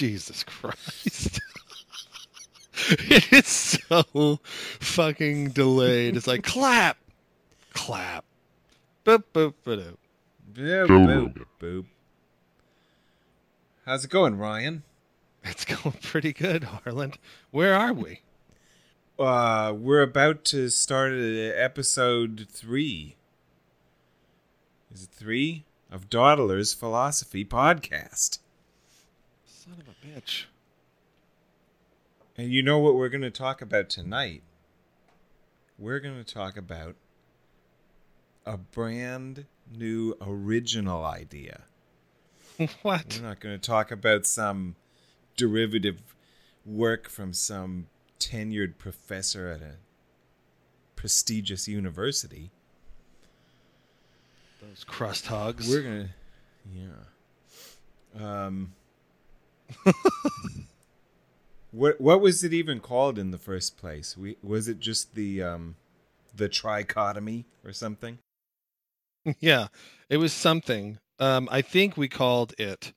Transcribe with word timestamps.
Jesus 0.00 0.44
Christ. 0.44 1.42
it 2.88 3.30
is 3.34 3.46
so 3.46 4.40
fucking 4.80 5.50
delayed. 5.50 6.16
It's 6.16 6.26
like 6.26 6.42
clap, 6.42 6.96
clap, 7.74 8.24
boop, 9.04 9.24
boop, 9.34 9.52
boop. 9.62 9.96
Boop, 10.54 10.86
boop, 10.88 11.44
boop. 11.60 11.84
How's 13.84 14.06
it 14.06 14.10
going, 14.10 14.38
Ryan? 14.38 14.84
It's 15.44 15.64
going 15.82 15.98
pretty 16.00 16.32
good, 16.32 16.64
Harland. 16.64 17.18
Where 17.50 17.74
are 17.74 17.92
we? 17.92 18.22
Uh, 19.18 19.74
we're 19.76 20.00
about 20.00 20.46
to 20.46 20.70
start 20.70 21.12
episode 21.12 22.46
three. 22.48 23.16
Is 24.90 25.02
it 25.02 25.10
three 25.10 25.66
of 25.90 26.08
Dawdler's 26.08 26.72
Philosophy 26.72 27.44
Podcast? 27.44 28.38
Son 29.70 29.80
of 29.80 29.88
a 29.88 30.20
bitch. 30.20 30.46
And 32.36 32.50
you 32.50 32.62
know 32.62 32.78
what 32.78 32.96
we're 32.96 33.08
going 33.08 33.22
to 33.22 33.30
talk 33.30 33.62
about 33.62 33.88
tonight? 33.88 34.42
We're 35.78 36.00
going 36.00 36.22
to 36.22 36.34
talk 36.34 36.56
about 36.56 36.96
a 38.44 38.56
brand 38.56 39.46
new 39.72 40.16
original 40.20 41.04
idea. 41.04 41.62
What? 42.82 43.18
We're 43.18 43.28
not 43.28 43.40
going 43.40 43.58
to 43.58 43.66
talk 43.66 43.90
about 43.90 44.26
some 44.26 44.76
derivative 45.36 46.02
work 46.66 47.08
from 47.08 47.32
some 47.32 47.86
tenured 48.18 48.76
professor 48.76 49.48
at 49.48 49.62
a 49.62 49.76
prestigious 50.94 51.66
university. 51.68 52.50
Those 54.60 54.84
crust 54.84 55.26
hogs. 55.28 55.70
We're 55.70 55.82
going 55.82 56.08
to 56.08 56.10
yeah. 58.18 58.44
Um 58.46 58.74
What 61.72 62.00
what 62.00 62.20
was 62.20 62.42
it 62.42 62.52
even 62.52 62.80
called 62.80 63.18
in 63.18 63.30
the 63.30 63.38
first 63.38 63.76
place? 63.76 64.16
We 64.16 64.36
was 64.42 64.66
it 64.66 64.80
just 64.80 65.14
the 65.14 65.42
um 65.42 65.76
the 66.34 66.48
trichotomy 66.48 67.44
or 67.64 67.72
something? 67.72 68.18
yeah, 69.40 69.68
it 70.08 70.16
was 70.16 70.32
something. 70.32 70.98
Um, 71.18 71.48
I 71.50 71.62
think 71.62 71.96
we 71.96 72.08
called 72.08 72.54
it, 72.58 72.92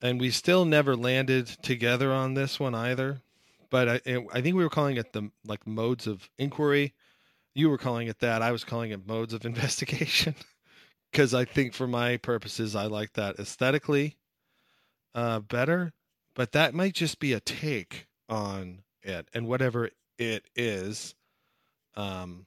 and 0.00 0.20
we 0.20 0.30
still 0.30 0.64
never 0.64 0.94
landed 0.94 1.46
together 1.62 2.12
on 2.12 2.34
this 2.34 2.60
one 2.60 2.74
either. 2.74 3.20
But 3.70 3.88
I, 3.88 4.00
I 4.32 4.42
think 4.42 4.54
we 4.54 4.62
were 4.62 4.68
calling 4.68 4.98
it 4.98 5.12
the 5.12 5.30
like 5.44 5.66
modes 5.66 6.06
of 6.06 6.28
inquiry. 6.38 6.94
You 7.54 7.68
were 7.68 7.78
calling 7.78 8.06
it 8.06 8.20
that. 8.20 8.42
I 8.42 8.52
was 8.52 8.64
calling 8.64 8.92
it 8.92 9.08
modes 9.08 9.34
of 9.34 9.44
investigation, 9.44 10.36
because 11.10 11.34
I 11.34 11.46
think 11.46 11.74
for 11.74 11.88
my 11.88 12.16
purposes, 12.16 12.76
I 12.76 12.86
like 12.86 13.14
that 13.14 13.40
aesthetically 13.40 14.18
uh, 15.14 15.40
better. 15.40 15.92
But 16.34 16.52
that 16.52 16.74
might 16.74 16.94
just 16.94 17.18
be 17.18 17.32
a 17.32 17.40
take 17.40 18.06
on 18.28 18.82
it, 19.02 19.28
and 19.34 19.46
whatever 19.46 19.90
it 20.18 20.44
is. 20.56 21.14
Um, 21.94 22.46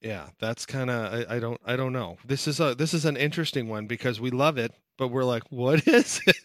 yeah 0.00 0.28
that's 0.38 0.64
kind 0.64 0.88
of 0.88 1.12
I, 1.12 1.36
I 1.36 1.38
don't 1.40 1.60
i 1.66 1.76
don't 1.76 1.92
know 1.92 2.16
this 2.24 2.48
is 2.48 2.58
a 2.58 2.74
this 2.74 2.94
is 2.94 3.04
an 3.04 3.18
interesting 3.18 3.68
one 3.68 3.86
because 3.86 4.18
we 4.18 4.30
love 4.30 4.56
it 4.56 4.72
but 4.96 5.08
we're 5.08 5.24
like 5.24 5.42
what 5.50 5.86
is 5.86 6.22
it 6.26 6.36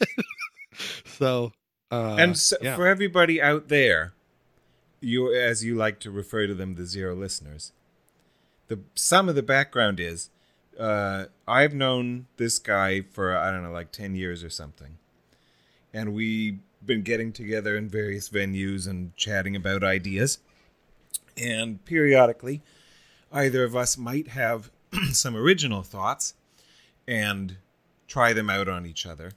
so 1.05 1.53
uh 1.91 2.15
and 2.19 2.37
so, 2.37 2.57
yeah. 2.61 2.75
for 2.75 2.87
everybody 2.87 3.41
out 3.41 3.67
there, 3.67 4.13
you 4.99 5.33
as 5.33 5.63
you 5.63 5.75
like 5.75 5.99
to 5.99 6.11
refer 6.11 6.47
to 6.47 6.53
them, 6.53 6.75
the 6.75 6.85
zero 6.85 7.15
listeners. 7.15 7.71
The 8.67 8.79
some 8.95 9.29
of 9.29 9.35
the 9.35 9.43
background 9.43 9.99
is, 9.99 10.29
uh, 10.79 11.25
I've 11.47 11.73
known 11.73 12.27
this 12.37 12.59
guy 12.59 13.01
for 13.01 13.35
I 13.35 13.51
don't 13.51 13.63
know, 13.63 13.71
like 13.71 13.91
ten 13.91 14.15
years 14.15 14.43
or 14.43 14.49
something, 14.49 14.97
and 15.93 16.13
we've 16.13 16.59
been 16.85 17.01
getting 17.01 17.31
together 17.31 17.75
in 17.75 17.89
various 17.89 18.29
venues 18.29 18.87
and 18.87 19.15
chatting 19.15 19.55
about 19.55 19.83
ideas. 19.83 20.39
And 21.37 21.83
periodically, 21.83 22.61
either 23.31 23.63
of 23.63 23.75
us 23.75 23.97
might 23.97 24.29
have 24.29 24.71
some 25.11 25.35
original 25.35 25.83
thoughts 25.83 26.33
and 27.07 27.57
try 28.07 28.33
them 28.33 28.49
out 28.49 28.69
on 28.69 28.85
each 28.85 29.05
other. 29.05 29.31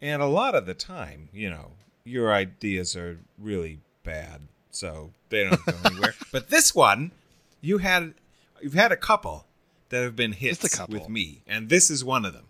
And 0.00 0.20
a 0.20 0.26
lot 0.26 0.54
of 0.54 0.66
the 0.66 0.74
time, 0.74 1.28
you 1.32 1.48
know, 1.48 1.72
your 2.04 2.32
ideas 2.32 2.94
are 2.94 3.18
really 3.38 3.80
bad, 4.02 4.42
so 4.70 5.10
they 5.30 5.44
don't 5.44 5.64
go 5.64 5.72
anywhere. 5.84 6.14
But 6.32 6.50
this 6.50 6.74
one, 6.74 7.12
you 7.60 7.78
had 7.78 8.14
you've 8.60 8.74
had 8.74 8.92
a 8.92 8.96
couple 8.96 9.46
that 9.94 10.02
have 10.02 10.16
been 10.16 10.32
hits 10.32 10.60
with 10.88 11.08
me, 11.08 11.42
and 11.46 11.68
this 11.68 11.88
is 11.88 12.04
one 12.04 12.24
of 12.24 12.32
them. 12.32 12.46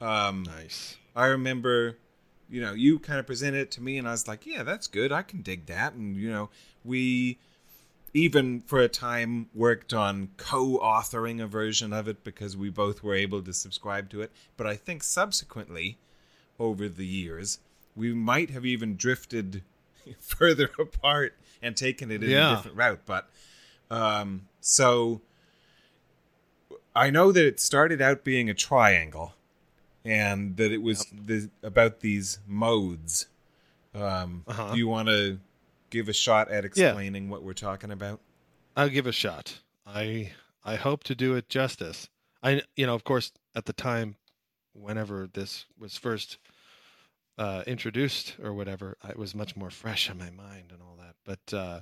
Um, 0.00 0.42
nice 0.42 0.96
I 1.14 1.26
remember, 1.26 1.98
you 2.50 2.60
know, 2.60 2.72
you 2.72 2.98
kind 2.98 3.20
of 3.20 3.26
presented 3.28 3.60
it 3.60 3.70
to 3.72 3.80
me, 3.80 3.96
and 3.96 4.08
I 4.08 4.10
was 4.10 4.26
like, 4.26 4.44
yeah, 4.44 4.64
that's 4.64 4.88
good. 4.88 5.12
I 5.12 5.22
can 5.22 5.40
dig 5.42 5.66
that. 5.66 5.92
And, 5.94 6.16
you 6.16 6.30
know, 6.32 6.50
we 6.84 7.38
even 8.12 8.60
for 8.60 8.80
a 8.80 8.88
time 8.88 9.48
worked 9.54 9.94
on 9.94 10.30
co 10.36 10.78
authoring 10.80 11.40
a 11.40 11.46
version 11.46 11.92
of 11.92 12.08
it 12.08 12.24
because 12.24 12.56
we 12.56 12.70
both 12.70 13.04
were 13.04 13.14
able 13.14 13.40
to 13.42 13.52
subscribe 13.52 14.10
to 14.10 14.20
it. 14.22 14.32
But 14.56 14.66
I 14.66 14.74
think 14.74 15.04
subsequently, 15.04 15.98
over 16.58 16.88
the 16.88 17.06
years, 17.06 17.60
we 17.94 18.12
might 18.12 18.50
have 18.50 18.66
even 18.66 18.96
drifted 18.96 19.62
further 20.18 20.70
apart 20.80 21.36
and 21.62 21.76
taken 21.76 22.10
it 22.10 22.24
in 22.24 22.30
Yeah. 22.30 22.52
a 22.52 22.56
different 22.56 22.76
route. 22.76 23.02
But 23.06 23.30
um, 23.92 24.48
so 24.60 25.20
I 26.94 27.10
know 27.10 27.32
that 27.32 27.44
it 27.44 27.60
started 27.60 28.00
out 28.00 28.24
being 28.24 28.48
a 28.48 28.54
triangle 28.54 29.34
and 30.04 30.56
that 30.58 30.70
it 30.70 30.82
was 30.82 31.06
the, 31.12 31.50
about 31.62 32.00
these 32.00 32.38
modes. 32.46 33.26
Um, 33.94 34.44
Uh-huh. 34.46 34.72
Do 34.72 34.78
you 34.78 34.86
want 34.88 35.08
to 35.08 35.38
give 35.90 36.08
a 36.08 36.12
shot 36.12 36.50
at 36.50 36.64
explaining 36.64 37.28
what 37.28 37.42
we're 37.42 37.52
talking 37.52 37.90
about? 37.92 38.20
i'll 38.76 38.88
give 38.88 39.06
a 39.06 39.12
shot 39.12 39.60
i 39.86 40.32
i 40.64 40.74
hope 40.74 41.04
to 41.04 41.14
do 41.14 41.36
it 41.36 41.48
justice 41.48 42.08
i 42.42 42.60
you 42.74 42.84
know 42.84 42.94
of 42.96 43.04
course 43.04 43.30
at 43.54 43.66
the 43.66 43.72
time 43.72 44.16
whenever 44.72 45.28
this 45.32 45.66
was 45.78 45.96
first 45.96 46.38
uh 47.38 47.62
introduced 47.68 48.34
or 48.42 48.52
whatever 48.52 48.96
it 49.08 49.16
was 49.16 49.32
much 49.32 49.54
more 49.54 49.70
fresh 49.70 50.10
in 50.10 50.18
my 50.18 50.30
mind 50.30 50.72
and 50.72 50.82
all 50.82 50.96
that 50.98 51.14
but 51.24 51.56
uh 51.56 51.78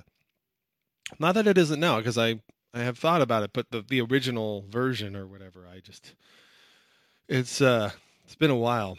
not 1.17 1.33
that 1.33 1.47
it 1.47 1.57
isn't 1.57 1.79
now 1.79 1.97
because 1.97 2.19
i 2.19 2.39
i 2.73 2.79
have 2.81 2.97
thought 2.97 3.21
about 3.21 3.43
it 3.43 3.51
but 3.53 3.71
the 3.71 3.81
the 3.81 4.01
original 4.01 4.65
version 4.69 5.15
or 5.15 5.25
whatever 5.27 5.67
i 5.67 5.79
just 5.79 6.15
it's 7.27 7.61
uh 7.61 7.91
it's 8.25 8.35
been 8.35 8.51
a 8.51 8.55
while. 8.55 8.97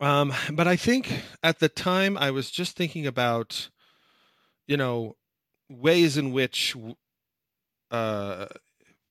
Um 0.00 0.32
but 0.52 0.66
i 0.66 0.76
think 0.76 1.22
at 1.42 1.58
the 1.58 1.68
time 1.68 2.16
i 2.16 2.30
was 2.30 2.50
just 2.50 2.76
thinking 2.76 3.06
about 3.06 3.68
you 4.66 4.76
know 4.76 5.16
ways 5.70 6.16
in 6.16 6.32
which 6.32 6.76
uh 7.90 8.46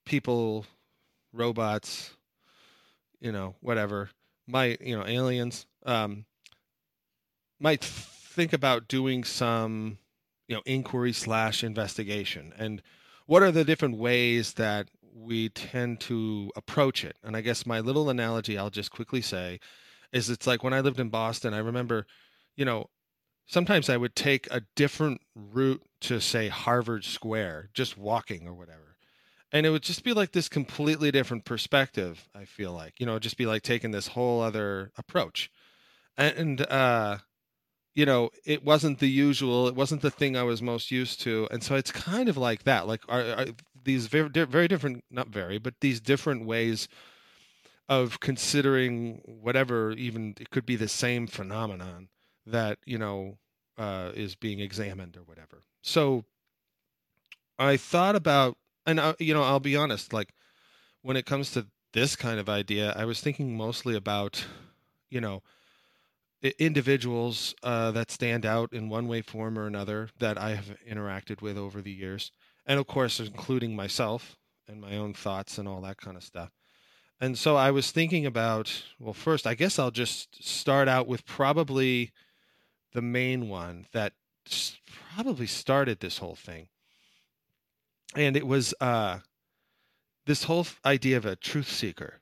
people 0.06 0.66
robots 1.34 2.12
you 3.20 3.32
know 3.32 3.56
whatever 3.62 4.10
might 4.48 4.82
you 4.82 4.98
know 4.98 5.06
aliens 5.06 5.66
um 5.86 6.26
might 7.60 7.84
think 7.84 8.54
about 8.54 8.88
doing 8.88 9.24
some 9.24 9.98
you 10.48 10.56
know 10.56 10.62
inquiry 10.66 11.14
slash 11.14 11.64
investigation. 11.64 12.54
And 12.58 12.82
what 13.26 13.44
are 13.44 13.52
the 13.52 13.64
different 13.64 13.98
ways 13.98 14.54
that 14.54 14.90
we 15.16 15.50
tend 15.50 16.00
to 16.02 16.52
approach 16.56 17.04
it? 17.04 17.16
And 17.24 17.36
i 17.38 17.42
guess 17.42 17.66
my 17.66 17.80
little 17.80 18.10
analogy 18.10 18.58
i'll 18.58 18.70
just 18.70 18.92
quickly 18.92 19.22
say 19.22 19.60
is 20.12 20.30
it's 20.30 20.48
like 20.48 20.64
when 20.64 20.74
i 20.74 20.80
lived 20.82 21.00
in 21.00 21.10
boston 21.10 21.54
i 21.54 21.60
remember 21.60 22.06
you 22.56 22.66
know 22.66 22.88
sometimes 23.48 23.90
i 23.90 23.98
would 23.98 24.16
take 24.16 24.48
a 24.52 24.62
different 24.76 25.22
route 25.36 25.82
to 26.02 26.20
say 26.20 26.48
harvard 26.50 27.04
square 27.06 27.70
just 27.74 27.98
walking 27.98 28.48
or 28.48 28.54
whatever. 28.54 28.96
And 29.52 29.66
it 29.68 29.70
would 29.70 29.84
just 29.84 30.04
be 30.04 30.14
like 30.14 30.32
this 30.32 30.50
completely 30.50 31.12
different 31.12 31.46
perspective 31.46 32.28
i 32.36 32.46
feel 32.46 32.74
like. 32.74 33.00
You 33.00 33.06
know 33.06 33.20
just 33.20 33.38
be 33.38 33.46
like 33.46 33.62
taking 33.64 33.92
this 33.92 34.08
whole 34.08 34.42
other 34.42 34.92
approach. 34.98 35.50
And 36.18 36.62
uh 36.62 37.20
you 37.96 38.06
know 38.06 38.30
it 38.46 38.64
wasn't 38.64 39.00
the 39.00 39.10
usual 39.10 39.68
it 39.68 39.76
wasn't 39.76 40.02
the 40.02 40.12
thing 40.12 40.36
i 40.36 40.44
was 40.44 40.62
most 40.62 40.92
used 40.92 41.22
to 41.22 41.48
and 41.52 41.64
so 41.64 41.76
it's 41.76 41.92
kind 41.92 42.30
of 42.30 42.38
like 42.38 42.64
that 42.64 42.88
like 42.88 43.02
are, 43.08 43.22
are 43.22 43.46
these 43.84 44.08
very 44.08 44.30
very 44.30 44.68
different 44.68 45.04
not 45.12 45.28
very 45.28 45.58
but 45.58 45.76
these 45.82 46.00
different 46.00 46.46
ways 46.46 46.88
of 47.90 48.20
considering 48.20 49.22
whatever 49.26 49.92
even 49.92 50.34
it 50.40 50.50
could 50.50 50.66
be 50.66 50.76
the 50.76 50.88
same 50.88 51.28
phenomenon 51.28 52.08
that 52.46 52.78
you 52.86 52.98
know 52.98 53.38
uh, 53.78 54.12
is 54.14 54.36
being 54.36 54.60
examined 54.60 55.18
or 55.18 55.24
whatever. 55.24 55.64
So 55.82 56.26
i 57.60 57.78
thought 57.78 58.16
about 58.16 58.58
and 58.86 59.00
I, 59.00 59.16
you 59.20 59.34
know 59.34 59.44
i'll 59.44 59.60
be 59.60 59.76
honest 59.76 60.12
like 60.12 60.34
when 61.02 61.18
it 61.18 61.26
comes 61.26 61.52
to 61.52 61.68
this 61.94 62.16
kind 62.16 62.40
of 62.40 62.50
idea 62.50 62.94
i 62.96 63.06
was 63.06 63.22
thinking 63.22 63.56
mostly 63.56 63.96
about 63.96 64.46
you 65.10 65.22
know 65.22 65.44
individuals 66.60 67.56
uh, 67.64 67.92
that 67.92 68.12
stand 68.12 68.46
out 68.46 68.74
in 68.74 68.90
one 68.90 69.08
way 69.08 69.22
form 69.22 69.58
or 69.58 69.66
another 69.68 70.10
that 70.20 70.38
i 70.38 70.56
have 70.56 70.76
interacted 70.90 71.42
with 71.42 71.58
over 71.58 71.82
the 71.82 71.92
years 71.92 72.32
and 72.66 72.80
of 72.80 72.88
course 72.88 73.20
including 73.20 73.76
myself 73.76 74.38
and 74.68 74.82
my 74.82 74.98
own 74.98 75.14
thoughts 75.14 75.58
and 75.58 75.68
all 75.68 75.82
that 75.82 75.98
kind 75.98 76.18
of 76.18 76.24
stuff 76.24 76.52
And 77.20 77.38
so 77.38 77.56
I 77.56 77.72
was 77.72 77.92
thinking 77.92 78.26
about, 78.26 78.84
well, 79.00 79.14
first, 79.14 79.48
I 79.48 79.56
guess 79.56 79.80
I'll 79.80 79.92
just 79.92 80.44
start 80.44 80.88
out 80.90 81.08
with 81.08 81.26
probably 81.26 82.12
the 82.94 83.02
main 83.02 83.50
one 83.50 83.88
that 83.94 84.14
probably 85.16 85.48
started 85.48 86.00
this 86.00 86.18
whole 86.18 86.36
thing. 86.36 86.68
And 88.16 88.36
it 88.36 88.46
was 88.46 88.74
uh, 88.82 89.20
this 90.26 90.44
whole 90.44 90.68
idea 90.86 91.18
of 91.18 91.26
a 91.26 91.36
truth 91.36 91.70
seeker. 91.72 92.22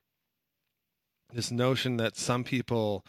This 1.32 1.50
notion 1.50 1.96
that 1.96 2.16
some 2.16 2.44
people, 2.44 3.04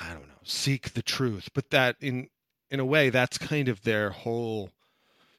I 0.00 0.12
don't 0.12 0.28
know, 0.28 0.34
seek 0.42 0.94
the 0.94 1.02
truth, 1.02 1.50
but 1.54 1.70
that 1.70 1.96
in 2.00 2.28
in 2.70 2.80
a 2.80 2.84
way 2.84 3.10
that's 3.10 3.38
kind 3.38 3.68
of 3.68 3.82
their 3.82 4.10
whole 4.10 4.70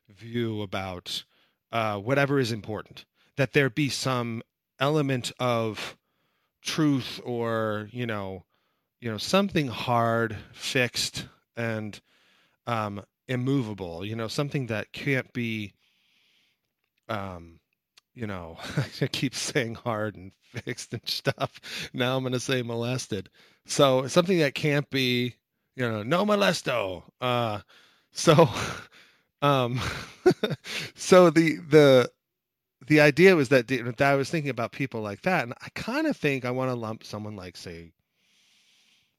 view 0.08 0.62
about 0.62 1.24
uh, 1.72 1.98
whatever 1.98 2.40
is 2.40 2.52
important. 2.52 3.06
That 3.36 3.54
there 3.54 3.70
be 3.70 3.90
some 3.90 4.44
element 4.80 5.32
of 5.40 5.98
truth 6.62 7.20
or 7.26 7.90
you 7.92 8.06
know 8.06 8.44
you 9.00 9.12
know 9.12 9.18
something 9.18 9.68
hard 9.68 10.38
fixed 10.54 11.28
and 11.58 12.00
um 12.68 13.04
immovable 13.28 14.06
you 14.06 14.16
know 14.16 14.30
something 14.30 14.68
that 14.68 14.92
can't 14.94 15.34
be 15.34 15.74
um 17.10 17.60
you 18.14 18.26
know 18.26 18.58
i 19.02 19.08
keep 19.08 19.36
saying 19.36 19.76
hard 19.76 20.16
and 20.16 20.32
fixed 20.64 20.94
and 20.94 21.02
stuff. 21.06 21.90
Now 21.94 22.16
i'm 22.16 22.24
going 22.24 22.34
to 22.34 22.40
say 22.40 22.62
molested 22.62 23.30
so 23.66 24.08
something 24.08 24.40
that 24.40 24.56
can't 24.56 24.90
be 24.90 25.36
you 25.76 25.90
know 25.90 26.04
no 26.04 26.26
molesto. 26.26 27.04
Uh 27.22 27.60
so 28.12 28.50
um 29.42 29.80
so 30.96 31.30
the 31.30 31.58
the 31.70 32.12
the 32.88 33.00
idea 33.00 33.36
was 33.36 33.50
that, 33.50 33.68
that 33.68 34.02
I 34.02 34.16
was 34.16 34.30
thinking 34.30 34.50
about 34.50 34.72
people 34.72 35.02
like 35.02 35.22
that, 35.22 35.44
and 35.44 35.54
I 35.62 35.70
kind 35.74 36.08
of 36.08 36.18
think 36.18 36.46
I 36.46 36.52
want 36.52 36.70
to 36.70 36.76
lump 36.76 37.04
someone 37.04 37.36
like, 37.36 37.56
say, 37.56 37.92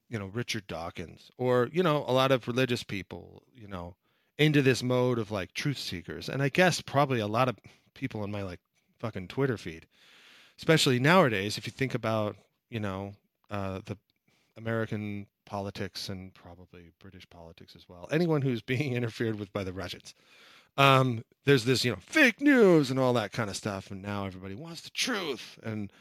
you 0.09 0.19
know, 0.19 0.27
Richard 0.27 0.67
Dawkins, 0.67 1.31
or 1.37 1.69
you 1.73 1.81
know, 1.81 2.05
a 2.07 2.13
lot 2.13 2.31
of 2.31 2.47
religious 2.47 2.83
people, 2.83 3.43
you 3.55 3.67
know, 3.67 3.95
into 4.37 4.61
this 4.61 4.83
mode 4.83 5.17
of 5.17 5.31
like 5.31 5.53
truth 5.53 5.77
seekers, 5.79 6.29
and 6.29 6.41
I 6.43 6.49
guess 6.49 6.81
probably 6.81 7.19
a 7.19 7.27
lot 7.27 7.49
of 7.49 7.57
people 7.93 8.23
in 8.23 8.31
my 8.31 8.43
like 8.43 8.59
fucking 8.99 9.29
Twitter 9.29 9.57
feed, 9.57 9.87
especially 10.57 10.99
nowadays, 10.99 11.57
if 11.57 11.65
you 11.65 11.71
think 11.71 11.95
about, 11.95 12.35
you 12.69 12.79
know, 12.79 13.13
uh, 13.49 13.79
the 13.85 13.97
American 14.57 15.27
politics 15.45 16.09
and 16.09 16.33
probably 16.33 16.91
British 16.99 17.29
politics 17.29 17.75
as 17.75 17.87
well, 17.87 18.07
anyone 18.11 18.41
who's 18.41 18.61
being 18.73 18.93
interfered 18.93 19.39
with 19.39 19.51
by 19.53 19.63
the 19.63 19.73
Russians 19.73 20.13
um, 20.77 21.23
there's 21.45 21.65
this, 21.65 21.85
you 21.85 21.91
know, 21.91 21.97
fake 22.01 22.41
news 22.41 22.91
and 22.91 22.99
all 22.99 23.13
that 23.13 23.31
kind 23.31 23.49
of 23.49 23.55
stuff, 23.55 23.91
and 23.91 24.01
now 24.01 24.25
everybody 24.25 24.55
wants 24.55 24.81
the 24.81 24.89
truth, 24.89 25.57
and 25.63 25.91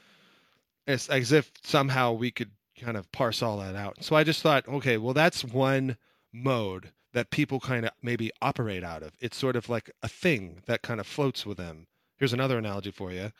it's 0.86 1.08
as 1.08 1.32
if 1.32 1.50
somehow 1.62 2.12
we 2.12 2.30
could 2.30 2.50
kind 2.80 2.96
of 2.96 3.10
parse 3.12 3.42
all 3.42 3.58
that 3.58 3.76
out. 3.76 4.02
So 4.02 4.16
I 4.16 4.24
just 4.24 4.42
thought, 4.42 4.66
okay, 4.68 4.96
well, 4.96 5.14
that's 5.14 5.44
one 5.44 5.96
mode 6.32 6.90
that 7.12 7.30
people 7.30 7.60
kind 7.60 7.86
of 7.86 7.92
maybe 8.02 8.32
operate 8.42 8.82
out 8.82 9.02
of. 9.02 9.12
It's 9.20 9.36
sort 9.36 9.54
of 9.54 9.68
like 9.68 9.90
a 10.02 10.08
thing 10.08 10.62
that 10.66 10.82
kind 10.82 10.98
of 10.98 11.06
floats 11.06 11.46
with 11.46 11.58
them. 11.58 11.86
Here's 12.16 12.32
another 12.32 12.58
analogy 12.58 12.90
for 12.90 13.12
you. 13.12 13.30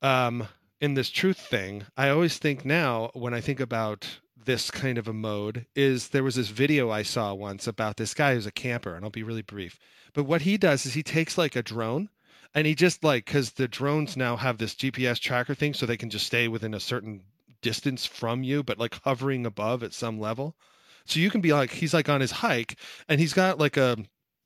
Um, 0.00 0.48
in 0.82 0.94
this 0.94 1.10
truth 1.10 1.38
thing, 1.38 1.84
I 1.96 2.08
always 2.08 2.38
think 2.38 2.64
now 2.64 3.12
when 3.14 3.32
I 3.32 3.40
think 3.40 3.60
about 3.60 4.18
this 4.44 4.68
kind 4.68 4.98
of 4.98 5.06
a 5.06 5.12
mode 5.12 5.64
is 5.76 6.08
there 6.08 6.24
was 6.24 6.34
this 6.34 6.48
video 6.48 6.90
I 6.90 7.04
saw 7.04 7.32
once 7.34 7.68
about 7.68 7.96
this 7.96 8.14
guy 8.14 8.34
who's 8.34 8.46
a 8.46 8.50
camper, 8.50 8.96
and 8.96 9.04
I'll 9.04 9.10
be 9.10 9.22
really 9.22 9.42
brief. 9.42 9.78
But 10.12 10.24
what 10.24 10.42
he 10.42 10.58
does 10.58 10.84
is 10.84 10.94
he 10.94 11.04
takes 11.04 11.38
like 11.38 11.54
a 11.54 11.62
drone 11.62 12.08
and 12.52 12.66
he 12.66 12.74
just 12.74 13.04
like 13.04 13.26
because 13.26 13.52
the 13.52 13.68
drones 13.68 14.16
now 14.16 14.34
have 14.34 14.58
this 14.58 14.74
GPS 14.74 15.20
tracker 15.20 15.54
thing, 15.54 15.72
so 15.72 15.86
they 15.86 15.96
can 15.96 16.10
just 16.10 16.26
stay 16.26 16.48
within 16.48 16.74
a 16.74 16.80
certain 16.80 17.22
distance 17.62 18.04
from 18.04 18.42
you, 18.42 18.64
but 18.64 18.78
like 18.78 19.00
hovering 19.04 19.46
above 19.46 19.84
at 19.84 19.94
some 19.94 20.18
level. 20.18 20.56
So 21.04 21.20
you 21.20 21.30
can 21.30 21.40
be 21.40 21.52
like 21.52 21.70
he's 21.70 21.94
like 21.94 22.08
on 22.08 22.20
his 22.20 22.32
hike 22.32 22.76
and 23.08 23.20
he's 23.20 23.32
got 23.32 23.60
like 23.60 23.76
a 23.76 23.98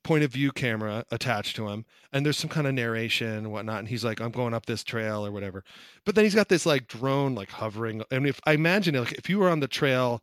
point 0.06 0.22
of 0.22 0.32
view 0.32 0.52
camera 0.52 1.04
attached 1.10 1.56
to 1.56 1.66
him 1.66 1.84
and 2.12 2.24
there's 2.24 2.36
some 2.36 2.48
kind 2.48 2.68
of 2.68 2.72
narration 2.72 3.26
and 3.26 3.50
whatnot 3.50 3.80
and 3.80 3.88
he's 3.88 4.04
like 4.04 4.20
i'm 4.20 4.30
going 4.30 4.54
up 4.54 4.64
this 4.64 4.84
trail 4.84 5.26
or 5.26 5.32
whatever. 5.32 5.64
But 6.04 6.14
then 6.14 6.22
he's 6.22 6.34
got 6.34 6.48
this 6.48 6.64
like 6.64 6.86
drone 6.86 7.34
like 7.34 7.50
hovering 7.50 8.04
and 8.12 8.24
if 8.24 8.40
i 8.46 8.52
imagine 8.52 8.94
it 8.94 9.00
like 9.00 9.14
if 9.14 9.28
you 9.28 9.40
were 9.40 9.48
on 9.48 9.58
the 9.58 9.66
trail 9.66 10.22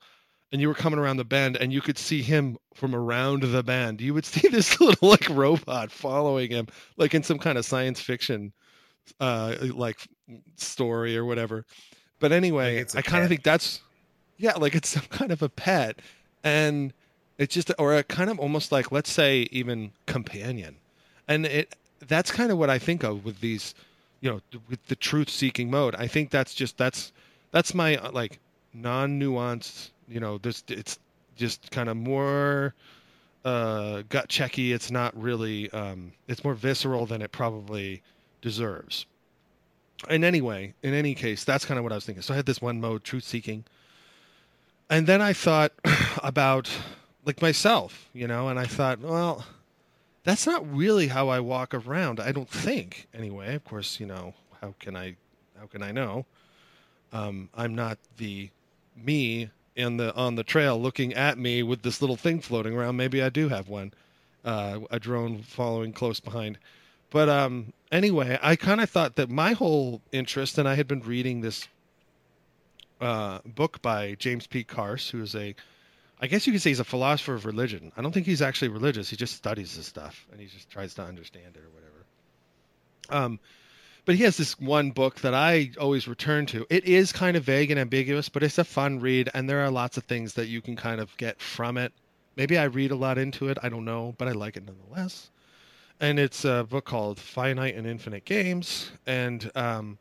and 0.53 0.61
you 0.61 0.69
were 0.69 0.73
coming 0.73 0.99
around 0.99 1.17
the 1.17 1.25
bend 1.25 1.57
and 1.57 1.73
you 1.73 1.81
could 1.81 1.97
see 1.97 2.21
him 2.21 2.57
from 2.73 2.95
around 2.95 3.43
the 3.43 3.61
bend 3.61 3.99
you 3.99 4.13
would 4.13 4.23
see 4.33 4.47
this 4.47 4.79
little 4.79 5.09
like 5.09 5.27
robot 5.27 5.91
following 5.91 6.49
him 6.49 6.67
like 6.95 7.13
in 7.13 7.21
some 7.21 7.37
kind 7.37 7.57
of 7.57 7.65
science 7.65 7.99
fiction 7.99 8.53
uh 9.19 9.53
like 9.75 10.07
story 10.55 11.17
or 11.17 11.25
whatever. 11.25 11.65
But 12.21 12.31
anyway 12.31 12.85
i 12.95 13.01
kind 13.01 13.23
of 13.23 13.27
think 13.27 13.43
that's 13.43 13.81
yeah 14.37 14.53
like 14.53 14.75
it's 14.75 14.87
some 14.87 15.07
kind 15.09 15.33
of 15.33 15.41
a 15.41 15.49
pet. 15.49 15.99
And 16.45 16.93
it's 17.43 17.53
just 17.53 17.71
or 17.77 17.93
a 17.93 18.03
kind 18.03 18.29
of 18.29 18.39
almost 18.39 18.71
like 18.71 18.89
let's 18.89 19.11
say 19.11 19.49
even 19.51 19.91
companion. 20.05 20.77
And 21.27 21.45
it 21.45 21.75
that's 22.07 22.31
kind 22.31 22.51
of 22.51 22.57
what 22.57 22.69
i 22.69 22.77
think 22.77 23.01
of 23.03 23.23
with 23.23 23.39
these 23.39 23.73
you 24.21 24.29
know 24.29 24.41
with 24.69 24.85
the 24.87 24.95
truth 24.95 25.29
seeking 25.29 25.69
mode. 25.69 25.93
I 25.95 26.07
think 26.07 26.29
that's 26.29 26.53
just 26.53 26.77
that's 26.77 27.11
that's 27.51 27.73
my 27.73 27.97
uh, 27.97 28.11
like 28.11 28.39
non-nuanced 28.73 29.89
you 30.07 30.21
know 30.21 30.37
this 30.37 30.63
it's 30.69 30.97
just 31.35 31.69
kind 31.69 31.89
of 31.89 31.97
more 31.97 32.73
uh 33.43 34.03
gut 34.07 34.29
checky 34.29 34.73
it's 34.73 34.89
not 34.89 35.15
really 35.21 35.69
um 35.71 36.13
it's 36.27 36.43
more 36.43 36.53
visceral 36.53 37.05
than 37.05 37.21
it 37.21 37.31
probably 37.33 38.01
deserves. 38.41 39.05
In 40.09 40.23
any 40.23 40.41
way, 40.41 40.73
in 40.81 40.93
any 40.93 41.13
case 41.13 41.43
that's 41.43 41.65
kind 41.65 41.77
of 41.77 41.83
what 41.83 41.91
i 41.91 41.95
was 41.95 42.05
thinking. 42.05 42.21
So 42.21 42.33
i 42.33 42.37
had 42.37 42.45
this 42.45 42.61
one 42.61 42.79
mode 42.79 43.03
truth 43.03 43.25
seeking 43.25 43.65
and 44.89 45.07
then 45.07 45.21
i 45.21 45.33
thought 45.33 45.73
about 46.23 46.69
like 47.25 47.41
myself 47.41 48.09
you 48.13 48.27
know? 48.27 48.49
And 48.49 48.59
i 48.59 48.65
thought 48.65 48.99
well 48.99 49.45
that's 50.23 50.45
not 50.45 50.65
really 50.73 51.07
how 51.07 51.29
i 51.29 51.39
walk 51.39 51.73
around 51.73 52.19
i 52.19 52.31
don't 52.31 52.49
think 52.49 53.07
anyway. 53.13 53.55
Of 53.55 53.63
course 53.65 53.99
you 53.99 54.05
know 54.05 54.33
how 54.61 54.73
can 54.79 54.95
i 54.95 55.15
how 55.59 55.67
can 55.67 55.83
i 55.83 55.91
know? 55.91 56.25
Um, 57.11 57.49
i'm 57.55 57.75
not 57.75 57.97
the 58.17 58.49
me 58.95 59.49
in 59.75 59.97
the 59.97 60.13
on 60.15 60.35
the 60.35 60.43
trail 60.43 60.79
looking 60.79 61.13
at 61.13 61.37
me 61.37 61.63
with 61.63 61.81
this 61.81 62.01
little 62.01 62.15
thing 62.15 62.39
floating 62.41 62.73
around. 62.73 62.95
Maybe 62.95 63.21
i 63.21 63.29
do 63.29 63.49
have 63.49 63.69
one 63.69 63.93
uh, 64.45 64.79
a 64.91 64.99
drone 64.99 65.41
following 65.41 65.93
close 65.93 66.19
behind. 66.19 66.57
But 67.09 67.29
um, 67.29 67.73
anyway 67.91 68.39
i 68.41 68.55
kind 68.55 68.81
of 68.81 68.89
thought 68.89 69.15
that 69.15 69.29
my 69.29 69.53
whole 69.53 70.01
interest 70.11 70.57
and 70.57 70.67
i 70.67 70.75
had 70.75 70.87
been 70.87 71.01
reading 71.01 71.41
this 71.41 71.67
uh, 72.99 73.39
book 73.45 73.81
by 73.81 74.15
james 74.15 74.47
p. 74.47 74.63
Carse 74.63 75.09
who 75.09 75.21
is 75.21 75.35
a 75.35 75.55
I 76.23 76.27
guess 76.27 76.47
you 76.47 76.53
could 76.53 76.61
say 76.61 76.69
he's 76.69 76.79
a 76.79 76.85
philosopher 76.85 77.33
of 77.33 77.45
religion. 77.45 77.91
I 77.97 78.01
don't 78.01 78.13
think 78.13 78.25
he's 78.25 78.41
actually 78.41 78.69
religious. 78.69 79.09
He 79.09 79.17
just 79.17 79.35
studies 79.35 79.75
this 79.75 79.87
stuff 79.87 80.25
and 80.31 80.39
he 80.39 80.47
just 80.47 80.69
tries 80.69 80.93
to 80.93 81.01
understand 81.01 81.57
it 81.57 81.59
or 81.59 81.69
whatever. 81.69 83.25
Um, 83.25 83.39
but 84.05 84.15
he 84.15 84.23
has 84.23 84.37
this 84.37 84.57
one 84.57 84.91
book 84.91 85.19
that 85.19 85.33
I 85.33 85.71
always 85.77 86.07
return 86.07 86.45
to. 86.45 86.65
It 86.69 86.85
is 86.85 87.11
kind 87.11 87.35
of 87.35 87.43
vague 87.43 87.71
and 87.71 87.79
ambiguous, 87.79 88.29
but 88.29 88.41
it's 88.41 88.57
a 88.57 88.63
fun 88.63 89.01
read, 89.01 89.31
and 89.33 89.49
there 89.49 89.65
are 89.65 89.69
lots 89.69 89.97
of 89.97 90.05
things 90.05 90.35
that 90.35 90.47
you 90.47 90.61
can 90.61 90.77
kind 90.77 91.01
of 91.01 91.15
get 91.17 91.41
from 91.41 91.77
it. 91.77 91.91
Maybe 92.37 92.57
I 92.57 92.65
read 92.65 92.91
a 92.91 92.95
lot 92.95 93.17
into 93.17 93.49
it. 93.49 93.57
I 93.61 93.67
don't 93.67 93.83
know, 93.83 94.15
but 94.17 94.29
I 94.29 94.31
like 94.31 94.55
it 94.55 94.63
nonetheless. 94.65 95.29
And 95.99 96.19
it's 96.19 96.45
a 96.45 96.65
book 96.69 96.85
called 96.85 97.19
Finite 97.19 97.75
and 97.75 97.85
Infinite 97.85 98.23
Games, 98.23 98.91
and 99.05 99.51
um, 99.55 99.97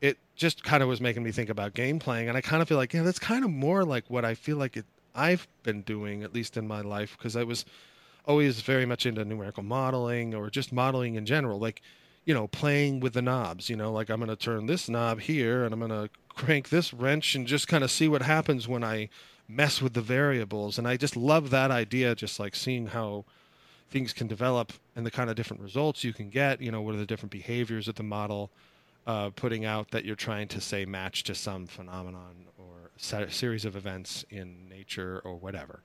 it 0.00 0.18
just 0.34 0.64
kind 0.64 0.82
of 0.82 0.88
was 0.88 1.00
making 1.00 1.22
me 1.22 1.30
think 1.30 1.48
about 1.48 1.74
game 1.74 2.00
playing, 2.00 2.28
and 2.28 2.36
I 2.36 2.40
kind 2.40 2.60
of 2.60 2.66
feel 2.66 2.76
like 2.76 2.92
yeah, 2.92 3.04
that's 3.04 3.20
kind 3.20 3.44
of 3.44 3.50
more 3.52 3.84
like 3.84 4.04
what 4.08 4.24
I 4.24 4.34
feel 4.34 4.56
like 4.56 4.76
it 4.76 4.84
I've 5.14 5.46
been 5.62 5.82
doing, 5.82 6.22
at 6.22 6.34
least 6.34 6.56
in 6.56 6.66
my 6.66 6.80
life, 6.80 7.16
because 7.18 7.36
I 7.36 7.44
was 7.44 7.64
always 8.24 8.60
very 8.60 8.86
much 8.86 9.06
into 9.06 9.24
numerical 9.24 9.62
modeling 9.62 10.34
or 10.34 10.50
just 10.50 10.72
modeling 10.72 11.14
in 11.14 11.26
general, 11.26 11.58
like, 11.58 11.82
you 12.24 12.34
know, 12.34 12.46
playing 12.46 13.00
with 13.00 13.14
the 13.14 13.22
knobs, 13.22 13.70
you 13.70 13.76
know, 13.76 13.92
like 13.92 14.10
I'm 14.10 14.18
going 14.18 14.28
to 14.28 14.36
turn 14.36 14.66
this 14.66 14.88
knob 14.88 15.20
here 15.20 15.64
and 15.64 15.72
I'm 15.72 15.80
going 15.80 15.90
to 15.90 16.10
crank 16.28 16.68
this 16.68 16.92
wrench 16.92 17.34
and 17.34 17.46
just 17.46 17.66
kind 17.66 17.82
of 17.82 17.90
see 17.90 18.08
what 18.08 18.22
happens 18.22 18.68
when 18.68 18.84
I 18.84 19.08
mess 19.48 19.82
with 19.82 19.94
the 19.94 20.02
variables. 20.02 20.78
And 20.78 20.86
I 20.86 20.96
just 20.96 21.16
love 21.16 21.50
that 21.50 21.70
idea, 21.70 22.14
just 22.14 22.38
like 22.38 22.54
seeing 22.54 22.88
how 22.88 23.24
things 23.90 24.12
can 24.12 24.28
develop 24.28 24.72
and 24.94 25.04
the 25.04 25.10
kind 25.10 25.28
of 25.28 25.36
different 25.36 25.62
results 25.62 26.04
you 26.04 26.12
can 26.12 26.30
get, 26.30 26.60
you 26.60 26.70
know, 26.70 26.82
what 26.82 26.94
are 26.94 26.98
the 26.98 27.06
different 27.06 27.32
behaviors 27.32 27.88
of 27.88 27.96
the 27.96 28.02
model 28.02 28.50
uh, 29.06 29.30
putting 29.30 29.64
out 29.64 29.90
that 29.90 30.04
you're 30.04 30.14
trying 30.14 30.46
to 30.48 30.60
say 30.60 30.84
match 30.84 31.24
to 31.24 31.34
some 31.34 31.66
phenomenon 31.66 32.46
or 33.00 33.26
se- 33.28 33.30
series 33.30 33.64
of 33.64 33.76
events 33.76 34.24
in 34.30 34.68
nature 34.68 35.20
or 35.24 35.36
whatever. 35.36 35.82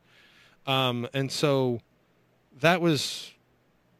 Um, 0.67 1.07
and 1.13 1.31
so 1.31 1.79
that 2.59 2.81
was 2.81 3.31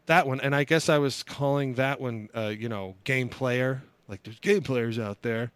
that 0.05 0.27
one. 0.27 0.39
And 0.39 0.55
I 0.55 0.63
guess 0.63 0.89
I 0.89 0.98
was 0.98 1.24
calling 1.24 1.75
that 1.75 2.00
one, 2.00 2.29
uh, 2.36 2.53
you 2.57 2.69
know, 2.69 2.95
game 3.03 3.29
player. 3.29 3.84
Like 4.07 4.24
there's 4.24 4.39
game 4.39 4.62
players 4.62 5.00
out 5.00 5.22
there. 5.22 5.51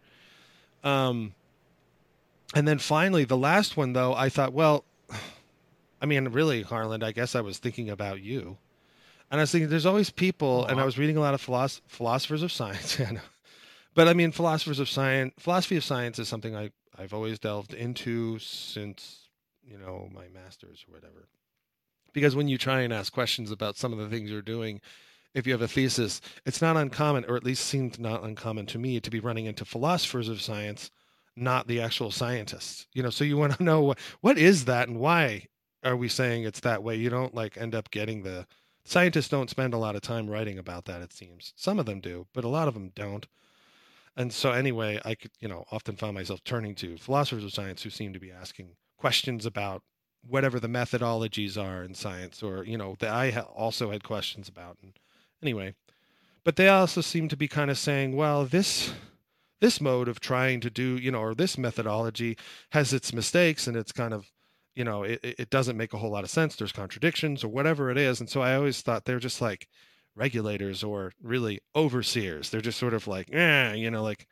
Um, 0.82 1.34
and 2.54 2.66
then 2.66 2.78
finally, 2.78 3.24
the 3.24 3.36
last 3.36 3.76
one, 3.76 3.92
though, 3.92 4.14
I 4.14 4.28
thought, 4.28 4.52
well, 4.52 4.84
I 6.02 6.06
mean, 6.06 6.28
really, 6.28 6.62
Harland, 6.62 7.04
I 7.04 7.12
guess 7.12 7.34
I 7.34 7.42
was 7.42 7.58
thinking 7.58 7.90
about 7.90 8.22
you. 8.22 8.56
And 9.30 9.38
I 9.38 9.42
was 9.44 9.52
thinking, 9.52 9.68
there's 9.68 9.86
always 9.86 10.10
people, 10.10 10.66
and 10.66 10.80
I 10.80 10.84
was 10.84 10.98
reading 10.98 11.16
a 11.16 11.20
lot 11.20 11.34
of 11.34 11.40
philosoph- 11.40 11.82
philosophers 11.86 12.42
of 12.42 12.50
science, 12.50 12.98
and, 13.00 13.20
but 13.94 14.08
I 14.08 14.14
mean, 14.14 14.32
philosophers 14.32 14.80
of 14.80 14.88
science, 14.88 15.34
philosophy 15.38 15.76
of 15.76 15.84
science 15.84 16.18
is 16.18 16.26
something 16.26 16.56
I 16.56 16.70
I've 17.00 17.14
always 17.14 17.38
delved 17.38 17.72
into 17.72 18.38
since 18.38 19.28
you 19.64 19.78
know 19.78 20.10
my 20.12 20.28
masters 20.28 20.84
or 20.86 20.94
whatever. 20.94 21.28
Because 22.12 22.36
when 22.36 22.48
you 22.48 22.58
try 22.58 22.80
and 22.80 22.92
ask 22.92 23.12
questions 23.12 23.50
about 23.50 23.76
some 23.76 23.92
of 23.92 23.98
the 23.98 24.08
things 24.08 24.30
you're 24.30 24.42
doing, 24.42 24.80
if 25.32 25.46
you 25.46 25.52
have 25.52 25.62
a 25.62 25.68
thesis, 25.68 26.20
it's 26.44 26.60
not 26.60 26.76
uncommon, 26.76 27.24
or 27.26 27.36
at 27.36 27.44
least 27.44 27.64
seemed 27.64 27.98
not 27.98 28.24
uncommon 28.24 28.66
to 28.66 28.78
me, 28.78 29.00
to 29.00 29.10
be 29.10 29.20
running 29.20 29.46
into 29.46 29.64
philosophers 29.64 30.28
of 30.28 30.42
science, 30.42 30.90
not 31.36 31.68
the 31.68 31.80
actual 31.80 32.10
scientists. 32.10 32.86
You 32.92 33.02
know, 33.02 33.10
so 33.10 33.24
you 33.24 33.36
want 33.36 33.56
to 33.56 33.62
know 33.70 33.80
what, 33.80 33.98
what 34.20 34.38
is 34.38 34.66
that 34.66 34.88
and 34.88 34.98
why 34.98 35.46
are 35.84 35.96
we 35.96 36.08
saying 36.08 36.44
it's 36.44 36.60
that 36.60 36.82
way? 36.82 36.96
You 36.96 37.08
don't 37.08 37.34
like 37.34 37.56
end 37.56 37.74
up 37.74 37.90
getting 37.90 38.24
the 38.24 38.46
scientists 38.84 39.28
don't 39.28 39.50
spend 39.50 39.72
a 39.72 39.78
lot 39.78 39.94
of 39.94 40.02
time 40.02 40.28
writing 40.28 40.58
about 40.58 40.84
that. 40.86 41.00
It 41.00 41.12
seems 41.12 41.54
some 41.56 41.78
of 41.78 41.86
them 41.86 42.00
do, 42.00 42.26
but 42.34 42.44
a 42.44 42.48
lot 42.48 42.68
of 42.68 42.74
them 42.74 42.90
don't. 42.94 43.26
And 44.20 44.34
so 44.34 44.50
anyway, 44.50 45.00
I 45.02 45.14
could 45.14 45.30
you 45.40 45.48
know 45.48 45.64
often 45.72 45.96
find 45.96 46.12
myself 46.14 46.44
turning 46.44 46.74
to 46.74 46.98
philosophers 46.98 47.42
of 47.42 47.54
science 47.54 47.82
who 47.82 47.88
seem 47.88 48.12
to 48.12 48.20
be 48.20 48.30
asking 48.30 48.76
questions 48.98 49.46
about 49.46 49.82
whatever 50.28 50.60
the 50.60 50.68
methodologies 50.68 51.56
are 51.56 51.82
in 51.82 51.94
science, 51.94 52.42
or 52.42 52.62
you 52.62 52.76
know 52.76 52.96
that 52.98 53.10
I 53.10 53.30
also 53.40 53.90
had 53.90 54.04
questions 54.04 54.46
about. 54.46 54.76
And 54.82 54.92
anyway, 55.42 55.74
but 56.44 56.56
they 56.56 56.68
also 56.68 57.00
seem 57.00 57.28
to 57.28 57.36
be 57.36 57.48
kind 57.48 57.70
of 57.70 57.78
saying, 57.78 58.14
well, 58.14 58.44
this 58.44 58.92
this 59.58 59.80
mode 59.80 60.06
of 60.06 60.20
trying 60.20 60.60
to 60.60 60.68
do, 60.68 60.98
you 60.98 61.10
know, 61.10 61.20
or 61.20 61.34
this 61.34 61.56
methodology 61.56 62.36
has 62.72 62.92
its 62.92 63.14
mistakes 63.14 63.66
and 63.66 63.74
it's 63.74 63.92
kind 63.92 64.12
of, 64.12 64.30
you 64.74 64.84
know, 64.84 65.02
it, 65.02 65.20
it 65.22 65.48
doesn't 65.48 65.78
make 65.78 65.94
a 65.94 65.98
whole 65.98 66.10
lot 66.10 66.24
of 66.24 66.30
sense. 66.30 66.56
There's 66.56 66.72
contradictions 66.72 67.42
or 67.42 67.48
whatever 67.48 67.90
it 67.90 67.96
is. 67.96 68.20
And 68.20 68.28
so 68.28 68.42
I 68.42 68.54
always 68.54 68.82
thought 68.82 69.06
they're 69.06 69.18
just 69.18 69.40
like 69.40 69.66
regulators 70.14 70.82
or 70.82 71.12
really 71.22 71.60
overseers. 71.74 72.50
They're 72.50 72.60
just 72.60 72.78
sort 72.78 72.94
of 72.94 73.06
like, 73.06 73.32
eh, 73.32 73.74
you 73.74 73.90
know, 73.90 74.02
like, 74.02 74.26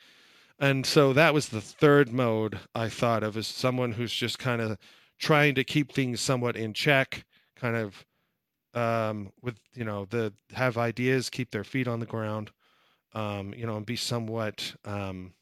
and 0.58 0.84
so 0.84 1.12
that 1.12 1.34
was 1.34 1.48
the 1.48 1.60
third 1.60 2.12
mode 2.12 2.58
I 2.74 2.88
thought 2.88 3.22
of 3.22 3.36
as 3.36 3.46
someone 3.46 3.92
who's 3.92 4.12
just 4.12 4.38
kind 4.38 4.60
of 4.60 4.76
trying 5.18 5.54
to 5.54 5.64
keep 5.64 5.92
things 5.92 6.20
somewhat 6.20 6.56
in 6.56 6.72
check, 6.72 7.24
kind 7.56 7.76
of 7.76 8.04
um, 8.74 9.32
with 9.42 9.58
you 9.74 9.84
know 9.84 10.04
the 10.06 10.32
have 10.52 10.76
ideas, 10.78 11.30
keep 11.30 11.50
their 11.50 11.64
feet 11.64 11.88
on 11.88 12.00
the 12.00 12.06
ground, 12.06 12.50
um, 13.14 13.54
you 13.56 13.66
know, 13.66 13.76
and 13.76 13.86
be 13.86 13.96
somewhat, 13.96 14.74
um, 14.84 15.32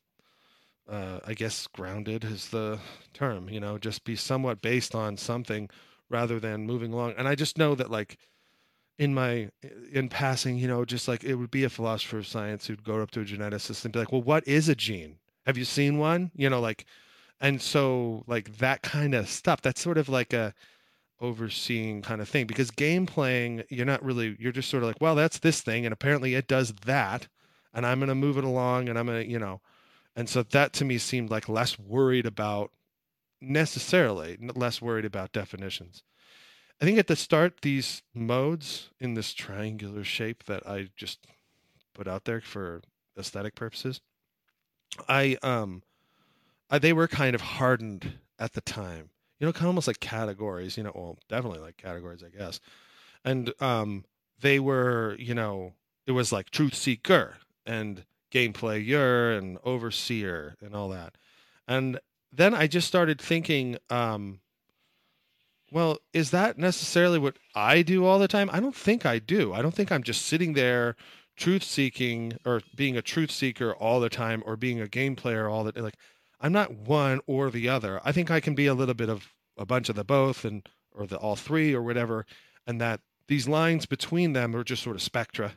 uh, 0.89 1.21
I 1.27 1.35
guess, 1.35 1.67
grounded 1.67 2.25
is 2.25 2.49
the 2.49 2.79
term. 3.13 3.49
You 3.49 3.61
know, 3.61 3.79
just 3.79 4.05
be 4.05 4.17
somewhat 4.17 4.63
based 4.63 4.95
on 4.95 5.17
something 5.17 5.69
rather 6.09 6.39
than 6.39 6.67
moving 6.67 6.93
along. 6.93 7.15
And 7.19 7.27
I 7.27 7.35
just 7.35 7.59
know 7.59 7.75
that 7.75 7.91
like 7.91 8.19
in 8.99 9.15
my 9.15 9.51
in 9.93 10.09
passing, 10.09 10.57
you 10.57 10.69
know, 10.69 10.85
just 10.85 11.09
like 11.09 11.25
it 11.25 11.35
would 11.35 11.51
be 11.51 11.65
a 11.65 11.71
philosopher 11.71 12.19
of 12.19 12.27
science 12.27 12.67
who'd 12.67 12.85
go 12.85 13.01
up 13.01 13.11
to 13.13 13.21
a 13.21 13.25
geneticist 13.25 13.85
and 13.85 13.93
be 13.93 13.99
like, 13.99 14.13
"Well, 14.13 14.23
what 14.23 14.47
is 14.49 14.69
a 14.69 14.75
gene? 14.75 15.19
Have 15.47 15.59
you 15.59 15.65
seen 15.65 15.99
one?" 15.99 16.31
You 16.35 16.49
know, 16.51 16.61
like, 16.61 16.87
and 17.41 17.61
so 17.61 18.25
like 18.27 18.59
that 18.59 18.83
kind 18.83 19.15
of 19.15 19.29
stuff. 19.29 19.61
That's 19.63 19.81
sort 19.81 19.99
of 19.99 20.09
like 20.09 20.33
a 20.33 20.55
overseeing 21.21 22.03
kind 22.03 22.21
of 22.21 22.29
thing 22.29 22.47
because 22.47 22.71
game 22.71 23.07
playing 23.07 23.63
you're 23.71 23.87
not 23.87 24.05
really 24.05 24.37
you're 24.39 24.53
just 24.53 24.69
sort 24.69 24.83
of 24.83 24.87
like 24.89 25.01
well 25.01 25.15
that's 25.15 25.39
this 25.39 25.63
thing 25.63 25.87
and 25.87 25.93
apparently 25.93 26.35
it 26.35 26.47
does 26.47 26.75
that 26.85 27.27
and 27.73 27.87
i'm 27.87 27.99
going 27.99 28.09
to 28.09 28.15
move 28.15 28.37
it 28.37 28.45
along 28.45 28.89
and 28.89 28.99
i'm 28.99 29.07
going 29.07 29.25
to 29.25 29.31
you 29.31 29.39
know 29.39 29.59
and 30.15 30.29
so 30.29 30.43
that 30.43 30.75
to 30.75 30.85
me 30.85 30.99
seemed 30.99 31.31
like 31.31 31.49
less 31.49 31.79
worried 31.79 32.27
about 32.27 32.71
necessarily 33.41 34.37
less 34.55 34.83
worried 34.83 35.07
about 35.07 35.33
definitions 35.33 36.03
i 36.81 36.85
think 36.85 36.99
at 36.99 37.07
the 37.07 37.17
start 37.17 37.61
these 37.63 38.03
modes 38.15 38.91
in 39.01 39.15
this 39.15 39.33
triangular 39.33 40.05
shape 40.05 40.45
that 40.45 40.67
i 40.67 40.89
just 40.97 41.27
put 41.95 42.07
out 42.07 42.25
there 42.25 42.41
for 42.41 42.83
aesthetic 43.19 43.55
purposes 43.55 44.01
i 45.09 45.37
um 45.43 45.83
I, 46.69 46.79
they 46.79 46.93
were 46.93 47.07
kind 47.07 47.35
of 47.35 47.41
hardened 47.41 48.15
at 48.39 48.55
the 48.55 48.61
time 48.61 49.11
you 49.39 49.47
know, 49.47 49.53
kind 49.53 49.65
of 49.65 49.69
almost 49.69 49.87
like 49.87 50.01
categories, 50.01 50.77
you 50.77 50.83
know, 50.83 50.93
well, 50.95 51.19
definitely 51.29 51.61
like 51.61 51.77
categories, 51.77 52.23
I 52.23 52.37
guess. 52.37 52.61
And 53.25 53.53
um, 53.61 54.05
they 54.41 54.59
were, 54.59 55.17
you 55.19 55.35
know, 55.35 55.75
it 56.07 56.13
was 56.13 56.33
like 56.33 56.51
truth 56.51 56.75
seeker 56.75 57.37
and 57.67 58.05
gameplayer 58.33 59.37
and 59.37 59.59
overseer 59.65 60.57
and 60.63 60.75
all 60.75 60.89
that. 60.91 61.17
And 61.69 62.01
then 62.33 62.55
I 62.55 62.67
just 62.67 62.87
started 62.87 63.21
thinking, 63.21 63.77
um, 63.91 64.41
well, 65.77 65.99
is 66.15 66.31
that 66.31 66.57
necessarily 66.57 67.19
what 67.19 67.37
I 67.55 67.83
do 67.83 68.07
all 68.07 68.19
the 68.19 68.29
time? 68.29 68.49
I 68.51 68.61
don't 68.61 68.75
think 68.75 69.05
I 69.05 69.19
do. 69.19 69.53
I 69.53 69.61
don't 69.61 69.75
think 69.75 69.93
I'm 69.93 70.03
just 70.03 70.23
sitting 70.23 70.55
there 70.55 70.97
truth 71.37 71.63
seeking 71.63 72.33
or 72.47 72.63
being 72.75 72.97
a 72.97 73.03
truth 73.03 73.31
seeker 73.31 73.75
all 73.75 74.01
the 74.01 74.09
time 74.09 74.43
or 74.47 74.57
being 74.57 74.81
a 74.81 74.89
game 74.89 75.15
player 75.15 75.51
all 75.51 75.65
the 75.65 75.83
like 75.83 75.99
I'm 76.41 76.53
not 76.53 76.73
one 76.73 77.21
or 77.27 77.51
the 77.51 77.69
other. 77.69 78.01
I 78.03 78.13
think 78.13 78.31
I 78.31 78.41
can 78.41 78.55
be 78.55 78.65
a 78.65 78.73
little 78.73 78.95
bit 78.95 79.11
of 79.11 79.35
a 79.59 79.67
bunch 79.67 79.91
of 79.91 79.97
the 79.97 80.03
both 80.03 80.47
and 80.47 80.67
or 80.93 81.07
the 81.07 81.19
all 81.19 81.37
three 81.37 81.75
or 81.75 81.83
whatever, 81.83 82.25
and 82.67 82.81
that 82.81 83.01
these 83.29 83.47
lines 83.47 83.85
between 83.85 84.33
them 84.33 84.57
are 84.57 84.65
just 84.65 84.83
sort 84.83 84.97
of 84.97 85.03
spectra. 85.03 85.57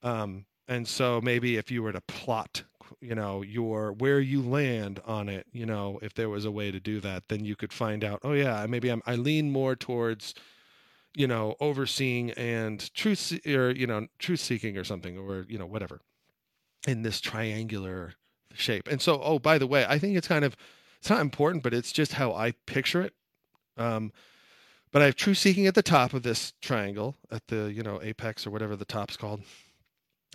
Um, 0.00 0.46
and 0.68 0.86
so 0.86 1.20
maybe 1.20 1.56
if 1.56 1.72
you 1.72 1.82
were 1.82 1.90
to 1.90 2.02
plot, 2.02 2.62
you 3.00 3.14
know, 3.14 3.42
your 3.42 3.92
where 3.92 4.20
you 4.20 4.42
land 4.42 5.00
on 5.06 5.28
it, 5.28 5.46
you 5.52 5.66
know, 5.66 5.98
if 6.02 6.14
there 6.14 6.28
was 6.28 6.44
a 6.44 6.50
way 6.50 6.70
to 6.70 6.80
do 6.80 7.00
that, 7.00 7.24
then 7.28 7.44
you 7.44 7.56
could 7.56 7.72
find 7.72 8.04
out. 8.04 8.20
Oh 8.22 8.32
yeah, 8.32 8.66
maybe 8.68 8.88
I'm 8.88 9.02
I 9.06 9.16
lean 9.16 9.50
more 9.50 9.76
towards, 9.76 10.34
you 11.14 11.26
know, 11.26 11.54
overseeing 11.60 12.32
and 12.32 12.92
truth 12.94 13.38
or 13.46 13.70
you 13.70 13.86
know 13.86 14.06
truth 14.18 14.40
seeking 14.40 14.76
or 14.76 14.84
something 14.84 15.18
or 15.18 15.46
you 15.48 15.58
know 15.58 15.66
whatever, 15.66 16.00
in 16.86 17.02
this 17.02 17.20
triangular 17.20 18.14
shape. 18.54 18.88
And 18.88 19.00
so, 19.00 19.20
oh, 19.22 19.38
by 19.38 19.58
the 19.58 19.66
way, 19.66 19.86
I 19.88 19.98
think 19.98 20.16
it's 20.16 20.28
kind 20.28 20.44
of 20.44 20.56
it's 21.00 21.10
not 21.10 21.20
important, 21.20 21.62
but 21.62 21.74
it's 21.74 21.92
just 21.92 22.14
how 22.14 22.32
I 22.34 22.52
picture 22.66 23.02
it. 23.02 23.14
Um, 23.76 24.12
but 24.90 25.02
I 25.02 25.04
have 25.06 25.16
truth 25.16 25.38
seeking 25.38 25.66
at 25.66 25.74
the 25.74 25.82
top 25.82 26.14
of 26.14 26.22
this 26.22 26.52
triangle, 26.60 27.16
at 27.30 27.46
the 27.48 27.72
you 27.72 27.82
know 27.82 28.00
apex 28.02 28.46
or 28.46 28.50
whatever 28.50 28.74
the 28.74 28.84
top's 28.84 29.16
called, 29.16 29.42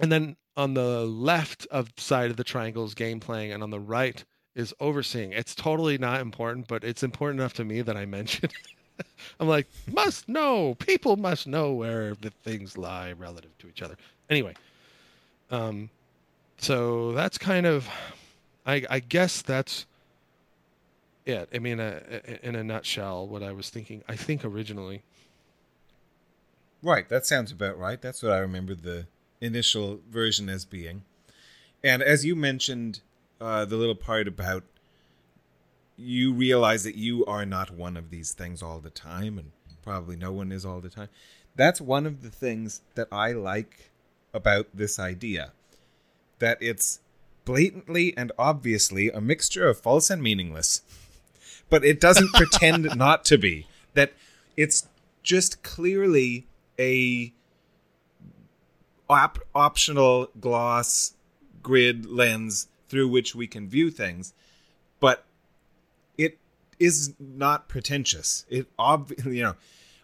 and 0.02 0.12
then 0.12 0.38
on 0.56 0.74
the 0.74 1.06
left 1.06 1.66
of 1.72 1.92
side 1.98 2.32
of 2.32 2.38
the 2.38 2.44
triangle 2.44 2.86
is 2.86 2.94
game 2.94 3.20
playing, 3.20 3.52
and 3.52 3.64
on 3.64 3.70
the 3.70 3.80
right 3.80 4.24
is 4.56 4.74
overseeing. 4.80 5.32
It's 5.32 5.56
totally 5.56 5.98
not 5.98 6.22
important, 6.22 6.68
but 6.68 6.84
it's 6.84 7.04
important 7.04 7.40
enough 7.40 7.54
to 7.54 7.66
me 7.66 7.82
that 7.82 7.98
I 7.98 8.06
mention. 8.08 8.50
I'm 9.40 9.48
like, 9.48 9.68
must 9.92 10.30
know. 10.30 10.76
People 10.76 11.18
must 11.18 11.48
know 11.48 11.74
where 11.74 12.14
the 12.16 12.30
things 12.30 12.78
lie 12.78 13.12
relative 13.14 13.58
to 13.60 13.68
each 13.68 13.82
other. 13.82 13.98
Anyway, 14.30 14.54
um, 15.50 15.90
so 16.60 17.12
that's 17.14 17.38
kind 17.38 17.66
of 17.66 17.90
I, 18.66 18.86
I 18.90 19.00
guess 19.00 19.42
that's 19.42 19.86
it. 21.26 21.50
I 21.54 21.60
mean, 21.60 21.80
uh, 21.80 22.00
in 22.42 22.56
a 22.56 22.64
nutshell, 22.64 23.28
what 23.28 23.44
I 23.44 23.52
was 23.52 23.70
thinking. 23.70 24.04
I 24.08 24.16
think 24.16 24.46
originally. 24.46 25.04
Right, 26.82 27.08
that 27.10 27.26
sounds 27.26 27.52
about 27.52 27.78
right. 27.78 28.02
That's 28.02 28.22
what 28.22 28.34
I 28.34 28.40
remember 28.40 28.76
the 28.76 29.08
initial 29.44 30.00
version 30.10 30.50
as 30.50 30.66
being. 30.66 31.04
And 31.84 32.02
as 32.02 32.26
you 32.26 32.36
mentioned, 32.36 33.02
uh, 33.42 33.66
the 33.66 33.76
little 33.76 33.96
part 33.96 34.28
about 34.28 34.64
you 35.98 36.34
realize 36.34 36.84
that 36.84 36.96
you 36.96 37.26
are 37.26 37.46
not 37.46 37.72
one 37.72 37.98
of 37.98 38.10
these 38.10 38.32
things 38.32 38.64
all 38.64 38.80
the 38.80 38.90
time, 38.90 39.38
and 39.38 39.52
probably 39.84 40.16
no 40.16 40.32
one 40.32 40.52
is 40.52 40.66
all 40.66 40.80
the 40.80 40.90
time. 40.90 41.10
That's 41.56 41.82
one 41.82 42.08
of 42.08 42.24
the 42.24 42.30
things 42.30 42.82
that 42.96 43.08
I 43.12 43.34
like 43.34 43.92
about 44.34 44.68
this 44.74 44.98
idea 44.98 45.52
that 46.40 46.58
it's 46.60 47.00
blatantly 47.46 48.16
and 48.18 48.32
obviously 48.40 49.10
a 49.12 49.22
mixture 49.22 49.68
of 49.68 49.80
false 49.80 50.10
and 50.10 50.22
meaningless. 50.24 50.82
But 51.70 51.86
it 51.86 52.00
doesn't 52.00 52.30
pretend 52.34 52.96
not 52.96 53.24
to 53.26 53.38
be. 53.38 53.68
That 53.94 54.14
it's 54.58 54.88
just 55.22 55.64
clearly 55.64 56.48
a 56.80 57.34
op- 59.14 59.46
optional 59.56 60.30
gloss 60.40 61.14
grid 61.62 62.06
lens 62.06 62.68
through 62.90 63.08
which 63.08 63.34
we 63.34 63.48
can 63.48 63.68
view 63.68 63.90
things, 63.90 64.34
but 65.00 65.26
it 66.18 66.38
is 66.80 67.14
not 67.20 67.68
pretentious. 67.68 68.46
It 68.50 68.68
obviously, 68.78 69.38
you 69.38 69.44
know, 69.44 69.56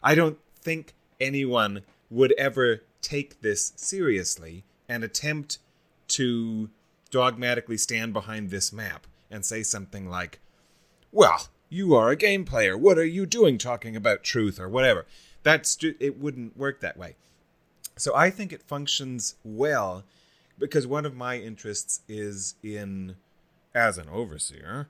I 0.02 0.16
don't 0.16 0.40
think 0.62 0.94
anyone 1.20 1.82
would 2.10 2.32
ever 2.34 2.84
take 3.02 3.42
this 3.42 3.74
seriously 3.76 4.64
and 4.88 5.04
attempt 5.04 5.60
to 6.10 6.70
dogmatically 7.12 7.78
stand 7.78 8.14
behind 8.14 8.50
this 8.50 8.74
map 8.74 9.06
and 9.30 9.46
say 9.46 9.64
something 9.64 10.10
like, 10.10 10.40
well, 11.12 11.48
you 11.70 11.94
are 11.96 12.10
a 12.10 12.16
game 12.16 12.46
player. 12.46 12.78
What 12.78 12.98
are 12.98 13.06
you 13.06 13.26
doing 13.26 13.58
talking 13.58 13.96
about 13.96 14.24
truth 14.24 14.60
or 14.60 14.68
whatever? 14.68 15.06
That's 15.44 15.78
it 15.82 16.20
wouldn't 16.20 16.58
work 16.58 16.82
that 16.82 16.98
way. 16.98 17.16
So 18.00 18.16
I 18.16 18.30
think 18.30 18.54
it 18.54 18.64
functions 18.64 19.36
well 19.44 20.04
because 20.58 20.86
one 20.88 21.06
of 21.06 21.16
my 21.16 21.38
interests 21.38 22.02
is 22.08 22.56
in 22.64 23.16
as 23.76 23.98
an 23.98 24.10
overseer 24.10 24.88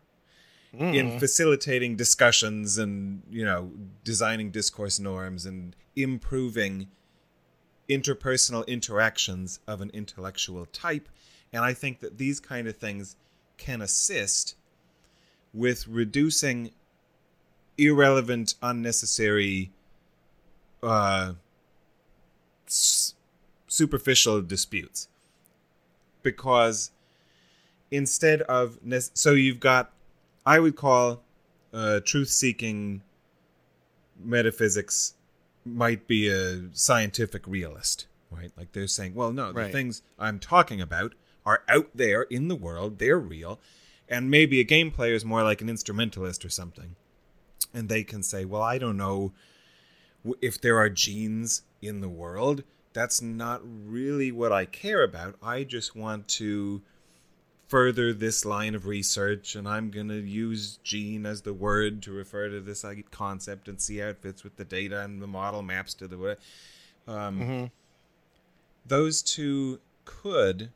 mm. 0.73 0.95
in 0.95 1.19
facilitating 1.19 1.95
discussions 1.95 2.77
and 2.77 3.21
you 3.29 3.43
know 3.43 3.71
designing 4.03 4.51
discourse 4.51 4.99
norms 4.99 5.45
and 5.45 5.75
improving 5.95 6.87
interpersonal 7.89 8.65
interactions 8.67 9.59
of 9.67 9.81
an 9.81 9.89
intellectual 9.93 10.65
type 10.67 11.09
And 11.51 11.63
I 11.63 11.73
think 11.73 11.99
that 12.01 12.17
these 12.17 12.39
kind 12.39 12.67
of 12.67 12.77
things 12.77 13.15
can 13.57 13.81
assist 13.81 14.55
with 15.53 15.87
reducing 15.87 16.71
irrelevant, 17.77 18.55
unnecessary, 18.61 19.71
uh, 20.83 21.33
s- 22.69 23.15
superficial 23.67 24.41
disputes. 24.41 25.07
Because 26.23 26.91
instead 27.91 28.41
of 28.43 28.77
ne- 28.83 28.99
so 29.13 29.31
you've 29.31 29.59
got, 29.59 29.91
I 30.45 30.59
would 30.59 30.75
call 30.75 31.21
uh, 31.73 31.99
truth-seeking 32.05 33.01
metaphysics 34.21 35.13
might 35.65 36.07
be 36.07 36.27
a 36.27 36.61
scientific 36.73 37.45
realist, 37.47 38.07
right? 38.31 38.51
Like 38.57 38.71
they're 38.73 38.87
saying, 38.87 39.13
well, 39.15 39.31
no, 39.31 39.51
the 39.51 39.59
Right. 39.61 39.71
things 39.71 40.01
I'm 40.17 40.39
talking 40.39 40.81
about 40.81 41.13
are 41.45 41.63
out 41.67 41.89
there 41.95 42.23
in 42.23 42.47
the 42.47 42.55
world, 42.55 42.99
they're 42.99 43.19
real. 43.19 43.59
And 44.07 44.29
maybe 44.31 44.59
a 44.59 44.63
game 44.63 44.91
player 44.91 45.13
is 45.13 45.23
more 45.23 45.43
like 45.43 45.61
an 45.61 45.69
instrumentalist 45.69 46.43
or 46.43 46.49
something. 46.49 46.95
And 47.73 47.87
they 47.87 48.03
can 48.03 48.23
say, 48.23 48.43
well, 48.45 48.63
I 48.63 48.77
don't 48.79 48.97
know 48.97 49.31
if 50.41 50.59
there 50.59 50.77
are 50.77 50.89
genes 50.89 51.63
in 51.81 52.01
the 52.01 52.09
world. 52.09 52.63
That's 52.93 53.21
not 53.21 53.61
really 53.63 54.31
what 54.31 54.51
I 54.51 54.65
care 54.65 55.03
about. 55.03 55.35
I 55.43 55.63
just 55.63 55.95
want 55.95 56.27
to 56.29 56.81
further 57.67 58.11
this 58.13 58.45
line 58.45 58.73
of 58.73 58.87
research 58.87 59.55
and 59.55 59.67
I'm 59.67 59.91
going 59.91 60.07
to 60.07 60.19
use 60.19 60.79
gene 60.83 61.27
as 61.27 61.43
the 61.43 61.53
word 61.53 62.01
to 62.01 62.11
refer 62.11 62.49
to 62.49 62.59
this 62.59 62.83
concept 63.11 63.67
and 63.67 63.79
see 63.79 63.99
how 63.99 64.07
it 64.07 64.17
fits 64.23 64.43
with 64.43 64.55
the 64.55 64.65
data 64.65 65.01
and 65.03 65.21
the 65.21 65.27
model 65.27 65.61
maps 65.61 65.93
to 65.95 66.07
the 66.07 66.37
um, 67.07 67.39
hmm 67.39 67.65
those 68.89 69.21
two 69.21 69.79
could 70.03 70.71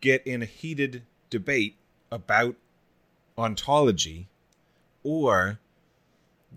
get 0.00 0.26
in 0.26 0.42
a 0.42 0.46
heated 0.46 1.02
debate 1.30 1.76
about 2.10 2.56
ontology 3.36 4.28
or 5.04 5.58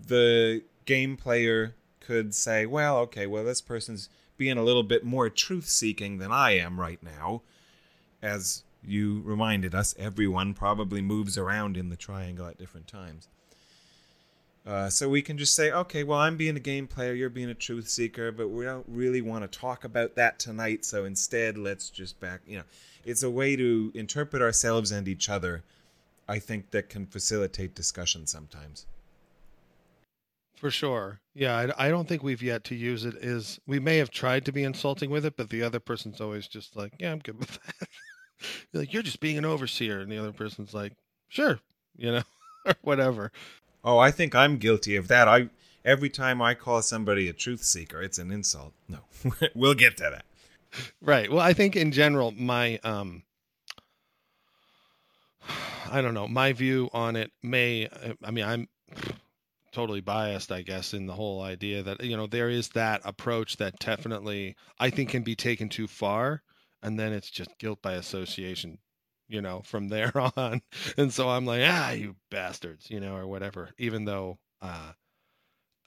the 0.06 0.62
game 0.84 1.16
player 1.16 1.74
could 2.00 2.34
say 2.34 2.66
well 2.66 2.98
okay 2.98 3.26
well 3.26 3.44
this 3.44 3.60
person's 3.60 4.08
being 4.36 4.58
a 4.58 4.62
little 4.62 4.82
bit 4.82 5.04
more 5.04 5.28
truth 5.28 5.68
seeking 5.68 6.18
than 6.18 6.32
i 6.32 6.52
am 6.52 6.80
right 6.80 7.02
now 7.02 7.42
as 8.20 8.64
you 8.84 9.20
reminded 9.24 9.74
us 9.74 9.94
everyone 9.98 10.52
probably 10.54 11.00
moves 11.00 11.38
around 11.38 11.76
in 11.76 11.88
the 11.88 11.96
triangle 11.96 12.46
at 12.46 12.58
different 12.58 12.88
times 12.88 13.28
uh, 14.64 14.88
so 14.88 15.08
we 15.08 15.22
can 15.22 15.38
just 15.38 15.54
say, 15.54 15.72
okay, 15.72 16.04
well, 16.04 16.20
I'm 16.20 16.36
being 16.36 16.56
a 16.56 16.60
game 16.60 16.86
player, 16.86 17.12
you're 17.12 17.28
being 17.28 17.50
a 17.50 17.54
truth 17.54 17.88
seeker, 17.88 18.30
but 18.30 18.48
we 18.48 18.64
don't 18.64 18.86
really 18.86 19.20
want 19.20 19.42
to 19.42 19.58
talk 19.58 19.82
about 19.82 20.14
that 20.14 20.38
tonight. 20.38 20.84
So 20.84 21.04
instead, 21.04 21.58
let's 21.58 21.90
just 21.90 22.20
back. 22.20 22.42
You 22.46 22.58
know, 22.58 22.64
it's 23.04 23.24
a 23.24 23.30
way 23.30 23.56
to 23.56 23.90
interpret 23.94 24.40
ourselves 24.40 24.92
and 24.92 25.08
each 25.08 25.28
other. 25.28 25.64
I 26.28 26.38
think 26.38 26.70
that 26.70 26.88
can 26.88 27.06
facilitate 27.06 27.74
discussion 27.74 28.26
sometimes. 28.28 28.86
For 30.62 30.70
sure. 30.70 31.18
Yeah, 31.34 31.56
I, 31.76 31.86
I 31.86 31.88
don't 31.88 32.06
think 32.06 32.22
we've 32.22 32.40
yet 32.40 32.62
to 32.66 32.76
use 32.76 33.04
it. 33.04 33.16
Is 33.16 33.58
we 33.66 33.80
may 33.80 33.96
have 33.96 34.10
tried 34.12 34.44
to 34.44 34.52
be 34.52 34.62
insulting 34.62 35.10
with 35.10 35.26
it, 35.26 35.36
but 35.36 35.50
the 35.50 35.60
other 35.60 35.80
person's 35.80 36.20
always 36.20 36.46
just 36.46 36.76
like, 36.76 36.92
"Yeah, 37.00 37.10
I'm 37.10 37.18
good 37.18 37.40
with 37.40 37.58
that." 37.60 37.88
You're 38.72 38.82
like, 38.82 38.92
"You're 38.92 39.02
just 39.02 39.18
being 39.18 39.36
an 39.38 39.44
overseer," 39.44 39.98
and 39.98 40.12
the 40.12 40.18
other 40.18 40.30
person's 40.30 40.72
like, 40.72 40.92
"Sure," 41.26 41.58
you 41.96 42.12
know, 42.12 42.22
or 42.64 42.74
whatever. 42.82 43.32
Oh, 43.82 43.98
I 43.98 44.12
think 44.12 44.36
I'm 44.36 44.58
guilty 44.58 44.94
of 44.94 45.08
that. 45.08 45.26
I 45.26 45.48
every 45.84 46.08
time 46.08 46.40
I 46.40 46.54
call 46.54 46.80
somebody 46.80 47.28
a 47.28 47.32
truth 47.32 47.64
seeker, 47.64 48.00
it's 48.00 48.18
an 48.18 48.30
insult. 48.30 48.72
No, 48.88 49.00
we'll 49.56 49.74
get 49.74 49.96
to 49.96 50.10
that. 50.12 50.24
Right. 51.00 51.28
Well, 51.28 51.40
I 51.40 51.54
think 51.54 51.74
in 51.74 51.90
general, 51.90 52.30
my 52.30 52.78
um, 52.84 53.24
I 55.90 56.00
don't 56.00 56.14
know, 56.14 56.28
my 56.28 56.52
view 56.52 56.88
on 56.92 57.16
it 57.16 57.32
may. 57.42 57.88
I 58.22 58.30
mean, 58.30 58.44
I'm 58.44 58.68
totally 59.72 60.00
biased, 60.00 60.52
I 60.52 60.62
guess, 60.62 60.94
in 60.94 61.06
the 61.06 61.14
whole 61.14 61.42
idea 61.42 61.82
that 61.82 62.02
you 62.02 62.16
know 62.16 62.26
there 62.26 62.50
is 62.50 62.68
that 62.70 63.00
approach 63.04 63.56
that 63.56 63.78
definitely 63.78 64.56
I 64.78 64.90
think 64.90 65.10
can 65.10 65.22
be 65.22 65.34
taken 65.34 65.68
too 65.68 65.86
far, 65.86 66.42
and 66.82 66.98
then 66.98 67.12
it's 67.12 67.30
just 67.30 67.58
guilt 67.58 67.82
by 67.82 67.94
association, 67.94 68.78
you 69.28 69.42
know, 69.42 69.62
from 69.64 69.88
there 69.88 70.12
on. 70.36 70.62
And 70.96 71.12
so 71.12 71.28
I'm 71.28 71.46
like, 71.46 71.62
ah, 71.64 71.92
you 71.92 72.16
bastards, 72.30 72.90
you 72.90 73.00
know, 73.00 73.16
or 73.16 73.26
whatever. 73.26 73.70
Even 73.78 74.04
though, 74.04 74.38
uh, 74.60 74.92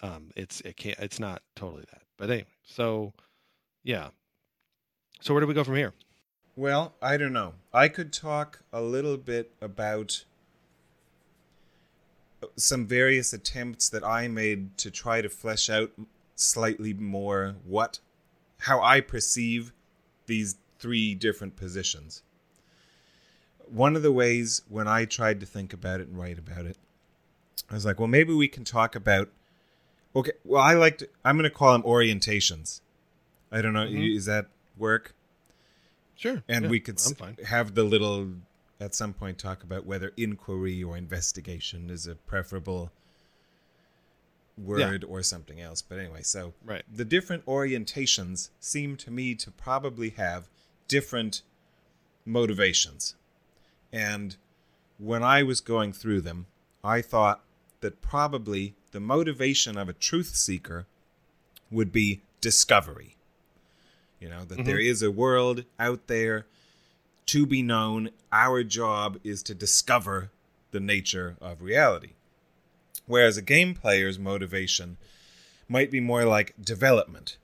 um, 0.01 0.31
it's 0.35 0.61
it 0.61 0.75
can't, 0.77 0.99
it's 0.99 1.19
not 1.19 1.41
totally 1.55 1.85
that. 1.91 2.01
But 2.17 2.29
anyway, 2.29 2.47
so 2.63 3.13
yeah. 3.83 4.09
So 5.21 5.33
where 5.33 5.41
do 5.41 5.47
we 5.47 5.53
go 5.53 5.63
from 5.63 5.75
here? 5.75 5.93
Well, 6.57 6.93
I 7.01 7.17
don't 7.17 7.33
know. 7.33 7.53
I 7.73 7.89
could 7.89 8.13
talk 8.13 8.61
a 8.71 8.81
little 8.81 9.17
bit 9.17 9.51
about 9.59 10.23
some 12.55 12.85
various 12.85 13.33
attempts 13.33 13.89
that 13.89 14.03
I 14.03 14.27
made 14.27 14.77
to 14.79 14.91
try 14.91 15.21
to 15.21 15.29
flesh 15.29 15.69
out 15.69 15.91
slightly 16.35 16.93
more 16.93 17.55
what 17.65 17.99
how 18.59 18.81
I 18.81 19.01
perceive 19.01 19.71
these 20.27 20.55
three 20.79 21.15
different 21.15 21.55
positions. 21.55 22.21
One 23.67 23.95
of 23.95 24.01
the 24.03 24.11
ways 24.11 24.61
when 24.69 24.87
I 24.87 25.05
tried 25.05 25.39
to 25.39 25.45
think 25.45 25.73
about 25.73 25.99
it 25.99 26.07
and 26.07 26.17
write 26.17 26.37
about 26.37 26.65
it, 26.65 26.77
I 27.69 27.73
was 27.73 27.85
like, 27.85 27.99
well, 27.99 28.07
maybe 28.07 28.33
we 28.33 28.47
can 28.47 28.63
talk 28.63 28.95
about. 28.95 29.29
Okay, 30.15 30.31
well, 30.43 30.61
I 30.61 30.73
like 30.75 30.99
to. 30.99 31.09
I'm 31.23 31.35
going 31.35 31.43
to 31.49 31.49
call 31.49 31.73
them 31.73 31.81
orientations. 31.83 32.81
I 33.51 33.61
don't 33.61 33.73
know. 33.73 33.85
Mhm. 33.85 34.15
Is 34.15 34.25
that 34.25 34.47
work? 34.77 35.13
Sure. 36.17 36.41
and 36.47 36.65
yeah, 36.65 36.71
we 36.71 36.79
could 36.79 36.97
have 37.45 37.75
the 37.75 37.83
little 37.83 38.29
at 38.79 38.95
some 38.95 39.13
point 39.13 39.37
talk 39.37 39.63
about 39.63 39.85
whether 39.85 40.11
inquiry 40.17 40.83
or 40.83 40.97
investigation 40.97 41.89
is 41.89 42.07
a 42.07 42.15
preferable 42.15 42.91
word 44.57 45.03
or 45.03 45.21
something 45.21 45.61
else. 45.61 45.81
But 45.81 45.99
anyway 45.99 46.21
so 46.21 46.53
Right. 46.63 46.83
the 46.91 47.05
different 47.05 47.45
orientations 47.45 48.49
seem 48.59 48.95
to 48.97 49.11
me 49.11 49.35
to 49.35 49.51
probably 49.51 50.11
have 50.11 50.47
different 50.87 51.41
motivations. 52.25 53.15
And 53.91 54.35
when 54.97 55.21
i 55.23 55.43
was 55.43 55.59
going 55.59 55.91
through 55.91 56.21
them 56.21 56.45
i 56.81 57.01
thought 57.01 57.43
that 57.81 58.01
probably 58.01 58.73
the 58.91 58.99
motivation 58.99 59.77
of 59.77 59.89
a 59.89 59.93
truth 59.93 60.35
seeker 60.35 60.87
would 61.69 61.91
be 61.91 62.21
discovery. 62.41 63.15
You 64.19 64.29
know 64.29 64.45
that 64.45 64.65
there 64.65 64.77
mm-hmm. 64.77 64.91
is 64.91 65.03
a 65.03 65.11
world 65.11 65.65
out 65.77 66.07
there 66.07 66.47
to 67.27 67.45
be 67.45 67.61
known 67.61 68.09
our 68.31 68.63
job 68.63 69.19
is 69.23 69.41
to 69.43 69.55
discover 69.55 70.31
the 70.71 70.79
nature 70.79 71.37
of 71.41 71.61
reality. 71.61 72.13
Whereas 73.05 73.37
a 73.37 73.41
game 73.41 73.73
player's 73.73 74.19
motivation 74.19 74.97
might 75.67 75.91
be 75.91 75.99
more 75.99 76.25
like 76.25 76.53
development 76.61 77.37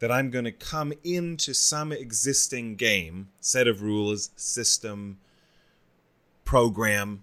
that 0.00 0.10
i'm 0.10 0.30
going 0.30 0.44
to 0.44 0.50
come 0.50 0.92
into 1.04 1.54
some 1.54 1.92
existing 1.92 2.74
game 2.74 3.28
set 3.38 3.68
of 3.68 3.82
rules 3.82 4.30
system 4.34 5.18
program 6.44 7.22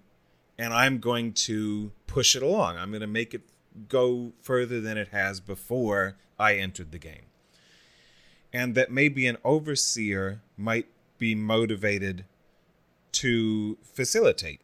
and 0.56 0.72
i'm 0.72 0.98
going 0.98 1.32
to 1.32 1.92
push 2.08 2.34
it 2.34 2.42
along. 2.42 2.76
I'm 2.76 2.90
going 2.90 3.02
to 3.02 3.06
make 3.06 3.32
it 3.32 3.42
go 3.88 4.32
further 4.42 4.80
than 4.80 4.98
it 4.98 5.08
has 5.08 5.38
before 5.38 6.16
i 6.36 6.56
entered 6.56 6.90
the 6.90 6.98
game. 6.98 7.26
And 8.52 8.74
that 8.74 8.90
maybe 8.90 9.28
an 9.28 9.36
overseer 9.44 10.40
might 10.56 10.86
be 11.18 11.34
motivated 11.34 12.24
to 13.12 13.76
facilitate. 13.82 14.60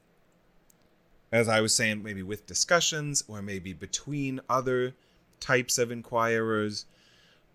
As 1.32 1.48
I 1.48 1.60
was 1.60 1.74
saying, 1.74 2.02
maybe 2.02 2.22
with 2.22 2.46
discussions 2.46 3.24
or 3.26 3.42
maybe 3.42 3.72
between 3.72 4.40
other 4.48 4.94
types 5.40 5.78
of 5.78 5.90
inquirers 5.90 6.86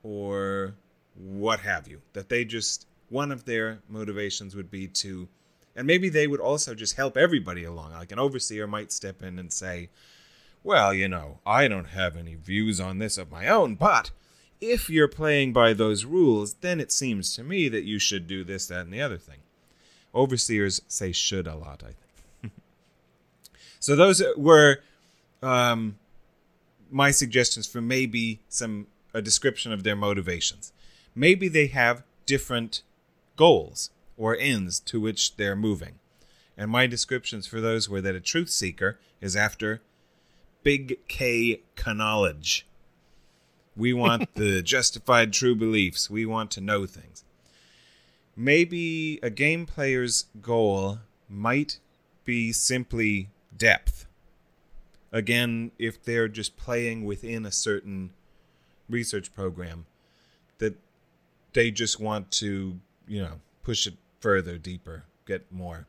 or 0.03 0.75
what 1.15 1.61
have 1.61 1.87
you. 1.87 2.01
That 2.13 2.29
they 2.29 2.45
just, 2.45 2.87
one 3.09 3.31
of 3.31 3.45
their 3.45 3.79
motivations 3.87 4.55
would 4.55 4.69
be 4.69 4.87
to, 4.87 5.27
and 5.75 5.87
maybe 5.87 6.09
they 6.09 6.27
would 6.27 6.41
also 6.41 6.75
just 6.75 6.95
help 6.95 7.15
everybody 7.15 7.63
along. 7.63 7.93
Like 7.93 8.11
an 8.11 8.19
overseer 8.19 8.67
might 8.67 8.91
step 8.91 9.23
in 9.23 9.39
and 9.39 9.51
say, 9.51 9.89
well, 10.63 10.93
you 10.93 11.07
know, 11.07 11.39
I 11.45 11.67
don't 11.67 11.89
have 11.89 12.17
any 12.17 12.35
views 12.35 12.79
on 12.79 12.97
this 12.97 13.17
of 13.17 13.31
my 13.31 13.47
own, 13.47 13.75
but 13.75 14.11
if 14.61 14.89
you're 14.89 15.07
playing 15.07 15.53
by 15.53 15.73
those 15.73 16.05
rules, 16.05 16.55
then 16.55 16.79
it 16.79 16.91
seems 16.91 17.35
to 17.35 17.43
me 17.43 17.69
that 17.69 17.83
you 17.83 17.99
should 17.99 18.27
do 18.27 18.43
this, 18.43 18.67
that, 18.67 18.81
and 18.81 18.93
the 18.93 19.01
other 19.01 19.17
thing. 19.17 19.39
Overseers 20.13 20.81
say 20.87 21.11
should 21.11 21.47
a 21.47 21.55
lot, 21.55 21.83
I 21.83 21.93
think. 22.41 22.53
so 23.79 23.95
those 23.95 24.21
were 24.35 24.79
um, 25.41 25.97
my 26.91 27.11
suggestions 27.11 27.67
for 27.67 27.81
maybe 27.81 28.39
some 28.49 28.87
a 29.13 29.21
description 29.21 29.71
of 29.71 29.83
their 29.83 29.95
motivations. 29.95 30.71
Maybe 31.15 31.47
they 31.47 31.67
have 31.67 32.03
different 32.25 32.83
goals 33.35 33.89
or 34.17 34.37
ends 34.37 34.79
to 34.81 34.99
which 34.99 35.35
they're 35.37 35.55
moving. 35.55 35.99
And 36.57 36.69
my 36.69 36.87
descriptions 36.87 37.47
for 37.47 37.61
those 37.61 37.89
were 37.89 38.01
that 38.01 38.15
a 38.15 38.19
truth 38.19 38.49
seeker 38.49 38.99
is 39.21 39.35
after 39.35 39.81
big 40.61 40.97
K 41.07 41.61
knowledge. 41.87 42.67
We 43.79 43.93
want 44.03 44.35
the 44.35 44.61
justified 44.61 45.33
true 45.33 45.55
beliefs. 45.55 46.09
We 46.09 46.25
want 46.25 46.51
to 46.51 46.61
know 46.61 46.85
things. 46.85 47.23
maybe 48.35 49.19
a 49.23 49.29
game 49.29 49.65
player's 49.65 50.25
goal 50.41 50.99
might 51.27 51.79
be 52.25 52.51
simply 52.51 53.29
depth. 53.57 54.05
Again, 55.11 55.71
if 55.79 56.03
they're 56.03 56.27
just 56.27 56.55
playing 56.55 57.03
within 57.03 57.45
a 57.45 57.51
certain 57.51 58.11
research 58.87 59.33
program, 59.33 59.85
that 60.59 60.75
they 61.53 61.71
just 61.71 61.99
want 61.99 62.29
to, 62.31 62.79
you 63.07 63.21
know, 63.21 63.41
push 63.63 63.87
it 63.87 63.95
further, 64.19 64.57
deeper, 64.57 65.05
get 65.25 65.51
more. 65.51 65.87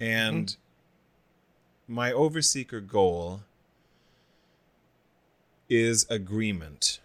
And 0.00 0.46
mm-hmm. 0.46 1.94
my 1.94 2.12
overseeker 2.12 2.86
goal 2.86 3.42
is 5.68 6.06
agreement. 6.08 7.00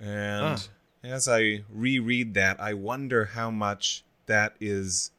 And 0.00 0.44
ah. 0.44 0.58
as 1.02 1.28
I 1.28 1.62
reread 1.70 2.34
that, 2.34 2.60
I 2.60 2.74
wonder 2.74 3.26
how 3.26 3.50
much 3.50 4.04
that 4.26 4.54
is 4.60 5.10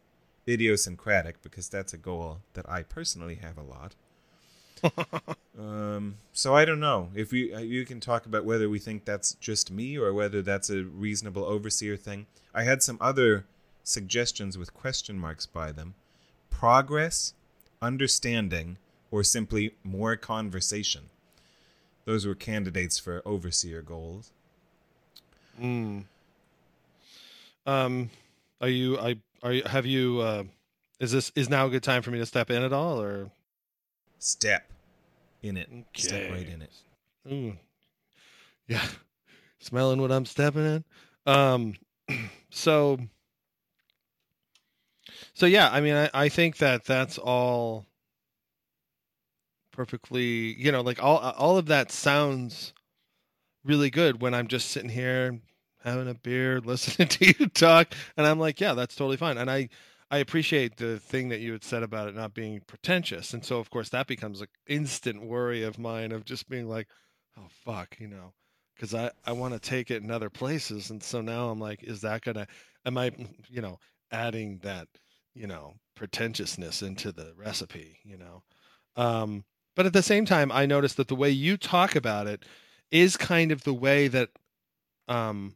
idiosyncratic 0.48 1.42
because 1.42 1.70
that's 1.70 1.94
a 1.94 1.98
goal 1.98 2.40
that 2.54 2.70
I 2.70 2.84
personally 2.84 3.36
have 3.36 3.58
a 3.58 3.64
lot. 3.64 3.96
um, 5.60 6.16
so 6.34 6.56
I 6.56 6.66
don't 6.66 6.80
know 6.80 7.10
if 7.16 7.34
you 7.34 7.56
uh, 7.56 7.60
you 7.60 7.86
can 7.86 8.00
talk 8.00 8.26
about 8.26 8.46
whether 8.46 8.70
we 8.70 8.80
think 8.80 9.06
that's 9.06 9.34
just 9.36 9.72
me 9.72 9.98
or 9.98 10.14
whether 10.14 10.42
that's 10.42 10.70
a 10.70 10.84
reasonable 10.84 11.46
overseer 11.46 11.98
thing. 11.98 12.28
I 12.54 12.64
had 12.64 12.84
some 12.84 12.98
other 13.02 13.46
suggestions 13.84 14.58
with 14.58 14.74
question 14.74 15.18
marks 15.18 15.46
by 15.46 15.72
them: 15.72 15.96
progress, 16.50 17.34
understanding, 17.82 18.78
or 19.12 19.24
simply 19.24 19.76
more 19.84 20.16
conversation. 20.16 21.10
Those 22.06 22.28
were 22.28 22.36
candidates 22.36 23.00
for 23.00 23.24
overseer 23.26 23.82
goals. 23.82 24.32
Hmm. 25.60 26.00
Um, 27.66 28.10
are 28.62 28.70
you? 28.70 28.98
I 29.00 29.18
are 29.42 29.54
you? 29.54 29.64
Have 29.64 29.86
you? 29.86 30.20
Uh, 30.20 30.44
is 31.00 31.12
this 31.12 31.32
is 31.36 31.50
now 31.50 31.68
a 31.68 31.70
good 31.70 31.84
time 31.84 32.02
for 32.02 32.12
me 32.12 32.20
to 32.20 32.26
step 32.26 32.50
in 32.50 32.62
at 32.62 32.74
all, 32.74 33.02
or 33.02 33.30
step 34.20 34.70
in 35.42 35.58
it? 35.58 35.68
Okay. 35.72 35.84
Step 36.02 36.30
right 36.30 36.48
in 36.48 36.62
it. 36.62 36.72
Ooh. 37.32 37.58
Yeah, 38.68 38.86
smelling 39.60 40.02
what 40.02 40.12
I'm 40.12 40.26
stepping 40.26 40.66
in. 40.66 40.84
Um, 41.26 41.74
so, 42.50 43.00
so 45.34 45.46
yeah, 45.46 45.70
I 45.72 45.82
mean, 45.82 45.96
I, 45.96 46.10
I 46.14 46.30
think 46.30 46.58
that 46.58 46.86
that's 46.86 47.18
all 47.18 47.86
perfectly. 49.72 50.54
You 50.54 50.72
know, 50.72 50.82
like 50.82 51.04
all 51.04 51.18
all 51.18 51.58
of 51.58 51.66
that 51.68 51.92
sounds 51.92 52.74
really 53.66 53.90
good 53.90 54.22
when 54.22 54.34
I'm 54.34 54.48
just 54.48 54.70
sitting 54.70 54.90
here 54.90 55.40
having 55.84 56.08
a 56.08 56.14
beer, 56.16 56.60
listening 56.66 57.08
to 57.10 57.26
you 57.28 57.48
talk, 57.48 57.94
and 58.18 58.26
I'm 58.26 58.40
like, 58.40 58.62
yeah, 58.62 58.74
that's 58.74 58.96
totally 58.96 59.18
fine. 59.18 59.38
And 59.38 59.50
I 59.52 59.70
I 60.12 60.20
appreciate 60.20 60.78
the 60.78 61.00
thing 61.00 61.30
that 61.30 61.40
you 61.42 61.52
had 61.52 61.64
said 61.64 61.84
about 61.84 62.08
it 62.08 62.16
not 62.16 62.34
being 62.34 62.62
pretentious, 62.68 63.34
and 63.34 63.44
so 63.44 63.58
of 63.60 63.70
course 63.70 63.90
that 63.90 64.08
becomes 64.08 64.42
an 64.42 64.48
instant 64.68 65.26
worry 65.26 65.64
of 65.64 65.80
mine 65.80 66.12
of 66.12 66.26
just 66.26 66.48
being 66.50 66.70
like, 66.70 66.88
oh 67.38 67.48
fuck, 67.50 68.00
you 68.00 68.08
know, 68.08 68.34
because 68.76 68.94
I 68.94 69.12
I 69.26 69.32
want 69.34 69.54
to 69.54 69.60
take 69.60 69.92
it 69.92 70.04
in 70.04 70.12
other 70.12 70.30
places, 70.30 70.90
and 70.92 71.02
so 71.04 71.22
now 71.22 71.50
I'm 71.50 71.60
like, 71.60 71.84
is 71.84 72.02
that 72.02 72.22
gonna, 72.22 72.48
am 72.86 72.98
I, 72.98 73.12
you 73.50 73.62
know, 73.62 73.80
adding 74.12 74.60
that, 74.64 74.88
you 75.34 75.48
know, 75.48 75.74
pretentiousness 75.96 76.82
into 76.82 77.12
the 77.12 77.34
recipe, 77.36 78.00
you 78.04 78.18
know, 78.18 78.44
um, 78.96 79.44
but 79.76 79.86
at 79.86 79.94
the 79.94 80.04
same 80.04 80.26
time, 80.26 80.52
I 80.52 80.66
noticed 80.66 80.98
that 80.98 81.08
the 81.08 81.16
way 81.16 81.30
you 81.30 81.58
talk 81.58 81.96
about 81.96 82.28
it 82.28 82.46
is 82.92 83.18
kind 83.18 83.52
of 83.52 83.64
the 83.64 83.74
way 83.74 84.08
that 84.08 84.30
um 85.08 85.56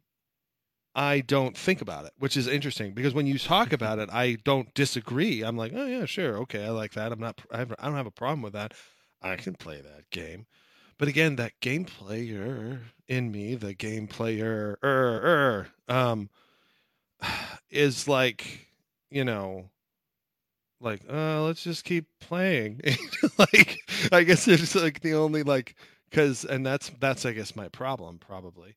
I 0.96 1.22
don't 1.22 1.56
think 1.56 1.82
about 1.82 2.06
it, 2.06 2.12
which 2.18 2.36
is 2.36 2.48
interesting 2.48 2.94
because 2.94 3.14
when 3.14 3.28
you 3.28 3.40
talk 3.40 3.72
about 3.80 4.00
it, 4.00 4.10
I 4.12 4.38
don't 4.44 4.74
disagree. 4.74 5.44
I'm 5.44 5.58
like, 5.58 5.72
oh 5.76 5.86
yeah, 5.86 6.06
sure, 6.06 6.38
okay, 6.40 6.66
I 6.66 6.70
like 6.70 6.94
that. 6.94 7.12
I'm 7.12 7.20
not, 7.20 7.42
I, 7.52 7.64
don't 7.64 7.96
have 7.96 8.08
a 8.08 8.12
problem 8.12 8.42
with 8.42 8.54
that. 8.54 8.74
I 9.22 9.36
can 9.36 9.54
play 9.54 9.82
that 9.82 10.10
game. 10.12 10.46
But 10.98 11.08
again, 11.08 11.38
that 11.38 11.60
game 11.62 11.86
player 11.86 12.82
in 13.08 13.32
me, 13.32 13.56
the 13.56 13.74
game 13.74 14.08
player, 14.08 14.78
er, 14.84 15.68
er, 15.88 15.94
um, 15.94 16.30
is 17.70 18.08
like, 18.08 18.68
you 19.10 19.24
know, 19.24 19.70
like, 20.82 21.02
uh, 21.10 21.44
let's 21.44 21.64
just 21.64 21.86
keep 21.86 22.06
playing. 22.20 22.82
like, 23.38 23.80
I 24.12 24.24
guess 24.24 24.48
it's 24.48 24.76
like 24.76 25.00
the 25.00 25.14
only 25.14 25.44
like, 25.44 25.76
cause, 26.12 26.46
and 26.46 26.66
that's 26.66 26.92
that's 27.00 27.26
I 27.26 27.34
guess 27.34 27.56
my 27.56 27.68
problem 27.70 28.20
probably 28.20 28.76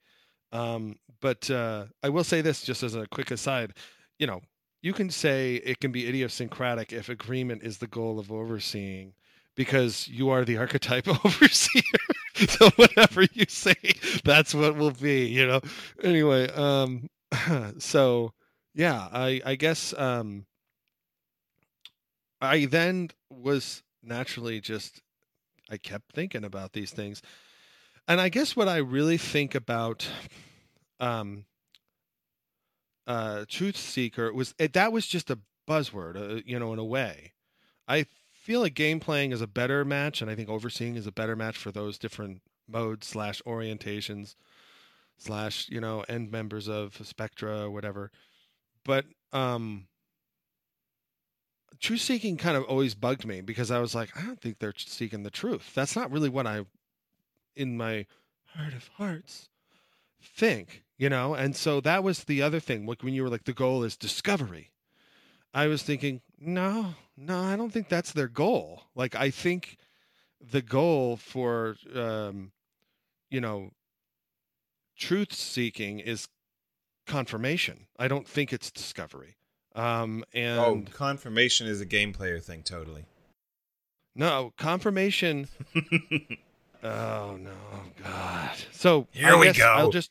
um, 0.52 0.96
but 1.20 1.50
uh, 1.50 1.86
I 2.02 2.10
will 2.10 2.24
say 2.24 2.40
this 2.42 2.62
just 2.62 2.82
as 2.82 2.94
a 2.94 3.06
quick 3.06 3.30
aside, 3.30 3.72
you 4.18 4.26
know, 4.26 4.40
you 4.82 4.92
can 4.92 5.10
say 5.10 5.56
it 5.56 5.80
can 5.80 5.92
be 5.92 6.08
idiosyncratic 6.08 6.92
if 6.92 7.08
agreement 7.08 7.62
is 7.62 7.78
the 7.78 7.86
goal 7.86 8.18
of 8.18 8.30
overseeing 8.30 9.14
because 9.56 10.08
you 10.08 10.30
are 10.30 10.44
the 10.44 10.56
archetype 10.58 11.08
overseer. 11.24 11.82
so 12.48 12.68
whatever 12.76 13.22
you 13.32 13.46
say, 13.48 13.74
that's 14.24 14.54
what 14.54 14.76
will 14.76 14.90
be, 14.90 15.26
you 15.26 15.46
know. 15.46 15.60
Anyway, 16.02 16.48
um 16.50 17.08
so 17.78 18.32
yeah, 18.74 19.08
I 19.12 19.40
I 19.44 19.54
guess 19.54 19.94
um 19.96 20.46
I 22.40 22.66
then 22.66 23.10
was 23.30 23.82
naturally 24.02 24.60
just 24.60 25.00
I 25.72 25.78
kept 25.78 26.12
thinking 26.12 26.44
about 26.44 26.72
these 26.72 26.92
things 26.92 27.22
and 28.08 28.20
I 28.20 28.28
guess 28.28 28.56
what 28.56 28.68
I 28.68 28.78
really 28.78 29.16
think 29.16 29.54
about 29.54 30.08
um, 30.98 31.44
uh, 33.06 33.44
Truth 33.48 33.76
Seeker 33.76 34.32
was 34.32 34.54
it, 34.58 34.72
that 34.72 34.92
was 34.92 35.06
just 35.06 35.30
a 35.30 35.38
buzzword, 35.68 36.16
uh, 36.16 36.42
you 36.44 36.58
know, 36.58 36.72
in 36.72 36.78
a 36.78 36.85
way. 36.85 37.32
I 37.87 38.06
feel 38.32 38.61
like 38.61 38.74
game 38.74 39.00
playing 39.00 39.32
is 39.32 39.40
a 39.40 39.46
better 39.46 39.85
match, 39.85 40.20
and 40.20 40.30
I 40.30 40.35
think 40.35 40.48
overseeing 40.48 40.96
is 40.96 41.06
a 41.06 41.12
better 41.12 41.37
match 41.37 41.56
for 41.56 41.70
those 41.70 41.98
different 41.98 42.42
modes 42.68 43.06
slash 43.06 43.40
orientations 43.46 44.35
slash 45.18 45.68
you 45.68 45.80
know 45.80 46.04
end 46.08 46.32
members 46.32 46.68
of 46.68 46.98
Spectra 47.02 47.64
or 47.64 47.70
whatever. 47.70 48.11
But 48.85 49.04
um, 49.32 49.87
truth 51.82 52.00
seeking 52.00 52.36
kind 52.36 52.56
of 52.56 52.64
always 52.64 52.94
bugged 52.94 53.26
me 53.26 53.40
because 53.40 53.70
I 53.70 53.80
was 53.80 53.94
like, 53.94 54.16
I 54.16 54.22
don't 54.24 54.40
think 54.40 54.58
they're 54.58 54.72
seeking 54.76 55.24
the 55.24 55.30
truth. 55.30 55.72
That's 55.74 55.96
not 55.96 56.10
really 56.10 56.28
what 56.28 56.46
I 56.46 56.64
in 57.54 57.76
my 57.76 58.06
heart 58.54 58.72
of 58.72 58.88
hearts 58.96 59.48
think, 60.22 60.84
you 60.96 61.10
know? 61.10 61.34
And 61.34 61.54
so 61.54 61.80
that 61.80 62.04
was 62.04 62.24
the 62.24 62.40
other 62.40 62.60
thing. 62.60 62.86
Like 62.86 63.02
when 63.02 63.14
you 63.14 63.24
were 63.24 63.28
like, 63.28 63.44
the 63.44 63.52
goal 63.52 63.82
is 63.82 63.96
discovery. 63.96 64.70
I 65.52 65.66
was 65.66 65.82
thinking, 65.82 66.22
no, 66.38 66.94
no, 67.16 67.40
I 67.40 67.56
don't 67.56 67.70
think 67.70 67.88
that's 67.88 68.12
their 68.12 68.28
goal. 68.28 68.84
Like, 68.94 69.14
I 69.14 69.30
think 69.30 69.76
the 70.40 70.62
goal 70.62 71.16
for, 71.16 71.76
um, 71.94 72.52
you 73.30 73.40
know, 73.40 73.70
truth 74.96 75.34
seeking 75.34 75.98
is 76.00 76.28
confirmation. 77.06 77.86
I 77.98 78.08
don't 78.08 78.26
think 78.26 78.52
it's 78.52 78.70
discovery. 78.70 79.36
Um, 79.74 80.24
oh, 80.26 80.38
and 80.38 80.61
oh, 80.61 80.82
confirmation 80.92 81.66
is 81.66 81.80
a 81.80 81.87
game 81.87 82.12
player 82.12 82.38
thing, 82.38 82.62
totally. 82.62 83.04
No, 84.14 84.52
confirmation 84.58 85.48
Oh 86.82 87.38
no, 87.40 87.52
God. 88.02 88.50
So 88.72 89.06
here 89.12 89.35
I 89.35 89.38
we 89.38 89.52
go. 89.52 89.66
I'll 89.66 89.90
just 89.90 90.11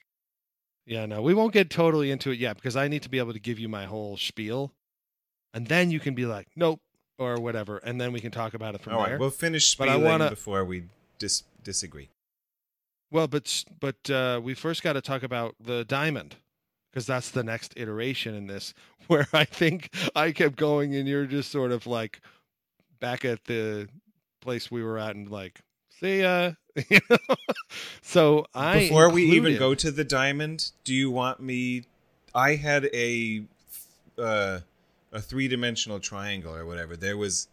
yeah, 0.86 1.06
no, 1.06 1.22
we 1.22 1.34
won't 1.34 1.54
get 1.54 1.70
totally 1.70 2.12
into 2.12 2.32
it 2.32 2.40
yet 2.40 2.56
because 2.56 2.76
I 2.76 2.88
need 2.88 3.04
to 3.04 3.10
be 3.10 3.20
able 3.20 3.34
to 3.34 3.40
give 3.40 3.60
you 3.60 3.68
my 3.68 3.86
whole 3.86 4.18
spiel, 4.18 4.72
and 5.54 5.68
then 5.68 5.92
you 5.92 6.00
can 6.00 6.16
be 6.16 6.26
like, 6.26 6.48
nope, 6.56 6.80
or 7.20 7.40
whatever, 7.40 7.78
and 7.78 8.00
then 8.00 8.14
we 8.14 8.22
can 8.22 8.32
talk 8.32 8.54
about 8.54 8.74
it 8.76 8.82
from 8.82 8.94
All 8.94 9.04
there. 9.04 9.12
right, 9.12 9.20
we'll 9.20 9.30
finish 9.30 9.68
spieling 9.68 10.04
wanna... 10.04 10.30
before 10.30 10.64
we 10.64 10.84
dis- 11.20 11.44
disagree. 11.62 12.10
Well, 13.12 13.28
but 13.28 13.66
but 13.80 14.10
uh, 14.10 14.40
we 14.42 14.54
first 14.54 14.82
got 14.82 14.94
to 14.94 15.02
talk 15.02 15.24
about 15.24 15.56
the 15.60 15.84
diamond 15.84 16.38
because 16.92 17.06
that's 17.06 17.32
the 17.32 17.44
next 17.44 17.74
iteration 17.78 18.36
in 18.36 18.48
this, 18.48 18.74
where 19.08 19.28
I 19.34 19.46
think 19.46 19.90
I 20.16 20.32
kept 20.32 20.56
going 20.58 20.96
and 20.96 21.08
you're 21.08 21.26
just 21.26 21.52
sort 21.52 21.72
of 21.72 21.88
like 21.88 22.22
back 23.00 23.26
at 23.26 23.46
the 23.46 23.88
place 24.42 24.70
we 24.72 24.84
were 24.84 24.98
at 24.98 25.16
and 25.16 25.30
like 25.30 25.62
see 26.00 26.22
ya. 26.22 26.52
so 28.02 28.46
I 28.54 28.80
before 28.80 29.10
we 29.10 29.24
even 29.32 29.58
go 29.58 29.76
to 29.76 29.92
the 29.92 30.04
diamond, 30.04 30.72
do 30.84 30.94
you 30.94 31.12
want 31.12 31.40
me? 31.40 31.84
I 32.34 32.56
had 32.56 32.86
a 32.94 33.44
uh, 34.18 34.60
a 35.12 35.22
three 35.22 35.48
dimensional 35.48 36.00
triangle 36.00 36.56
or 36.56 36.66
whatever. 36.66 36.96
There 36.96 37.18
was 37.18 37.48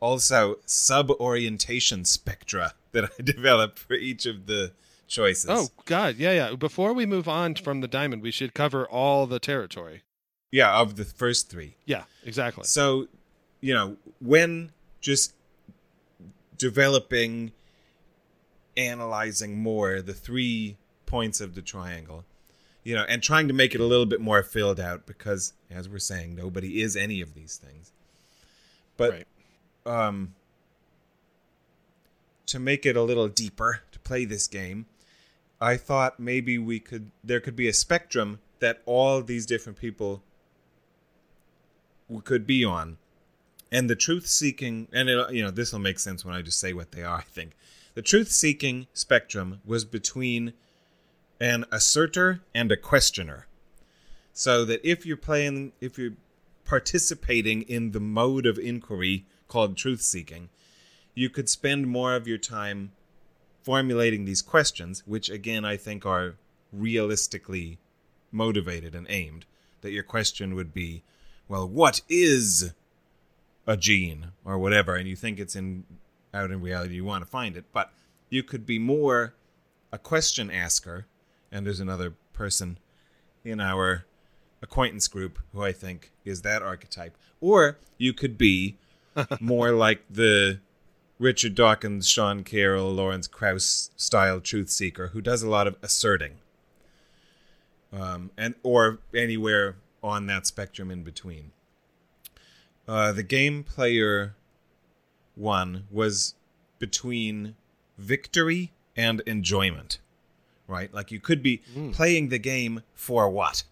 also 0.00 0.58
sub 0.66 1.10
orientation 1.10 2.04
spectra 2.04 2.74
that 2.92 3.04
I 3.04 3.22
developed 3.22 3.78
for 3.78 3.94
each 3.94 4.26
of 4.26 4.46
the 4.46 4.72
choices. 5.06 5.46
Oh 5.48 5.68
God, 5.84 6.16
yeah, 6.16 6.32
yeah. 6.32 6.54
Before 6.54 6.92
we 6.92 7.06
move 7.06 7.28
on 7.28 7.54
from 7.54 7.80
the 7.80 7.88
diamond, 7.88 8.22
we 8.22 8.30
should 8.30 8.54
cover 8.54 8.86
all 8.86 9.26
the 9.26 9.38
territory. 9.38 10.02
Yeah, 10.50 10.78
of 10.80 10.96
the 10.96 11.04
first 11.04 11.50
three. 11.50 11.76
Yeah, 11.84 12.04
exactly. 12.24 12.64
So, 12.64 13.08
you 13.60 13.74
know, 13.74 13.96
when 14.20 14.72
just 15.00 15.34
developing, 16.56 17.52
analyzing 18.76 19.58
more 19.58 20.00
the 20.02 20.14
three 20.14 20.76
points 21.04 21.40
of 21.40 21.54
the 21.54 21.62
triangle, 21.62 22.24
you 22.84 22.94
know, 22.94 23.04
and 23.08 23.22
trying 23.22 23.48
to 23.48 23.54
make 23.54 23.74
it 23.74 23.80
a 23.80 23.84
little 23.84 24.06
bit 24.06 24.20
more 24.20 24.42
filled 24.42 24.78
out 24.80 25.06
because, 25.06 25.52
as 25.70 25.88
we're 25.88 25.98
saying, 25.98 26.34
nobody 26.34 26.80
is 26.80 26.96
any 26.96 27.20
of 27.20 27.34
these 27.34 27.56
things. 27.56 27.92
But 28.96 29.10
Right. 29.10 29.26
um, 29.84 30.34
to 32.46 32.58
make 32.58 32.86
it 32.86 32.96
a 32.96 33.02
little 33.02 33.28
deeper 33.28 33.82
to 33.92 33.98
play 33.98 34.24
this 34.24 34.46
game, 34.46 34.86
I 35.60 35.76
thought 35.76 36.20
maybe 36.20 36.58
we 36.58 36.80
could 36.80 37.10
there 37.24 37.40
could 37.40 37.56
be 37.56 37.68
a 37.68 37.72
spectrum 37.72 38.40
that 38.58 38.82
all 38.86 39.22
these 39.22 39.46
different 39.46 39.78
people 39.78 40.22
could 42.24 42.46
be 42.46 42.64
on, 42.64 42.98
and 43.72 43.88
the 43.88 43.96
truth 43.96 44.26
seeking 44.26 44.88
and 44.92 45.08
it, 45.08 45.32
you 45.32 45.42
know 45.42 45.50
this 45.50 45.72
will 45.72 45.80
make 45.80 45.98
sense 45.98 46.24
when 46.24 46.34
I 46.34 46.42
just 46.42 46.60
say 46.60 46.72
what 46.72 46.92
they 46.92 47.02
are. 47.02 47.18
I 47.18 47.22
think 47.22 47.56
the 47.94 48.02
truth 48.02 48.30
seeking 48.30 48.86
spectrum 48.92 49.60
was 49.64 49.84
between 49.84 50.52
an 51.40 51.64
asserter 51.72 52.40
and 52.54 52.70
a 52.70 52.76
questioner, 52.76 53.46
so 54.32 54.64
that 54.66 54.86
if 54.86 55.06
you're 55.06 55.16
playing 55.16 55.72
if 55.80 55.96
you're 55.96 56.16
participating 56.64 57.62
in 57.62 57.92
the 57.92 58.00
mode 58.00 58.44
of 58.44 58.58
inquiry 58.58 59.24
called 59.48 59.76
truth 59.76 60.02
seeking, 60.02 60.50
you 61.14 61.30
could 61.30 61.48
spend 61.48 61.86
more 61.86 62.14
of 62.14 62.26
your 62.28 62.38
time 62.38 62.92
formulating 63.66 64.24
these 64.24 64.42
questions, 64.42 65.02
which 65.06 65.28
again 65.28 65.64
I 65.64 65.76
think 65.76 66.06
are 66.06 66.36
realistically 66.72 67.78
motivated 68.30 68.94
and 68.94 69.08
aimed. 69.10 69.44
That 69.80 69.90
your 69.90 70.04
question 70.04 70.54
would 70.54 70.72
be, 70.72 71.02
well, 71.48 71.68
what 71.68 72.00
is 72.08 72.72
a 73.66 73.76
gene 73.76 74.28
or 74.44 74.56
whatever, 74.56 74.94
and 74.94 75.08
you 75.08 75.16
think 75.16 75.40
it's 75.40 75.56
in 75.56 75.82
out 76.32 76.52
in 76.52 76.60
reality, 76.60 76.94
you 76.94 77.04
want 77.04 77.24
to 77.24 77.30
find 77.30 77.56
it, 77.56 77.64
but 77.72 77.90
you 78.30 78.44
could 78.44 78.66
be 78.66 78.78
more 78.78 79.34
a 79.90 79.98
question 79.98 80.48
asker, 80.48 81.06
and 81.50 81.66
there's 81.66 81.80
another 81.80 82.14
person 82.32 82.78
in 83.44 83.58
our 83.58 84.04
acquaintance 84.62 85.08
group 85.08 85.40
who 85.52 85.62
I 85.62 85.72
think 85.72 86.12
is 86.24 86.42
that 86.42 86.62
archetype, 86.62 87.16
or 87.40 87.78
you 87.98 88.12
could 88.12 88.38
be 88.38 88.76
more 89.40 89.72
like 89.72 90.04
the 90.08 90.60
Richard 91.18 91.54
Dawkins, 91.54 92.08
Sean 92.08 92.44
Carroll, 92.44 92.92
Lawrence 92.92 93.26
Krauss 93.26 93.90
style 93.96 94.40
truth 94.40 94.68
seeker 94.68 95.08
who 95.08 95.20
does 95.20 95.42
a 95.42 95.48
lot 95.48 95.66
of 95.66 95.76
asserting, 95.82 96.34
um, 97.92 98.30
and 98.36 98.54
or 98.62 98.98
anywhere 99.14 99.76
on 100.02 100.26
that 100.26 100.46
spectrum 100.46 100.90
in 100.90 101.02
between. 101.02 101.52
Uh, 102.86 103.12
the 103.12 103.22
game 103.22 103.64
player 103.64 104.34
one 105.34 105.84
was 105.90 106.34
between 106.78 107.56
victory 107.98 108.72
and 108.96 109.20
enjoyment, 109.20 109.98
right? 110.68 110.92
Like 110.92 111.10
you 111.10 111.18
could 111.20 111.42
be 111.42 111.62
playing 111.92 112.28
the 112.28 112.38
game 112.38 112.82
for 112.94 113.28
what? 113.28 113.64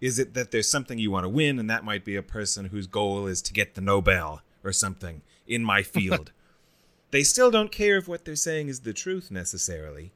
Is 0.00 0.18
it 0.18 0.34
that 0.34 0.50
there's 0.50 0.70
something 0.70 0.98
you 0.98 1.10
want 1.10 1.24
to 1.24 1.28
win, 1.28 1.58
and 1.58 1.68
that 1.68 1.84
might 1.84 2.04
be 2.04 2.16
a 2.16 2.22
person 2.22 2.66
whose 2.66 2.86
goal 2.86 3.26
is 3.26 3.42
to 3.42 3.52
get 3.52 3.74
the 3.74 3.80
Nobel 3.82 4.42
or 4.62 4.72
something 4.72 5.22
in 5.46 5.64
my 5.64 5.82
field? 5.82 6.32
They 7.10 7.22
still 7.22 7.50
don't 7.50 7.72
care 7.72 7.98
if 7.98 8.08
what 8.08 8.24
they're 8.24 8.36
saying 8.36 8.68
is 8.68 8.80
the 8.80 8.92
truth 8.92 9.30
necessarily, 9.30 10.12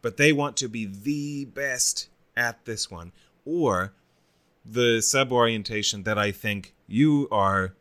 but 0.00 0.16
they 0.16 0.32
want 0.32 0.56
to 0.58 0.68
be 0.68 0.86
the 0.86 1.44
best 1.44 2.08
at 2.36 2.64
this 2.64 2.90
one. 2.90 3.12
Or 3.44 3.92
the 4.64 5.00
suborientation 5.02 6.04
that 6.04 6.18
I 6.18 6.30
think 6.30 6.74
you 6.86 7.28
are 7.30 7.74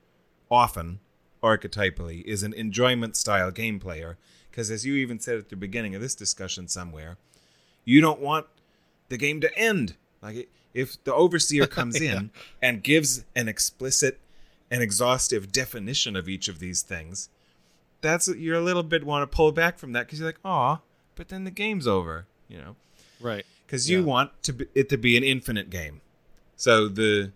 often 0.50 1.00
archetypally 1.42 2.24
is 2.24 2.44
an 2.44 2.54
enjoyment 2.54 3.16
style 3.16 3.52
game 3.52 3.80
player. 3.80 4.18
Because 4.50 4.70
as 4.70 4.86
you 4.86 4.96
even 4.96 5.20
said 5.20 5.38
at 5.38 5.50
the 5.50 5.56
beginning 5.56 5.96
of 5.96 6.02
this 6.02 6.16
discussion 6.16 6.68
somewhere, 6.68 7.18
you 7.86 8.02
don't 8.02 8.20
want 8.20 8.48
the 9.10 9.18
game 9.18 9.40
to 9.42 9.58
end. 9.58 9.96
Like 10.22 10.50
if 10.74 11.02
the 11.04 11.14
overseer 11.14 11.68
comes 11.68 12.00
in 12.00 12.32
and 12.62 12.84
gives 12.84 13.24
an 13.36 13.48
explicit 13.48 14.20
and 14.70 14.82
exhaustive 14.82 15.52
definition 15.52 16.16
of 16.16 16.28
each 16.28 16.48
of 16.48 16.60
these 16.60 16.82
things, 16.82 17.30
that's 18.02 18.28
you're 18.28 18.58
a 18.58 18.62
little 18.62 18.84
bit 18.84 19.04
want 19.04 19.30
to 19.30 19.36
pull 19.36 19.52
back 19.52 19.78
from 19.78 19.94
that 19.94 20.08
because 20.08 20.20
you're 20.20 20.28
like, 20.30 20.40
oh, 20.44 20.80
but 21.16 21.30
then 21.30 21.44
the 21.44 21.52
game's 21.52 21.88
over, 21.88 22.26
you 22.48 22.58
know, 22.58 22.76
Right. 23.20 23.46
because 23.66 23.90
you 23.90 24.00
Yeah. 24.00 24.06
want 24.06 24.44
to 24.44 24.54
be, 24.54 24.66
it 24.76 24.90
to 24.90 24.98
be 24.98 25.16
an 25.18 25.24
infinite 25.24 25.70
game. 25.70 26.02
So 26.56 26.88
the 26.88 27.32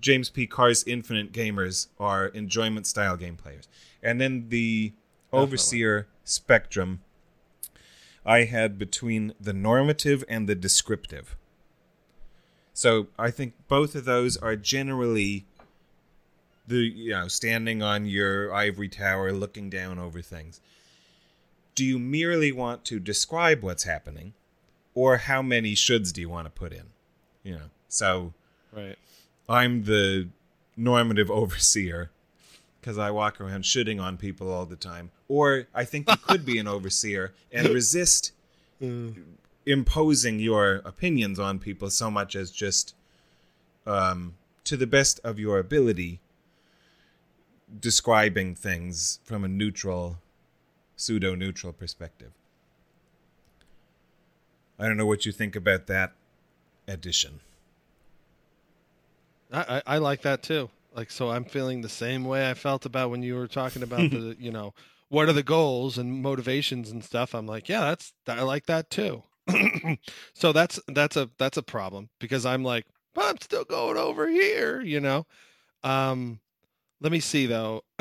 James 0.00 0.28
P. 0.30 0.46
Carse 0.46 0.84
infinite 0.86 1.32
gamers 1.32 1.88
are 1.98 2.26
enjoyment 2.26 2.86
style 2.86 3.16
game 3.16 3.36
players, 3.36 3.66
and 4.02 4.20
then 4.20 4.48
the 4.50 4.92
overseer 5.32 6.06
spectrum. 6.24 7.00
I 8.24 8.44
had 8.44 8.76
between 8.78 9.34
the 9.40 9.52
normative 9.52 10.24
and 10.28 10.48
the 10.48 10.54
descriptive. 10.56 11.36
So 12.74 13.06
I 13.18 13.30
think 13.30 13.54
both 13.68 13.94
of 13.94 14.04
those 14.04 14.36
are 14.36 14.56
generally 14.56 15.46
the 16.66 16.78
you 16.78 17.10
know 17.10 17.28
standing 17.28 17.82
on 17.82 18.06
your 18.06 18.52
ivory 18.54 18.88
tower 18.88 19.32
looking 19.32 19.70
down 19.70 19.98
over 19.98 20.20
things. 20.20 20.60
Do 21.74 21.84
you 21.84 21.98
merely 21.98 22.52
want 22.52 22.84
to 22.86 22.98
describe 22.98 23.62
what's 23.62 23.84
happening 23.84 24.32
or 24.94 25.18
how 25.18 25.42
many 25.42 25.74
shoulds 25.74 26.12
do 26.12 26.20
you 26.20 26.28
want 26.28 26.46
to 26.46 26.50
put 26.50 26.72
in? 26.72 26.84
You 27.42 27.54
know. 27.56 27.70
So 27.88 28.32
Right. 28.72 28.98
I'm 29.48 29.84
the 29.84 30.28
normative 30.76 31.30
overseer 31.30 32.10
because 32.80 32.98
I 32.98 33.10
walk 33.10 33.40
around 33.40 33.64
shitting 33.64 34.00
on 34.00 34.16
people 34.16 34.52
all 34.52 34.66
the 34.66 34.76
time. 34.76 35.10
Or 35.28 35.66
I 35.74 35.84
think 35.84 36.08
you 36.08 36.16
could 36.16 36.44
be 36.44 36.58
an 36.58 36.68
overseer 36.76 37.32
and 37.50 37.68
resist 37.68 38.32
imposing 39.64 40.38
your 40.38 40.76
opinions 40.84 41.38
on 41.40 41.58
people 41.58 41.90
so 41.90 42.10
much 42.10 42.36
as 42.36 42.50
just, 42.50 42.94
um, 43.86 44.34
to 44.64 44.76
the 44.76 44.86
best 44.86 45.18
of 45.24 45.38
your 45.38 45.58
ability, 45.58 46.20
describing 47.80 48.54
things 48.54 49.20
from 49.24 49.44
a 49.44 49.48
neutral, 49.48 50.18
pseudo 50.96 51.34
neutral 51.34 51.72
perspective. 51.72 52.32
I 54.78 54.86
don't 54.86 54.96
know 54.96 55.06
what 55.06 55.24
you 55.26 55.32
think 55.32 55.56
about 55.56 55.86
that 55.86 56.12
addition. 56.86 57.40
I, 59.52 59.82
I, 59.86 59.94
I 59.94 59.98
like 59.98 60.22
that 60.22 60.42
too. 60.42 60.70
Like, 60.94 61.10
so 61.10 61.30
I'm 61.30 61.44
feeling 61.44 61.80
the 61.80 61.88
same 61.88 62.24
way 62.24 62.50
I 62.50 62.54
felt 62.54 62.86
about 62.86 63.10
when 63.10 63.22
you 63.22 63.34
were 63.34 63.48
talking 63.48 63.82
about 63.82 63.98
the, 64.10 64.36
you 64.38 64.50
know, 64.50 64.74
what 65.08 65.28
are 65.28 65.32
the 65.32 65.42
goals 65.42 65.98
and 65.98 66.22
motivations 66.22 66.90
and 66.90 67.04
stuff. 67.04 67.34
I'm 67.34 67.46
like, 67.46 67.68
yeah, 67.68 67.80
that's 67.80 68.12
I 68.26 68.42
like 68.42 68.66
that 68.66 68.90
too. 68.90 69.22
so 70.34 70.52
that's 70.52 70.80
that's 70.88 71.16
a 71.16 71.30
that's 71.38 71.56
a 71.56 71.62
problem 71.62 72.08
because 72.18 72.44
I'm 72.44 72.64
like, 72.64 72.86
but 73.14 73.26
I'm 73.26 73.40
still 73.40 73.64
going 73.64 73.96
over 73.96 74.28
here, 74.28 74.80
you 74.80 75.00
know. 75.00 75.26
Um, 75.84 76.40
let 77.00 77.12
me 77.12 77.20
see 77.20 77.46
though. 77.46 77.82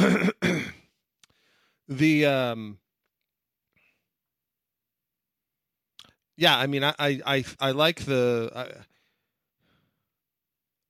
the 1.87 2.25
um, 2.25 2.77
yeah, 6.37 6.57
I 6.57 6.67
mean, 6.67 6.83
I 6.83 6.93
I 6.99 7.21
I, 7.25 7.45
I 7.59 7.71
like 7.71 8.05
the. 8.05 8.51
I, 8.55 8.67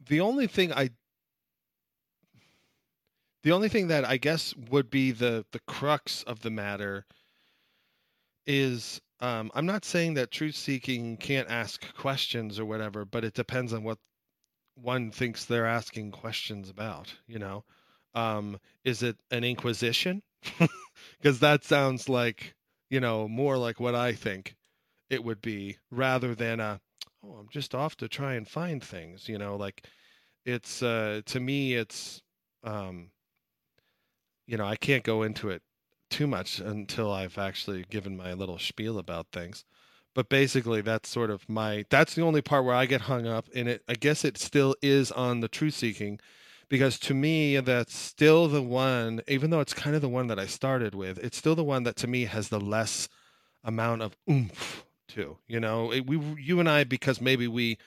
the 0.07 0.19
only 0.21 0.47
thing 0.47 0.71
I 0.73 0.89
the 3.43 3.51
only 3.51 3.69
thing 3.69 3.87
that 3.87 4.05
I 4.05 4.17
guess 4.17 4.55
would 4.55 4.89
be 4.89 5.11
the 5.11 5.45
the 5.51 5.59
crux 5.67 6.23
of 6.23 6.41
the 6.41 6.49
matter 6.49 7.05
is 8.47 9.01
um, 9.19 9.51
I'm 9.53 9.65
not 9.65 9.85
saying 9.85 10.15
that 10.15 10.31
truth 10.31 10.55
seeking 10.55 11.17
can't 11.17 11.49
ask 11.49 11.93
questions 11.95 12.59
or 12.59 12.65
whatever, 12.65 13.05
but 13.05 13.23
it 13.23 13.33
depends 13.33 13.71
on 13.73 13.83
what 13.83 13.97
one 14.75 15.11
thinks 15.11 15.45
they're 15.45 15.65
asking 15.65 16.11
questions 16.11 16.69
about. 16.69 17.13
You 17.27 17.39
know, 17.39 17.63
um, 18.15 18.60
is 18.84 19.04
it 19.04 19.17
an 19.32 19.43
inquisition? 19.43 20.21
Because 21.21 21.39
that 21.39 21.63
sounds 21.63 22.08
like 22.08 22.56
you 22.89 22.99
know 22.99 23.28
more 23.28 23.58
like 23.58 23.80
what 23.80 23.95
I 23.95 24.13
think 24.13 24.56
it 25.10 25.23
would 25.23 25.41
be, 25.41 25.78
rather 25.91 26.36
than 26.36 26.60
a 26.60 26.80
oh, 27.23 27.34
I'm 27.39 27.49
just 27.49 27.75
off 27.75 27.95
to 27.97 28.08
try 28.08 28.34
and 28.36 28.47
find 28.47 28.84
things. 28.84 29.28
You 29.28 29.38
know, 29.38 29.56
like 29.56 29.86
it's 30.45 30.84
uh, 30.84 31.21
to 31.25 31.39
me, 31.39 31.73
it's 31.73 32.21
um, 32.63 33.10
you 34.47 34.58
know, 34.58 34.65
I 34.65 34.75
can't 34.75 35.04
go 35.04 35.23
into 35.23 35.49
it 35.49 35.62
too 36.10 36.28
much 36.28 36.60
until 36.60 37.12
I've 37.12 37.38
actually 37.38 37.86
given 37.89 38.15
my 38.15 38.34
little 38.34 38.60
spiel 38.60 38.99
about 38.99 39.28
things. 39.32 39.65
But 40.13 40.30
basically, 40.30 40.82
that's 40.82 41.10
sort 41.10 41.30
of 41.30 41.47
my 41.49 41.86
that's 41.89 42.15
the 42.15 42.21
only 42.21 42.41
part 42.41 42.65
where 42.65 42.75
I 42.75 42.86
get 42.86 43.01
hung 43.01 43.28
up 43.28 43.49
in 43.49 43.67
it. 43.67 43.84
I 43.88 43.95
guess 43.95 44.23
it 44.23 44.38
still 44.38 44.75
is 44.82 45.12
on 45.12 45.41
the 45.41 45.47
truth 45.49 45.73
seeking 45.73 46.19
because 46.69 46.99
to 46.99 47.13
me 47.13 47.60
that's 47.60 47.95
still 47.95 48.47
the 48.47 48.62
one 48.62 49.21
even 49.28 49.49
though 49.49 49.60
it's 49.60 49.73
kind 49.73 49.95
of 49.95 50.01
the 50.01 50.10
one 50.10 50.28
that 50.28 50.39
I 50.39 50.47
started 50.47 50.95
with, 50.95 51.17
it's 51.19 51.38
still 51.38 51.56
the 51.56 51.63
one 51.63 51.84
that 51.84 51.95
to 51.97 52.08
me 52.08 52.25
has 52.25 52.49
the 52.49 52.60
less 52.60 53.08
amount 53.63 54.01
of 54.01 54.15
oomph 54.30 54.86
to. 55.10 55.38
You 55.47 55.60
know, 55.60 55.91
it, 55.91 56.06
we 56.08 56.17
you 56.41 56.60
and 56.60 56.69
I 56.69 56.84
because 56.84 57.21
maybe 57.21 57.47
we 57.47 57.78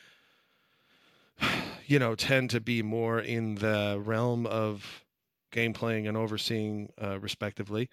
you 1.87 1.99
know 1.99 2.15
tend 2.15 2.51
to 2.51 2.61
be 2.61 2.83
more 2.83 3.19
in 3.19 3.57
the 3.57 4.01
realm 4.05 4.47
of 4.47 5.05
game 5.51 5.73
playing 5.73 6.07
and 6.07 6.17
overseeing 6.17 6.93
uh, 7.03 7.19
respectively 7.19 7.89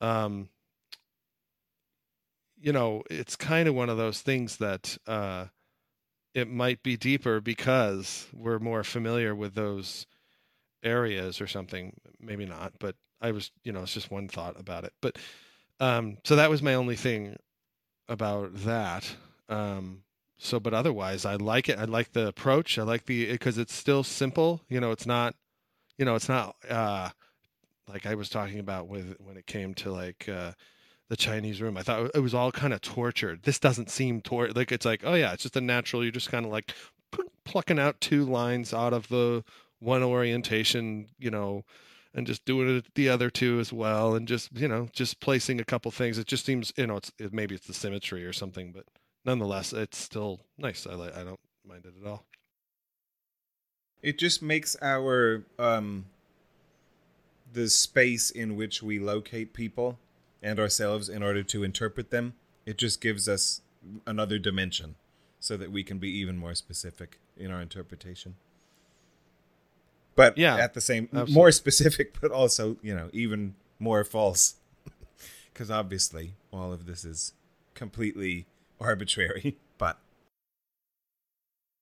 um 0.00 0.48
you 2.60 2.72
know 2.72 3.02
it's 3.10 3.34
kind 3.34 3.68
of 3.68 3.74
one 3.74 3.88
of 3.88 3.96
those 3.96 4.20
things 4.20 4.58
that 4.58 4.96
uh 5.06 5.46
it 6.34 6.48
might 6.48 6.82
be 6.82 6.96
deeper 6.96 7.40
because 7.40 8.26
we're 8.32 8.58
more 8.58 8.84
familiar 8.84 9.34
with 9.34 9.54
those 9.54 10.06
areas 10.82 11.40
or 11.40 11.46
something. 11.46 11.94
Maybe 12.20 12.46
not, 12.46 12.74
but 12.78 12.96
I 13.20 13.32
was, 13.32 13.50
you 13.64 13.72
know, 13.72 13.82
it's 13.82 13.94
just 13.94 14.10
one 14.10 14.28
thought 14.28 14.58
about 14.58 14.84
it. 14.84 14.92
But 15.00 15.16
um, 15.80 16.18
so 16.24 16.36
that 16.36 16.50
was 16.50 16.62
my 16.62 16.74
only 16.74 16.96
thing 16.96 17.36
about 18.08 18.50
that. 18.64 19.14
Um, 19.48 20.02
so, 20.38 20.58
but 20.58 20.74
otherwise, 20.74 21.24
I 21.24 21.36
like 21.36 21.68
it. 21.68 21.78
I 21.78 21.84
like 21.84 22.12
the 22.12 22.26
approach. 22.26 22.78
I 22.78 22.82
like 22.82 23.06
the 23.06 23.30
because 23.30 23.58
it's 23.58 23.74
still 23.74 24.02
simple. 24.02 24.60
You 24.68 24.80
know, 24.80 24.90
it's 24.90 25.06
not, 25.06 25.34
you 25.98 26.04
know, 26.04 26.16
it's 26.16 26.28
not 26.28 26.56
uh, 26.68 27.10
like 27.88 28.06
I 28.06 28.14
was 28.14 28.28
talking 28.28 28.58
about 28.58 28.88
with 28.88 29.16
when 29.20 29.36
it 29.36 29.46
came 29.46 29.74
to 29.74 29.92
like 29.92 30.28
uh, 30.28 30.52
the 31.12 31.16
Chinese 31.16 31.60
room. 31.60 31.76
I 31.76 31.82
thought 31.82 32.10
it 32.14 32.20
was 32.20 32.32
all 32.32 32.50
kind 32.50 32.72
of 32.72 32.80
tortured. 32.80 33.42
This 33.42 33.58
doesn't 33.58 33.90
seem 33.90 34.22
tor 34.22 34.48
like 34.48 34.72
it's 34.72 34.86
like 34.86 35.02
oh 35.04 35.12
yeah, 35.12 35.34
it's 35.34 35.42
just 35.42 35.58
a 35.58 35.60
natural. 35.60 36.02
You're 36.02 36.10
just 36.10 36.30
kind 36.30 36.46
of 36.46 36.50
like 36.50 36.72
plucking 37.44 37.78
out 37.78 38.00
two 38.00 38.24
lines 38.24 38.72
out 38.72 38.94
of 38.94 39.08
the 39.08 39.44
one 39.78 40.02
orientation, 40.02 41.08
you 41.18 41.30
know, 41.30 41.66
and 42.14 42.26
just 42.26 42.46
doing 42.46 42.78
it 42.78 42.86
the 42.94 43.10
other 43.10 43.28
two 43.28 43.60
as 43.60 43.74
well, 43.74 44.14
and 44.14 44.26
just 44.26 44.56
you 44.56 44.66
know 44.66 44.88
just 44.90 45.20
placing 45.20 45.60
a 45.60 45.66
couple 45.66 45.90
things. 45.90 46.16
It 46.16 46.26
just 46.26 46.46
seems 46.46 46.72
you 46.78 46.86
know 46.86 46.96
it's 46.96 47.12
it, 47.18 47.30
maybe 47.30 47.56
it's 47.56 47.66
the 47.66 47.74
symmetry 47.74 48.24
or 48.24 48.32
something, 48.32 48.72
but 48.72 48.86
nonetheless, 49.22 49.74
it's 49.74 49.98
still 49.98 50.40
nice. 50.56 50.86
I 50.86 50.94
like 50.94 51.14
I 51.14 51.24
don't 51.24 51.40
mind 51.62 51.84
it 51.84 51.92
at 52.02 52.08
all. 52.08 52.24
It 54.00 54.18
just 54.18 54.40
makes 54.40 54.76
our 54.80 55.44
um 55.58 56.06
the 57.52 57.68
space 57.68 58.30
in 58.30 58.56
which 58.56 58.82
we 58.82 58.98
locate 58.98 59.52
people 59.52 59.98
and 60.42 60.58
ourselves 60.58 61.08
in 61.08 61.22
order 61.22 61.42
to 61.42 61.62
interpret 61.62 62.10
them. 62.10 62.34
It 62.66 62.78
just 62.78 63.00
gives 63.00 63.28
us 63.28 63.60
another 64.06 64.38
dimension 64.38 64.96
so 65.40 65.56
that 65.56 65.72
we 65.72 65.82
can 65.82 65.98
be 65.98 66.08
even 66.10 66.36
more 66.36 66.54
specific 66.54 67.18
in 67.36 67.50
our 67.50 67.60
interpretation. 67.60 68.36
But 70.14 70.36
yeah, 70.36 70.56
at 70.56 70.74
the 70.74 70.80
same 70.80 71.04
absolutely. 71.04 71.34
more 71.34 71.52
specific 71.62 72.20
but 72.20 72.30
also, 72.30 72.76
you 72.82 72.94
know, 72.94 73.08
even 73.12 73.54
more 73.78 74.04
false. 74.04 74.56
Cuz 75.54 75.70
obviously 75.70 76.34
all 76.52 76.72
of 76.72 76.86
this 76.86 77.04
is 77.04 77.32
completely 77.74 78.46
arbitrary, 78.80 79.56
but 79.78 79.98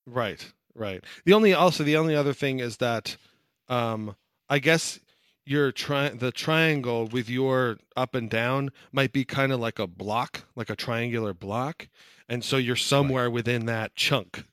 right, 0.07 0.53
right. 0.75 1.05
The 1.25 1.33
only 1.33 1.53
also 1.53 1.85
the 1.85 1.97
only 1.97 2.15
other 2.15 2.33
thing 2.33 2.61
is 2.61 2.77
that 2.79 3.17
um 3.69 4.17
I 4.49 4.59
guess 4.59 5.01
your 5.45 5.73
tri- 5.73 6.11
the 6.11 6.31
triangle 6.31 7.07
with 7.07 7.29
your 7.29 7.79
up 7.97 8.15
and 8.15 8.31
down 8.31 8.71
might 8.93 9.13
be 9.13 9.25
kind 9.25 9.53
of 9.53 9.61
like 9.61 9.79
a 9.79 9.87
block, 9.87 10.45
like 10.55 10.71
a 10.71 10.77
triangular 10.77 11.35
block, 11.35 11.89
and 12.29 12.45
so 12.45 12.57
you're 12.57 12.77
somewhere 12.77 13.25
right. 13.25 13.33
within 13.33 13.67
that 13.67 13.95
chunk. 13.95 14.45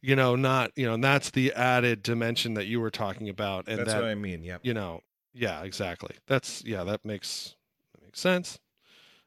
You 0.00 0.16
know, 0.16 0.36
not 0.36 0.70
you 0.76 0.86
know, 0.86 0.94
and 0.94 1.04
that's 1.04 1.30
the 1.30 1.52
added 1.54 2.02
dimension 2.02 2.54
that 2.54 2.66
you 2.66 2.80
were 2.80 2.90
talking 2.90 3.28
about, 3.28 3.68
and 3.68 3.78
that's 3.78 3.92
that, 3.92 4.02
what 4.02 4.10
I 4.10 4.14
mean. 4.14 4.44
Yep. 4.44 4.60
You 4.62 4.74
know, 4.74 5.00
yeah, 5.32 5.62
exactly. 5.62 6.14
That's 6.26 6.62
yeah, 6.64 6.84
that 6.84 7.04
makes 7.04 7.56
that 7.94 8.04
makes 8.04 8.20
sense. 8.20 8.58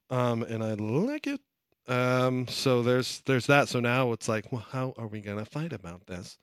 Um, 0.09 0.43
and 0.43 0.63
I 0.63 0.75
like 0.75 1.27
it. 1.27 1.41
Um, 1.87 2.47
so 2.47 2.83
there's 2.83 3.21
there's 3.25 3.47
that. 3.47 3.69
So 3.69 3.79
now 3.79 4.11
it's 4.11 4.29
like, 4.29 4.51
well, 4.51 4.65
how 4.71 4.93
are 4.97 5.07
we 5.07 5.19
gonna 5.19 5.45
fight 5.45 5.73
about 5.73 6.05
this? 6.07 6.37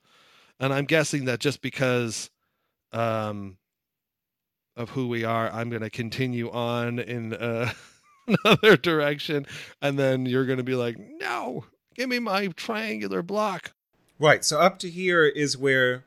And 0.61 0.73
I'm 0.73 0.85
guessing 0.85 1.27
that 1.27 1.41
just 1.41 1.61
because 1.63 2.31
um 2.93 3.57
of 4.77 4.91
who 4.91 5.09
we 5.09 5.25
are, 5.25 5.51
I'm 5.51 5.71
going 5.71 5.83
to 5.83 5.91
continue 5.91 6.51
on 6.51 6.99
in 6.99 7.35
uh, 7.35 7.73
another 8.27 8.77
direction, 8.77 9.47
and 9.81 9.99
then 9.99 10.27
you're 10.27 10.47
going 10.47 10.59
to 10.59 10.65
be 10.65 10.75
like, 10.75 10.97
"No, 10.99 11.65
give 11.95 12.09
me 12.09 12.19
my 12.19 12.49
triangular 12.49 13.23
block." 13.23 13.73
Right. 14.19 14.45
So 14.45 14.61
up 14.61 14.79
to 14.81 14.91
here 14.91 15.25
is 15.25 15.57
where 15.57 16.05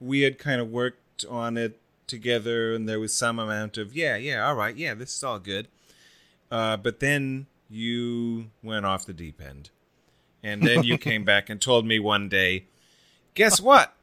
we 0.00 0.22
had 0.22 0.38
kind 0.38 0.60
of 0.60 0.70
worked 0.70 1.24
on 1.28 1.56
it 1.56 1.80
together, 2.06 2.74
and 2.74 2.88
there 2.88 3.00
was 3.00 3.14
some 3.14 3.38
amount 3.38 3.76
of, 3.78 3.94
"Yeah, 3.94 4.16
yeah, 4.16 4.46
all 4.46 4.54
right, 4.54 4.76
yeah, 4.76 4.94
this 4.94 5.14
is 5.14 5.22
all 5.22 5.38
good." 5.38 5.68
Uh, 6.50 6.76
but 6.76 7.00
then 7.00 7.46
you 7.68 8.50
went 8.62 8.86
off 8.86 9.04
the 9.04 9.12
deep 9.12 9.40
end, 9.40 9.70
and 10.42 10.62
then 10.62 10.82
you 10.82 10.96
came 10.96 11.24
back 11.26 11.50
and 11.50 11.60
told 11.60 11.84
me 11.86 11.98
one 11.98 12.28
day, 12.28 12.64
"Guess 13.34 13.60
what? 13.60 13.94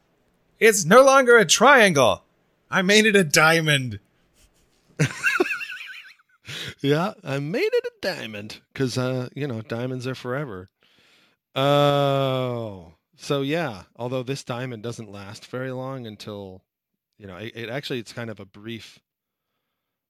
It's 0.59 0.85
no 0.85 1.03
longer 1.03 1.37
a 1.37 1.45
triangle." 1.45 2.24
I 2.69 2.81
made 2.81 3.05
it 3.05 3.15
a 3.15 3.23
diamond. 3.23 3.99
yeah, 6.81 7.13
I 7.23 7.39
made 7.39 7.69
it 7.71 7.85
a 7.85 7.91
diamond 8.01 8.61
because 8.73 8.97
uh, 8.97 9.29
you 9.35 9.47
know 9.47 9.61
diamonds 9.61 10.07
are 10.07 10.15
forever. 10.15 10.69
Oh, 11.55 12.93
so 13.15 13.41
yeah. 13.41 13.83
Although 13.95 14.23
this 14.23 14.43
diamond 14.43 14.83
doesn't 14.83 15.11
last 15.11 15.45
very 15.47 15.71
long 15.71 16.05
until 16.07 16.61
you 17.17 17.27
know 17.27 17.37
it, 17.37 17.53
it 17.55 17.69
actually 17.69 17.99
it's 17.99 18.13
kind 18.13 18.29
of 18.29 18.39
a 18.39 18.45
brief 18.45 18.99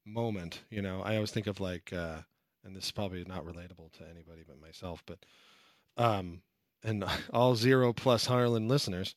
moment. 0.06 0.62
You 0.70 0.82
know, 0.82 1.02
I 1.02 1.16
always 1.16 1.32
think 1.32 1.48
of 1.48 1.60
like, 1.60 1.92
uh, 1.92 2.18
and 2.64 2.76
this 2.76 2.86
is 2.86 2.92
probably 2.92 3.24
not 3.26 3.46
relatable 3.46 3.92
to 3.98 4.04
anybody 4.10 4.44
but 4.48 4.62
myself, 4.62 5.04
but 5.06 5.20
um, 5.98 6.42
and 6.84 7.04
all 7.34 7.56
zero 7.56 7.94
plus 7.94 8.26
Harland 8.26 8.70
listeners. 8.70 9.16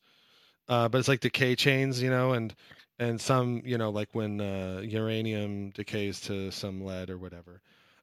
Uh, 0.67 0.87
but 0.87 0.99
it's 0.99 1.07
like 1.07 1.19
decay 1.19 1.55
chains, 1.55 1.99
you 1.99 2.11
know, 2.11 2.33
and 2.33 2.53
and 2.99 3.19
some 3.19 3.61
you 3.65 3.77
know 3.77 3.89
like 3.89 4.09
when 4.13 4.41
uh, 4.41 4.81
uranium 4.83 5.71
decays 5.71 6.19
to 6.21 6.51
some 6.51 6.83
lead 6.83 7.09
or 7.09 7.17
whatever. 7.17 7.61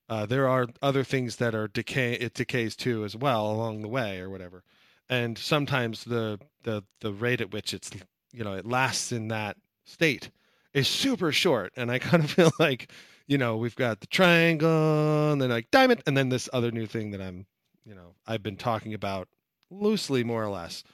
Uh, 0.09 0.24
there 0.24 0.48
are 0.48 0.68
other 0.82 1.02
things 1.02 1.37
that 1.37 1.54
are 1.54 1.68
decay 1.68 2.14
it 2.14 2.35
decays 2.35 2.76
too 2.76 3.04
as 3.04 3.16
well 3.16 3.50
along 3.50 3.82
the 3.82 3.88
way 3.88 4.20
or 4.20 4.30
whatever. 4.30 4.62
And 5.09 5.37
sometimes 5.38 6.04
the 6.04 6.38
the 6.62 6.82
the 7.00 7.12
rate 7.12 7.40
at 7.40 7.52
which 7.52 7.74
it's 7.74 7.90
you 8.32 8.44
know 8.44 8.54
it 8.54 8.66
lasts 8.66 9.12
in 9.12 9.28
that 9.28 9.56
state 9.85 10.30
is 10.74 10.88
super 10.88 11.32
short. 11.32 11.72
And 11.76 11.90
i 11.90 11.98
kind 12.11 12.24
of 12.24 12.30
feel 12.30 12.50
like 12.59 12.90
you 13.26 13.38
know 13.38 13.56
we've 13.56 13.76
got 13.76 14.00
the 14.00 14.06
triangle 14.06 15.32
and 15.32 15.40
then 15.40 15.50
like 15.50 15.70
diamond 15.70 16.02
and 16.06 16.16
then 16.16 16.28
this 16.28 16.48
other 16.52 16.70
new 16.70 16.87
thing 16.87 17.11
that 17.11 17.20
i'm 17.20 17.46
you 17.85 17.94
know 17.94 18.14
i've 18.26 18.42
been 18.42 18.56
talking 18.56 18.94
about 18.94 19.28
loosely 19.70 20.22
more 20.22 20.42
or 20.42 20.48
less 20.48 20.85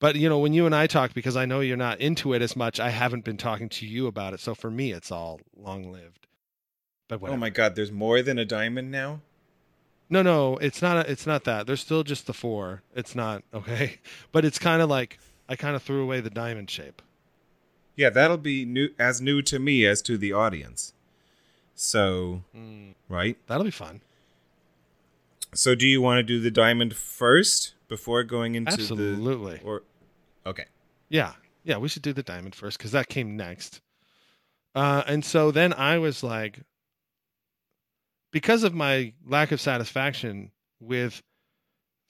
but 0.00 0.16
you 0.16 0.28
know, 0.28 0.38
when 0.38 0.52
you 0.52 0.66
and 0.66 0.74
I 0.74 0.86
talk, 0.86 1.14
because 1.14 1.36
I 1.36 1.44
know 1.44 1.60
you're 1.60 1.76
not 1.76 2.00
into 2.00 2.32
it 2.32 2.42
as 2.42 2.54
much, 2.54 2.78
I 2.78 2.90
haven't 2.90 3.24
been 3.24 3.36
talking 3.36 3.68
to 3.70 3.86
you 3.86 4.06
about 4.06 4.34
it. 4.34 4.40
So 4.40 4.54
for 4.54 4.70
me, 4.70 4.92
it's 4.92 5.10
all 5.10 5.40
long 5.56 5.90
lived. 5.90 6.26
But 7.08 7.20
whatever. 7.20 7.36
oh 7.36 7.40
my 7.40 7.50
god, 7.50 7.74
there's 7.74 7.90
more 7.90 8.22
than 8.22 8.38
a 8.38 8.44
diamond 8.44 8.90
now. 8.90 9.20
No, 10.10 10.22
no, 10.22 10.56
it's 10.58 10.80
not. 10.80 10.96
A, 11.06 11.10
it's 11.10 11.26
not 11.26 11.44
that. 11.44 11.66
There's 11.66 11.80
still 11.80 12.02
just 12.02 12.26
the 12.26 12.32
four. 12.32 12.82
It's 12.94 13.14
not 13.14 13.42
okay, 13.54 13.98
but 14.32 14.44
it's 14.44 14.58
kind 14.58 14.82
of 14.82 14.88
like 14.88 15.18
I 15.48 15.56
kind 15.56 15.74
of 15.74 15.82
threw 15.82 16.02
away 16.02 16.20
the 16.20 16.30
diamond 16.30 16.70
shape. 16.70 17.02
Yeah, 17.96 18.10
that'll 18.10 18.36
be 18.36 18.64
new 18.64 18.90
as 18.98 19.20
new 19.20 19.42
to 19.42 19.58
me 19.58 19.84
as 19.84 20.00
to 20.02 20.16
the 20.16 20.32
audience. 20.32 20.92
So, 21.74 22.42
mm, 22.56 22.94
right? 23.08 23.36
That'll 23.46 23.64
be 23.64 23.70
fun. 23.70 24.02
So, 25.54 25.74
do 25.74 25.86
you 25.86 26.00
want 26.00 26.18
to 26.18 26.22
do 26.22 26.40
the 26.40 26.50
diamond 26.50 26.94
first 26.94 27.74
before 27.88 28.22
going 28.24 28.54
into 28.54 28.72
Absolutely. 28.72 29.56
the 29.58 29.64
or 29.64 29.82
okay. 30.46 30.66
Yeah. 31.08 31.32
Yeah, 31.64 31.78
we 31.78 31.88
should 31.88 32.02
do 32.02 32.12
the 32.12 32.22
diamond 32.22 32.54
first 32.54 32.78
cuz 32.78 32.92
that 32.92 33.08
came 33.08 33.36
next. 33.36 33.80
Uh 34.74 35.02
and 35.06 35.24
so 35.24 35.50
then 35.50 35.72
I 35.72 35.98
was 35.98 36.22
like 36.22 36.60
because 38.30 38.62
of 38.62 38.74
my 38.74 39.14
lack 39.26 39.52
of 39.52 39.60
satisfaction 39.60 40.52
with 40.80 41.22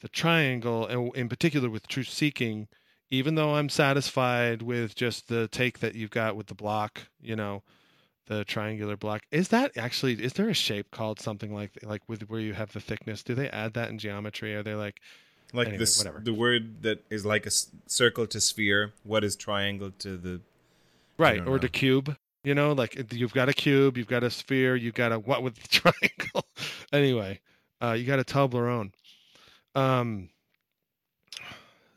the 0.01 0.09
triangle 0.09 0.87
and 0.87 1.15
in 1.17 1.29
particular 1.29 1.71
with 1.71 1.87
truth 1.89 2.09
seeking 2.09 2.69
even 3.11 3.35
though 3.37 3.55
I'm 3.55 3.69
satisfied 3.69 4.63
with 4.63 4.95
just 4.95 5.29
the 5.29 5.49
take 5.49 5.79
that 5.79 5.95
you've 5.95 6.11
got 6.11 6.37
with 6.37 6.49
the 6.49 6.55
block, 6.55 7.09
you 7.21 7.37
know, 7.37 7.63
the 8.27 8.45
triangular 8.45 8.97
block. 8.97 9.23
Is 9.31 9.49
that 9.49 9.77
actually 9.77 10.23
is 10.23 10.35
there 10.35 10.49
a 10.49 10.55
shape 10.55 10.91
called 10.91 11.19
something 11.19 11.55
like 11.55 11.71
like 11.83 12.03
with 12.07 12.29
where 12.29 12.41
you 12.41 12.53
have 12.53 12.73
the 12.73 12.81
thickness? 12.81 13.23
Do 13.23 13.35
they 13.35 13.49
add 13.49 13.75
that 13.75 13.89
in 13.89 13.99
geometry? 13.99 14.55
Are 14.55 14.63
they 14.63 14.75
like 14.75 15.01
like 15.53 15.69
anyway, 15.69 15.79
this 15.79 15.99
whatever. 15.99 16.21
the 16.21 16.35
word 16.35 16.83
that 16.83 17.05
is 17.11 17.25
like 17.25 17.47
a 17.47 17.51
circle 17.87 18.27
to 18.27 18.41
sphere? 18.41 18.93
What 19.05 19.25
is 19.25 19.37
triangle 19.37 19.93
to 20.01 20.17
the 20.17 20.41
right 21.17 21.41
or 21.41 21.45
know. 21.45 21.59
the 21.59 21.69
cube? 21.69 22.17
You 22.45 22.55
know, 22.55 22.73
like 22.73 23.13
you've 23.13 23.35
got 23.35 23.49
a 23.49 23.53
cube, 23.53 23.97
you've 23.97 24.09
got 24.09 24.23
a 24.25 24.31
sphere, 24.31 24.77
you've 24.77 24.95
got 24.95 25.13
a 25.13 25.19
what 25.19 25.43
with 25.43 25.57
the 25.57 25.69
triangle. 25.69 26.47
anyway, 26.93 27.41
uh, 27.83 27.93
you 27.93 28.05
got 28.05 28.19
a 28.19 28.25
Toblerone. 28.25 28.93
Um. 29.75 30.31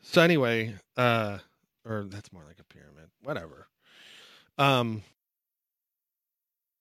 So 0.01 0.21
anyway, 0.21 0.75
uh, 0.97 1.37
or 1.85 2.05
that's 2.09 2.33
more 2.33 2.43
like 2.45 2.59
a 2.59 2.63
pyramid. 2.63 3.09
Whatever. 3.23 3.67
Um, 4.57 5.03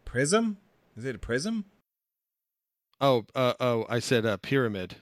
prism? 0.05 0.59
Is 0.97 1.05
it 1.05 1.15
a 1.15 1.19
prism? 1.19 1.65
Oh, 3.01 3.25
uh, 3.35 3.55
oh, 3.61 3.87
I 3.89 4.01
said 4.01 4.27
a 4.27 4.37
pyramid. 4.37 4.97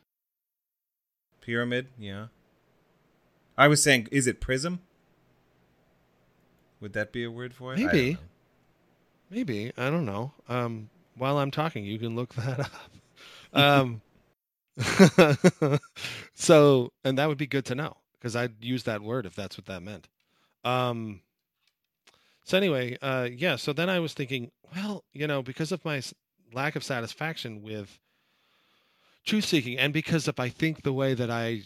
Pyramid, 1.48 1.86
yeah. 1.98 2.26
I 3.56 3.68
was 3.68 3.82
saying, 3.82 4.08
is 4.12 4.26
it 4.26 4.38
prism? 4.38 4.80
Would 6.82 6.92
that 6.92 7.10
be 7.10 7.24
a 7.24 7.30
word 7.30 7.54
for 7.54 7.72
it? 7.72 7.78
Maybe. 7.78 8.18
I 8.20 9.34
Maybe. 9.34 9.72
I 9.78 9.88
don't 9.88 10.04
know. 10.04 10.32
Um, 10.46 10.90
while 11.16 11.38
I'm 11.38 11.50
talking, 11.50 11.86
you 11.86 11.98
can 11.98 12.14
look 12.14 12.34
that 12.34 12.60
up. 12.60 12.70
Um, 13.54 14.02
so, 16.34 16.92
and 17.02 17.16
that 17.16 17.28
would 17.28 17.38
be 17.38 17.46
good 17.46 17.64
to 17.64 17.74
know 17.74 17.96
because 18.18 18.36
I'd 18.36 18.62
use 18.62 18.82
that 18.82 19.00
word 19.00 19.24
if 19.24 19.34
that's 19.34 19.56
what 19.56 19.64
that 19.68 19.82
meant. 19.82 20.06
Um, 20.64 21.22
so 22.44 22.58
anyway, 22.58 22.98
uh, 23.00 23.26
yeah. 23.34 23.56
So 23.56 23.72
then 23.72 23.88
I 23.88 24.00
was 24.00 24.12
thinking, 24.12 24.50
well, 24.76 25.02
you 25.14 25.26
know, 25.26 25.40
because 25.40 25.72
of 25.72 25.82
my 25.82 26.02
lack 26.52 26.76
of 26.76 26.84
satisfaction 26.84 27.62
with 27.62 27.98
truth 29.28 29.44
seeking, 29.44 29.78
and 29.78 29.92
because 29.92 30.26
if 30.26 30.40
I 30.40 30.48
think 30.48 30.82
the 30.82 30.92
way 30.92 31.14
that 31.14 31.30
I 31.30 31.62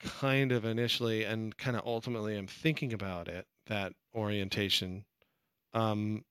kind 0.00 0.52
of 0.52 0.64
initially 0.64 1.24
and 1.24 1.56
kind 1.56 1.76
of 1.76 1.86
ultimately 1.86 2.36
am 2.36 2.46
thinking 2.46 2.92
about 2.92 3.28
it, 3.28 3.46
that 3.66 3.92
orientation, 4.14 5.04
um, 5.72 6.24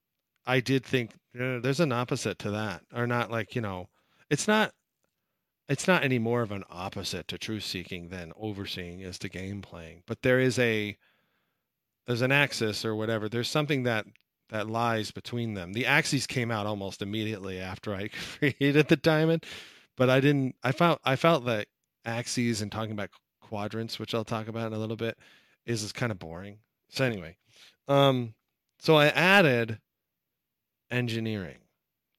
I 0.45 0.59
did 0.59 0.85
think 0.85 1.11
uh, 1.39 1.59
there's 1.59 1.79
an 1.79 1.91
opposite 1.91 2.39
to 2.39 2.51
that, 2.51 2.83
or 2.93 3.07
not 3.07 3.31
like 3.31 3.55
you 3.55 3.61
know, 3.61 3.89
it's 4.29 4.47
not. 4.47 4.71
It's 5.67 5.87
not 5.87 6.03
any 6.03 6.19
more 6.19 6.43
of 6.43 6.51
an 6.51 6.63
opposite 6.69 7.27
to 7.29 7.39
truth 7.39 7.63
seeking 7.63 8.09
than 8.09 8.33
overseeing 8.39 8.99
is 8.99 9.17
to 9.19 9.29
game 9.29 9.63
playing, 9.63 10.03
but 10.05 10.21
there 10.21 10.39
is 10.39 10.59
a 10.59 10.95
there's 12.05 12.21
an 12.21 12.31
axis 12.31 12.85
or 12.85 12.95
whatever. 12.95 13.27
There's 13.27 13.49
something 13.49 13.83
that 13.83 14.05
that 14.49 14.69
lies 14.69 15.11
between 15.11 15.53
them. 15.55 15.73
The 15.73 15.87
axes 15.87 16.27
came 16.27 16.51
out 16.51 16.67
almost 16.67 17.01
immediately 17.01 17.59
after 17.59 17.95
I 17.95 18.09
created 18.39 18.87
the 18.87 18.95
diamond, 18.95 19.43
but 19.95 20.09
I 20.09 20.19
didn't. 20.19 20.55
I 20.63 20.71
felt 20.71 20.99
I 21.03 21.15
felt 21.15 21.45
that 21.45 21.67
axes 22.05 22.61
and 22.61 22.71
talking 22.71 22.91
about 22.91 23.09
quadrants, 23.41 23.99
which 23.99 24.13
I'll 24.13 24.23
talk 24.25 24.47
about 24.47 24.67
in 24.67 24.73
a 24.73 24.79
little 24.79 24.95
bit, 24.95 25.17
is 25.65 25.83
is 25.83 25.91
kind 25.91 26.11
of 26.11 26.19
boring. 26.19 26.59
So 26.89 27.05
anyway, 27.05 27.37
um, 27.87 28.33
so 28.79 28.95
I 28.95 29.07
added 29.07 29.79
engineering. 30.91 31.57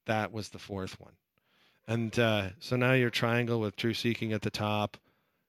That 0.06 0.32
was 0.32 0.50
the 0.50 0.58
fourth 0.58 1.00
one, 1.00 1.14
and 1.88 2.16
uh, 2.18 2.50
so 2.60 2.76
now 2.76 2.92
your 2.92 3.10
triangle 3.10 3.60
with 3.60 3.76
true 3.76 3.94
seeking 3.94 4.32
at 4.32 4.42
the 4.42 4.50
top, 4.50 4.96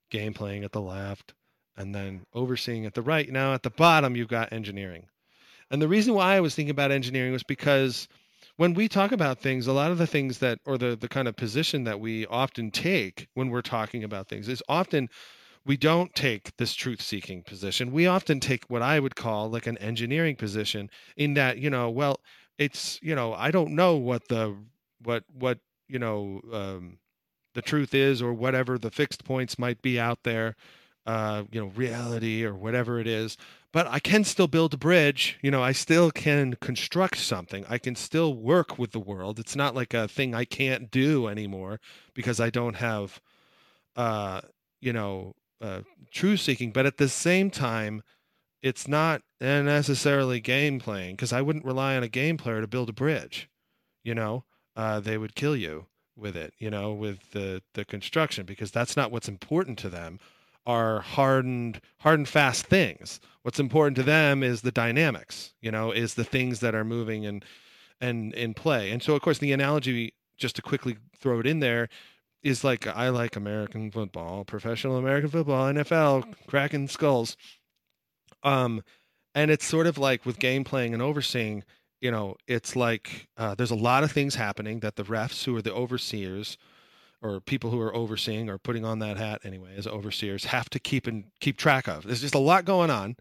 game 0.09 0.33
playing 0.33 0.63
at 0.63 0.71
the 0.71 0.81
left, 0.81 1.33
and 1.75 1.93
then 1.93 2.25
overseeing 2.33 2.85
at 2.85 2.93
the 2.93 3.01
right. 3.01 3.29
Now 3.29 3.53
at 3.53 3.63
the 3.63 3.69
bottom, 3.69 4.15
you've 4.15 4.27
got 4.27 4.51
engineering. 4.51 5.05
And 5.69 5.81
the 5.81 5.87
reason 5.87 6.13
why 6.13 6.35
I 6.35 6.39
was 6.39 6.55
thinking 6.55 6.71
about 6.71 6.91
engineering 6.91 7.33
was 7.33 7.43
because 7.43 8.07
when 8.57 8.73
we 8.73 8.87
talk 8.87 9.11
about 9.11 9.39
things, 9.39 9.67
a 9.67 9.73
lot 9.73 9.91
of 9.91 9.97
the 9.97 10.07
things 10.07 10.39
that, 10.39 10.59
or 10.65 10.77
the, 10.77 10.95
the 10.95 11.07
kind 11.07 11.27
of 11.27 11.35
position 11.35 11.83
that 11.85 11.99
we 11.99 12.25
often 12.25 12.71
take 12.71 13.27
when 13.35 13.49
we're 13.49 13.61
talking 13.61 14.03
about 14.03 14.27
things 14.27 14.47
is 14.49 14.61
often 14.67 15.09
we 15.65 15.77
don't 15.77 16.13
take 16.15 16.55
this 16.57 16.73
truth 16.73 17.01
seeking 17.01 17.43
position. 17.43 17.91
We 17.91 18.07
often 18.07 18.39
take 18.39 18.65
what 18.67 18.81
I 18.81 18.99
would 18.99 19.15
call 19.15 19.49
like 19.49 19.67
an 19.67 19.77
engineering 19.77 20.35
position 20.35 20.89
in 21.15 21.35
that, 21.35 21.59
you 21.59 21.69
know, 21.69 21.89
well, 21.89 22.19
it's, 22.57 22.99
you 23.01 23.15
know, 23.15 23.33
I 23.33 23.51
don't 23.51 23.75
know 23.75 23.95
what 23.95 24.27
the, 24.27 24.55
what, 25.03 25.23
what, 25.31 25.59
you 25.87 25.99
know, 25.99 26.41
um, 26.51 26.97
the 27.53 27.61
truth 27.61 27.93
is 27.93 28.21
or 28.21 28.33
whatever 28.33 28.77
the 28.77 28.91
fixed 28.91 29.23
points 29.23 29.59
might 29.59 29.81
be 29.81 29.99
out 29.99 30.23
there 30.23 30.55
uh, 31.07 31.43
you 31.51 31.61
know, 31.61 31.67
reality 31.67 32.43
or 32.43 32.53
whatever 32.53 32.99
it 32.99 33.07
is. 33.07 33.37
But 33.73 33.87
I 33.87 33.99
can 33.99 34.23
still 34.23 34.47
build 34.47 34.73
a 34.73 34.77
bridge. 34.77 35.37
You 35.41 35.51
know, 35.51 35.61
I 35.61 35.71
still 35.71 36.09
can 36.09 36.55
construct 36.55 37.17
something. 37.17 37.65
I 37.69 37.77
can 37.77 37.95
still 37.95 38.33
work 38.33 38.79
with 38.79 38.91
the 38.91 38.99
world. 38.99 39.39
It's 39.39 39.55
not 39.55 39.75
like 39.75 39.93
a 39.93 40.07
thing 40.07 40.33
I 40.33 40.45
can't 40.45 40.89
do 40.89 41.27
anymore 41.27 41.79
because 42.13 42.39
I 42.39 42.49
don't 42.49 42.77
have, 42.77 43.21
uh, 43.95 44.41
you 44.79 44.93
know, 44.93 45.35
uh, 45.61 45.81
truth 46.11 46.39
seeking. 46.39 46.71
But 46.71 46.85
at 46.85 46.97
the 46.97 47.09
same 47.09 47.51
time, 47.51 48.03
it's 48.61 48.87
not 48.87 49.21
necessarily 49.39 50.39
game 50.39 50.79
playing 50.79 51.15
because 51.15 51.33
I 51.33 51.41
wouldn't 51.41 51.65
rely 51.65 51.95
on 51.95 52.03
a 52.03 52.07
game 52.07 52.37
player 52.37 52.61
to 52.61 52.67
build 52.67 52.89
a 52.89 52.93
bridge. 52.93 53.49
You 54.03 54.15
know, 54.15 54.45
uh, 54.75 55.01
they 55.01 55.17
would 55.17 55.35
kill 55.35 55.55
you 55.55 55.87
with 56.15 56.35
it. 56.35 56.53
You 56.57 56.69
know, 56.69 56.93
with 56.93 57.31
the 57.31 57.61
the 57.73 57.85
construction 57.85 58.45
because 58.45 58.71
that's 58.71 58.95
not 58.95 59.11
what's 59.11 59.27
important 59.27 59.77
to 59.79 59.89
them 59.89 60.19
are 60.67 60.99
hardened 60.99 61.81
hard 62.01 62.19
and 62.19 62.27
fast 62.27 62.67
things. 62.67 63.19
What's 63.41 63.59
important 63.59 63.95
to 63.95 64.03
them 64.03 64.43
is 64.43 64.61
the 64.61 64.71
dynamics 64.71 65.53
you 65.61 65.71
know 65.71 65.91
is 65.91 66.13
the 66.13 66.23
things 66.23 66.59
that 66.59 66.75
are 66.75 66.83
moving 66.83 67.25
and 67.25 67.43
and 67.99 68.33
in 68.35 68.53
play. 68.53 68.91
And 68.91 69.01
so 69.01 69.15
of 69.15 69.21
course 69.21 69.39
the 69.39 69.53
analogy 69.53 70.13
just 70.37 70.55
to 70.57 70.61
quickly 70.61 70.97
throw 71.17 71.39
it 71.39 71.47
in 71.47 71.61
there 71.61 71.89
is 72.43 72.63
like 72.63 72.85
i 72.85 73.09
like 73.09 73.35
american 73.35 73.89
football 73.89 74.45
professional 74.45 74.97
american 74.97 75.29
football 75.29 75.73
nfl 75.73 76.23
cracking 76.45 76.87
skulls. 76.87 77.35
Um 78.43 78.83
and 79.33 79.49
it's 79.51 79.65
sort 79.65 79.87
of 79.87 79.97
like 79.97 80.25
with 80.25 80.39
game 80.39 80.63
playing 80.63 80.93
and 80.93 81.01
overseeing 81.01 81.63
you 82.01 82.11
know 82.11 82.35
it's 82.47 82.75
like 82.75 83.27
uh, 83.37 83.55
there's 83.55 83.71
a 83.71 83.75
lot 83.75 84.03
of 84.03 84.11
things 84.11 84.35
happening 84.35 84.81
that 84.81 84.95
the 84.95 85.03
refs 85.03 85.45
who 85.45 85.55
are 85.55 85.61
the 85.61 85.73
overseers 85.73 86.57
or 87.21 87.39
people 87.39 87.71
who 87.71 87.79
are 87.81 87.95
overseeing 87.95 88.49
or 88.49 88.57
putting 88.57 88.85
on 88.85 88.99
that 88.99 89.17
hat 89.17 89.41
anyway 89.43 89.73
as 89.75 89.87
overseers 89.87 90.45
have 90.45 90.69
to 90.69 90.79
keep 90.79 91.07
and 91.07 91.25
keep 91.39 91.57
track 91.57 91.87
of. 91.87 92.03
There's 92.03 92.21
just 92.21 92.35
a 92.35 92.39
lot 92.39 92.65
going 92.65 92.89
on. 92.89 93.15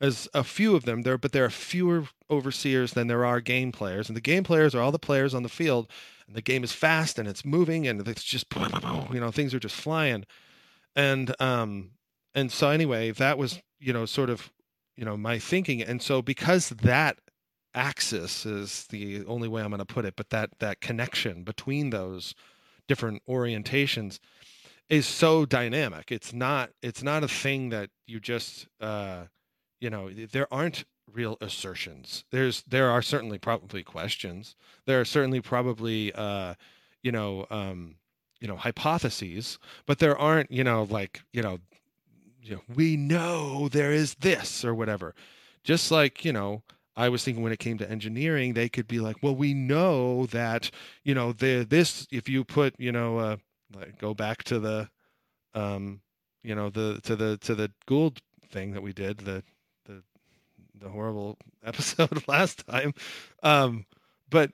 There's 0.00 0.26
a 0.34 0.42
few 0.42 0.74
of 0.74 0.84
them 0.84 1.02
there, 1.02 1.18
but 1.18 1.32
there 1.32 1.44
are 1.44 1.50
fewer 1.50 2.08
overseers 2.28 2.92
than 2.92 3.06
there 3.06 3.24
are 3.24 3.40
game 3.40 3.70
players, 3.70 4.08
and 4.08 4.16
the 4.16 4.20
game 4.20 4.42
players 4.42 4.74
are 4.74 4.80
all 4.80 4.90
the 4.90 4.98
players 4.98 5.32
on 5.32 5.44
the 5.44 5.48
field. 5.48 5.88
And 6.26 6.34
the 6.34 6.42
game 6.42 6.64
is 6.64 6.72
fast 6.72 7.18
and 7.18 7.28
it's 7.28 7.44
moving, 7.44 7.86
and 7.86 8.06
it's 8.08 8.24
just 8.24 8.46
you 9.12 9.20
know 9.20 9.30
things 9.30 9.54
are 9.54 9.60
just 9.60 9.76
flying, 9.76 10.24
and 10.96 11.34
um 11.40 11.90
and 12.34 12.50
so 12.50 12.70
anyway 12.70 13.10
that 13.12 13.38
was 13.38 13.60
you 13.78 13.92
know 13.92 14.06
sort 14.06 14.30
of 14.30 14.50
you 14.96 15.04
know 15.04 15.16
my 15.16 15.38
thinking, 15.38 15.82
and 15.82 16.02
so 16.02 16.22
because 16.22 16.70
that 16.70 17.18
axis 17.74 18.44
is 18.44 18.86
the 18.88 19.24
only 19.26 19.48
way 19.48 19.62
I'm 19.62 19.70
going 19.70 19.78
to 19.78 19.84
put 19.84 20.04
it, 20.04 20.14
but 20.16 20.30
that 20.30 20.50
that 20.58 20.80
connection 20.80 21.44
between 21.44 21.90
those 21.90 22.34
different 22.92 23.22
orientations 23.26 24.18
is 24.90 25.06
so 25.06 25.46
dynamic. 25.46 26.12
It's 26.12 26.34
not 26.34 26.68
it's 26.82 27.02
not 27.02 27.24
a 27.24 27.28
thing 27.28 27.70
that 27.70 27.88
you 28.06 28.20
just 28.20 28.68
uh, 28.82 29.22
you 29.80 29.88
know 29.88 30.10
there 30.10 30.52
aren't 30.52 30.84
real 31.10 31.38
assertions. 31.40 32.24
There's 32.30 32.62
there 32.68 32.90
are 32.90 33.00
certainly 33.00 33.38
probably 33.38 33.82
questions. 33.82 34.56
There 34.84 35.00
are 35.00 35.06
certainly 35.06 35.40
probably 35.40 36.12
uh, 36.12 36.52
you 37.02 37.12
know 37.12 37.46
um, 37.48 37.94
you 38.42 38.46
know 38.46 38.56
hypotheses, 38.56 39.58
but 39.86 39.98
there 39.98 40.18
aren't 40.18 40.50
you 40.50 40.62
know 40.62 40.82
like 40.82 41.22
you 41.32 41.40
know 41.40 41.60
you 42.42 42.56
know 42.56 42.62
we 42.74 42.98
know 42.98 43.70
there 43.70 43.92
is 43.92 44.16
this 44.16 44.66
or 44.66 44.74
whatever. 44.74 45.14
Just 45.64 45.90
like 45.90 46.26
you 46.26 46.34
know 46.34 46.62
I 46.96 47.08
was 47.08 47.24
thinking 47.24 47.42
when 47.42 47.52
it 47.52 47.58
came 47.58 47.78
to 47.78 47.90
engineering, 47.90 48.54
they 48.54 48.68
could 48.68 48.86
be 48.86 49.00
like, 49.00 49.16
well, 49.22 49.34
we 49.34 49.54
know 49.54 50.26
that, 50.26 50.70
you 51.04 51.14
know, 51.14 51.32
the 51.32 51.64
this 51.68 52.06
if 52.10 52.28
you 52.28 52.44
put, 52.44 52.74
you 52.78 52.92
know, 52.92 53.18
uh, 53.18 53.36
like 53.74 53.98
go 53.98 54.14
back 54.14 54.44
to 54.44 54.58
the, 54.58 54.88
um, 55.54 56.00
you 56.42 56.54
know, 56.54 56.70
the 56.70 57.00
to 57.04 57.16
the 57.16 57.38
to 57.38 57.54
the 57.54 57.70
Gould 57.86 58.20
thing 58.50 58.72
that 58.72 58.82
we 58.82 58.92
did, 58.92 59.18
the 59.18 59.42
the 59.86 60.02
the 60.78 60.88
horrible 60.90 61.38
episode 61.64 62.26
last 62.28 62.66
time, 62.66 62.94
um, 63.42 63.86
but 64.30 64.50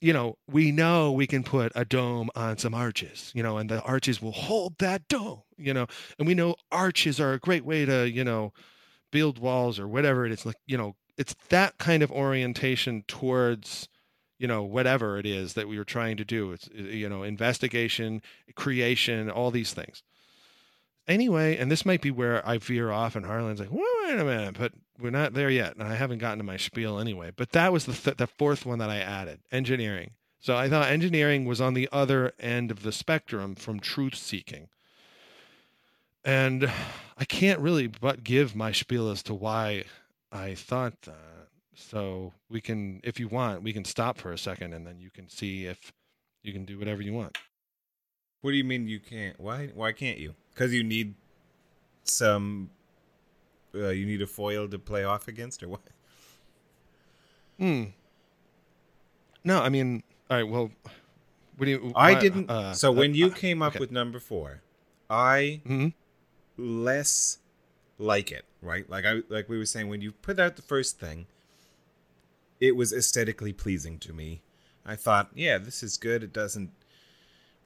you 0.00 0.12
know, 0.12 0.36
we 0.48 0.72
know 0.72 1.12
we 1.12 1.26
can 1.26 1.42
put 1.44 1.72
a 1.74 1.84
dome 1.84 2.30
on 2.34 2.56
some 2.58 2.74
arches, 2.74 3.32
you 3.34 3.42
know, 3.42 3.58
and 3.58 3.68
the 3.70 3.82
arches 3.82 4.22
will 4.22 4.32
hold 4.32 4.78
that 4.78 5.06
dome, 5.08 5.42
you 5.58 5.74
know, 5.74 5.86
and 6.18 6.26
we 6.26 6.34
know 6.34 6.54
arches 6.72 7.20
are 7.20 7.34
a 7.34 7.38
great 7.38 7.64
way 7.64 7.84
to, 7.84 8.08
you 8.08 8.24
know, 8.24 8.52
build 9.12 9.38
walls 9.38 9.78
or 9.80 9.88
whatever 9.88 10.26
it 10.26 10.32
is, 10.32 10.46
like, 10.46 10.56
you 10.66 10.78
know, 10.78 10.96
it's 11.20 11.36
that 11.50 11.76
kind 11.76 12.02
of 12.02 12.10
orientation 12.10 13.04
towards 13.06 13.88
you 14.38 14.48
know 14.48 14.62
whatever 14.62 15.18
it 15.18 15.26
is 15.26 15.52
that 15.52 15.68
we 15.68 15.76
were 15.76 15.84
trying 15.84 16.16
to 16.16 16.24
do. 16.24 16.52
It's 16.52 16.66
uh, 16.68 16.82
you 16.82 17.10
know 17.10 17.22
investigation 17.22 18.22
creation 18.56 19.30
all 19.30 19.50
these 19.50 19.74
things. 19.74 20.02
Anyway 21.06 21.58
and 21.58 21.70
this 21.70 21.84
might 21.84 22.00
be 22.00 22.10
where 22.10 22.46
i 22.48 22.56
veer 22.56 22.90
off 22.90 23.16
and 23.16 23.26
Harland's 23.26 23.60
like 23.60 23.70
wait 23.70 24.18
a 24.18 24.24
minute 24.24 24.56
but 24.58 24.72
we're 24.98 25.10
not 25.10 25.34
there 25.34 25.50
yet. 25.50 25.76
And 25.76 25.86
i 25.86 25.94
haven't 25.94 26.18
gotten 26.18 26.38
to 26.38 26.44
my 26.44 26.56
spiel 26.56 26.98
anyway 26.98 27.32
but 27.36 27.50
that 27.52 27.70
was 27.70 27.84
the, 27.84 27.92
th- 27.92 28.16
the 28.16 28.26
fourth 28.26 28.64
one 28.64 28.78
that 28.78 28.90
i 28.90 28.96
added 28.96 29.40
engineering. 29.52 30.12
So 30.38 30.56
i 30.56 30.70
thought 30.70 30.90
engineering 30.90 31.44
was 31.44 31.60
on 31.60 31.74
the 31.74 31.88
other 31.92 32.32
end 32.40 32.70
of 32.70 32.82
the 32.82 32.92
spectrum 32.92 33.54
from 33.54 33.78
truth 33.78 34.14
seeking. 34.14 34.68
And 36.24 36.70
i 37.18 37.26
can't 37.26 37.60
really 37.60 37.88
but 37.88 38.24
give 38.24 38.56
my 38.56 38.72
spiel 38.72 39.10
as 39.10 39.22
to 39.24 39.34
why 39.34 39.84
I 40.32 40.54
thought 40.54 41.00
that. 41.02 41.48
So 41.74 42.32
we 42.50 42.60
can, 42.60 43.00
if 43.04 43.18
you 43.18 43.28
want, 43.28 43.62
we 43.62 43.72
can 43.72 43.84
stop 43.84 44.18
for 44.18 44.32
a 44.32 44.38
second 44.38 44.74
and 44.74 44.86
then 44.86 44.98
you 45.00 45.10
can 45.10 45.28
see 45.28 45.66
if 45.66 45.92
you 46.42 46.52
can 46.52 46.64
do 46.64 46.78
whatever 46.78 47.00
you 47.02 47.12
want. 47.14 47.38
What 48.42 48.50
do 48.52 48.56
you 48.56 48.64
mean 48.64 48.86
you 48.88 49.00
can't? 49.00 49.38
Why? 49.40 49.68
Why 49.74 49.92
can't 49.92 50.18
you? 50.18 50.34
Because 50.52 50.72
you 50.74 50.82
need 50.82 51.14
some. 52.04 52.70
Uh, 53.74 53.88
you 53.90 54.04
need 54.06 54.20
a 54.22 54.26
foil 54.26 54.66
to 54.68 54.78
play 54.78 55.04
off 55.04 55.28
against, 55.28 55.62
or 55.62 55.68
what? 55.68 55.80
Hmm. 57.58 57.84
No, 59.44 59.60
I 59.62 59.68
mean, 59.68 60.02
all 60.30 60.36
right. 60.38 60.48
Well, 60.48 60.70
what 61.56 61.66
do 61.66 61.70
you? 61.70 61.92
I 61.94 62.14
why- 62.14 62.20
didn't. 62.20 62.50
uh, 62.50 62.72
so 62.74 62.90
uh, 62.90 62.94
when 62.94 63.14
you 63.14 63.26
uh, 63.26 63.30
came 63.34 63.62
up 63.62 63.72
okay. 63.72 63.80
with 63.80 63.90
number 63.90 64.18
four, 64.18 64.62
I 65.08 65.60
Mhm. 65.66 65.92
less 66.56 67.38
like 68.00 68.32
it. 68.32 68.44
Right? 68.62 68.88
Like 68.88 69.04
I 69.04 69.22
like 69.28 69.48
we 69.48 69.58
were 69.58 69.66
saying 69.66 69.88
when 69.88 70.00
you 70.00 70.12
put 70.12 70.40
out 70.40 70.56
the 70.56 70.62
first 70.62 70.98
thing, 70.98 71.26
it 72.60 72.76
was 72.76 72.92
aesthetically 72.92 73.52
pleasing 73.52 73.98
to 74.00 74.12
me. 74.12 74.42
I 74.84 74.96
thought, 74.96 75.30
yeah, 75.34 75.58
this 75.58 75.82
is 75.82 75.96
good. 75.96 76.22
It 76.22 76.32
doesn't 76.32 76.70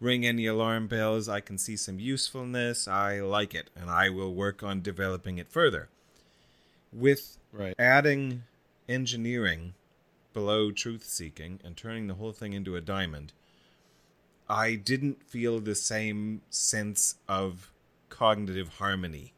ring 0.01 0.27
any 0.27 0.47
alarm 0.47 0.89
bells. 0.89 1.29
I 1.29 1.41
can 1.41 1.59
see 1.59 1.77
some 1.77 1.99
usefulness. 1.99 2.89
I 2.89 3.21
like 3.21 3.55
it, 3.55 3.71
and 3.77 3.89
I 3.89 4.11
will 4.11 4.35
work 4.35 4.63
on 4.63 4.83
developing 4.83 5.39
it 5.39 5.49
further. 5.49 5.89
With 6.93 7.39
Right. 7.53 7.75
adding 7.79 8.43
engineering 8.89 9.75
below 10.33 10.73
truth 10.73 11.05
seeking 11.05 11.61
and 11.65 11.77
turning 11.77 12.09
the 12.09 12.15
whole 12.15 12.33
thing 12.33 12.53
into 12.53 12.77
a 12.77 12.81
diamond, 12.81 13.33
I 14.49 14.75
didn't 14.75 15.23
feel 15.23 15.61
the 15.61 15.75
same 15.75 16.43
sense 16.51 17.17
of 17.29 17.73
cognitive 18.11 18.69
harmony. 18.79 19.33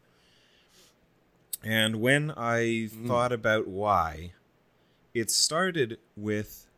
And 1.66 1.96
when 1.96 2.30
I 2.30 2.60
mm-hmm. 2.60 3.08
thought 3.08 3.32
about 3.32 3.66
why, 3.66 4.34
it 5.12 5.32
started 5.32 5.98
with 6.16 6.68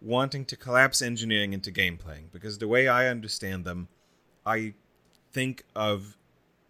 wanting 0.00 0.46
to 0.46 0.56
collapse 0.56 1.02
engineering 1.02 1.52
into 1.52 1.70
game 1.70 1.98
playing 1.98 2.30
because 2.32 2.56
the 2.56 2.66
way 2.66 2.88
I 2.88 3.08
understand 3.08 3.66
them, 3.66 3.88
I 4.46 4.72
think 5.34 5.64
of 5.76 6.16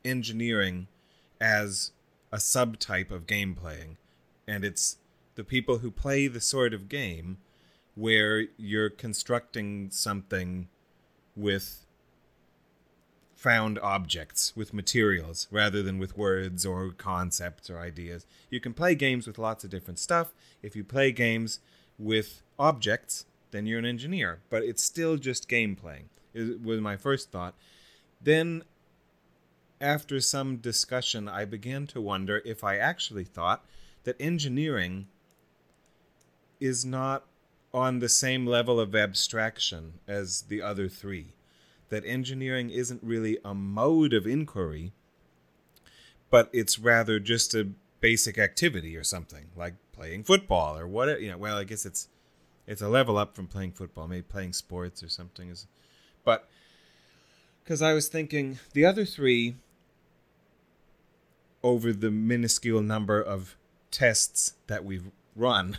engineering 0.04 0.88
as 1.40 1.92
a 2.32 2.38
subtype 2.38 3.12
of 3.12 3.28
game 3.28 3.54
playing, 3.54 3.98
and 4.48 4.64
it's 4.64 4.96
the 5.36 5.44
people 5.44 5.78
who 5.78 5.92
play 5.92 6.26
the 6.26 6.40
sort 6.40 6.74
of 6.74 6.88
game 6.88 7.38
where 7.94 8.46
you're 8.56 8.90
constructing 8.90 9.90
something 9.92 10.66
with 11.36 11.86
found 13.42 13.76
objects, 13.80 14.54
with 14.54 14.72
materials, 14.72 15.48
rather 15.50 15.82
than 15.82 15.98
with 15.98 16.16
words 16.16 16.64
or 16.64 16.90
concepts 16.92 17.68
or 17.68 17.80
ideas. 17.80 18.24
You 18.50 18.60
can 18.60 18.72
play 18.72 18.94
games 18.94 19.26
with 19.26 19.36
lots 19.36 19.64
of 19.64 19.70
different 19.70 19.98
stuff. 19.98 20.32
If 20.62 20.76
you 20.76 20.84
play 20.84 21.10
games 21.10 21.58
with 21.98 22.40
objects, 22.56 23.26
then 23.50 23.66
you're 23.66 23.80
an 23.80 23.84
engineer, 23.84 24.38
but 24.48 24.62
it's 24.62 24.84
still 24.84 25.16
just 25.16 25.48
game 25.48 25.74
playing, 25.74 26.08
was 26.34 26.80
my 26.80 26.96
first 26.96 27.32
thought. 27.32 27.54
Then 28.22 28.62
after 29.80 30.20
some 30.20 30.58
discussion, 30.58 31.28
I 31.28 31.44
began 31.44 31.88
to 31.88 32.00
wonder 32.00 32.42
if 32.44 32.62
I 32.62 32.76
actually 32.76 33.24
thought 33.24 33.64
that 34.04 34.14
engineering 34.20 35.08
is 36.60 36.84
not 36.84 37.24
on 37.74 37.98
the 37.98 38.08
same 38.08 38.46
level 38.46 38.78
of 38.78 38.94
abstraction 38.94 39.94
as 40.06 40.42
the 40.42 40.62
other 40.62 40.88
three. 40.88 41.32
That 41.92 42.06
engineering 42.06 42.70
isn't 42.70 43.02
really 43.02 43.36
a 43.44 43.52
mode 43.52 44.14
of 44.14 44.26
inquiry, 44.26 44.92
but 46.30 46.48
it's 46.50 46.78
rather 46.78 47.20
just 47.20 47.54
a 47.54 47.68
basic 48.00 48.38
activity 48.38 48.96
or 48.96 49.04
something, 49.04 49.48
like 49.54 49.74
playing 49.92 50.24
football 50.24 50.78
or 50.78 50.88
what 50.88 51.20
you 51.20 51.30
know, 51.30 51.36
well, 51.36 51.58
I 51.58 51.64
guess 51.64 51.84
it's 51.84 52.08
it's 52.66 52.80
a 52.80 52.88
level 52.88 53.18
up 53.18 53.36
from 53.36 53.46
playing 53.46 53.72
football, 53.72 54.08
maybe 54.08 54.22
playing 54.22 54.54
sports 54.54 55.02
or 55.02 55.10
something 55.10 55.50
is 55.50 55.66
but 56.24 56.48
because 57.62 57.82
I 57.82 57.92
was 57.92 58.08
thinking 58.08 58.58
the 58.72 58.86
other 58.86 59.04
three 59.04 59.56
over 61.62 61.92
the 61.92 62.10
minuscule 62.10 62.80
number 62.80 63.20
of 63.20 63.58
tests 63.90 64.54
that 64.66 64.82
we've 64.82 65.10
run 65.36 65.76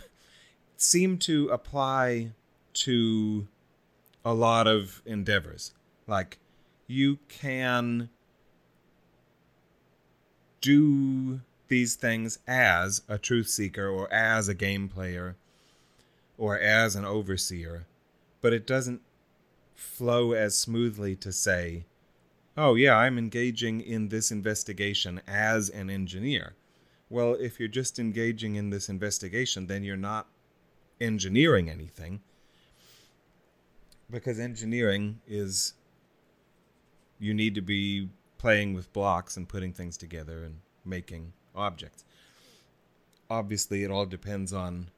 seem 0.76 1.18
to 1.18 1.48
apply 1.48 2.34
to 2.74 3.48
a 4.24 4.32
lot 4.32 4.68
of 4.68 5.02
endeavors. 5.04 5.72
Like, 6.06 6.38
you 6.86 7.18
can 7.28 8.10
do 10.60 11.40
these 11.68 11.94
things 11.94 12.38
as 12.46 13.02
a 13.08 13.18
truth 13.18 13.48
seeker 13.48 13.88
or 13.88 14.12
as 14.12 14.48
a 14.48 14.54
game 14.54 14.88
player 14.88 15.36
or 16.36 16.58
as 16.58 16.96
an 16.96 17.04
overseer, 17.04 17.86
but 18.40 18.52
it 18.52 18.66
doesn't 18.66 19.00
flow 19.74 20.32
as 20.32 20.56
smoothly 20.56 21.16
to 21.16 21.32
say, 21.32 21.84
oh, 22.56 22.74
yeah, 22.74 22.96
I'm 22.96 23.18
engaging 23.18 23.80
in 23.80 24.08
this 24.08 24.30
investigation 24.30 25.20
as 25.26 25.68
an 25.70 25.90
engineer. 25.90 26.54
Well, 27.10 27.34
if 27.34 27.58
you're 27.58 27.68
just 27.68 27.98
engaging 27.98 28.56
in 28.56 28.70
this 28.70 28.88
investigation, 28.88 29.66
then 29.66 29.84
you're 29.84 29.96
not 29.96 30.26
engineering 31.00 31.68
anything 31.68 32.20
because 34.10 34.38
engineering 34.38 35.20
is 35.26 35.74
you 37.24 37.32
need 37.32 37.54
to 37.54 37.62
be 37.62 38.08
playing 38.36 38.74
with 38.74 38.92
blocks 38.92 39.36
and 39.36 39.48
putting 39.48 39.72
things 39.72 39.96
together 39.96 40.44
and 40.44 40.56
making 40.84 41.32
objects. 41.54 42.04
Obviously, 43.30 43.82
it 43.82 43.90
all 43.90 44.04
depends 44.04 44.52
on 44.52 44.88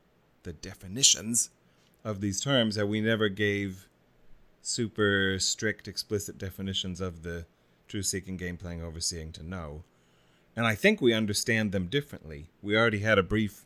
the 0.43 0.53
definitions 0.53 1.51
of 2.05 2.21
these 2.21 2.41
terms 2.41 2.75
that 2.75 2.89
we 2.89 3.01
never 3.01 3.29
gave 3.29 3.89
super 4.61 5.39
strict, 5.39 5.87
explicit 5.87 6.39
definitions 6.39 7.01
of 7.01 7.23
the 7.23 7.47
truth 7.87 8.07
seeking, 8.07 8.37
game 8.37 8.57
playing, 8.57 8.83
overseeing 8.83 9.31
to 9.31 9.45
know. 9.45 9.85
And 10.57 10.67
I 10.67 10.75
think 10.75 11.01
we 11.01 11.13
understand 11.13 11.71
them 11.71 11.87
differently. 11.87 12.47
We 12.63 12.77
already 12.77 13.01
had 13.01 13.19
a 13.19 13.23
brief 13.23 13.65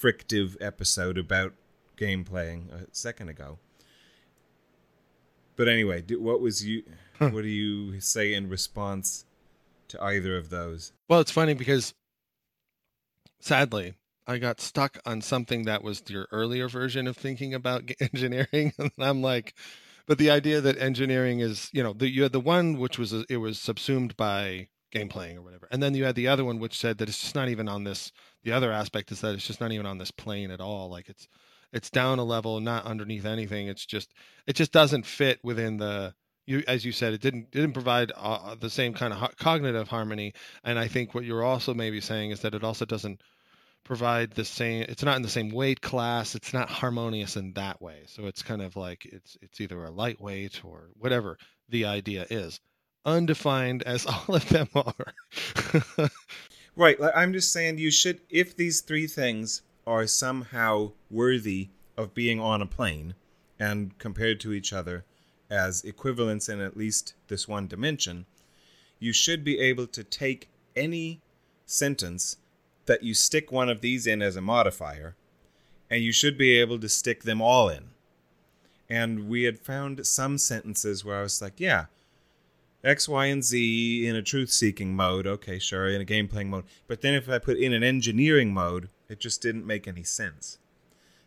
frictive 0.00 0.56
episode 0.60 1.18
about 1.18 1.52
game 1.96 2.24
playing 2.24 2.70
a 2.72 2.86
second 2.92 3.28
ago. 3.28 3.58
But 5.56 5.68
anyway, 5.68 6.02
do, 6.02 6.20
what 6.20 6.40
was 6.40 6.64
you? 6.64 6.82
what 7.18 7.42
do 7.42 7.48
you 7.48 8.00
say 8.00 8.34
in 8.34 8.48
response 8.48 9.24
to 9.88 10.02
either 10.02 10.36
of 10.36 10.50
those? 10.50 10.92
Well, 11.08 11.20
it's 11.20 11.30
funny 11.30 11.54
because 11.54 11.94
sadly, 13.40 13.94
I 14.26 14.38
got 14.38 14.60
stuck 14.60 14.98
on 15.04 15.20
something 15.20 15.64
that 15.64 15.84
was 15.84 16.02
your 16.08 16.26
earlier 16.32 16.68
version 16.68 17.06
of 17.06 17.16
thinking 17.16 17.54
about 17.54 17.90
engineering, 18.00 18.72
and 18.78 18.90
I'm 18.98 19.22
like, 19.22 19.54
but 20.06 20.18
the 20.18 20.30
idea 20.30 20.60
that 20.60 20.78
engineering 20.78 21.40
is, 21.40 21.70
you 21.72 21.82
know, 21.82 21.92
the, 21.92 22.08
you 22.08 22.22
had 22.22 22.32
the 22.32 22.40
one 22.40 22.78
which 22.78 22.98
was 22.98 23.12
it 23.12 23.36
was 23.36 23.58
subsumed 23.58 24.16
by 24.16 24.68
game 24.90 25.08
playing 25.08 25.38
or 25.38 25.42
whatever, 25.42 25.68
and 25.70 25.82
then 25.82 25.94
you 25.94 26.04
had 26.04 26.14
the 26.14 26.28
other 26.28 26.44
one 26.44 26.58
which 26.58 26.78
said 26.78 26.98
that 26.98 27.08
it's 27.08 27.20
just 27.20 27.34
not 27.34 27.48
even 27.48 27.68
on 27.68 27.84
this. 27.84 28.12
The 28.42 28.52
other 28.52 28.72
aspect 28.72 29.12
is 29.12 29.20
that 29.20 29.34
it's 29.34 29.46
just 29.46 29.60
not 29.60 29.72
even 29.72 29.86
on 29.86 29.98
this 29.98 30.10
plane 30.10 30.50
at 30.50 30.60
all. 30.60 30.90
Like 30.90 31.08
it's 31.08 31.28
it's 31.74 31.90
down 31.90 32.18
a 32.18 32.24
level, 32.24 32.60
not 32.60 32.86
underneath 32.86 33.26
anything. 33.26 33.68
It's 33.68 33.84
just 33.84 34.12
it 34.46 34.54
just 34.54 34.72
doesn't 34.72 35.06
fit 35.06 35.40
within 35.42 35.76
the 35.76 36.14
you 36.46 36.62
as 36.68 36.84
you 36.84 36.92
said 36.92 37.14
it 37.14 37.20
didn't 37.20 37.50
didn't 37.50 37.72
provide 37.72 38.12
uh, 38.16 38.54
the 38.54 38.70
same 38.70 38.94
kind 38.94 39.12
of 39.12 39.18
ho- 39.18 39.30
cognitive 39.38 39.88
harmony 39.88 40.34
and 40.62 40.78
i 40.78 40.86
think 40.86 41.14
what 41.14 41.24
you're 41.24 41.42
also 41.42 41.72
maybe 41.72 42.02
saying 42.02 42.32
is 42.32 42.40
that 42.40 42.54
it 42.54 42.62
also 42.62 42.84
doesn't 42.84 43.22
provide 43.82 44.30
the 44.32 44.44
same 44.44 44.84
it's 44.86 45.02
not 45.02 45.16
in 45.16 45.22
the 45.22 45.28
same 45.28 45.48
weight 45.48 45.80
class 45.80 46.34
it's 46.34 46.52
not 46.52 46.68
harmonious 46.68 47.36
in 47.36 47.50
that 47.54 47.80
way 47.80 48.02
so 48.06 48.26
it's 48.26 48.42
kind 48.42 48.60
of 48.60 48.76
like 48.76 49.06
it's 49.06 49.38
it's 49.40 49.58
either 49.58 49.84
a 49.84 49.90
lightweight 49.90 50.62
or 50.66 50.90
whatever 50.98 51.38
the 51.70 51.86
idea 51.86 52.26
is 52.28 52.60
undefined 53.06 53.82
as 53.84 54.04
all 54.28 54.34
of 54.34 54.46
them 54.50 54.68
are 54.74 56.10
Right. 56.76 56.98
I'm 57.14 57.32
just 57.32 57.52
saying, 57.52 57.78
you 57.78 57.90
should, 57.90 58.20
if 58.30 58.56
these 58.56 58.80
three 58.80 59.06
things 59.06 59.62
are 59.86 60.06
somehow 60.06 60.92
worthy 61.10 61.68
of 61.96 62.14
being 62.14 62.40
on 62.40 62.62
a 62.62 62.66
plane 62.66 63.14
and 63.58 63.96
compared 63.98 64.40
to 64.40 64.52
each 64.52 64.72
other 64.72 65.04
as 65.50 65.84
equivalents 65.84 66.48
in 66.48 66.60
at 66.60 66.76
least 66.76 67.14
this 67.28 67.46
one 67.46 67.66
dimension, 67.66 68.26
you 68.98 69.12
should 69.12 69.44
be 69.44 69.58
able 69.60 69.86
to 69.86 70.02
take 70.02 70.48
any 70.74 71.20
sentence 71.66 72.36
that 72.86 73.02
you 73.02 73.14
stick 73.14 73.50
one 73.50 73.68
of 73.68 73.80
these 73.80 74.06
in 74.06 74.20
as 74.20 74.36
a 74.36 74.40
modifier, 74.40 75.16
and 75.90 76.02
you 76.02 76.12
should 76.12 76.36
be 76.36 76.58
able 76.58 76.78
to 76.78 76.88
stick 76.88 77.22
them 77.22 77.40
all 77.40 77.68
in. 77.68 77.90
And 78.88 79.28
we 79.28 79.44
had 79.44 79.58
found 79.58 80.06
some 80.06 80.36
sentences 80.38 81.04
where 81.04 81.18
I 81.18 81.22
was 81.22 81.40
like, 81.40 81.58
yeah, 81.58 81.86
X, 82.82 83.08
Y, 83.08 83.26
and 83.26 83.42
Z 83.42 84.06
in 84.06 84.14
a 84.14 84.22
truth 84.22 84.50
seeking 84.50 84.94
mode. 84.94 85.26
Okay, 85.26 85.58
sure, 85.58 85.88
in 85.88 86.02
a 86.02 86.04
game 86.04 86.28
playing 86.28 86.50
mode. 86.50 86.64
But 86.86 87.00
then 87.00 87.14
if 87.14 87.28
I 87.28 87.38
put 87.38 87.56
in 87.56 87.72
an 87.72 87.82
engineering 87.82 88.52
mode, 88.52 88.90
it 89.14 89.20
just 89.20 89.40
didn't 89.40 89.66
make 89.66 89.88
any 89.88 90.02
sense. 90.02 90.58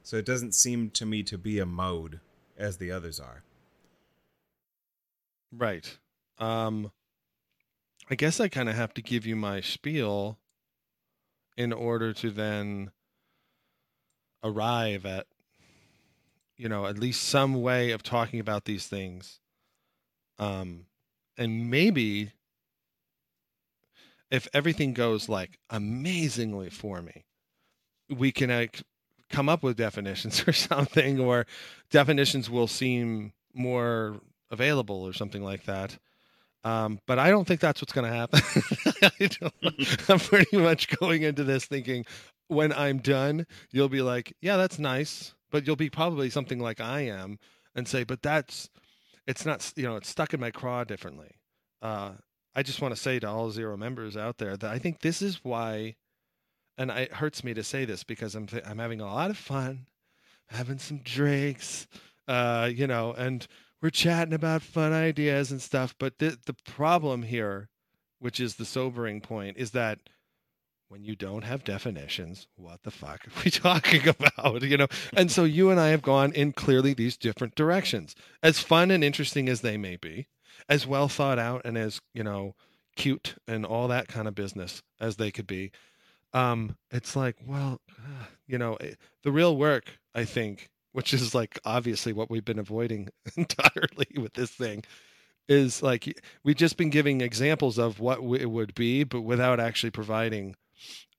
So 0.03 0.17
it 0.17 0.25
doesn't 0.25 0.53
seem 0.53 0.89
to 0.91 1.05
me 1.05 1.23
to 1.23 1.37
be 1.37 1.57
a 1.59 1.65
mode 1.65 2.19
as 2.57 2.77
the 2.77 2.91
others 2.91 3.19
are. 3.19 3.43
right 5.51 5.97
um 6.39 6.91
i 8.09 8.15
guess 8.15 8.39
i 8.39 8.47
kind 8.47 8.69
of 8.69 8.75
have 8.75 8.93
to 8.93 9.01
give 9.01 9.25
you 9.25 9.35
my 9.35 9.61
spiel 9.61 10.37
in 11.55 11.71
order 11.71 12.13
to 12.13 12.29
then 12.29 12.91
arrive 14.43 15.05
at 15.05 15.25
you 16.57 16.67
know 16.67 16.85
at 16.85 16.99
least 16.99 17.23
some 17.23 17.61
way 17.61 17.91
of 17.91 18.03
talking 18.03 18.39
about 18.39 18.65
these 18.65 18.87
things 18.87 19.39
um 20.37 20.85
and 21.37 21.69
maybe 21.69 22.31
if 24.29 24.47
everything 24.53 24.93
goes 24.93 25.29
like 25.29 25.57
amazingly 25.69 26.69
for 26.69 27.01
me 27.01 27.23
we 28.09 28.31
can 28.31 28.49
like 28.49 28.81
come 29.29 29.49
up 29.49 29.63
with 29.63 29.77
definitions 29.77 30.43
or 30.47 30.53
something 30.53 31.19
or 31.19 31.45
definitions 31.91 32.49
will 32.49 32.67
seem 32.67 33.33
more 33.53 34.19
available 34.51 35.03
or 35.03 35.13
something 35.13 35.43
like 35.43 35.65
that 35.65 35.97
um, 36.63 36.99
but 37.07 37.17
I 37.17 37.29
don't 37.29 37.47
think 37.47 37.61
that's 37.61 37.81
what's 37.81 37.93
going 37.93 38.11
to 38.11 38.17
happen. 38.17 38.41
Don't, 39.39 40.09
I'm 40.09 40.19
pretty 40.19 40.57
much 40.57 40.89
going 40.97 41.21
into 41.21 41.45
this 41.45 41.65
thinking 41.65 42.05
when 42.47 42.73
I'm 42.73 42.97
done, 42.97 43.45
you'll 43.71 43.87
be 43.87 44.01
like, 44.01 44.33
yeah, 44.41 44.57
that's 44.57 44.77
nice. 44.79 45.33
But 45.49 45.65
you'll 45.65 45.77
be 45.77 45.89
probably 45.89 46.29
something 46.29 46.59
like 46.59 46.81
I 46.81 47.01
am 47.01 47.39
and 47.73 47.87
say, 47.87 48.03
but 48.03 48.21
that's 48.21 48.69
it's 49.25 49.45
not 49.45 49.71
you 49.77 49.83
know 49.83 49.95
it's 49.95 50.09
stuck 50.09 50.33
in 50.33 50.41
my 50.41 50.51
craw 50.51 50.83
differently. 50.83 51.31
Uh, 51.81 52.11
I 52.53 52.63
just 52.63 52.81
want 52.81 52.93
to 52.93 52.99
say 52.99 53.17
to 53.19 53.29
all 53.29 53.49
zero 53.49 53.77
members 53.77 54.17
out 54.17 54.37
there 54.37 54.57
that 54.57 54.69
I 54.69 54.77
think 54.77 54.99
this 54.99 55.21
is 55.21 55.45
why, 55.45 55.95
and 56.77 56.91
it 56.91 57.13
hurts 57.13 57.43
me 57.43 57.53
to 57.53 57.63
say 57.63 57.85
this 57.85 58.03
because 58.03 58.35
I'm 58.35 58.47
th- 58.47 58.63
I'm 58.65 58.79
having 58.79 59.01
a 59.01 59.05
lot 59.05 59.29
of 59.31 59.37
fun, 59.37 59.87
having 60.47 60.77
some 60.79 60.99
drinks, 60.99 61.87
uh, 62.27 62.69
you 62.73 62.87
know, 62.87 63.13
and 63.13 63.47
we're 63.81 63.89
chatting 63.89 64.33
about 64.33 64.61
fun 64.61 64.93
ideas 64.93 65.51
and 65.51 65.61
stuff. 65.61 65.95
But 65.97 66.19
the 66.19 66.37
the 66.45 66.55
problem 66.65 67.23
here, 67.23 67.69
which 68.19 68.39
is 68.39 68.55
the 68.55 68.65
sobering 68.65 69.21
point, 69.21 69.57
is 69.57 69.71
that 69.71 69.99
when 70.89 71.03
you 71.03 71.15
don't 71.15 71.43
have 71.43 71.63
definitions, 71.63 72.47
what 72.55 72.83
the 72.83 72.91
fuck 72.91 73.27
are 73.27 73.43
we 73.43 73.51
talking 73.51 74.07
about? 74.07 74.61
You 74.61 74.77
know, 74.77 74.87
and 75.15 75.31
so 75.31 75.43
you 75.43 75.69
and 75.69 75.79
I 75.79 75.89
have 75.89 76.01
gone 76.01 76.31
in 76.33 76.53
clearly 76.53 76.93
these 76.93 77.17
different 77.17 77.55
directions. 77.55 78.15
As 78.41 78.59
fun 78.59 78.91
and 78.91 79.03
interesting 79.03 79.49
as 79.49 79.61
they 79.61 79.77
may 79.77 79.97
be, 79.97 80.27
as 80.69 80.87
well 80.87 81.07
thought 81.07 81.39
out 81.39 81.61
and 81.65 81.77
as 81.77 82.01
you 82.13 82.23
know, 82.23 82.55
cute 82.95 83.35
and 83.47 83.65
all 83.65 83.87
that 83.87 84.07
kind 84.07 84.27
of 84.27 84.35
business 84.35 84.81
as 84.99 85.17
they 85.17 85.31
could 85.31 85.47
be, 85.47 85.71
um, 86.33 86.75
it's 86.91 87.15
like, 87.15 87.35
well, 87.45 87.79
you 88.47 88.57
know, 88.57 88.75
eh, 88.75 88.93
the 89.23 89.31
real 89.31 89.55
work, 89.57 89.97
I 90.13 90.25
think, 90.25 90.69
which 90.91 91.13
is 91.13 91.33
like 91.35 91.59
obviously 91.65 92.13
what 92.13 92.29
we've 92.29 92.45
been 92.45 92.59
avoiding 92.59 93.09
entirely 93.35 94.07
with 94.17 94.33
this 94.33 94.51
thing, 94.51 94.83
is 95.47 95.81
like 95.81 96.19
we've 96.43 96.55
just 96.55 96.77
been 96.77 96.89
giving 96.89 97.21
examples 97.21 97.77
of 97.77 97.99
what 97.99 98.19
it 98.19 98.49
would 98.49 98.73
be, 98.75 99.03
but 99.03 99.21
without 99.21 99.59
actually 99.59 99.91
providing 99.91 100.55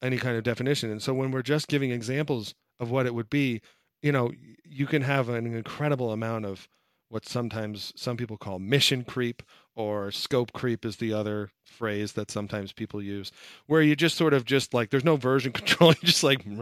any 0.02 0.16
kind 0.18 0.36
of 0.36 0.44
definition. 0.44 0.90
And 0.90 1.02
so 1.02 1.14
when 1.14 1.30
we're 1.30 1.42
just 1.42 1.68
giving 1.68 1.90
examples 1.90 2.54
of 2.78 2.90
what 2.90 3.06
it 3.06 3.14
would 3.14 3.30
be, 3.30 3.60
you 4.02 4.12
know, 4.12 4.32
you 4.64 4.86
can 4.86 5.02
have 5.02 5.28
an 5.28 5.46
incredible 5.46 6.12
amount 6.12 6.44
of 6.44 6.68
what 7.08 7.26
sometimes 7.26 7.92
some 7.96 8.16
people 8.16 8.36
call 8.36 8.58
mission 8.58 9.02
creep 9.02 9.42
or 9.78 10.10
scope 10.10 10.52
creep 10.52 10.84
is 10.84 10.96
the 10.96 11.12
other 11.14 11.50
phrase 11.64 12.12
that 12.12 12.30
sometimes 12.30 12.72
people 12.72 13.00
use 13.00 13.32
where 13.66 13.80
you 13.80 13.96
just 13.96 14.16
sort 14.16 14.34
of 14.34 14.44
just 14.44 14.74
like 14.74 14.90
there's 14.90 15.04
no 15.04 15.16
version 15.16 15.52
control 15.60 15.90
you 15.90 16.06
just 16.06 16.24
like 16.24 16.44
you 16.44 16.52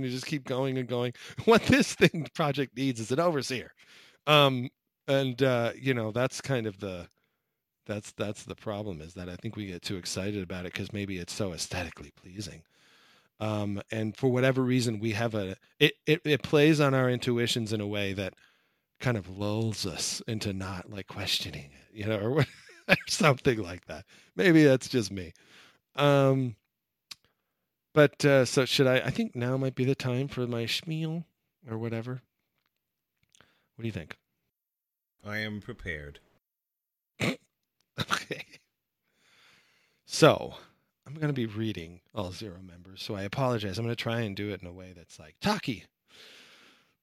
know 0.00 0.08
just 0.08 0.26
keep 0.26 0.44
going 0.44 0.78
and 0.78 0.88
going 0.88 1.12
what 1.46 1.62
this 1.64 1.94
thing 1.94 2.28
project 2.34 2.76
needs 2.76 3.00
is 3.00 3.10
an 3.10 3.18
overseer 3.18 3.72
um 4.28 4.68
and 5.08 5.42
uh 5.42 5.72
you 5.74 5.94
know 5.94 6.12
that's 6.12 6.40
kind 6.40 6.66
of 6.66 6.78
the 6.80 7.08
that's 7.86 8.12
that's 8.12 8.44
the 8.44 8.54
problem 8.54 9.00
is 9.00 9.14
that 9.14 9.28
I 9.28 9.36
think 9.36 9.56
we 9.56 9.66
get 9.66 9.82
too 9.82 9.96
excited 9.96 10.42
about 10.42 10.64
it 10.64 10.72
because 10.72 10.92
maybe 10.92 11.18
it's 11.18 11.32
so 11.32 11.52
aesthetically 11.52 12.12
pleasing. 12.22 12.62
Um, 13.40 13.80
and 13.90 14.16
for 14.16 14.28
whatever 14.28 14.62
reason, 14.62 15.00
we 15.00 15.12
have 15.12 15.34
a 15.34 15.56
it, 15.80 15.94
it 16.06 16.20
it 16.24 16.42
plays 16.42 16.80
on 16.80 16.94
our 16.94 17.10
intuitions 17.10 17.72
in 17.72 17.80
a 17.80 17.86
way 17.86 18.12
that 18.12 18.34
kind 19.00 19.16
of 19.16 19.38
lulls 19.38 19.86
us 19.86 20.22
into 20.26 20.52
not 20.52 20.90
like 20.90 21.06
questioning 21.06 21.70
it, 21.72 21.94
you 21.94 22.06
know, 22.06 22.18
or, 22.18 22.40
or 22.88 22.96
something 23.08 23.62
like 23.62 23.86
that. 23.86 24.04
Maybe 24.36 24.64
that's 24.64 24.88
just 24.88 25.10
me. 25.10 25.32
Um, 25.96 26.56
but 27.92 28.24
uh, 28.24 28.44
so 28.44 28.64
should 28.64 28.86
I? 28.86 28.96
I 28.96 29.10
think 29.10 29.34
now 29.34 29.56
might 29.56 29.74
be 29.74 29.84
the 29.84 29.94
time 29.94 30.28
for 30.28 30.46
my 30.46 30.64
schmeal 30.64 31.24
or 31.68 31.76
whatever. 31.78 32.22
What 33.74 33.82
do 33.82 33.88
you 33.88 33.92
think? 33.92 34.16
I 35.24 35.38
am 35.38 35.60
prepared. 35.60 36.20
Okay. 38.12 38.46
So 40.06 40.54
I'm 41.06 41.14
going 41.14 41.28
to 41.28 41.32
be 41.32 41.46
reading 41.46 42.00
all 42.14 42.32
zero 42.32 42.58
members. 42.62 43.02
So 43.02 43.14
I 43.14 43.22
apologize. 43.22 43.78
I'm 43.78 43.84
going 43.84 43.94
to 43.94 44.02
try 44.02 44.20
and 44.20 44.34
do 44.34 44.50
it 44.50 44.62
in 44.62 44.68
a 44.68 44.72
way 44.72 44.92
that's 44.96 45.18
like 45.18 45.36
talky. 45.40 45.84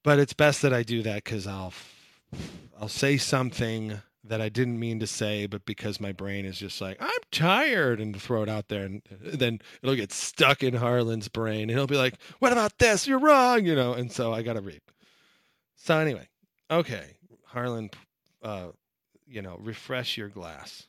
But 0.08 0.20
it's 0.20 0.32
best 0.32 0.62
that 0.62 0.72
I 0.72 0.84
do 0.84 1.02
that 1.02 1.22
because 1.22 1.46
I'll 1.46 1.74
I'll 2.80 2.88
say 2.88 3.18
something 3.18 4.00
that 4.24 4.40
I 4.40 4.48
didn't 4.48 4.80
mean 4.80 5.00
to 5.00 5.06
say, 5.06 5.44
but 5.44 5.66
because 5.66 6.00
my 6.00 6.12
brain 6.12 6.46
is 6.46 6.56
just 6.56 6.80
like 6.80 6.96
I'm 6.98 7.10
tired, 7.30 8.00
and 8.00 8.18
throw 8.18 8.42
it 8.42 8.48
out 8.48 8.68
there, 8.68 8.86
and 8.86 9.02
then 9.20 9.60
it'll 9.82 9.96
get 9.96 10.10
stuck 10.10 10.62
in 10.62 10.72
Harland's 10.72 11.28
brain, 11.28 11.68
and 11.68 11.72
he'll 11.72 11.86
be 11.86 11.98
like, 11.98 12.14
"What 12.38 12.52
about 12.52 12.78
this? 12.78 13.06
You're 13.06 13.18
wrong," 13.18 13.66
you 13.66 13.74
know. 13.74 13.92
And 13.92 14.10
so 14.10 14.32
I 14.32 14.40
got 14.40 14.54
to 14.54 14.62
read. 14.62 14.80
So 15.76 15.98
anyway, 15.98 16.26
okay, 16.70 17.18
Harlan, 17.44 17.90
uh, 18.42 18.68
you 19.26 19.42
know, 19.42 19.58
refresh 19.60 20.16
your 20.16 20.30
glass. 20.30 20.86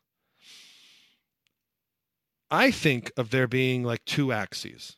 I 2.49 2.72
think 2.72 3.11
of 3.17 3.32
there 3.32 3.49
being 3.49 3.84
like 3.84 4.05
two 4.05 4.32
axes. 4.32 4.95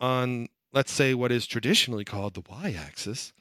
On, 0.00 0.48
let's 0.72 0.92
say, 0.92 1.14
what 1.14 1.32
is 1.32 1.46
traditionally 1.46 2.04
called 2.04 2.34
the 2.34 2.42
y 2.48 2.74
axis, 2.78 3.32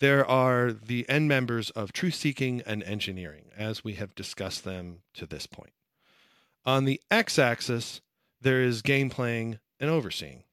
there 0.00 0.24
are 0.26 0.72
the 0.72 1.08
end 1.08 1.28
members 1.28 1.70
of 1.70 1.92
truth 1.92 2.14
seeking 2.14 2.62
and 2.66 2.82
engineering, 2.84 3.50
as 3.56 3.82
we 3.82 3.94
have 3.94 4.14
discussed 4.14 4.64
them 4.64 5.00
to 5.14 5.26
this 5.26 5.46
point. 5.46 5.72
On 6.64 6.84
the 6.84 7.00
x 7.10 7.38
axis, 7.38 8.00
there 8.40 8.62
is 8.62 8.82
game 8.82 9.10
playing 9.10 9.58
and 9.80 9.90
overseeing. 9.90 10.44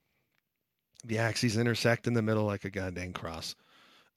The 1.03 1.19
axes 1.19 1.57
intersect 1.57 2.07
in 2.07 2.13
the 2.13 2.21
middle 2.21 2.45
like 2.45 2.65
a 2.65 2.71
goddamn 2.71 3.13
cross. 3.13 3.55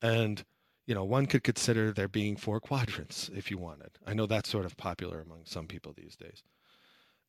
And, 0.00 0.42
you 0.86 0.94
know, 0.94 1.04
one 1.04 1.26
could 1.26 1.44
consider 1.44 1.92
there 1.92 2.08
being 2.08 2.36
four 2.36 2.60
quadrants 2.60 3.28
if 3.34 3.50
you 3.50 3.58
wanted. 3.58 3.90
I 4.06 4.14
know 4.14 4.26
that's 4.26 4.48
sort 4.48 4.64
of 4.64 4.76
popular 4.78 5.20
among 5.20 5.42
some 5.44 5.66
people 5.66 5.92
these 5.94 6.16
days 6.16 6.42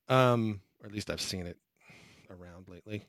um, 0.09 0.61
or 0.81 0.87
at 0.87 0.93
least 0.93 1.09
I've 1.09 1.21
seen 1.21 1.45
it 1.45 1.57
around 2.29 2.67
lately. 2.67 3.05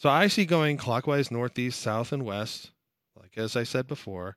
So 0.00 0.08
I 0.08 0.28
see 0.28 0.46
going 0.46 0.78
clockwise, 0.78 1.30
northeast, 1.30 1.78
south, 1.78 2.10
and 2.10 2.24
west, 2.24 2.70
like 3.14 3.36
as 3.36 3.54
I 3.54 3.64
said 3.64 3.86
before, 3.86 4.34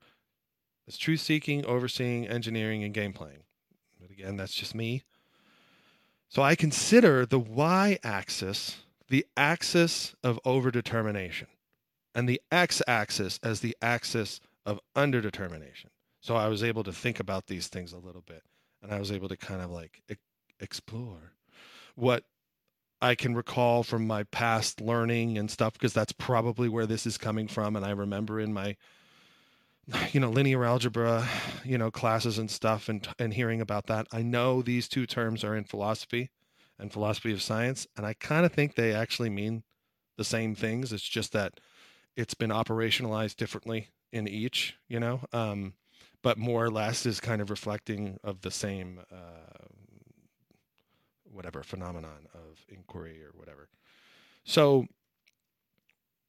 as 0.90 0.98
truth 0.98 1.22
seeking, 1.22 1.66
overseeing, 1.66 2.28
engineering, 2.28 2.84
and 2.84 2.94
game 2.94 3.14
playing. 3.14 3.44
But 3.98 4.12
again, 4.12 4.36
that's 4.36 4.54
just 4.54 4.76
me. 4.76 5.04
So 6.28 6.42
I 6.42 6.56
consider 6.56 7.26
the 7.26 7.40
y 7.40 7.98
axis 8.04 8.84
the 9.08 9.26
axis 9.38 10.16
of 10.22 10.38
overdetermination 10.46 11.48
and 12.14 12.28
the 12.28 12.42
x 12.52 12.82
axis 12.86 13.40
as 13.42 13.62
the 13.62 13.78
axis 13.82 14.42
of 14.66 14.82
underdetermination. 14.98 15.92
So 16.20 16.36
I 16.36 16.50
was 16.50 16.62
able 16.62 16.84
to 16.84 16.92
think 16.92 17.22
about 17.22 17.48
these 17.48 17.70
things 17.70 17.94
a 17.94 17.98
little 17.98 18.24
bit 18.26 18.44
and 18.82 18.92
I 18.92 19.00
was 19.00 19.14
able 19.14 19.30
to 19.30 19.38
kind 19.38 19.62
of 19.62 19.72
like 19.72 20.02
e- 20.12 20.16
explore 20.60 21.32
what 21.96 22.26
I 23.04 23.16
can 23.16 23.36
recall 23.36 23.84
from 23.84 24.08
my 24.08 24.24
past 24.24 24.80
learning 24.80 25.38
and 25.38 25.52
stuff 25.52 25.74
because 25.74 25.92
that's 25.92 26.14
probably 26.14 26.70
where 26.70 26.86
this 26.86 27.06
is 27.06 27.18
coming 27.18 27.50
from 27.50 27.76
and 27.76 27.86
I 27.86 27.92
remember 27.92 28.40
in 28.40 28.54
my 28.54 28.78
you 30.14 30.22
know 30.22 30.30
linear 30.30 30.64
algebra 30.64 31.28
you 31.66 31.78
know 31.78 31.92
classes 31.92 32.38
and 32.38 32.50
stuff 32.50 32.88
and 32.88 33.06
and 33.20 33.34
hearing 33.34 33.60
about 33.60 33.88
that 33.88 34.08
I 34.14 34.22
know 34.22 34.62
these 34.62 34.88
two 34.88 35.06
terms 35.06 35.44
are 35.44 35.54
in 35.54 35.66
philosophy 35.66 36.30
and 36.80 36.94
philosophy 36.94 37.34
of 37.34 37.42
science 37.42 37.86
and 37.98 38.06
I 38.06 38.14
kind 38.14 38.46
of 38.46 38.54
think 38.54 38.76
they 38.76 38.94
actually 38.94 39.30
mean 39.30 39.64
the 40.18 40.24
same 40.24 40.56
things 40.56 40.94
it's 40.94 41.04
just 41.04 41.34
that 41.34 41.60
it's 42.16 42.36
been 42.36 42.52
operationalized 42.52 43.36
differently 43.36 43.90
in 44.14 44.30
each 44.30 44.78
you 44.88 45.02
know 45.02 45.20
um 45.34 45.74
but 46.22 46.38
more 46.38 46.64
or 46.64 46.72
less 46.72 47.06
is 47.06 47.20
kind 47.20 47.42
of 47.42 47.50
reflecting 47.50 48.18
of 48.24 48.42
the 48.42 48.52
same 48.52 49.02
uh, 49.12 49.68
whatever 51.34 51.64
phenomenon 51.64 52.28
of 52.34 52.66
inquiry 52.70 53.22
or 53.24 53.32
whatever. 53.36 53.68
So, 54.44 54.88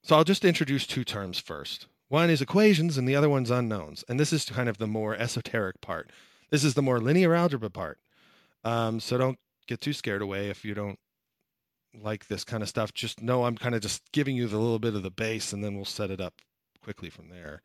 so 0.03 0.17
I'll 0.17 0.25
just 0.25 0.45
introduce 0.45 0.87
two 0.87 1.05
terms 1.05 1.39
first. 1.39 1.87
One 2.09 2.31
is 2.31 2.43
equations, 2.43 2.99
and 2.99 3.09
the 3.09 3.17
other 3.17 3.29
one's 3.29 3.51
unknowns. 3.51 4.05
And 4.09 4.21
this 4.21 4.33
is 4.33 4.45
kind 4.45 4.69
of 4.69 4.79
the 4.79 4.87
more 4.87 5.15
esoteric 5.17 5.81
part. 5.81 6.11
This 6.51 6.65
is 6.65 6.75
the 6.75 6.83
more 6.83 7.01
linear 7.01 7.35
algebra 7.35 7.71
part. 7.71 7.99
Um, 8.63 9.01
so 9.01 9.19
don't 9.19 9.39
get 9.67 9.81
too 9.81 9.93
scared 9.93 10.23
away 10.23 10.49
if 10.51 10.65
you 10.65 10.75
don't 10.75 10.99
like 12.03 12.29
this 12.29 12.45
kind 12.45 12.63
of 12.63 12.69
stuff. 12.69 12.93
Just 12.93 13.23
know 13.23 13.45
I'm 13.45 13.57
kind 13.57 13.75
of 13.75 13.81
just 13.81 14.03
giving 14.13 14.37
you 14.37 14.47
the 14.47 14.59
little 14.59 14.79
bit 14.79 14.95
of 14.95 15.03
the 15.03 15.11
base, 15.11 15.53
and 15.53 15.65
then 15.65 15.75
we'll 15.75 15.85
set 15.85 16.11
it 16.11 16.21
up 16.21 16.35
quickly 16.83 17.11
from 17.11 17.31
there. 17.31 17.63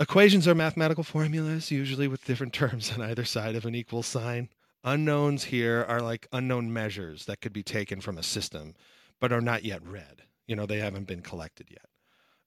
Equations 0.00 0.48
are 0.48 0.54
mathematical 0.54 1.04
formulas, 1.04 1.70
usually 1.70 2.08
with 2.08 2.24
different 2.24 2.52
terms 2.54 2.92
on 2.92 3.02
either 3.02 3.24
side 3.24 3.54
of 3.56 3.66
an 3.66 3.74
equal 3.74 4.02
sign 4.02 4.48
unknowns 4.84 5.44
here 5.44 5.84
are 5.88 6.00
like 6.00 6.26
unknown 6.32 6.72
measures 6.72 7.26
that 7.26 7.40
could 7.40 7.52
be 7.52 7.62
taken 7.62 8.00
from 8.00 8.18
a 8.18 8.22
system 8.22 8.74
but 9.20 9.32
are 9.32 9.40
not 9.40 9.64
yet 9.64 9.86
read. 9.86 10.22
You 10.46 10.56
know 10.56 10.66
they 10.66 10.78
haven't 10.78 11.06
been 11.06 11.22
collected 11.22 11.68
yet. 11.70 11.86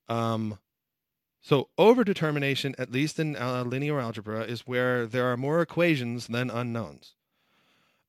Um, 0.07 0.59
so 1.41 1.69
overdetermination 1.77 2.75
at 2.77 2.91
least 2.91 3.19
in 3.19 3.35
uh, 3.35 3.63
linear 3.63 3.99
algebra 3.99 4.41
is 4.41 4.67
where 4.67 5.07
there 5.07 5.31
are 5.31 5.37
more 5.37 5.61
equations 5.61 6.27
than 6.27 6.49
unknowns. 6.49 7.15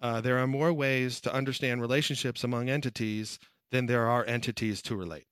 Uh, 0.01 0.21
there 0.21 0.39
are 0.39 0.47
more 0.47 0.73
ways 0.73 1.21
to 1.21 1.33
understand 1.33 1.81
relationships 1.81 2.43
among 2.45 2.69
entities 2.69 3.39
than 3.71 3.87
there 3.87 4.07
are 4.07 4.25
entities 4.25 4.83
to 4.83 4.97
relate. 4.97 5.27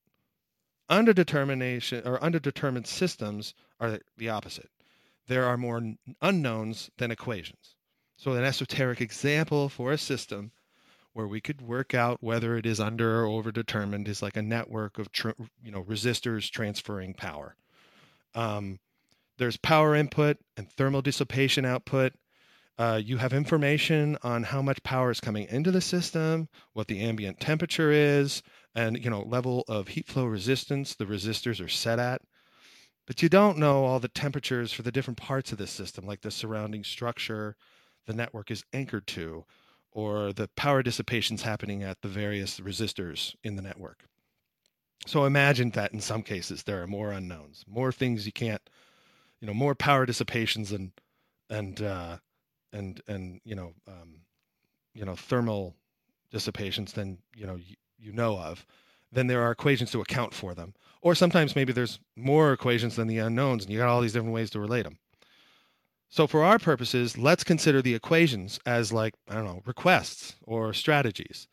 Underdetermination 0.90 2.06
or 2.06 2.18
underdetermined 2.18 2.86
systems 2.86 3.54
are 3.80 3.98
the 4.16 4.28
opposite. 4.28 4.70
There 5.26 5.44
are 5.44 5.56
more 5.56 5.94
unknowns 6.20 6.90
than 6.98 7.10
equations 7.10 7.73
so, 8.24 8.32
an 8.32 8.42
esoteric 8.42 9.02
example 9.02 9.68
for 9.68 9.92
a 9.92 9.98
system 9.98 10.50
where 11.12 11.28
we 11.28 11.42
could 11.42 11.60
work 11.60 11.92
out 11.92 12.22
whether 12.22 12.56
it 12.56 12.64
is 12.64 12.80
under 12.80 13.22
or 13.22 13.26
overdetermined 13.26 14.08
is 14.08 14.22
like 14.22 14.38
a 14.38 14.42
network 14.42 14.98
of 14.98 15.12
tr- 15.12 15.32
you 15.62 15.70
know 15.70 15.82
resistors 15.82 16.50
transferring 16.50 17.12
power. 17.12 17.54
Um, 18.34 18.78
there's 19.36 19.58
power 19.58 19.94
input 19.94 20.38
and 20.56 20.72
thermal 20.72 21.02
dissipation 21.02 21.66
output. 21.66 22.14
Uh, 22.78 22.98
you 23.04 23.18
have 23.18 23.34
information 23.34 24.16
on 24.22 24.42
how 24.42 24.62
much 24.62 24.82
power 24.82 25.10
is 25.10 25.20
coming 25.20 25.46
into 25.50 25.70
the 25.70 25.82
system, 25.82 26.48
what 26.72 26.88
the 26.88 27.00
ambient 27.02 27.38
temperature 27.40 27.92
is, 27.92 28.42
and 28.74 29.04
you 29.04 29.10
know 29.10 29.20
level 29.20 29.66
of 29.68 29.88
heat 29.88 30.06
flow 30.06 30.24
resistance 30.24 30.94
the 30.94 31.04
resistors 31.04 31.62
are 31.62 31.68
set 31.68 31.98
at. 31.98 32.22
But 33.06 33.22
you 33.22 33.28
don't 33.28 33.58
know 33.58 33.84
all 33.84 34.00
the 34.00 34.08
temperatures 34.08 34.72
for 34.72 34.80
the 34.80 34.92
different 34.92 35.18
parts 35.18 35.52
of 35.52 35.58
the 35.58 35.66
system, 35.66 36.06
like 36.06 36.22
the 36.22 36.30
surrounding 36.30 36.84
structure 36.84 37.54
the 38.06 38.12
network 38.12 38.50
is 38.50 38.64
anchored 38.72 39.06
to, 39.08 39.44
or 39.92 40.32
the 40.32 40.48
power 40.56 40.82
dissipations 40.82 41.42
happening 41.42 41.82
at 41.82 42.02
the 42.02 42.08
various 42.08 42.60
resistors 42.60 43.34
in 43.42 43.56
the 43.56 43.62
network. 43.62 44.04
So 45.06 45.24
imagine 45.24 45.70
that 45.70 45.92
in 45.92 46.00
some 46.00 46.22
cases 46.22 46.62
there 46.62 46.82
are 46.82 46.86
more 46.86 47.12
unknowns, 47.12 47.64
more 47.66 47.92
things 47.92 48.26
you 48.26 48.32
can't, 48.32 48.62
you 49.40 49.46
know, 49.46 49.54
more 49.54 49.74
power 49.74 50.06
dissipations 50.06 50.72
and 50.72 50.92
and 51.50 51.80
uh, 51.82 52.16
and 52.72 53.00
and 53.06 53.40
you 53.44 53.54
know 53.54 53.72
um, 53.86 54.20
you 54.94 55.04
know 55.04 55.14
thermal 55.14 55.74
dissipations 56.30 56.92
than 56.94 57.18
you 57.36 57.46
know 57.46 57.56
you, 57.56 57.76
you 57.98 58.12
know 58.12 58.38
of. 58.38 58.66
Then 59.12 59.28
there 59.28 59.42
are 59.42 59.52
equations 59.52 59.92
to 59.92 60.00
account 60.00 60.34
for 60.34 60.54
them, 60.54 60.74
or 61.00 61.14
sometimes 61.14 61.54
maybe 61.54 61.72
there's 61.72 62.00
more 62.16 62.52
equations 62.52 62.96
than 62.96 63.06
the 63.06 63.18
unknowns, 63.18 63.64
and 63.64 63.72
you 63.72 63.78
got 63.78 63.88
all 63.88 64.00
these 64.00 64.12
different 64.12 64.34
ways 64.34 64.50
to 64.50 64.60
relate 64.60 64.82
them. 64.82 64.98
So 66.14 66.28
for 66.28 66.44
our 66.44 66.60
purposes, 66.60 67.18
let's 67.18 67.42
consider 67.42 67.82
the 67.82 67.96
equations 67.96 68.60
as 68.64 68.92
like 68.92 69.14
I 69.28 69.34
don't 69.34 69.46
know 69.46 69.62
requests 69.66 70.36
or 70.44 70.72
strategies 70.72 71.48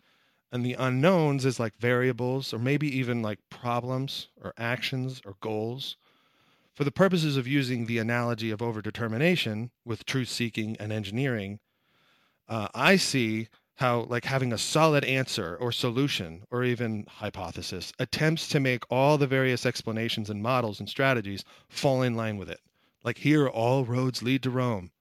and 0.51 0.63
the 0.63 0.75
unknowns 0.75 1.45
is 1.45 1.59
like 1.59 1.75
variables 1.79 2.53
or 2.53 2.59
maybe 2.59 2.87
even 2.95 3.23
like 3.23 3.39
problems 3.49 4.27
or 4.39 4.53
actions 4.59 5.19
or 5.25 5.33
goals. 5.41 5.97
For 6.75 6.83
the 6.83 6.91
purposes 6.91 7.37
of 7.37 7.47
using 7.47 7.87
the 7.87 7.97
analogy 7.97 8.51
of 8.51 8.59
overdetermination 8.59 9.71
with 9.83 10.05
truth 10.05 10.29
seeking 10.29 10.77
and 10.79 10.93
engineering, 10.93 11.59
uh, 12.47 12.67
I 12.75 12.97
see 12.97 13.47
how 13.77 14.01
like 14.01 14.25
having 14.25 14.53
a 14.53 14.59
solid 14.59 15.03
answer 15.05 15.55
or 15.55 15.71
solution 15.71 16.43
or 16.51 16.63
even 16.63 17.07
hypothesis 17.09 17.93
attempts 17.97 18.47
to 18.49 18.59
make 18.59 18.83
all 18.91 19.17
the 19.17 19.25
various 19.25 19.65
explanations 19.65 20.29
and 20.29 20.43
models 20.43 20.79
and 20.79 20.87
strategies 20.87 21.43
fall 21.67 22.03
in 22.03 22.13
line 22.13 22.37
with 22.37 22.51
it. 22.51 22.59
Like 23.03 23.19
here, 23.19 23.47
all 23.47 23.85
roads 23.85 24.21
lead 24.21 24.43
to 24.43 24.49
Rome. 24.49 24.91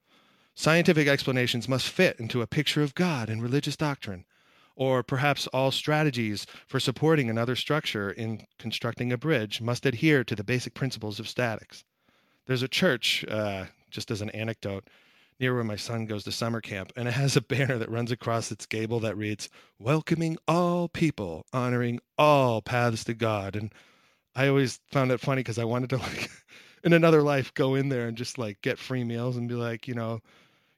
Scientific 0.55 1.09
explanations 1.09 1.69
must 1.69 1.89
fit 1.89 2.19
into 2.19 2.43
a 2.43 2.47
picture 2.47 2.83
of 2.83 2.95
God 2.95 3.29
and 3.29 3.43
religious 3.43 3.77
doctrine 3.77 4.25
or 4.81 5.03
perhaps 5.03 5.47
all 5.49 5.71
strategies 5.71 6.47
for 6.67 6.81
supporting 6.81 7.29
another 7.29 7.55
structure 7.55 8.11
in 8.11 8.47
constructing 8.59 9.13
a 9.13 9.19
bridge 9.19 9.61
must 9.61 9.85
adhere 9.85 10.25
to 10.25 10.35
the 10.35 10.43
basic 10.43 10.73
principles 10.73 11.21
of 11.21 11.29
statics. 11.29 11.85
There's 12.47 12.63
a 12.63 12.69
church, 12.69 13.23
uh, 13.29 13.67
just 13.91 14.11
as 14.11 14.23
an 14.23 14.31
anecdote, 14.31 14.89
near 15.39 15.55
where 15.55 15.65
my 15.65 15.77
son 15.77 16.07
goes 16.07 16.25
to 16.25 16.33
summer 16.33 16.63
camp, 16.63 16.95
and 16.97 17.07
it 17.07 17.13
has 17.13 17.37
a 17.37 17.41
banner 17.43 17.77
that 17.77 17.91
runs 17.91 18.11
across 18.11 18.51
its 18.51 18.65
gable 18.65 19.01
that 19.01 19.19
reads, 19.19 19.51
Welcoming 19.79 20.39
all 20.49 20.89
people, 20.89 21.45
honoring 21.53 22.01
all 22.17 22.63
paths 22.63 23.05
to 23.05 23.13
God. 23.13 23.57
And 23.57 23.75
I 24.35 24.49
always 24.49 24.81
found 24.91 25.13
it 25.13 25.21
funny 25.21 25.41
because 25.41 25.59
I 25.59 25.65
wanted 25.65 25.91
to, 25.91 25.99
like, 25.99 26.31
in 26.85 26.93
another 26.93 27.23
life, 27.23 27.53
go 27.55 27.75
in 27.75 27.89
there 27.89 28.09
and 28.09 28.17
just 28.17 28.39
like 28.39 28.61
get 28.63 28.79
free 28.79 29.05
meals 29.05 29.37
and 29.37 29.49
be 29.49 29.55
like, 29.55 29.87
you 29.87 29.95
know, 29.95 30.21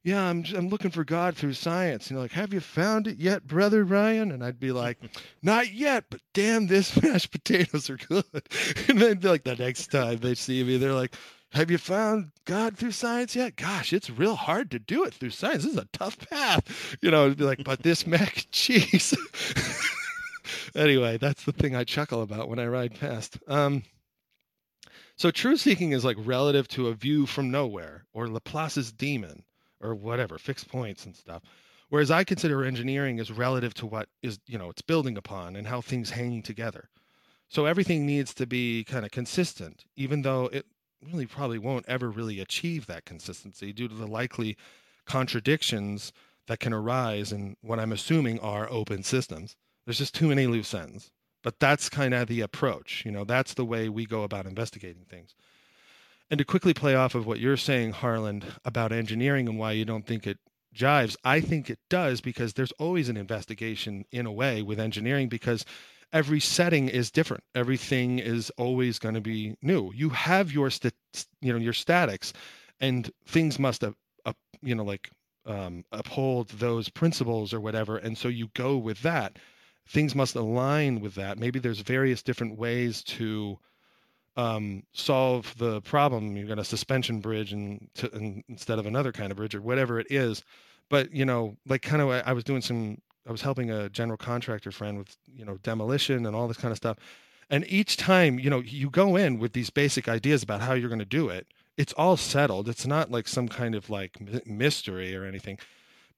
yeah, 0.04 0.22
I'm 0.22 0.44
I'm 0.56 0.68
looking 0.68 0.90
for 0.90 1.04
God 1.04 1.36
through 1.36 1.52
science. 1.52 2.10
You 2.10 2.16
know, 2.16 2.22
like, 2.22 2.32
have 2.32 2.52
you 2.52 2.60
found 2.60 3.06
it 3.06 3.18
yet, 3.18 3.46
brother 3.46 3.84
Ryan? 3.84 4.32
And 4.32 4.44
I'd 4.44 4.58
be 4.58 4.72
like, 4.72 4.98
not 5.42 5.72
yet, 5.72 6.04
but 6.10 6.20
damn, 6.34 6.66
this 6.66 7.00
mashed 7.02 7.30
potatoes 7.30 7.88
are 7.88 7.96
good. 7.96 8.24
and 8.88 9.00
then 9.00 9.18
be 9.18 9.28
like 9.28 9.44
the 9.44 9.56
next 9.56 9.92
time 9.92 10.18
they 10.18 10.34
see 10.34 10.64
me, 10.64 10.76
they're 10.76 10.92
like, 10.92 11.14
have 11.52 11.70
you 11.70 11.78
found 11.78 12.32
God 12.46 12.76
through 12.76 12.92
science 12.92 13.36
yet? 13.36 13.56
Gosh, 13.56 13.92
it's 13.92 14.10
real 14.10 14.36
hard 14.36 14.70
to 14.70 14.78
do 14.78 15.04
it 15.04 15.14
through 15.14 15.30
science. 15.30 15.64
This 15.64 15.72
is 15.72 15.78
a 15.78 15.88
tough 15.92 16.18
path. 16.30 16.96
You 17.00 17.10
know, 17.10 17.26
it'd 17.26 17.38
be 17.38 17.44
like, 17.44 17.62
but 17.62 17.82
this 17.82 18.06
mac 18.06 18.36
and 18.36 18.50
cheese. 18.52 19.14
anyway, 20.74 21.18
that's 21.18 21.44
the 21.44 21.52
thing 21.52 21.76
I 21.76 21.84
chuckle 21.84 22.22
about 22.22 22.48
when 22.48 22.58
I 22.58 22.66
ride 22.66 22.98
past. 22.98 23.38
Um, 23.48 23.82
so 25.16 25.30
truth 25.30 25.60
seeking 25.60 25.92
is 25.92 26.04
like 26.04 26.16
relative 26.18 26.68
to 26.68 26.88
a 26.88 26.94
view 26.94 27.26
from 27.26 27.50
nowhere 27.50 28.06
or 28.12 28.28
Laplace's 28.28 28.92
demon 28.92 29.44
or 29.80 29.94
whatever, 29.94 30.38
fixed 30.38 30.68
points 30.68 31.04
and 31.04 31.14
stuff. 31.14 31.42
Whereas 31.88 32.10
I 32.10 32.24
consider 32.24 32.64
engineering 32.64 33.20
as 33.20 33.30
relative 33.30 33.74
to 33.74 33.86
what 33.86 34.08
is, 34.22 34.38
you 34.46 34.56
know, 34.56 34.70
it's 34.70 34.80
building 34.80 35.18
upon 35.18 35.56
and 35.56 35.66
how 35.66 35.82
things 35.82 36.10
hang 36.10 36.42
together. 36.42 36.88
So 37.48 37.66
everything 37.66 38.06
needs 38.06 38.32
to 38.34 38.46
be 38.46 38.84
kind 38.84 39.04
of 39.04 39.10
consistent, 39.10 39.84
even 39.94 40.22
though 40.22 40.46
it 40.46 40.64
really 41.02 41.26
probably 41.26 41.58
won't 41.58 41.84
ever 41.86 42.10
really 42.10 42.40
achieve 42.40 42.86
that 42.86 43.04
consistency 43.04 43.72
due 43.72 43.88
to 43.88 43.94
the 43.94 44.06
likely 44.06 44.56
contradictions 45.04 46.12
that 46.46 46.60
can 46.60 46.72
arise 46.72 47.30
in 47.30 47.56
what 47.60 47.78
I'm 47.78 47.92
assuming 47.92 48.40
are 48.40 48.70
open 48.70 49.02
systems. 49.02 49.56
There's 49.84 49.98
just 49.98 50.14
too 50.14 50.28
many 50.28 50.46
loose 50.46 50.72
ends. 50.72 51.10
But 51.42 51.58
that's 51.58 51.88
kind 51.88 52.14
of 52.14 52.28
the 52.28 52.40
approach. 52.40 53.02
You 53.04 53.10
know, 53.10 53.24
that's 53.24 53.54
the 53.54 53.64
way 53.64 53.88
we 53.88 54.06
go 54.06 54.22
about 54.22 54.46
investigating 54.46 55.04
things. 55.08 55.34
And 56.30 56.38
to 56.38 56.44
quickly 56.44 56.72
play 56.72 56.94
off 56.94 57.14
of 57.14 57.26
what 57.26 57.40
you're 57.40 57.56
saying, 57.56 57.92
Harland, 57.92 58.46
about 58.64 58.92
engineering 58.92 59.48
and 59.48 59.58
why 59.58 59.72
you 59.72 59.84
don't 59.84 60.06
think 60.06 60.26
it 60.26 60.38
jives, 60.74 61.16
I 61.24 61.40
think 61.40 61.68
it 61.68 61.78
does 61.90 62.20
because 62.20 62.54
there's 62.54 62.72
always 62.72 63.08
an 63.08 63.16
investigation 63.16 64.04
in 64.10 64.24
a 64.24 64.32
way 64.32 64.62
with 64.62 64.80
engineering 64.80 65.28
because 65.28 65.64
every 66.12 66.40
setting 66.40 66.88
is 66.88 67.10
different. 67.10 67.44
Everything 67.54 68.18
is 68.18 68.50
always 68.56 68.98
going 68.98 69.14
to 69.14 69.20
be 69.20 69.56
new. 69.62 69.92
You 69.94 70.10
have 70.10 70.52
your 70.52 70.70
st- 70.70 70.94
you 71.40 71.52
know 71.52 71.58
your 71.58 71.72
statics, 71.72 72.32
and 72.80 73.10
things 73.26 73.58
must 73.58 73.84
uh, 73.84 73.92
you 74.62 74.74
know 74.74 74.84
like 74.84 75.10
um, 75.46 75.84
uphold 75.92 76.48
those 76.50 76.88
principles 76.88 77.52
or 77.52 77.60
whatever, 77.60 77.96
and 77.96 78.16
so 78.16 78.28
you 78.28 78.48
go 78.54 78.76
with 78.76 79.02
that. 79.02 79.38
Things 79.88 80.14
must 80.14 80.34
align 80.34 81.00
with 81.00 81.14
that. 81.16 81.38
Maybe 81.38 81.58
there's 81.58 81.80
various 81.80 82.22
different 82.22 82.58
ways 82.58 83.02
to 83.04 83.58
um, 84.36 84.84
solve 84.92 85.54
the 85.58 85.80
problem. 85.82 86.36
You've 86.36 86.48
got 86.48 86.58
a 86.58 86.64
suspension 86.64 87.20
bridge 87.20 87.52
and, 87.52 87.88
to, 87.94 88.14
and, 88.14 88.42
instead 88.48 88.78
of 88.78 88.86
another 88.86 89.12
kind 89.12 89.30
of 89.30 89.36
bridge 89.36 89.54
or 89.54 89.60
whatever 89.60 90.00
it 90.00 90.06
is. 90.10 90.42
But 90.88 91.12
you 91.12 91.24
know, 91.24 91.56
like 91.66 91.82
kind 91.82 92.02
of, 92.02 92.10
I 92.10 92.32
was 92.32 92.44
doing 92.44 92.62
some. 92.62 92.98
I 93.26 93.30
was 93.30 93.42
helping 93.42 93.70
a 93.70 93.88
general 93.88 94.16
contractor 94.16 94.72
friend 94.72 94.98
with 94.98 95.16
you 95.32 95.44
know 95.44 95.56
demolition 95.62 96.26
and 96.26 96.34
all 96.34 96.48
this 96.48 96.56
kind 96.56 96.72
of 96.72 96.76
stuff. 96.76 96.98
And 97.50 97.64
each 97.68 97.96
time, 97.96 98.38
you 98.38 98.50
know, 98.50 98.60
you 98.60 98.90
go 98.90 99.16
in 99.16 99.38
with 99.38 99.52
these 99.52 99.70
basic 99.70 100.08
ideas 100.08 100.42
about 100.42 100.62
how 100.62 100.72
you're 100.72 100.88
going 100.88 100.98
to 100.98 101.04
do 101.04 101.28
it. 101.28 101.46
It's 101.76 101.92
all 101.94 102.16
settled. 102.16 102.68
It's 102.68 102.86
not 102.86 103.10
like 103.10 103.28
some 103.28 103.48
kind 103.48 103.74
of 103.74 103.90
like 103.90 104.46
mystery 104.46 105.14
or 105.14 105.24
anything 105.24 105.58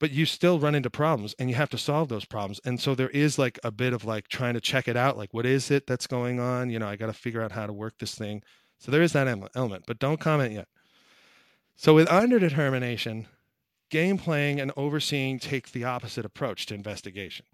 but 0.04 0.10
you 0.10 0.26
still 0.26 0.60
run 0.60 0.74
into 0.74 0.90
problems 0.90 1.34
and 1.38 1.48
you 1.48 1.56
have 1.56 1.70
to 1.70 1.78
solve 1.78 2.10
those 2.10 2.26
problems. 2.26 2.60
And 2.62 2.78
so 2.78 2.94
there 2.94 3.08
is 3.08 3.38
like 3.38 3.58
a 3.64 3.70
bit 3.70 3.94
of 3.94 4.04
like 4.04 4.28
trying 4.28 4.52
to 4.52 4.60
check 4.60 4.86
it 4.86 4.98
out 4.98 5.16
like 5.16 5.32
what 5.32 5.46
is 5.46 5.70
it 5.70 5.86
that's 5.86 6.06
going 6.06 6.38
on? 6.38 6.68
You 6.68 6.78
know 6.78 6.86
i 6.86 6.94
got 6.94 7.06
to 7.06 7.14
figure 7.14 7.40
out 7.40 7.52
how 7.52 7.66
to 7.66 7.72
work 7.72 7.94
this 7.96 8.14
thing. 8.14 8.42
So 8.76 8.92
there 8.92 9.00
is 9.00 9.14
that 9.14 9.26
element 9.54 9.84
but 9.86 9.98
don't 9.98 10.20
comment 10.20 10.52
yet. 10.52 10.68
So 11.74 11.94
with 11.94 12.06
underdetermination 12.08 13.24
game 13.88 14.18
playing 14.18 14.60
and 14.60 14.72
overseeing 14.76 15.38
take 15.38 15.72
the 15.72 15.84
opposite 15.84 16.26
approach 16.26 16.66
to 16.66 16.74
investigation. 16.74 17.46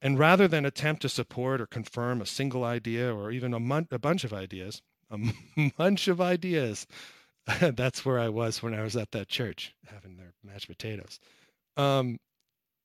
And 0.00 0.18
rather 0.18 0.48
than 0.48 0.64
attempt 0.64 1.02
to 1.02 1.10
support 1.10 1.60
or 1.60 1.66
confirm 1.66 2.22
a 2.22 2.26
single 2.26 2.64
idea 2.64 3.14
or 3.14 3.30
even 3.30 3.52
a, 3.52 3.60
mon- 3.60 3.88
a 3.90 3.98
bunch 3.98 4.24
of 4.24 4.32
ideas 4.32 4.80
a 5.10 5.18
bunch 5.76 6.08
of 6.14 6.22
ideas 6.22 6.86
that's 7.60 8.06
where 8.06 8.18
i 8.18 8.30
was 8.30 8.62
when 8.62 8.72
i 8.72 8.82
was 8.82 8.96
at 8.96 9.10
that 9.10 9.28
church 9.28 9.74
having 9.88 10.16
their 10.16 10.32
mashed 10.42 10.68
potatoes 10.68 11.20
um, 11.76 12.18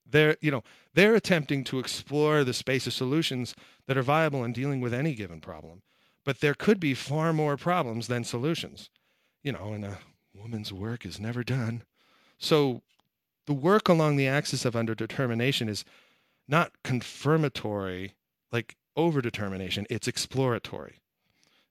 they're 0.09 0.37
you 0.41 0.51
know 0.51 0.63
they're 0.93 1.15
attempting 1.15 1.63
to 1.65 1.79
explore 1.79 2.43
the 2.43 2.53
space 2.53 2.87
of 2.87 2.93
solutions 2.93 3.55
that 3.87 3.97
are 3.97 4.03
viable 4.03 4.43
in 4.43 4.53
dealing 4.53 4.81
with 4.81 4.93
any 4.93 5.13
given 5.13 5.41
problem 5.41 5.81
but 6.25 6.39
there 6.39 6.53
could 6.53 6.79
be 6.79 6.93
far 6.93 7.33
more 7.33 7.57
problems 7.57 8.07
than 8.07 8.23
solutions 8.23 8.89
you 9.43 9.51
know 9.51 9.73
and 9.73 9.85
a 9.85 9.99
woman's 10.37 10.71
work 10.71 11.05
is 11.05 11.19
never 11.19 11.43
done. 11.43 11.83
So 12.37 12.81
the 13.45 13.53
work 13.53 13.89
along 13.89 14.15
the 14.15 14.27
axis 14.27 14.65
of 14.65 14.73
underdetermination 14.73 15.67
is 15.67 15.83
not 16.47 16.71
confirmatory 16.83 18.13
like 18.51 18.77
overdetermination 18.97 19.85
it's 19.89 20.07
exploratory. 20.07 20.99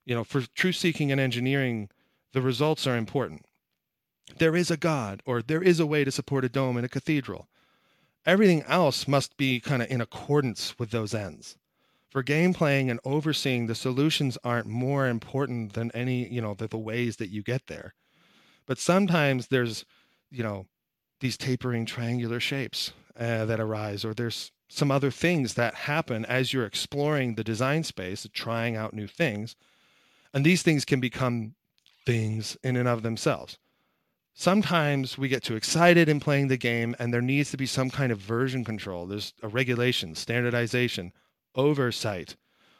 You 0.04 0.14
know 0.14 0.24
for 0.24 0.42
truth 0.54 0.76
seeking 0.76 1.10
and 1.10 1.20
engineering 1.20 1.88
the 2.32 2.42
results 2.42 2.86
are 2.86 2.96
important 2.96 3.44
there 4.38 4.56
is 4.56 4.70
a 4.70 4.76
God 4.76 5.22
or 5.24 5.42
there 5.42 5.62
is 5.62 5.80
a 5.80 5.86
way 5.86 6.04
to 6.04 6.10
support 6.10 6.44
a 6.44 6.48
dome 6.48 6.76
in 6.76 6.84
a 6.84 6.88
cathedral. 6.88 7.48
Everything 8.24 8.62
else 8.64 9.06
must 9.06 9.36
be 9.36 9.60
kind 9.60 9.82
of 9.82 9.90
in 9.90 10.00
accordance 10.00 10.78
with 10.78 10.90
those 10.90 11.14
ends. 11.14 11.56
For 12.10 12.22
game 12.22 12.54
playing 12.54 12.90
and 12.90 12.98
overseeing, 13.04 13.66
the 13.66 13.74
solutions 13.74 14.38
aren't 14.42 14.66
more 14.66 15.06
important 15.06 15.74
than 15.74 15.90
any, 15.92 16.26
you 16.28 16.40
know, 16.40 16.54
the, 16.54 16.66
the 16.66 16.78
ways 16.78 17.16
that 17.16 17.30
you 17.30 17.42
get 17.42 17.66
there. 17.66 17.94
But 18.66 18.78
sometimes 18.78 19.48
there's, 19.48 19.84
you 20.30 20.42
know, 20.42 20.66
these 21.20 21.36
tapering 21.36 21.86
triangular 21.86 22.40
shapes 22.40 22.92
uh, 23.18 23.44
that 23.44 23.60
arise, 23.60 24.04
or 24.04 24.12
there's 24.12 24.50
some 24.68 24.90
other 24.90 25.10
things 25.10 25.54
that 25.54 25.74
happen 25.74 26.24
as 26.24 26.52
you're 26.52 26.66
exploring 26.66 27.34
the 27.34 27.44
design 27.44 27.84
space, 27.84 28.26
trying 28.32 28.76
out 28.76 28.92
new 28.92 29.06
things. 29.06 29.54
And 30.34 30.44
these 30.44 30.62
things 30.62 30.84
can 30.84 31.00
become 31.00 31.54
things 32.04 32.56
in 32.62 32.76
and 32.76 32.88
of 32.88 33.02
themselves. 33.02 33.58
Sometimes 34.38 35.16
we 35.16 35.28
get 35.28 35.42
too 35.42 35.56
excited 35.56 36.10
in 36.10 36.20
playing 36.20 36.48
the 36.48 36.58
game, 36.58 36.94
and 36.98 37.12
there 37.12 37.22
needs 37.22 37.50
to 37.52 37.56
be 37.56 37.64
some 37.64 37.88
kind 37.88 38.12
of 38.12 38.18
version 38.18 38.66
control. 38.66 39.06
There's 39.06 39.32
a 39.42 39.48
regulation, 39.48 40.14
standardization, 40.14 41.14
oversight, 41.54 42.36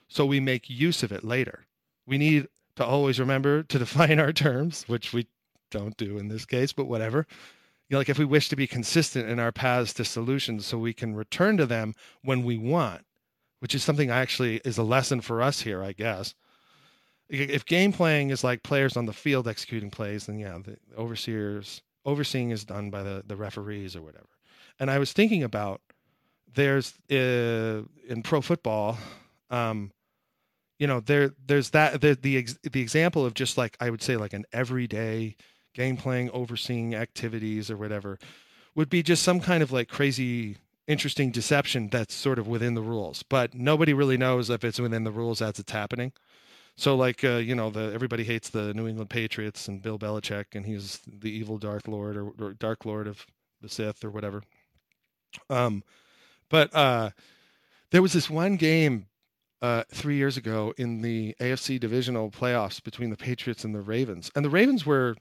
so 0.07 0.27
we 0.27 0.39
make 0.39 0.69
use 0.69 1.03
of 1.03 1.13
it 1.13 1.25
later. 1.25 1.65
We 2.07 2.19
need 2.19 2.49
to 2.75 2.85
always 2.85 3.19
remember 3.19 3.63
to 3.63 3.79
define 3.87 4.21
our 4.21 4.35
terms, 4.35 4.85
which 4.87 5.15
we 5.15 5.29
don't 5.71 5.97
do 5.97 6.19
in 6.19 6.29
this 6.29 6.45
case, 6.45 6.75
but 6.75 6.89
whatever. 6.89 7.27
You 7.89 7.95
know, 7.95 7.99
like 7.99 8.11
if 8.11 8.19
we 8.19 8.27
wish 8.27 8.51
to 8.51 8.57
be 8.57 8.67
consistent 8.67 9.31
in 9.31 9.41
our 9.41 9.51
paths 9.51 9.95
to 9.95 10.05
solutions 10.05 10.67
so 10.67 10.77
we 10.77 10.93
can 10.93 11.17
return 11.17 11.57
to 11.57 11.65
them 11.65 11.95
when 12.23 12.45
we 12.45 12.59
want, 12.59 13.07
which 13.61 13.75
is 13.75 13.83
something 13.83 14.11
actually 14.11 14.61
is 14.67 14.77
a 14.77 14.83
lesson 14.83 15.23
for 15.23 15.41
us 15.41 15.63
here, 15.63 15.83
I 15.83 15.93
guess. 15.93 16.35
If 17.29 17.65
game 17.65 17.93
playing 17.93 18.31
is 18.31 18.45
like 18.45 18.63
players 18.63 18.97
on 18.97 19.07
the 19.07 19.13
field 19.13 19.49
executing 19.49 19.91
plays, 19.91 20.27
then 20.27 20.39
yeah, 20.39 20.59
the 20.63 20.77
overseers 20.97 21.83
overseeing 22.05 22.51
is 22.51 22.65
done 22.65 22.91
by 22.91 23.03
the, 23.03 23.25
the 23.27 23.37
referees 23.37 23.97
or 23.97 24.03
whatever. 24.03 24.29
And 24.79 24.91
I 24.91 24.99
was 24.99 25.13
thinking 25.13 25.43
about 25.43 25.81
there's 26.55 26.95
uh, 27.11 27.83
in 28.09 28.23
pro 28.23 28.41
football, 28.41 28.99
um, 29.51 29.91
you 30.79 30.87
know, 30.87 31.01
there 31.01 31.33
there's 31.47 31.71
that 31.71 32.01
the 32.01 32.15
the 32.21 32.47
the 32.71 32.81
example 32.81 33.27
of 33.27 33.35
just 33.35 33.59
like 33.59 33.77
I 33.81 33.91
would 33.91 34.03
say 34.03 34.17
like 34.17 34.33
an 34.33 34.45
everyday 34.53 35.37
game 35.75 35.97
playing, 35.97 36.31
overseeing 36.31 36.95
activities 36.95 37.71
or 37.71 37.77
whatever 37.77 38.19
would 38.77 38.89
be 38.91 39.03
just 39.03 39.23
some 39.23 39.41
kind 39.41 39.63
of 39.63 39.73
like 39.73 39.89
crazy 39.89 40.59
interesting 40.87 41.33
deception 41.33 41.89
that's 41.89 42.15
sort 42.15 42.39
of 42.39 42.47
within 42.47 42.75
the 42.75 42.83
rules 42.83 43.25
but 43.25 43.55
nobody 43.55 43.93
really 43.93 44.17
knows 44.17 44.49
if 44.49 44.63
it's 44.63 44.79
within 44.79 45.03
the 45.03 45.11
rules 45.11 45.43
as 45.43 45.59
it's 45.59 45.73
happening 45.73 46.13
so 46.77 46.97
like 46.97 47.25
uh, 47.25 47.37
you 47.37 47.55
know 47.55 47.71
the 47.71 47.93
everybody 47.93 48.25
hates 48.25 48.51
the 48.51 48.73
new 48.75 48.87
england 48.87 49.11
patriots 49.11 49.69
and 49.69 49.83
bill 49.83 49.99
belichick 49.99 50.47
and 50.55 50.67
he's 50.67 51.01
the 51.07 51.31
evil 51.31 51.59
dark 51.59 51.89
lord 51.89 52.17
or, 52.17 52.31
or 52.41 52.53
dark 52.55 52.85
lord 52.85 53.07
of 53.07 53.27
the 53.61 53.69
sith 53.69 54.05
or 54.05 54.11
whatever 54.11 54.43
um 55.51 55.83
but 56.49 56.75
uh 56.75 57.11
there 57.91 58.03
was 58.03 58.13
this 58.13 58.29
one 58.29 58.57
game 58.57 59.07
uh, 59.63 59.85
three 59.91 60.17
years 60.17 60.37
ago 60.37 60.75
in 60.77 61.01
the 61.01 61.35
AFC 61.41 61.81
divisional 61.81 62.31
playoffs 62.31 62.83
between 62.83 63.11
the 63.11 63.17
Patriots 63.17 63.65
and 63.65 63.75
the 63.75 63.81
Ravens. 63.81 64.31
And 64.35 64.45
the 64.45 64.51
Ravens 64.51 64.85
were 64.85 65.17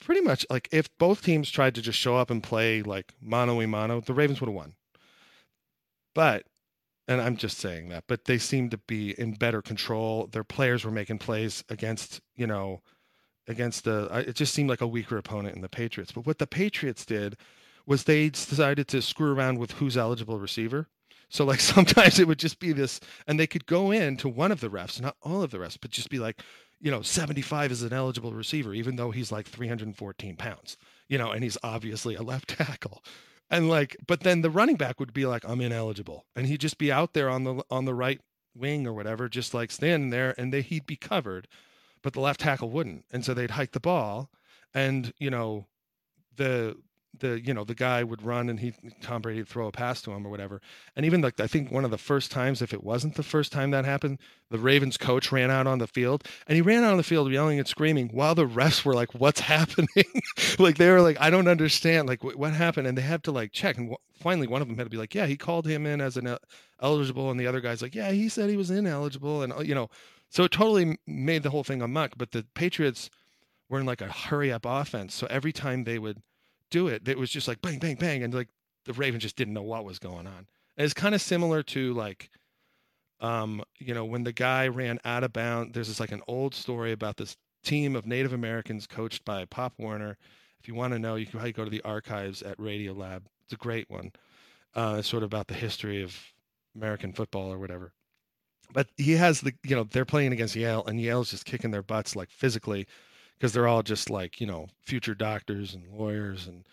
pretty 0.00 0.20
much 0.20 0.46
like 0.50 0.68
if 0.72 0.88
both 0.98 1.22
teams 1.22 1.50
tried 1.50 1.74
to 1.74 1.82
just 1.82 1.98
show 1.98 2.16
up 2.16 2.30
and 2.30 2.42
play 2.42 2.82
like 2.82 3.14
mano 3.20 3.60
a 3.60 3.66
mano, 3.66 4.00
the 4.00 4.14
Ravens 4.14 4.40
would 4.40 4.48
have 4.48 4.54
won. 4.54 4.74
But 6.14 6.44
and 7.10 7.20
I'm 7.20 7.36
just 7.36 7.58
saying 7.58 7.88
that, 7.88 8.04
but 8.06 8.26
they 8.26 8.38
seemed 8.38 8.70
to 8.70 8.78
be 8.78 9.18
in 9.18 9.32
better 9.32 9.60
control. 9.60 10.28
Their 10.28 10.44
players 10.44 10.84
were 10.84 10.92
making 10.92 11.18
plays 11.18 11.64
against, 11.68 12.20
you 12.36 12.46
know, 12.46 12.82
against 13.48 13.82
the 13.82 14.08
it 14.28 14.36
just 14.36 14.54
seemed 14.54 14.70
like 14.70 14.80
a 14.80 14.86
weaker 14.86 15.18
opponent 15.18 15.56
in 15.56 15.60
the 15.60 15.68
Patriots. 15.68 16.12
But 16.12 16.24
what 16.24 16.38
the 16.38 16.46
Patriots 16.46 17.04
did 17.04 17.36
was 17.84 18.04
they 18.04 18.28
decided 18.28 18.86
to 18.88 19.02
screw 19.02 19.34
around 19.34 19.58
with 19.58 19.72
who's 19.72 19.96
eligible 19.96 20.38
receiver. 20.38 20.86
So 21.30 21.44
like 21.44 21.58
sometimes 21.74 22.20
it 22.20 22.28
would 22.28 22.38
just 22.38 22.60
be 22.60 22.72
this, 22.72 23.00
and 23.26 23.40
they 23.40 23.48
could 23.48 23.66
go 23.66 23.90
in 23.90 24.16
to 24.18 24.28
one 24.28 24.52
of 24.52 24.60
the 24.60 24.70
refs, 24.70 25.00
not 25.00 25.16
all 25.20 25.42
of 25.42 25.50
the 25.50 25.58
refs, 25.58 25.78
but 25.80 25.90
just 25.90 26.10
be 26.10 26.20
like, 26.20 26.40
you 26.80 26.92
know, 26.92 27.02
75 27.02 27.72
is 27.72 27.82
an 27.82 27.92
eligible 27.92 28.32
receiver, 28.32 28.72
even 28.72 28.94
though 28.94 29.10
he's 29.10 29.32
like 29.32 29.48
314 29.48 30.36
pounds, 30.36 30.76
you 31.08 31.18
know, 31.18 31.32
and 31.32 31.42
he's 31.42 31.58
obviously 31.64 32.14
a 32.14 32.22
left 32.22 32.48
tackle. 32.56 33.02
And 33.50 33.68
like, 33.68 33.96
but 34.06 34.20
then 34.20 34.42
the 34.42 34.50
running 34.50 34.76
back 34.76 35.00
would 35.00 35.12
be 35.12 35.26
like, 35.26 35.44
I'm 35.48 35.60
ineligible. 35.60 36.24
And 36.36 36.46
he'd 36.46 36.60
just 36.60 36.78
be 36.78 36.92
out 36.92 37.14
there 37.14 37.28
on 37.28 37.44
the 37.44 37.64
on 37.70 37.84
the 37.84 37.94
right 37.94 38.20
wing 38.54 38.86
or 38.86 38.92
whatever, 38.92 39.28
just 39.28 39.54
like 39.54 39.70
standing 39.70 40.10
there 40.10 40.34
and 40.38 40.52
they 40.52 40.62
he'd 40.62 40.86
be 40.86 40.96
covered, 40.96 41.48
but 42.02 42.12
the 42.12 42.20
left 42.20 42.40
tackle 42.40 42.70
wouldn't. 42.70 43.04
And 43.10 43.24
so 43.24 43.34
they'd 43.34 43.52
hike 43.52 43.72
the 43.72 43.80
ball 43.80 44.30
and, 44.74 45.12
you 45.18 45.30
know, 45.30 45.66
the 46.36 46.76
the 47.20 47.40
you 47.40 47.54
know 47.54 47.64
the 47.64 47.74
guy 47.74 48.02
would 48.02 48.22
run 48.22 48.48
and 48.48 48.60
he 48.60 48.74
Tom 49.00 49.22
Brady 49.22 49.40
would 49.40 49.48
throw 49.48 49.66
a 49.68 49.72
pass 49.72 50.02
to 50.02 50.12
him 50.12 50.26
or 50.26 50.30
whatever. 50.30 50.60
And 50.96 51.06
even 51.06 51.20
like 51.20 51.38
I 51.40 51.46
think 51.46 51.70
one 51.70 51.84
of 51.84 51.90
the 51.90 51.98
first 51.98 52.30
times, 52.30 52.60
if 52.60 52.72
it 52.74 52.82
wasn't 52.82 53.14
the 53.14 53.22
first 53.22 53.52
time 53.52 53.70
that 53.70 53.84
happened, 53.84 54.18
the 54.50 54.58
Ravens 54.58 54.96
coach 54.96 55.30
ran 55.32 55.50
out 55.50 55.66
on 55.66 55.78
the 55.78 55.86
field 55.86 56.24
and 56.46 56.56
he 56.56 56.62
ran 56.62 56.84
out 56.84 56.92
on 56.92 56.96
the 56.96 57.02
field 57.02 57.30
yelling 57.30 57.58
and 57.58 57.68
screaming 57.68 58.08
while 58.08 58.34
the 58.34 58.46
refs 58.46 58.84
were 58.84 58.94
like, 58.94 59.14
"What's 59.14 59.40
happening?" 59.54 60.04
like 60.58 60.76
they 60.76 60.90
were 60.90 61.02
like, 61.02 61.16
"I 61.20 61.30
don't 61.30 61.48
understand. 61.48 62.08
Like 62.08 62.24
what 62.24 62.52
happened?" 62.52 62.86
And 62.86 62.98
they 62.98 63.02
had 63.02 63.22
to 63.24 63.32
like 63.32 63.52
check. 63.52 63.76
And 63.76 63.86
w- 63.86 63.98
finally, 64.14 64.46
one 64.46 64.62
of 64.62 64.68
them 64.68 64.76
had 64.76 64.84
to 64.84 64.90
be 64.90 64.96
like, 64.96 65.14
"Yeah, 65.14 65.26
he 65.26 65.36
called 65.36 65.66
him 65.66 65.86
in 65.86 66.00
as 66.00 66.16
an 66.16 66.26
el- 66.26 66.38
eligible," 66.80 67.30
and 67.30 67.38
the 67.38 67.46
other 67.46 67.60
guy's 67.60 67.82
like, 67.82 67.94
"Yeah, 67.94 68.10
he 68.12 68.28
said 68.28 68.50
he 68.50 68.56
was 68.56 68.70
ineligible," 68.70 69.42
and 69.42 69.52
uh, 69.52 69.60
you 69.60 69.74
know, 69.74 69.88
so 70.28 70.44
it 70.44 70.52
totally 70.52 70.98
made 71.06 71.42
the 71.42 71.50
whole 71.50 71.64
thing 71.64 71.82
a 71.82 71.88
muck. 71.88 72.12
But 72.16 72.32
the 72.32 72.46
Patriots 72.54 73.10
were 73.68 73.80
in 73.80 73.86
like 73.86 74.00
a 74.00 74.08
hurry 74.12 74.52
up 74.52 74.64
offense, 74.66 75.14
so 75.14 75.26
every 75.30 75.52
time 75.52 75.84
they 75.84 75.98
would 75.98 76.22
do 76.70 76.88
it, 76.88 77.06
it 77.08 77.18
was 77.18 77.30
just 77.30 77.48
like 77.48 77.60
bang, 77.60 77.78
bang, 77.78 77.96
bang, 77.96 78.22
and 78.22 78.32
like 78.32 78.48
the 78.84 78.92
Ravens 78.92 79.22
just 79.22 79.36
didn't 79.36 79.54
know 79.54 79.62
what 79.62 79.84
was 79.84 79.98
going 79.98 80.26
on. 80.26 80.46
And 80.76 80.84
it's 80.84 80.94
kind 80.94 81.14
of 81.14 81.20
similar 81.20 81.62
to 81.64 81.92
like, 81.94 82.30
um, 83.20 83.62
you 83.78 83.92
know, 83.94 84.04
when 84.04 84.24
the 84.24 84.32
guy 84.32 84.68
ran 84.68 84.98
out 85.04 85.24
of 85.24 85.32
bounds. 85.32 85.72
There's 85.74 85.88
this 85.88 86.00
like 86.00 86.12
an 86.12 86.22
old 86.26 86.54
story 86.54 86.92
about 86.92 87.16
this 87.16 87.36
team 87.62 87.94
of 87.94 88.06
Native 88.06 88.32
Americans 88.32 88.86
coached 88.86 89.24
by 89.24 89.44
Pop 89.44 89.74
Warner. 89.78 90.16
If 90.60 90.68
you 90.68 90.74
want 90.74 90.92
to 90.92 90.98
know, 90.98 91.16
you 91.16 91.26
can 91.26 91.32
probably 91.32 91.52
go 91.52 91.64
to 91.64 91.70
the 91.70 91.82
archives 91.82 92.42
at 92.42 92.58
Radiolab. 92.58 93.22
It's 93.44 93.52
a 93.52 93.56
great 93.56 93.90
one. 93.90 94.12
Uh, 94.74 94.96
it's 94.98 95.08
sort 95.08 95.22
of 95.22 95.28
about 95.28 95.48
the 95.48 95.54
history 95.54 96.02
of 96.02 96.16
American 96.74 97.12
football 97.12 97.52
or 97.52 97.58
whatever. 97.58 97.92
But 98.72 98.88
he 98.96 99.12
has 99.12 99.40
the, 99.40 99.52
you 99.64 99.74
know, 99.74 99.84
they're 99.84 100.04
playing 100.04 100.32
against 100.32 100.54
Yale, 100.54 100.84
and 100.86 101.00
Yale's 101.00 101.30
just 101.30 101.44
kicking 101.44 101.72
their 101.72 101.82
butts 101.82 102.14
like 102.14 102.30
physically 102.30 102.86
because 103.40 103.54
they're 103.54 103.66
all 103.66 103.82
just 103.82 104.10
like 104.10 104.40
you 104.40 104.46
know 104.46 104.68
future 104.82 105.14
doctors 105.14 105.74
and 105.74 105.88
lawyers 105.92 106.46
and 106.46 106.66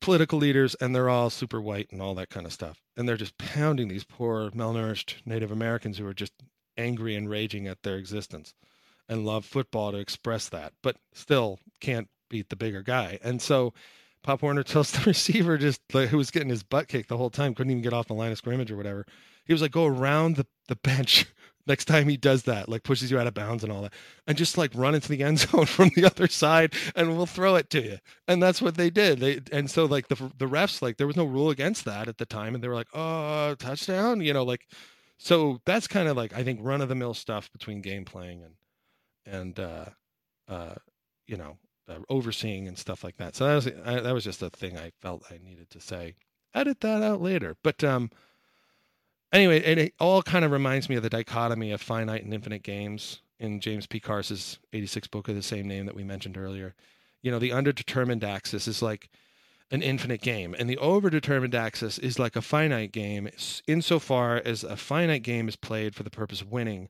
political 0.00 0.38
leaders 0.38 0.76
and 0.80 0.94
they're 0.94 1.08
all 1.08 1.30
super 1.30 1.60
white 1.60 1.88
and 1.90 2.00
all 2.00 2.14
that 2.14 2.30
kind 2.30 2.46
of 2.46 2.52
stuff. 2.52 2.80
And 2.96 3.08
they're 3.08 3.16
just 3.16 3.38
pounding 3.38 3.88
these 3.88 4.04
poor 4.04 4.50
malnourished 4.50 5.14
native 5.24 5.50
americans 5.50 5.98
who 5.98 6.06
are 6.06 6.14
just 6.14 6.32
angry 6.76 7.16
and 7.16 7.28
raging 7.28 7.66
at 7.66 7.82
their 7.82 7.96
existence 7.96 8.54
and 9.08 9.26
love 9.26 9.44
football 9.44 9.90
to 9.90 9.98
express 9.98 10.48
that 10.50 10.72
but 10.82 10.96
still 11.12 11.58
can't 11.80 12.08
beat 12.28 12.48
the 12.48 12.56
bigger 12.56 12.82
guy. 12.82 13.18
And 13.22 13.42
so 13.42 13.74
pop 14.22 14.42
warner 14.42 14.62
tells 14.64 14.92
the 14.92 15.02
receiver 15.04 15.58
just 15.58 15.80
like, 15.92 16.10
who 16.10 16.18
was 16.18 16.30
getting 16.30 16.50
his 16.50 16.62
butt 16.62 16.86
kicked 16.86 17.08
the 17.08 17.16
whole 17.16 17.30
time 17.30 17.54
couldn't 17.54 17.72
even 17.72 17.82
get 17.82 17.92
off 17.92 18.06
the 18.06 18.14
line 18.14 18.32
of 18.32 18.38
scrimmage 18.38 18.70
or 18.70 18.76
whatever. 18.76 19.04
He 19.44 19.52
was 19.52 19.62
like 19.62 19.72
go 19.72 19.86
around 19.86 20.36
the, 20.36 20.46
the 20.68 20.76
bench 20.76 21.26
next 21.70 21.84
time 21.86 22.08
he 22.08 22.16
does 22.16 22.42
that, 22.42 22.68
like 22.68 22.82
pushes 22.82 23.10
you 23.10 23.18
out 23.18 23.28
of 23.28 23.34
bounds 23.34 23.62
and 23.62 23.72
all 23.72 23.82
that, 23.82 23.94
and 24.26 24.36
just 24.36 24.58
like 24.58 24.72
run 24.74 24.94
into 24.94 25.08
the 25.08 25.22
end 25.22 25.38
zone 25.46 25.66
from 25.66 25.90
the 25.94 26.04
other 26.04 26.26
side, 26.26 26.74
and 26.96 27.16
we'll 27.16 27.26
throw 27.26 27.54
it 27.54 27.70
to 27.70 27.80
you. 27.80 27.98
And 28.28 28.42
that's 28.42 28.60
what 28.60 28.74
they 28.74 28.90
did. 28.90 29.20
They 29.20 29.40
and 29.52 29.70
so 29.70 29.84
like 29.86 30.08
the 30.08 30.16
the 30.36 30.46
refs 30.46 30.82
like 30.82 30.96
there 30.96 31.06
was 31.06 31.16
no 31.16 31.24
rule 31.24 31.50
against 31.50 31.84
that 31.84 32.08
at 32.08 32.18
the 32.18 32.26
time, 32.26 32.54
and 32.54 32.62
they 32.62 32.68
were 32.68 32.74
like, 32.74 32.88
oh, 32.92 33.54
touchdown, 33.54 34.20
you 34.20 34.32
know, 34.32 34.42
like 34.42 34.66
so 35.16 35.60
that's 35.64 35.86
kind 35.86 36.08
of 36.08 36.16
like 36.16 36.34
I 36.34 36.42
think 36.42 36.60
run 36.62 36.80
of 36.80 36.88
the 36.88 36.94
mill 36.94 37.14
stuff 37.14 37.52
between 37.52 37.82
game 37.82 38.04
playing 38.04 38.42
and 38.42 38.54
and 39.26 39.60
uh, 39.60 39.84
uh, 40.48 40.74
you 41.26 41.36
know 41.36 41.56
uh, 41.88 41.98
overseeing 42.08 42.66
and 42.66 42.76
stuff 42.76 43.04
like 43.04 43.16
that. 43.18 43.36
So 43.36 43.46
that 43.46 43.54
was 43.54 43.66
I, 43.84 44.00
that 44.00 44.14
was 44.14 44.24
just 44.24 44.42
a 44.42 44.50
thing 44.50 44.76
I 44.76 44.90
felt 45.00 45.24
I 45.30 45.38
needed 45.38 45.70
to 45.70 45.80
say. 45.80 46.16
Edit 46.52 46.80
that 46.80 47.02
out 47.02 47.20
later, 47.22 47.56
but 47.62 47.84
um 47.84 48.10
anyway, 49.32 49.58
it, 49.60 49.78
it 49.78 49.94
all 50.00 50.22
kind 50.22 50.44
of 50.44 50.50
reminds 50.50 50.88
me 50.88 50.96
of 50.96 51.02
the 51.02 51.10
dichotomy 51.10 51.72
of 51.72 51.80
finite 51.80 52.24
and 52.24 52.34
infinite 52.34 52.62
games 52.62 53.22
in 53.38 53.60
James 53.60 53.86
P. 53.86 54.00
Carse's 54.00 54.58
86 54.72 55.08
book 55.08 55.28
of 55.28 55.34
the 55.34 55.42
same 55.42 55.66
name 55.66 55.86
that 55.86 55.96
we 55.96 56.04
mentioned 56.04 56.36
earlier. 56.36 56.74
You 57.22 57.30
know, 57.30 57.38
the 57.38 57.50
underdetermined 57.50 58.22
axis 58.22 58.68
is 58.68 58.82
like 58.82 59.10
an 59.70 59.82
infinite 59.82 60.20
game, 60.20 60.54
and 60.58 60.68
the 60.68 60.76
overdetermined 60.76 61.54
axis 61.54 61.98
is 61.98 62.18
like 62.18 62.36
a 62.36 62.42
finite 62.42 62.92
game, 62.92 63.28
insofar 63.66 64.42
as 64.44 64.64
a 64.64 64.76
finite 64.76 65.22
game 65.22 65.48
is 65.48 65.56
played 65.56 65.94
for 65.94 66.02
the 66.02 66.10
purpose 66.10 66.40
of 66.40 66.50
winning, 66.50 66.88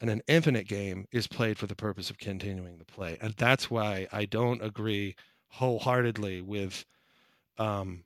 and 0.00 0.08
an 0.08 0.22
infinite 0.28 0.68
game 0.68 1.06
is 1.12 1.26
played 1.26 1.58
for 1.58 1.66
the 1.66 1.74
purpose 1.74 2.08
of 2.08 2.18
continuing 2.18 2.78
the 2.78 2.84
play. 2.84 3.18
And 3.20 3.34
that's 3.34 3.70
why 3.70 4.06
I 4.12 4.24
don't 4.24 4.62
agree 4.62 5.16
wholeheartedly 5.48 6.42
with 6.42 6.84
um, 7.58 8.04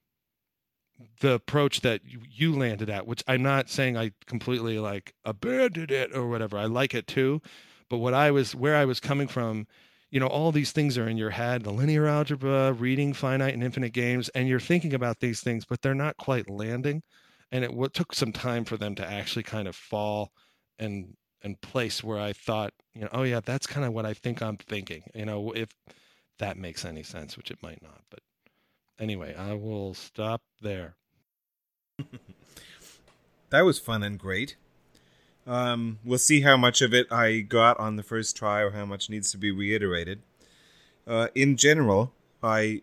the 1.20 1.32
approach 1.32 1.80
that 1.80 2.00
you 2.04 2.56
landed 2.56 2.90
at, 2.90 3.06
which 3.06 3.22
I'm 3.26 3.42
not 3.42 3.68
saying 3.70 3.96
I 3.96 4.12
completely 4.26 4.78
like 4.78 5.14
abandoned 5.24 5.90
it 5.90 6.14
or 6.14 6.28
whatever. 6.28 6.58
I 6.58 6.66
like 6.66 6.94
it 6.94 7.06
too, 7.06 7.40
but 7.88 7.98
what 7.98 8.14
I 8.14 8.30
was 8.30 8.54
where 8.54 8.76
I 8.76 8.84
was 8.84 9.00
coming 9.00 9.28
from, 9.28 9.66
you 10.10 10.20
know, 10.20 10.26
all 10.26 10.52
these 10.52 10.72
things 10.72 10.96
are 10.96 11.08
in 11.08 11.16
your 11.16 11.30
head, 11.30 11.62
the 11.62 11.72
linear 11.72 12.06
algebra, 12.06 12.72
reading 12.72 13.12
finite 13.12 13.54
and 13.54 13.62
infinite 13.62 13.92
games, 13.92 14.28
and 14.30 14.48
you're 14.48 14.60
thinking 14.60 14.94
about 14.94 15.20
these 15.20 15.40
things, 15.40 15.64
but 15.64 15.82
they're 15.82 15.94
not 15.94 16.16
quite 16.16 16.48
landing. 16.48 17.02
And 17.50 17.64
it 17.64 17.94
took 17.94 18.14
some 18.14 18.32
time 18.32 18.64
for 18.64 18.76
them 18.76 18.94
to 18.96 19.06
actually 19.06 19.44
kind 19.44 19.68
of 19.68 19.76
fall 19.76 20.32
and 20.78 21.16
and 21.42 21.60
place 21.60 22.02
where 22.02 22.18
I 22.18 22.32
thought, 22.32 22.72
you 22.94 23.02
know, 23.02 23.10
oh 23.12 23.22
yeah, 23.22 23.40
that's 23.44 23.66
kind 23.66 23.86
of 23.86 23.92
what 23.92 24.06
I 24.06 24.14
think 24.14 24.40
I'm 24.42 24.56
thinking. 24.56 25.02
You 25.14 25.26
know, 25.26 25.52
if 25.52 25.68
that 26.38 26.56
makes 26.56 26.84
any 26.84 27.02
sense, 27.02 27.36
which 27.36 27.50
it 27.50 27.62
might 27.62 27.82
not, 27.82 28.00
but 28.10 28.20
Anyway, 28.98 29.34
I 29.34 29.54
will 29.54 29.94
stop 29.94 30.42
there. 30.60 30.94
that 33.50 33.62
was 33.62 33.78
fun 33.78 34.02
and 34.02 34.18
great. 34.18 34.56
Um, 35.46 35.98
we'll 36.04 36.18
see 36.18 36.40
how 36.40 36.56
much 36.56 36.80
of 36.80 36.94
it 36.94 37.06
I 37.12 37.40
got 37.40 37.78
on 37.78 37.96
the 37.96 38.02
first 38.02 38.36
try 38.36 38.60
or 38.60 38.70
how 38.70 38.86
much 38.86 39.10
needs 39.10 39.30
to 39.32 39.38
be 39.38 39.50
reiterated. 39.50 40.22
Uh, 41.06 41.28
in 41.34 41.56
general, 41.56 42.12
I 42.42 42.82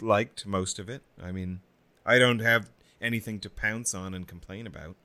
liked 0.00 0.46
most 0.46 0.78
of 0.78 0.88
it. 0.88 1.02
I 1.20 1.32
mean, 1.32 1.60
I 2.06 2.18
don't 2.18 2.38
have 2.40 2.70
anything 3.00 3.40
to 3.40 3.50
pounce 3.50 3.94
on 3.94 4.14
and 4.14 4.28
complain 4.28 4.66
about. 4.66 4.96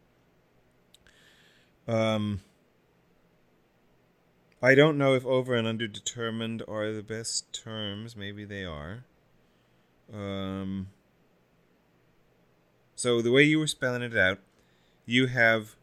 Um, 1.88 2.42
I 4.62 4.76
don't 4.76 4.98
know 4.98 5.14
if 5.14 5.26
over 5.26 5.56
and 5.56 5.68
under 5.68 5.88
determined 5.88 6.64
are 6.68 6.92
the 6.92 7.04
best 7.04 7.54
terms. 7.54 8.16
Maybe 8.16 8.46
they 8.46 8.66
are. 8.66 9.06
Um, 10.14 10.88
so 12.96 13.22
the 13.22 13.32
way 13.32 13.44
you 13.44 13.60
were 13.60 13.68
spelling 13.68 14.02
it 14.02 14.16
out, 14.16 14.40
you 15.06 15.28
have 15.28 15.76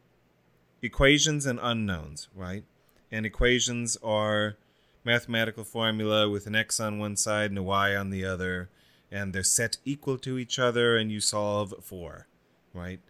equations 0.81 1.47
and 1.47 1.59
unknowns, 1.63 2.29
right? 2.35 2.65
And 3.11 3.27
equations 3.27 3.97
are 4.03 4.57
mathematical 5.05 5.65
formula 5.65 6.29
with 6.29 6.47
an 6.47 6.55
x 6.55 6.81
on 6.81 6.99
one 6.99 7.17
side 7.17 7.51
and 7.51 7.59
a 7.59 7.63
y 7.63 7.95
on 7.95 8.11
the 8.11 8.25
other, 8.25 8.69
and 9.11 9.33
they're 9.33 9.43
set 9.43 9.77
equal 9.85 10.19
to 10.19 10.39
each 10.39 10.59
other, 10.59 10.97
and 10.97 11.13
you 11.13 11.21
solve 11.21 11.75
for, 11.83 12.27
right? 12.73 13.01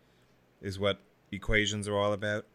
Is 0.60 0.78
what 0.78 0.98
equations 1.30 1.88
are 1.88 1.96
all 1.96 2.12
about. 2.12 2.46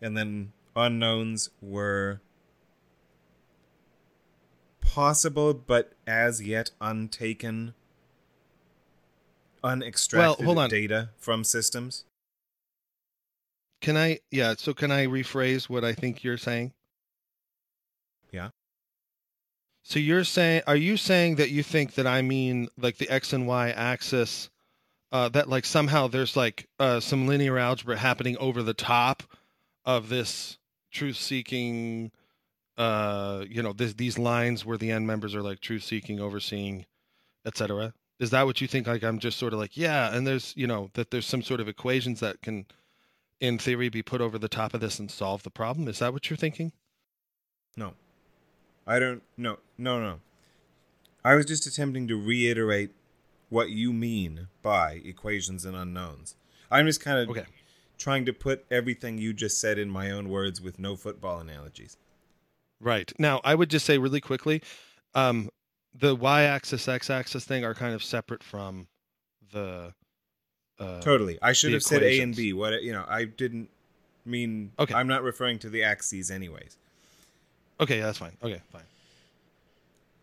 And 0.00 0.16
then 0.16 0.52
unknowns 0.74 1.50
were 1.60 2.20
possible 4.80 5.54
but 5.54 5.92
as 6.06 6.42
yet 6.42 6.70
untaken 6.80 7.74
unextracted 9.64 10.44
Well, 10.44 10.46
hold 10.46 10.58
on. 10.58 10.70
data 10.70 11.10
from 11.18 11.44
systems 11.44 12.04
Can 13.80 13.96
I? 13.96 14.20
Yeah. 14.30 14.54
So 14.56 14.74
can 14.74 14.92
I 14.92 15.06
rephrase 15.06 15.68
what 15.68 15.84
I 15.84 15.92
think 15.92 16.22
you're 16.22 16.38
saying? 16.38 16.72
Yeah. 18.30 18.50
So 19.82 19.98
you're 19.98 20.22
saying, 20.24 20.62
are 20.68 20.76
you 20.76 20.96
saying 20.96 21.36
that 21.36 21.50
you 21.50 21.64
think 21.64 21.94
that 21.94 22.06
I 22.06 22.22
mean 22.22 22.68
like 22.78 22.98
the 22.98 23.10
x 23.10 23.32
and 23.32 23.46
y 23.46 23.70
axis, 23.70 24.50
uh, 25.10 25.28
that 25.30 25.48
like 25.48 25.64
somehow 25.64 26.06
there's 26.06 26.36
like 26.36 26.68
uh, 26.78 27.00
some 27.00 27.26
linear 27.26 27.58
algebra 27.58 27.96
happening 27.96 28.36
over 28.38 28.62
the 28.62 28.74
top 28.74 29.24
of 29.84 30.08
this 30.08 30.58
truth-seeking, 30.92 32.12
uh, 32.78 33.44
you 33.48 33.62
know, 33.62 33.72
this, 33.72 33.94
these 33.94 34.16
lines 34.18 34.64
where 34.64 34.78
the 34.78 34.92
end 34.92 35.06
members 35.06 35.34
are 35.34 35.42
like 35.42 35.58
truth-seeking, 35.58 36.20
overseeing, 36.20 36.86
etc. 37.44 37.92
Is 38.20 38.30
that 38.30 38.46
what 38.46 38.60
you 38.60 38.68
think? 38.68 38.86
Like 38.86 39.02
I'm 39.02 39.18
just 39.18 39.38
sort 39.38 39.52
of 39.52 39.58
like, 39.58 39.76
yeah, 39.76 40.14
and 40.14 40.26
there's 40.26 40.52
you 40.56 40.66
know 40.66 40.90
that 40.94 41.10
there's 41.10 41.26
some 41.26 41.42
sort 41.42 41.60
of 41.60 41.68
equations 41.68 42.20
that 42.20 42.40
can, 42.42 42.66
in 43.40 43.58
theory, 43.58 43.88
be 43.88 44.02
put 44.02 44.20
over 44.20 44.38
the 44.38 44.48
top 44.48 44.74
of 44.74 44.80
this 44.80 44.98
and 44.98 45.10
solve 45.10 45.42
the 45.42 45.50
problem. 45.50 45.88
Is 45.88 45.98
that 45.98 46.12
what 46.12 46.30
you're 46.30 46.36
thinking? 46.36 46.72
No. 47.76 47.94
I 48.86 48.98
don't 48.98 49.22
no 49.36 49.58
no 49.78 50.00
no. 50.00 50.20
I 51.24 51.34
was 51.34 51.46
just 51.46 51.66
attempting 51.66 52.08
to 52.08 52.20
reiterate 52.20 52.90
what 53.48 53.70
you 53.70 53.92
mean 53.92 54.48
by 54.62 55.00
equations 55.04 55.64
and 55.64 55.76
unknowns. 55.76 56.36
I'm 56.70 56.86
just 56.86 57.00
kind 57.00 57.18
of 57.18 57.28
Okay. 57.30 57.44
trying 57.98 58.24
to 58.26 58.32
put 58.32 58.64
everything 58.70 59.18
you 59.18 59.32
just 59.32 59.60
said 59.60 59.78
in 59.78 59.88
my 59.90 60.10
own 60.10 60.28
words 60.30 60.60
with 60.60 60.78
no 60.78 60.96
football 60.96 61.38
analogies. 61.38 61.96
Right. 62.80 63.12
Now, 63.18 63.40
I 63.44 63.54
would 63.54 63.70
just 63.70 63.86
say 63.86 63.98
really 63.98 64.20
quickly, 64.20 64.62
um, 65.14 65.50
the 65.98 66.14
y-axis, 66.14 66.88
x-axis 66.88 67.44
thing 67.44 67.64
are 67.64 67.74
kind 67.74 67.94
of 67.94 68.02
separate 68.02 68.42
from 68.42 68.86
the. 69.52 69.92
Uh, 70.78 71.00
Totally. 71.00 71.38
I 71.42 71.52
should 71.52 71.72
have 71.72 71.82
said 71.82 72.02
A 72.02 72.20
and. 72.20 72.34
B. 72.34 72.52
What 72.52 72.82
you 72.82 72.92
know, 72.92 73.04
I 73.08 73.24
didn't 73.24 73.68
mean 74.24 74.72
Okay. 74.78 74.94
I'm 74.94 75.06
not 75.06 75.22
referring 75.22 75.58
to 75.60 75.70
the 75.70 75.82
axes 75.82 76.30
anyways. 76.30 76.76
Okay, 77.80 77.98
yeah, 77.98 78.06
that's 78.06 78.18
fine. 78.18 78.36
Okay, 78.42 78.60
fine. 78.70 78.82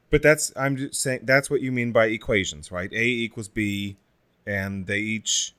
But 0.10 0.24
that's 0.24 0.52
I'm 0.56 0.78
just 0.78 0.96
saying 0.96 1.22
that's 1.24 1.50
what 1.50 1.62
you 1.62 1.72
mean 1.72 1.92
by 1.92 2.08
equations, 2.08 2.72
right? 2.72 2.92
A 2.92 3.04
equals 3.04 3.48
B 3.48 3.98
and 4.46 4.88
they 4.88 5.00
each 5.00 5.54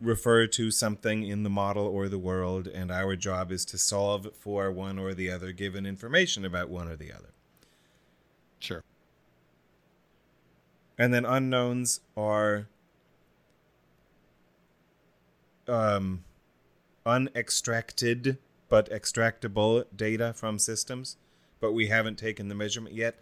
refer 0.00 0.46
to 0.46 0.70
something 0.70 1.22
in 1.22 1.42
the 1.42 1.50
model 1.50 1.86
or 1.86 2.08
the 2.08 2.18
world 2.18 2.66
and 2.66 2.90
our 2.90 3.16
job 3.16 3.50
is 3.50 3.64
to 3.64 3.78
solve 3.78 4.28
for 4.34 4.70
one 4.70 4.98
or 4.98 5.14
the 5.14 5.30
other 5.30 5.52
given 5.52 5.86
information 5.86 6.44
about 6.44 6.68
one 6.68 6.88
or 6.88 6.96
the 6.96 7.12
other. 7.12 7.30
Sure. 8.58 8.82
And 10.98 11.12
then 11.12 11.24
unknowns 11.24 12.00
are 12.16 12.68
um, 15.68 16.24
unextracted 17.04 18.38
but 18.68 18.90
extractable 18.90 19.84
data 19.94 20.32
from 20.34 20.58
systems, 20.58 21.16
but 21.60 21.72
we 21.72 21.86
haven't 21.88 22.18
taken 22.18 22.48
the 22.48 22.54
measurement 22.54 22.94
yet. 22.94 23.16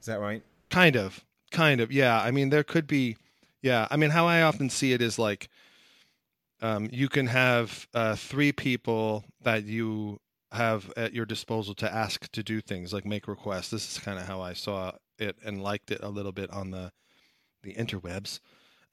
Is 0.00 0.06
that 0.06 0.20
right? 0.20 0.42
Kind 0.70 0.96
of. 0.96 1.24
Kind 1.50 1.80
of. 1.80 1.90
Yeah. 1.90 2.20
I 2.20 2.30
mean, 2.30 2.50
there 2.50 2.64
could 2.64 2.86
be. 2.86 3.16
Yeah. 3.62 3.88
I 3.90 3.96
mean, 3.96 4.10
how 4.10 4.26
I 4.26 4.42
often 4.42 4.70
see 4.70 4.92
it 4.92 5.02
is 5.02 5.18
like 5.18 5.48
um, 6.62 6.88
you 6.92 7.08
can 7.08 7.26
have 7.26 7.86
uh, 7.94 8.14
three 8.14 8.52
people 8.52 9.24
that 9.42 9.64
you 9.64 10.20
have 10.52 10.92
at 10.96 11.12
your 11.12 11.26
disposal 11.26 11.74
to 11.74 11.92
ask 11.92 12.30
to 12.32 12.42
do 12.42 12.60
things 12.60 12.92
like 12.92 13.04
make 13.04 13.28
requests. 13.28 13.70
This 13.70 13.90
is 13.90 13.98
kind 13.98 14.18
of 14.18 14.26
how 14.26 14.40
I 14.40 14.52
saw 14.52 14.92
it 15.18 15.36
and 15.44 15.62
liked 15.62 15.90
it 15.90 16.02
a 16.02 16.08
little 16.08 16.32
bit 16.32 16.50
on 16.50 16.70
the 16.70 16.92
the 17.62 17.74
interwebs. 17.74 18.40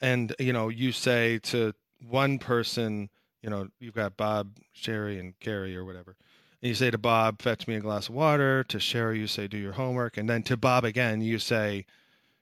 And 0.02 0.36
you 0.40 0.54
know, 0.54 0.70
you 0.70 0.92
say 0.92 1.40
to 1.40 1.74
one 2.08 2.40
person, 2.40 3.10
you 3.42 3.50
know, 3.50 3.68
you've 3.80 3.94
got 3.94 4.18
Bob, 4.18 4.58
Sherry, 4.74 5.20
and 5.20 5.38
Gary 5.40 5.76
or 5.76 5.86
whatever. 5.86 6.16
And 6.62 6.70
you 6.70 6.76
say 6.76 6.92
to 6.92 6.98
Bob, 6.98 7.42
fetch 7.42 7.68
me 7.68 7.76
a 7.76 7.80
glass 7.80 8.10
of 8.10 8.16
water. 8.16 8.64
To 8.66 8.80
Sherry, 8.80 9.20
you 9.20 9.28
say, 9.28 9.48
do 9.48 9.58
your 9.58 9.74
homework. 9.74 10.18
And 10.18 10.30
then 10.30 10.44
to 10.44 10.58
Bob 10.58 10.86
again, 10.86 11.22
you 11.22 11.40
say, 11.40 11.86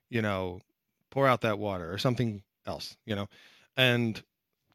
you 0.10 0.22
know, 0.22 0.62
pour 1.10 1.28
out 1.28 1.42
that 1.42 1.60
water 1.60 1.92
or 1.92 1.98
something 1.98 2.44
else, 2.66 2.96
you 3.06 3.16
know. 3.16 3.28
And 3.76 4.22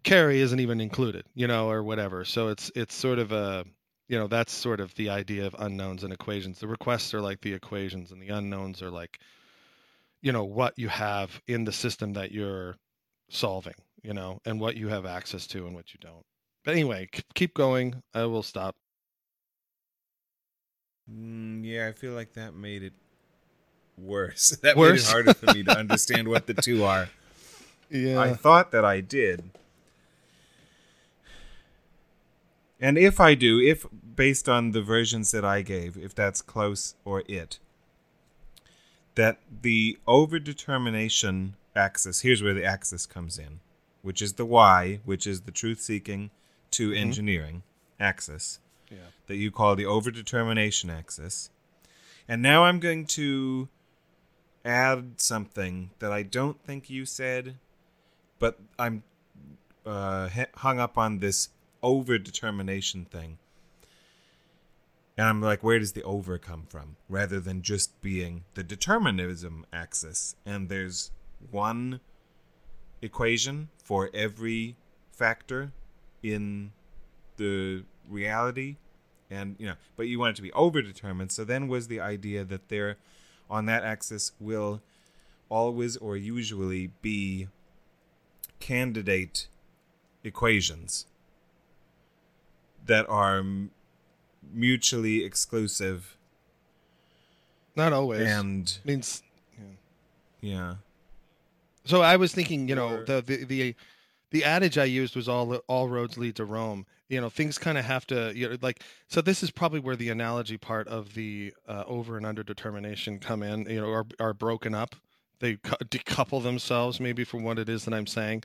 Carrie 0.03 0.41
isn't 0.41 0.61
even 0.61 0.81
included, 0.81 1.27
you 1.35 1.47
know, 1.47 1.71
or 1.71 1.83
whatever. 1.83 2.25
So 2.25 2.49
it's 2.49 2.71
it's 2.75 2.95
sort 2.95 3.19
of 3.19 3.33
a 3.33 3.65
you 4.09 4.19
know, 4.19 4.27
that's 4.29 4.53
sort 4.53 4.81
of 4.81 4.95
the 4.95 5.11
idea 5.11 5.47
of 5.47 5.55
unknowns 5.59 6.05
and 6.05 6.13
equations. 6.13 6.59
The 6.61 6.69
requests 6.69 7.13
are 7.15 7.21
like 7.21 7.41
the 7.41 7.55
equations 7.55 8.13
and 8.13 8.21
the 8.23 8.29
unknowns 8.29 8.83
are 8.83 8.91
like 8.91 9.19
you 10.23 10.33
know, 10.33 10.45
what 10.45 10.79
you 10.79 10.89
have 10.89 11.41
in 11.47 11.65
the 11.65 11.73
system 11.73 12.15
that 12.15 12.33
you're 12.33 12.77
solving, 13.29 13.75
you 14.03 14.13
know, 14.13 14.41
and 14.45 14.61
what 14.61 14.77
you 14.77 14.89
have 14.89 15.07
access 15.07 15.47
to 15.49 15.67
and 15.67 15.75
what 15.75 15.93
you 15.95 16.01
don't. 16.01 16.25
But 16.65 16.73
anyway, 16.73 17.09
keep 17.35 17.55
going. 17.55 18.03
I 18.13 18.25
will 18.25 18.43
stop. 18.43 18.75
Mm, 21.09 21.65
yeah, 21.65 21.87
I 21.87 21.93
feel 21.93 22.13
like 22.13 22.33
that 22.35 22.55
made 22.55 22.83
it 22.83 22.93
worse. 23.97 24.57
That 24.63 24.77
Worse? 24.77 25.05
made 25.05 25.09
it 25.09 25.13
harder 25.13 25.35
for 25.35 25.55
me 25.55 25.63
to 25.63 25.79
understand 25.79 26.27
what 26.29 26.47
the 26.47 26.55
two 26.55 26.83
are. 26.85 27.09
Yeah. 27.89 28.19
I 28.19 28.35
thought 28.35 28.73
that 28.73 28.85
I 28.85 29.01
did. 29.01 29.49
And 32.81 32.99
if 32.99 33.21
I 33.21 33.35
do, 33.35 33.59
if 33.61 33.87
based 34.15 34.49
on 34.49 34.73
the 34.73 34.83
versions 34.83 35.31
that 35.31 35.45
I 35.45 35.63
gave, 35.63 35.97
if 35.97 36.15
that's 36.15 36.43
close 36.43 36.95
or 37.05 37.23
it, 37.27 37.59
that 39.15 39.39
the 39.63 39.99
overdetermination 40.07 41.53
axis, 41.75 42.21
here's 42.21 42.43
where 42.43 42.55
the 42.55 42.65
axis 42.65 43.07
comes 43.07 43.39
in, 43.39 43.61
which 44.03 44.21
is 44.21 44.35
the 44.35 44.45
Y, 44.45 45.01
which 45.05 45.27
is 45.27 45.43
the 45.43 45.51
truth 45.51 45.81
seeking 45.81 46.31
to 46.73 46.91
Mhm. 46.91 46.99
engineering 46.99 47.63
axis 47.99 48.61
yeah. 48.91 48.99
that 49.27 49.37
you 49.37 49.51
call 49.51 49.75
the 49.75 49.85
overdetermination 49.85 50.91
axis. 50.91 51.51
And 52.29 52.43
now 52.43 52.65
I'm 52.65 52.81
going 52.81 53.07
to 53.07 53.69
add 54.65 55.21
something 55.21 55.91
that 56.01 56.13
I 56.13 56.23
don't 56.23 56.61
think 56.63 56.91
you 56.91 57.07
said, 57.07 57.57
but 58.39 58.59
I'm 58.79 59.03
uh, 59.87 60.29
hung 60.57 60.81
up 60.81 60.99
on 60.99 61.21
this 61.21 61.51
overdetermination 61.87 63.07
thing. 63.07 63.39
And 65.17 65.29
I'm 65.29 65.41
like, 65.41 65.63
where 65.63 65.79
does 65.79 65.93
the 65.93 66.03
over 66.03 66.37
come 66.37 66.65
from? 66.69 66.97
Rather 67.09 67.41
than 67.41 67.63
just 67.63 68.03
being 68.03 68.45
the 68.55 68.65
determinism 68.65 69.65
axis. 69.73 70.35
And 70.45 70.69
there's 70.69 71.11
one 71.51 72.01
equation 73.01 73.69
for 73.83 74.11
every 74.13 74.77
factor 75.13 75.73
in 76.23 76.73
the 77.37 77.85
reality 78.09 78.77
and 79.31 79.57
you 79.59 79.67
know 79.67 79.75
but 79.97 80.07
you 80.07 80.19
want 80.19 80.31
it 80.31 80.37
to 80.37 80.43
be 80.43 80.51
overdetermined 80.51 81.31
so 81.31 81.45
then 81.45 81.69
was 81.69 81.89
the 81.89 82.01
idea 82.01 82.45
that 82.45 82.69
there 82.69 82.97
on 83.51 83.67
that 83.67 83.83
axis 83.83 84.33
will 84.41 84.81
always 85.49 85.97
or 85.97 86.17
usually 86.17 86.91
be 87.03 87.49
candidate 88.61 89.49
equations 90.25 91.07
that 92.87 93.09
are 93.09 93.43
mutually 94.53 95.25
exclusive 95.25 96.17
Not 97.75 97.93
always. 97.93 98.27
and 98.27 98.79
I 98.85 98.89
means 98.89 99.23
yeah 100.41 100.77
So 101.85 102.03
I 102.03 102.17
was 102.17 102.33
thinking, 102.33 102.69
you 102.69 102.75
know, 102.75 103.05
the, 103.05 103.23
the 103.23 103.45
the 103.45 103.75
the 104.31 104.45
adage 104.45 104.77
I 104.77 104.85
used 104.85 105.15
was 105.17 105.29
all 105.29 105.55
all 105.69 105.89
roads 105.89 106.17
lead 106.19 106.37
to 106.37 106.45
Rome. 106.45 106.87
You 107.09 107.21
know, 107.21 107.29
things 107.31 107.59
kind 107.59 107.79
of 107.79 107.85
have 107.85 108.07
to 108.09 108.33
you 108.35 108.49
know 108.49 108.57
like 108.61 108.83
so. 109.09 109.21
This 109.21 109.43
is 109.43 109.51
probably 109.53 109.79
where 109.81 109.95
the 109.97 110.09
analogy 110.11 110.59
part 110.59 110.89
of 110.89 111.15
the 111.15 111.53
uh, 111.69 111.85
over 111.87 112.17
and 112.17 112.27
under 112.27 112.43
determination 112.43 113.19
come 113.21 113.43
in. 113.45 113.69
You 113.71 113.81
know, 113.81 113.91
are 113.91 114.07
are 114.19 114.35
broken 114.35 114.75
up. 114.75 114.97
They 115.39 115.57
decouple 115.57 116.43
themselves 116.43 116.99
maybe 116.99 117.23
from 117.23 117.45
what 117.45 117.59
it 117.59 117.69
is 117.69 117.85
that 117.85 117.95
I'm 117.95 118.07
saying. 118.09 118.43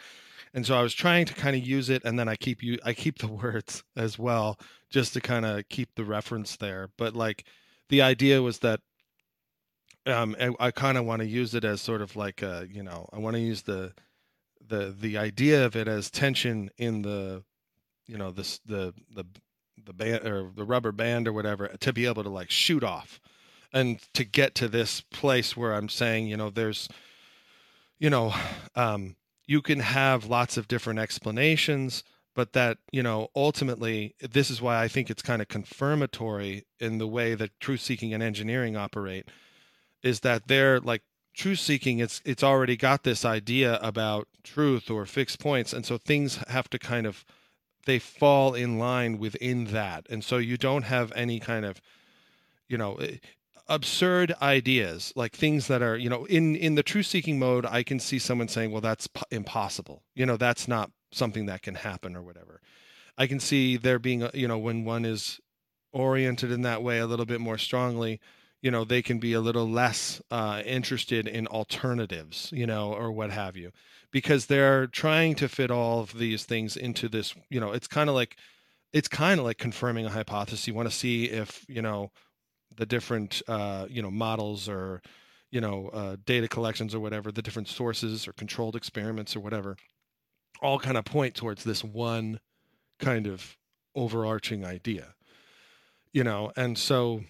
And 0.54 0.66
so 0.66 0.78
I 0.78 0.82
was 0.82 0.94
trying 0.94 1.26
to 1.26 1.34
kind 1.34 1.56
of 1.56 1.66
use 1.66 1.90
it, 1.90 2.04
and 2.04 2.20
then 2.20 2.28
I 2.28 2.36
keep 2.36 2.62
you 2.62 2.78
I 2.84 2.94
keep 2.94 3.20
the 3.20 3.28
words 3.44 3.84
as 3.96 4.20
well, 4.20 4.60
just 4.90 5.14
to 5.14 5.22
kind 5.22 5.46
of 5.46 5.68
keep 5.70 5.96
the 5.96 6.06
reference 6.06 6.58
there. 6.58 6.90
But 6.98 7.16
like 7.16 7.46
the 7.90 8.02
idea 8.02 8.42
was 8.42 8.60
that 8.60 8.82
um, 10.06 10.36
I, 10.40 10.54
I 10.60 10.72
kind 10.72 10.98
of 10.98 11.06
want 11.06 11.22
to 11.22 11.28
use 11.28 11.54
it 11.54 11.64
as 11.64 11.82
sort 11.82 12.02
of 12.02 12.16
like 12.16 12.42
a, 12.42 12.68
you 12.70 12.84
know, 12.84 13.08
I 13.14 13.20
want 13.20 13.36
to 13.36 13.42
use 13.42 13.64
the 13.64 13.94
the 14.68 14.96
the 14.98 15.18
idea 15.18 15.66
of 15.66 15.76
it 15.76 15.88
as 15.88 16.10
tension 16.10 16.70
in 16.78 17.02
the, 17.02 17.44
you 18.08 18.18
know, 18.18 18.32
this 18.32 18.60
the 18.66 18.94
the 19.14 19.26
the 19.84 19.94
band 19.94 20.26
or 20.28 20.52
the 20.56 20.64
rubber 20.64 20.92
band 20.92 21.28
or 21.28 21.34
whatever 21.34 21.68
to 21.68 21.94
be 21.94 22.06
able 22.06 22.24
to 22.24 22.30
like 22.30 22.52
shoot 22.52 22.84
off, 22.84 23.20
and 23.74 24.00
to 24.14 24.24
get 24.24 24.56
to 24.56 24.68
this 24.68 25.02
place 25.02 25.56
where 25.56 25.74
I'm 25.74 25.90
saying, 25.90 26.28
you 26.28 26.38
know, 26.38 26.50
there's, 26.50 26.90
you 28.00 28.10
know, 28.10 28.34
um, 28.76 29.16
you 29.46 29.62
can 29.62 29.80
have 29.80 30.26
lots 30.26 30.58
of 30.58 30.68
different 30.68 31.00
explanations 31.00 32.04
but 32.34 32.54
that 32.54 32.78
you 32.92 33.04
know 33.04 33.28
ultimately 33.36 34.16
this 34.20 34.50
is 34.50 34.62
why 34.62 34.82
i 34.82 34.88
think 34.88 35.10
it's 35.10 35.22
kind 35.22 35.42
of 35.42 35.48
confirmatory 35.48 36.66
in 36.80 36.98
the 36.98 37.08
way 37.08 37.36
that 37.36 37.60
truth 37.60 37.82
seeking 37.82 38.14
and 38.14 38.24
engineering 38.24 38.76
operate 38.78 39.28
is 40.04 40.22
that 40.22 40.48
they're 40.48 40.80
like 40.80 41.02
truth 41.34 41.60
seeking 41.60 42.00
it's 42.00 42.22
it's 42.26 42.44
already 42.44 42.76
got 42.76 43.04
this 43.04 43.24
idea 43.24 43.80
about 43.82 44.28
truth 44.44 44.90
or 44.90 45.06
fixed 45.06 45.40
points 45.40 45.74
and 45.74 45.86
so 45.86 45.98
things 45.98 46.38
have 46.48 46.70
to 46.70 46.78
kind 46.78 47.06
of 47.06 47.24
they 47.86 48.00
fall 48.00 48.54
in 48.54 48.78
line 48.78 49.18
within 49.18 49.66
that 49.66 50.06
and 50.10 50.24
so 50.24 50.38
you 50.38 50.58
don't 50.58 50.84
have 50.84 51.12
any 51.16 51.40
kind 51.40 51.66
of 51.66 51.82
you 52.68 52.78
know 52.78 52.96
eh, 52.96 53.18
absurd 53.72 54.34
ideas 54.42 55.14
like 55.16 55.34
things 55.34 55.68
that 55.68 55.82
are 55.82 55.98
you 55.98 56.10
know 56.10 56.26
in 56.26 56.56
in 56.56 56.76
the 56.76 56.84
truth 56.84 57.06
seeking 57.06 57.40
mode 57.40 57.66
i 57.66 57.82
can 57.82 58.00
see 58.00 58.20
someone 58.20 58.48
saying 58.48 58.72
well 58.72 58.82
that's 58.82 59.08
p- 59.08 59.22
impossible. 59.32 60.04
You 60.14 60.26
know 60.26 60.38
that's 60.38 60.68
not 60.68 60.92
something 61.12 61.46
that 61.48 61.62
can 61.62 61.76
happen 61.76 62.16
or 62.16 62.22
whatever. 62.22 62.62
I 63.18 63.28
can 63.28 63.40
see 63.40 63.78
there 63.78 64.00
being 64.00 64.28
you 64.34 64.48
know 64.48 64.58
when 64.58 64.86
one 64.86 65.06
is 65.06 65.40
oriented 65.94 66.52
in 66.52 66.62
that 66.62 66.84
way 66.84 67.00
a 67.00 67.08
little 67.08 67.26
bit 67.26 67.42
more 67.42 67.58
strongly 67.58 68.20
you 68.62 68.72
know 68.72 68.86
they 68.86 69.02
can 69.02 69.20
be 69.20 69.34
a 69.34 69.42
little 69.42 69.68
less 69.68 70.22
uh, 70.32 70.62
interested 70.66 71.28
in 71.28 71.48
alternatives 71.48 72.50
you 72.54 72.66
know 72.66 72.94
or 72.94 73.12
what 73.12 73.32
have 73.32 73.58
you 73.58 73.72
because 74.12 74.46
they're 74.46 74.88
trying 74.88 75.36
to 75.36 75.50
fit 75.50 75.72
all 75.72 76.00
of 76.00 76.18
these 76.18 76.46
things 76.46 76.78
into 76.78 77.10
this 77.10 77.36
you 77.50 77.60
know 77.60 77.72
it's 77.72 77.88
kind 77.88 78.10
of 78.10 78.16
like 78.16 78.38
it's 78.94 79.08
kind 79.08 79.40
of 79.40 79.46
like 79.46 79.58
confirming 79.58 80.06
a 80.06 80.10
hypothesis. 80.10 80.68
You 80.68 80.74
want 80.74 80.90
to 80.90 80.96
see 80.96 81.26
if 81.26 81.66
you 81.68 81.82
know 81.82 82.12
the 82.76 82.86
different 82.86 83.42
uh, 83.48 83.86
you 83.90 84.02
know 84.02 84.12
models 84.12 84.68
or 84.70 85.02
you 85.52 85.62
know 85.62 85.90
uh, 85.90 86.16
data 86.26 86.48
collections 86.48 86.96
or 86.96 87.00
whatever 87.00 87.32
the 87.32 87.42
different 87.42 87.68
sources 87.68 88.28
or 88.28 88.34
controlled 88.34 88.76
experiments 88.76 89.36
or 89.36 89.40
whatever 89.40 89.76
all 90.62 90.80
kind 90.80 90.98
of 90.98 91.06
point 91.06 91.36
towards 91.36 91.64
this 91.64 91.84
one 91.84 92.40
kind 93.00 93.28
of 93.28 93.58
overarching 93.96 94.66
idea 94.66 95.16
you 96.14 96.24
know 96.24 96.52
and 96.56 96.78
so 96.78 97.22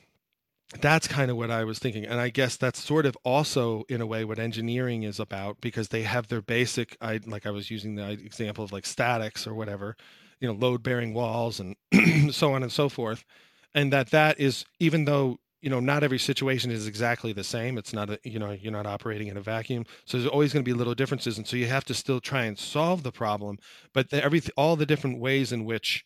that's 0.79 1.07
kind 1.07 1.29
of 1.29 1.37
what 1.37 1.51
I 1.51 1.63
was 1.63 1.79
thinking. 1.79 2.05
And 2.05 2.19
I 2.19 2.29
guess 2.29 2.55
that's 2.55 2.81
sort 2.81 3.05
of 3.05 3.17
also, 3.23 3.83
in 3.89 3.99
a 3.99 4.05
way, 4.05 4.23
what 4.23 4.39
engineering 4.39 5.03
is 5.03 5.19
about 5.19 5.59
because 5.59 5.89
they 5.89 6.03
have 6.03 6.27
their 6.27 6.41
basic, 6.41 6.95
I, 7.01 7.19
like 7.25 7.45
I 7.45 7.51
was 7.51 7.69
using 7.69 7.95
the 7.95 8.11
example 8.11 8.63
of 8.63 8.71
like 8.71 8.85
statics 8.85 9.45
or 9.45 9.53
whatever, 9.53 9.97
you 10.39 10.47
know, 10.47 10.53
load 10.53 10.81
bearing 10.81 11.13
walls 11.13 11.59
and 11.59 11.75
so 12.33 12.53
on 12.53 12.63
and 12.63 12.71
so 12.71 12.87
forth. 12.87 13.25
And 13.73 13.91
that 13.93 14.11
that 14.11 14.39
is, 14.39 14.65
even 14.79 15.05
though, 15.05 15.39
you 15.61 15.69
know, 15.69 15.79
not 15.79 16.03
every 16.03 16.19
situation 16.19 16.71
is 16.71 16.87
exactly 16.87 17.33
the 17.33 17.43
same, 17.43 17.77
it's 17.77 17.93
not, 17.93 18.09
a, 18.09 18.19
you 18.23 18.39
know, 18.39 18.51
you're 18.51 18.71
not 18.71 18.87
operating 18.87 19.27
in 19.27 19.37
a 19.37 19.41
vacuum. 19.41 19.85
So 20.05 20.17
there's 20.17 20.29
always 20.29 20.53
going 20.53 20.65
to 20.65 20.69
be 20.69 20.77
little 20.77 20.95
differences. 20.95 21.37
And 21.37 21.47
so 21.47 21.55
you 21.55 21.67
have 21.67 21.85
to 21.85 21.93
still 21.93 22.19
try 22.19 22.43
and 22.45 22.57
solve 22.57 23.03
the 23.03 23.11
problem. 23.11 23.57
But 23.93 24.09
the, 24.09 24.23
every, 24.23 24.41
all 24.57 24.75
the 24.75 24.85
different 24.85 25.19
ways 25.19 25.51
in 25.51 25.65
which 25.65 26.05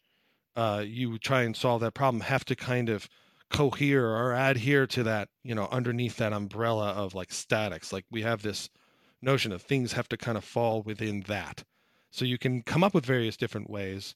uh, 0.55 0.83
you 0.85 1.17
try 1.17 1.43
and 1.43 1.55
solve 1.55 1.81
that 1.81 1.93
problem 1.93 2.21
have 2.21 2.45
to 2.45 2.55
kind 2.55 2.89
of, 2.89 3.09
cohere 3.51 4.07
or 4.07 4.33
adhere 4.33 4.87
to 4.87 5.03
that, 5.03 5.29
you 5.43 5.53
know, 5.53 5.67
underneath 5.71 6.17
that 6.17 6.33
umbrella 6.33 6.89
of 6.89 7.13
like 7.13 7.31
statics. 7.31 7.93
Like 7.93 8.03
we 8.09 8.23
have 8.23 8.41
this 8.41 8.69
notion 9.21 9.51
of 9.51 9.61
things 9.61 9.93
have 9.93 10.09
to 10.09 10.17
kind 10.17 10.35
of 10.35 10.43
fall 10.43 10.81
within 10.81 11.21
that. 11.27 11.63
So 12.11 12.25
you 12.25 12.39
can 12.39 12.63
come 12.63 12.83
up 12.83 12.93
with 12.93 13.05
various 13.05 13.37
different 13.37 13.69
ways. 13.69 14.15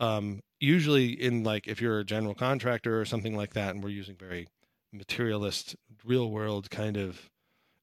Um, 0.00 0.40
usually 0.60 1.08
in 1.08 1.44
like 1.44 1.66
if 1.66 1.80
you're 1.80 2.00
a 2.00 2.04
general 2.04 2.34
contractor 2.34 3.00
or 3.00 3.04
something 3.04 3.36
like 3.36 3.54
that, 3.54 3.74
and 3.74 3.82
we're 3.82 3.90
using 3.90 4.16
very 4.16 4.48
materialist, 4.92 5.76
real 6.04 6.30
world 6.30 6.70
kind 6.70 6.96
of 6.96 7.30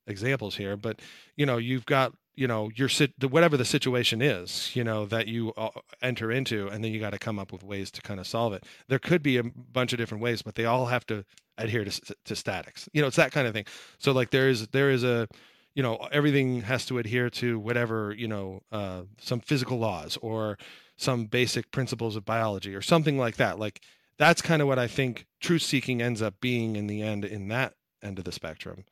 examples 0.07 0.55
here, 0.55 0.77
but 0.77 1.01
you 1.35 1.45
know, 1.45 1.57
you've 1.57 1.85
got 1.85 2.13
you 2.35 2.47
know 2.47 2.69
your 2.75 2.89
whatever 3.29 3.57
the 3.57 3.65
situation 3.65 4.21
is 4.21 4.75
you 4.75 4.83
know 4.83 5.05
that 5.05 5.27
you 5.27 5.53
uh, 5.57 5.69
enter 6.01 6.31
into 6.31 6.67
and 6.67 6.83
then 6.83 6.91
you 6.91 6.99
got 6.99 7.11
to 7.11 7.19
come 7.19 7.39
up 7.39 7.51
with 7.51 7.63
ways 7.63 7.89
to 7.91 8.01
kind 8.01 8.19
of 8.19 8.27
solve 8.27 8.53
it. 8.53 8.65
There 8.87 8.99
could 8.99 9.23
be 9.23 9.37
a 9.37 9.43
bunch 9.43 9.93
of 9.93 9.97
different 9.97 10.21
ways 10.21 10.41
but 10.41 10.55
they 10.55 10.65
all 10.65 10.87
have 10.87 11.05
to 11.07 11.23
adhere 11.57 11.85
to, 11.85 12.15
to 12.25 12.35
statics. 12.35 12.89
You 12.93 13.01
know 13.01 13.07
it's 13.07 13.15
that 13.15 13.31
kind 13.31 13.47
of 13.47 13.53
thing. 13.53 13.65
So 13.97 14.11
like 14.11 14.31
there 14.31 14.49
is 14.49 14.67
there 14.67 14.91
is 14.91 15.03
a 15.03 15.27
you 15.73 15.83
know 15.83 16.07
everything 16.11 16.61
has 16.61 16.85
to 16.87 16.97
adhere 16.97 17.29
to 17.31 17.59
whatever 17.59 18.13
you 18.17 18.27
know 18.27 18.61
uh, 18.71 19.03
some 19.19 19.39
physical 19.39 19.77
laws 19.77 20.17
or 20.21 20.57
some 20.97 21.25
basic 21.25 21.71
principles 21.71 22.15
of 22.15 22.25
biology 22.25 22.73
or 22.73 22.81
something 22.81 23.17
like 23.17 23.37
that 23.37 23.59
like 23.59 23.81
that's 24.17 24.41
kind 24.41 24.61
of 24.61 24.67
what 24.67 24.79
i 24.79 24.87
think 24.87 25.25
truth 25.39 25.61
seeking 25.61 26.01
ends 26.01 26.21
up 26.21 26.35
being 26.39 26.75
in 26.75 26.87
the 26.87 27.01
end 27.01 27.25
in 27.25 27.47
that 27.47 27.73
end 28.01 28.17
of 28.17 28.25
the 28.25 28.31
spectrum 28.31 28.85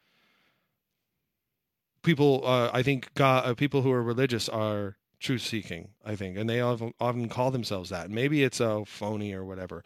people 2.03 2.45
uh, 2.45 2.69
I 2.71 2.83
think 2.83 3.13
God, 3.15 3.45
uh, 3.45 3.55
people 3.55 3.81
who 3.81 3.91
are 3.91 4.03
religious 4.03 4.47
are 4.47 4.97
truth 5.19 5.41
seeking. 5.41 5.89
I 6.05 6.15
think, 6.15 6.37
and 6.37 6.47
they 6.49 6.61
often, 6.61 6.93
often 6.99 7.29
call 7.29 7.49
themselves 7.49 7.89
that. 7.89 8.11
Maybe 8.11 8.43
it's 8.43 8.59
a 8.59 8.83
phony 8.85 9.33
or 9.33 9.43
whatever, 9.43 9.83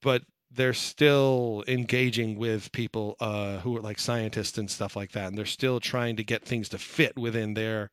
but 0.00 0.22
they're 0.50 0.74
still 0.74 1.62
engaging 1.68 2.36
with 2.38 2.72
people 2.72 3.16
uh, 3.20 3.58
who 3.58 3.76
are 3.76 3.80
like 3.80 3.98
scientists 3.98 4.58
and 4.58 4.70
stuff 4.70 4.96
like 4.96 5.12
that, 5.12 5.28
and 5.28 5.38
they're 5.38 5.46
still 5.46 5.78
trying 5.78 6.16
to 6.16 6.24
get 6.24 6.44
things 6.44 6.68
to 6.70 6.78
fit 6.78 7.16
within 7.16 7.54
their, 7.54 7.90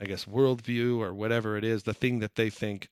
I 0.00 0.04
guess, 0.04 0.24
worldview 0.24 1.00
or 1.00 1.12
whatever 1.12 1.56
it 1.56 1.64
is, 1.64 1.82
the 1.82 1.94
thing 1.94 2.20
that 2.20 2.34
they 2.36 2.50
think 2.50 2.88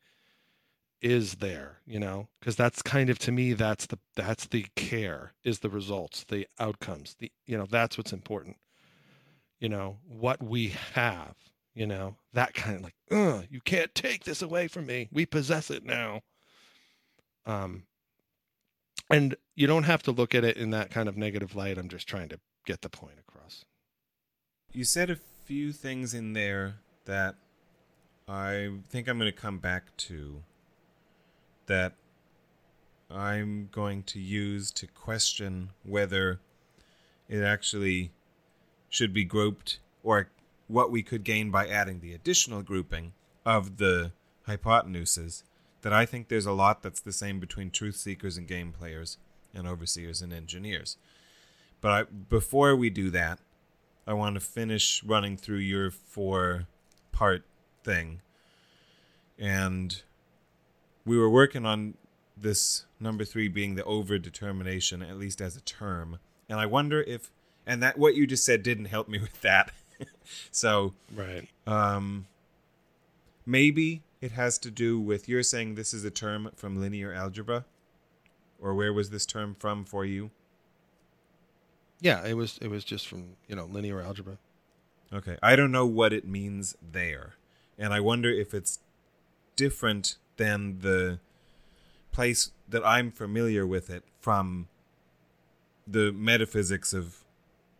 is 1.03 1.35
there 1.37 1.83
you 1.87 2.01
know 2.01 2.27
because 2.41 2.57
that's 2.57 2.81
kind 2.81 3.11
of 3.11 3.19
to 3.19 3.31
me 3.31 3.53
that's 3.53 3.85
the 3.85 3.99
that's 4.15 4.47
the 4.47 4.65
care 4.77 5.35
is 5.45 5.59
the 5.59 5.69
results 5.69 6.25
the 6.29 6.49
outcomes 6.59 7.15
the 7.19 7.31
you 7.45 7.57
know 7.57 7.67
that's 7.71 7.99
what's 7.99 8.15
important 8.15 8.57
you 9.59 9.69
know, 9.69 9.99
what 10.07 10.43
we 10.43 10.75
have, 10.95 11.35
you 11.75 11.87
know, 11.87 12.17
that 12.33 12.55
kind 12.55 12.77
of 12.77 12.83
like, 12.83 12.95
Ugh, 13.11 13.47
you 13.51 13.61
can't 13.61 13.95
take 13.95 14.25
this 14.25 14.43
away 14.43 14.69
from 14.69 14.87
me. 14.87 15.09
We 15.13 15.27
possess 15.27 15.71
it 15.71 15.85
now. 15.85 16.21
Um, 17.47 17.85
and 19.11 19.37
you 19.55 19.67
don't 19.67 19.85
have 19.85 20.03
to 20.05 20.11
look 20.11 20.35
at 20.35 20.45
it 20.45 20.57
in 20.57 20.71
that 20.71 20.91
kind 20.91 21.09
of 21.09 21.17
negative 21.17 21.55
light. 21.55 21.79
I'm 21.79 21.89
just 21.89 22.09
trying 22.09 22.29
to 22.31 22.41
get 22.67 22.83
the 22.83 22.91
point 22.91 23.19
across. 23.19 23.65
You 24.73 24.85
said 24.85 25.11
a 25.11 25.17
few 25.17 25.73
things 25.73 26.13
in 26.13 26.33
there 26.33 26.77
that 27.07 27.35
I 28.29 28.71
think 28.89 29.09
I'm 29.09 29.19
going 29.19 29.33
to 29.33 29.37
come 29.37 29.59
back 29.59 29.97
to 29.97 30.43
that 31.67 31.95
I'm 33.11 33.69
going 33.73 34.03
to 34.05 34.21
use 34.21 34.71
to 34.73 34.87
question 34.87 35.71
whether 35.85 36.41
it 37.29 37.43
actually 37.43 38.11
should 38.89 39.13
be 39.13 39.25
grouped 39.25 39.79
or 40.03 40.29
what 40.69 40.91
we 40.91 41.03
could 41.03 41.25
gain 41.25 41.51
by 41.51 41.69
adding 41.69 42.01
the 42.01 42.13
additional 42.13 42.63
grouping 42.63 43.13
of 43.45 43.79
the 43.79 44.13
hypotenuses 44.49 45.43
that 45.83 45.93
I 45.93 46.05
think 46.05 46.29
there's 46.29 46.47
a 46.47 46.53
lot 46.53 46.83
that's 46.83 47.01
the 47.01 47.13
same 47.13 47.39
between 47.39 47.71
truth 47.71 47.97
seekers 47.97 48.37
and 48.37 48.49
game 48.49 48.73
players 48.73 49.19
and 49.55 49.69
overseers 49.69 50.21
and 50.21 50.33
engineers. 50.33 50.97
But 51.81 51.91
I, 51.91 52.03
before 52.05 52.75
we 52.75 52.91
do 52.91 53.11
that, 53.11 53.39
I 54.07 54.15
want 54.15 54.35
to 54.35 54.41
finish 54.41 55.03
running 55.05 55.37
through 55.37 55.59
your 55.59 55.91
four 55.91 56.67
part 57.17 57.45
thing. 57.83 58.21
And 59.39 60.03
we 61.07 61.17
were 61.17 61.31
working 61.31 61.65
on 61.65 61.95
this 62.37 62.85
number 63.01 63.25
three 63.25 63.49
being 63.49 63.75
the 63.75 63.85
over 63.85 64.19
determination, 64.19 65.03
at 65.03 65.19
least 65.19 65.41
as 65.41 65.57
a 65.57 65.63
term. 65.63 66.19
And 66.49 66.61
I 66.61 66.67
wonder 66.67 67.01
if 67.03 67.31
and 67.67 67.83
that 67.83 67.99
what 67.99 68.15
you 68.15 68.27
just 68.27 68.45
said 68.45 68.63
didn't 68.63 68.85
help 68.87 69.09
me 69.09 69.19
with 69.27 69.41
that. 69.41 69.73
so 70.51 70.93
right, 71.15 71.49
um, 71.67 72.27
maybe 73.47 74.03
it 74.21 74.33
has 74.33 74.59
to 74.59 74.71
do 74.71 75.01
with 75.01 75.27
you're 75.27 75.43
saying 75.43 75.75
this 75.75 75.95
is 75.95 76.05
a 76.05 76.11
term 76.11 76.51
from 76.55 76.79
linear 76.79 77.15
algebra, 77.15 77.65
or 78.61 78.75
where 78.75 78.93
was 78.93 79.09
this 79.09 79.25
term 79.25 79.57
from 79.59 79.87
for 79.87 80.05
you? 80.05 80.31
Yeah, 82.01 82.27
it 82.27 82.35
was 82.35 82.59
it 82.61 82.69
was 82.69 82.85
just 82.85 83.09
from 83.09 83.37
you 83.49 83.57
know 83.57 83.65
linear 83.65 84.03
algebra. 84.03 84.37
Okay, 85.13 85.37
I 85.43 85.57
don't 85.57 85.73
know 85.73 85.87
what 85.87 86.13
it 86.13 86.27
means 86.27 86.77
there. 86.83 87.35
and 87.79 87.93
I 87.93 88.01
wonder 88.01 88.31
if 88.31 88.55
it's 88.55 88.79
different 89.55 90.17
than 90.37 90.81
the 90.81 91.19
place 92.11 92.51
that 92.69 92.87
I'm 92.87 93.11
familiar 93.11 93.67
with 93.67 93.91
it 93.91 94.03
from 94.19 94.69
the 95.87 96.11
metaphysics 96.13 96.93
of 96.95 97.25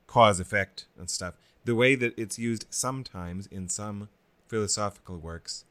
cause 0.07 0.39
effect 0.39 0.87
and 0.99 1.09
stuff. 1.09 1.35
The 1.65 1.75
way 1.75 1.95
that 1.95 2.13
it's 2.19 2.39
used 2.39 2.67
sometimes 2.71 3.47
in 3.47 3.69
some 3.69 4.09
philosophical 4.49 5.17
works 5.17 5.65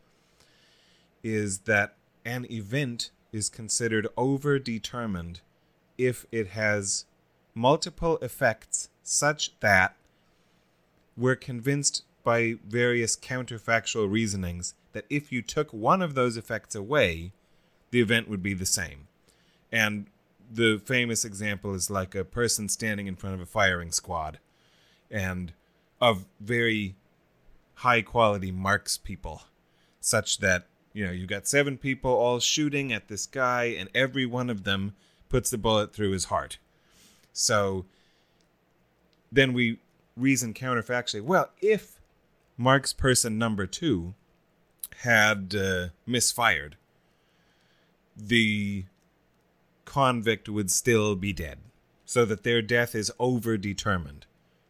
is 1.23 1.60
that 1.60 1.95
an 2.26 2.45
event 2.52 3.11
is 3.32 3.49
considered 3.49 4.07
overdetermined 4.18 5.41
if 5.98 6.26
it 6.32 6.48
has 6.48 7.06
multiple 7.53 8.18
effects 8.22 8.90
such 9.03 9.57
that 9.60 9.95
we're 11.18 11.36
convinced 11.36 12.04
by 12.24 12.56
various 12.68 13.16
counterfactual 13.16 14.12
reasonings 14.12 14.74
that 14.94 15.06
if 15.10 15.32
you 15.32 15.42
took 15.42 15.72
one 15.72 16.02
of 16.02 16.16
those 16.16 16.38
effects 16.38 16.76
away, 16.76 17.32
the 17.92 18.02
event 18.02 18.28
would 18.28 18.42
be 18.42 18.54
the 18.54 18.66
same. 18.66 19.08
And 19.72 20.08
the 20.52 20.82
famous 20.84 21.26
example 21.26 21.74
is 21.74 21.90
like 21.90 22.16
a 22.16 22.24
person 22.24 22.70
standing 22.70 23.08
in 23.08 23.16
front 23.16 23.36
of 23.36 23.42
a 23.42 23.46
firing 23.46 23.92
squad 23.92 24.40
and 25.10 25.54
of 26.02 26.26
very 26.40 26.96
high 27.76 28.02
quality 28.02 28.52
marks 28.52 28.98
people, 28.98 29.44
such 30.00 30.40
that, 30.40 30.68
you 30.94 31.06
know, 31.06 31.12
you 31.12 31.28
got 31.28 31.48
seven 31.48 31.78
people 31.78 32.12
all 32.12 32.40
shooting 32.40 32.92
at 32.94 33.08
this 33.08 33.26
guy, 33.26 33.66
and 33.66 33.90
every 33.94 34.26
one 34.26 34.50
of 34.50 34.64
them 34.64 34.94
puts 35.30 35.50
the 35.50 35.58
bullet 35.58 35.94
through 35.94 36.12
his 36.12 36.26
heart. 36.26 36.58
So 37.34 37.86
then 39.32 39.54
we 39.54 39.80
reason 40.18 40.54
counterfactually 40.54 41.22
well, 41.22 41.50
if 41.62 42.00
Mark's 42.58 42.94
person 42.94 43.38
number 43.38 43.66
two 43.66 44.14
had 45.00 45.54
uh, 45.56 45.88
misfired, 46.06 46.78
the 48.16 48.86
convict 49.84 50.50
would 50.50 50.72
still 50.72 51.16
be 51.16 51.34
dead. 51.34 51.60
So 52.08 52.24
that 52.26 52.44
their 52.44 52.62
death 52.62 52.94
is 52.94 53.12
overdetermined 53.20 54.24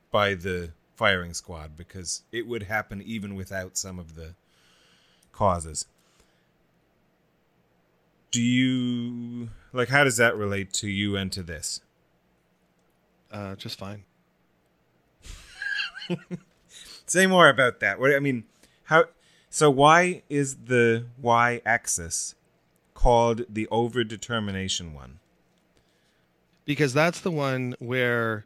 by 0.09 0.35
the 0.35 0.71
firing 0.95 1.33
squad 1.33 1.75
because 1.75 2.23
it 2.31 2.47
would 2.47 2.63
happen 2.63 3.01
even 3.01 3.35
without 3.35 3.77
some 3.77 3.99
of 3.99 4.15
the 4.15 4.35
causes. 5.33 5.85
Do 8.31 8.41
you 8.41 9.49
like 9.73 9.89
how 9.89 10.05
does 10.05 10.17
that 10.17 10.37
relate 10.37 10.71
to 10.73 10.87
you 10.87 11.17
and 11.17 11.31
to 11.33 11.43
this? 11.43 11.81
Uh, 13.31 13.55
just 13.55 13.77
fine. 13.77 14.03
Say 17.05 17.27
more 17.27 17.49
about 17.49 17.79
that. 17.79 17.99
What 17.99 18.15
I 18.15 18.19
mean, 18.19 18.45
how 18.83 19.05
so 19.49 19.69
why 19.69 20.23
is 20.29 20.55
the 20.65 21.05
y 21.21 21.61
axis 21.65 22.35
called 22.93 23.43
the 23.49 23.67
overdetermination 23.71 24.93
one? 24.93 25.19
Because 26.65 26.93
that's 26.93 27.19
the 27.19 27.31
one 27.31 27.75
where 27.79 28.45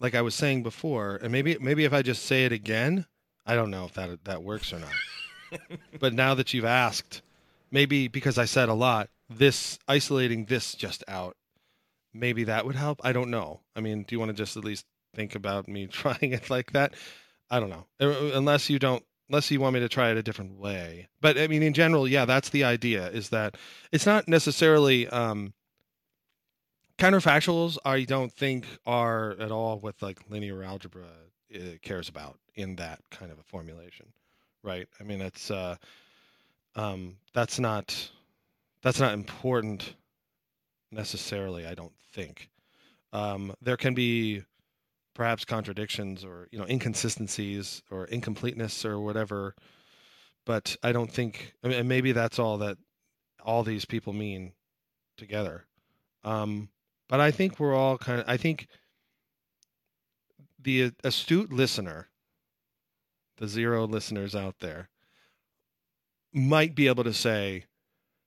like 0.00 0.14
I 0.14 0.22
was 0.22 0.34
saying 0.34 0.62
before, 0.62 1.16
and 1.22 1.32
maybe 1.32 1.56
maybe 1.60 1.84
if 1.84 1.92
I 1.92 2.02
just 2.02 2.24
say 2.24 2.44
it 2.44 2.52
again, 2.52 3.06
I 3.46 3.54
don't 3.54 3.70
know 3.70 3.84
if 3.84 3.94
that 3.94 4.24
that 4.24 4.42
works 4.42 4.72
or 4.72 4.78
not. 4.78 5.70
but 6.00 6.14
now 6.14 6.34
that 6.34 6.52
you've 6.52 6.64
asked, 6.64 7.22
maybe 7.70 8.08
because 8.08 8.38
I 8.38 8.44
said 8.44 8.68
a 8.68 8.74
lot, 8.74 9.10
this 9.28 9.78
isolating 9.88 10.46
this 10.46 10.74
just 10.74 11.04
out, 11.08 11.36
maybe 12.12 12.44
that 12.44 12.64
would 12.66 12.76
help. 12.76 13.00
I 13.04 13.12
don't 13.12 13.30
know. 13.30 13.60
I 13.76 13.80
mean, 13.80 14.04
do 14.04 14.14
you 14.14 14.18
want 14.18 14.30
to 14.30 14.34
just 14.34 14.56
at 14.56 14.64
least 14.64 14.84
think 15.14 15.34
about 15.34 15.68
me 15.68 15.86
trying 15.90 16.32
it 16.32 16.50
like 16.50 16.72
that? 16.72 16.94
I 17.50 17.60
don't 17.60 17.70
know. 17.70 17.86
Uh, 18.00 18.32
unless 18.34 18.68
you 18.68 18.78
don't 18.78 19.04
unless 19.28 19.50
you 19.50 19.60
want 19.60 19.74
me 19.74 19.80
to 19.80 19.88
try 19.90 20.10
it 20.10 20.16
a 20.16 20.22
different 20.22 20.58
way. 20.58 21.08
But 21.20 21.38
I 21.38 21.48
mean 21.48 21.62
in 21.62 21.74
general, 21.74 22.08
yeah, 22.08 22.24
that's 22.24 22.50
the 22.50 22.64
idea 22.64 23.08
is 23.08 23.28
that 23.30 23.56
it's 23.92 24.06
not 24.06 24.28
necessarily 24.28 25.08
um 25.08 25.52
counterfactuals 26.98 27.78
i 27.84 28.02
don't 28.02 28.32
think 28.32 28.66
are 28.84 29.36
at 29.38 29.52
all 29.52 29.78
what 29.78 29.94
like 30.02 30.18
linear 30.28 30.62
algebra 30.64 31.06
uh, 31.54 31.58
cares 31.80 32.08
about 32.08 32.38
in 32.56 32.74
that 32.76 32.98
kind 33.10 33.30
of 33.30 33.38
a 33.38 33.42
formulation 33.44 34.06
right 34.64 34.88
i 35.00 35.04
mean 35.04 35.20
it's 35.20 35.50
uh 35.50 35.76
um 36.74 37.16
that's 37.32 37.60
not 37.60 38.10
that's 38.82 38.98
not 38.98 39.14
important 39.14 39.94
necessarily 40.90 41.66
i 41.66 41.74
don't 41.74 41.94
think 42.12 42.50
um 43.12 43.54
there 43.62 43.76
can 43.76 43.94
be 43.94 44.42
perhaps 45.18 45.44
contradictions 45.44 46.24
or 46.24 46.48
you 46.50 46.58
know 46.58 46.64
inconsistencies 46.66 47.82
or 47.90 48.06
incompleteness 48.06 48.86
or 48.86 48.98
whatever 48.98 49.54
but 50.46 50.76
i 50.82 50.92
don't 50.92 51.12
think 51.12 51.52
I 51.62 51.68
mean, 51.68 51.80
and 51.80 51.88
maybe 51.88 52.12
that's 52.12 52.38
all 52.38 52.56
that 52.58 52.78
all 53.44 53.62
these 53.62 53.84
people 53.84 54.14
mean 54.14 54.52
together 55.18 55.66
um 56.24 56.70
but 57.08 57.20
I 57.20 57.30
think 57.30 57.58
we're 57.58 57.74
all 57.74 57.98
kind 57.98 58.20
of, 58.20 58.28
I 58.28 58.36
think 58.36 58.68
the 60.60 60.92
astute 61.02 61.52
listener, 61.52 62.08
the 63.38 63.48
zero 63.48 63.86
listeners 63.86 64.34
out 64.34 64.56
there, 64.60 64.90
might 66.32 66.74
be 66.74 66.86
able 66.86 67.04
to 67.04 67.14
say, 67.14 67.64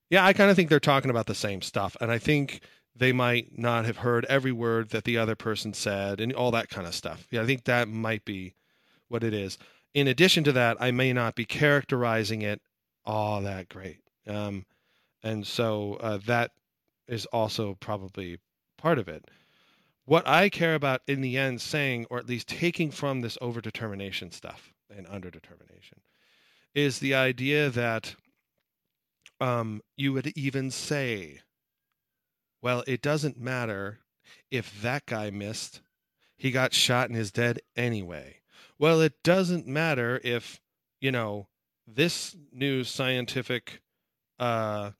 yeah, 0.09 0.25
I 0.25 0.33
kind 0.33 0.49
of 0.49 0.55
think 0.55 0.69
they're 0.69 0.79
talking 0.79 1.11
about 1.11 1.27
the 1.27 1.35
same 1.35 1.61
stuff. 1.61 1.95
And 2.01 2.11
I 2.11 2.17
think 2.17 2.61
they 2.95 3.11
might 3.11 3.57
not 3.57 3.85
have 3.85 3.97
heard 3.97 4.25
every 4.25 4.51
word 4.51 4.89
that 4.89 5.05
the 5.05 5.17
other 5.17 5.35
person 5.35 5.73
said 5.73 6.19
and 6.19 6.33
all 6.33 6.51
that 6.51 6.69
kind 6.69 6.85
of 6.85 6.93
stuff. 6.93 7.25
Yeah, 7.31 7.41
I 7.41 7.45
think 7.45 7.63
that 7.63 7.87
might 7.87 8.25
be 8.25 8.53
what 9.07 9.23
it 9.23 9.33
is. 9.33 9.57
In 9.93 10.07
addition 10.07 10.43
to 10.45 10.51
that, 10.53 10.77
I 10.79 10.91
may 10.91 11.13
not 11.13 11.35
be 11.35 11.45
characterizing 11.45 12.41
it 12.41 12.61
all 13.05 13.41
that 13.41 13.69
great. 13.69 13.99
Um, 14.27 14.65
and 15.23 15.45
so 15.45 15.95
uh, 15.95 16.19
that 16.25 16.51
is 17.07 17.25
also 17.27 17.75
probably 17.79 18.39
part 18.77 18.99
of 18.99 19.07
it. 19.07 19.29
What 20.05 20.27
I 20.27 20.49
care 20.49 20.75
about 20.75 21.01
in 21.07 21.21
the 21.21 21.37
end 21.37 21.61
saying, 21.61 22.07
or 22.09 22.17
at 22.17 22.27
least 22.27 22.47
taking 22.47 22.91
from 22.91 23.21
this 23.21 23.37
overdetermination 23.41 24.33
stuff 24.33 24.73
and 24.89 25.07
underdetermination, 25.07 25.99
is 26.73 26.99
the 26.99 27.13
idea 27.13 27.69
that 27.69 28.15
um, 29.39 29.81
you 29.97 30.13
would 30.13 30.27
even 30.37 30.71
say, 30.71 31.41
well, 32.61 32.83
it 32.87 33.01
doesn't 33.01 33.39
matter 33.39 33.99
if 34.49 34.81
that 34.81 35.05
guy 35.05 35.29
missed. 35.29 35.81
He 36.37 36.51
got 36.51 36.73
shot 36.73 37.09
and 37.09 37.17
is 37.17 37.31
dead 37.31 37.59
anyway. 37.75 38.37
Well, 38.79 39.01
it 39.01 39.13
doesn't 39.23 39.67
matter 39.67 40.19
if, 40.23 40.59
you 40.99 41.11
know, 41.11 41.47
this 41.87 42.35
new 42.51 42.83
scientific 42.83 43.81
uh, 44.39 44.91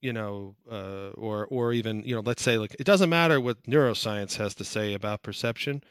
you 0.00 0.12
know, 0.12 0.54
uh, 0.70 1.10
or 1.14 1.46
or 1.46 1.72
even 1.72 2.02
you 2.04 2.14
know, 2.14 2.22
let's 2.24 2.42
say 2.42 2.58
like 2.58 2.76
it 2.78 2.84
doesn't 2.84 3.10
matter 3.10 3.40
what 3.40 3.62
neuroscience 3.64 4.36
has 4.36 4.54
to 4.54 4.64
say 4.64 4.94
about 4.94 5.22
perception. 5.22 5.82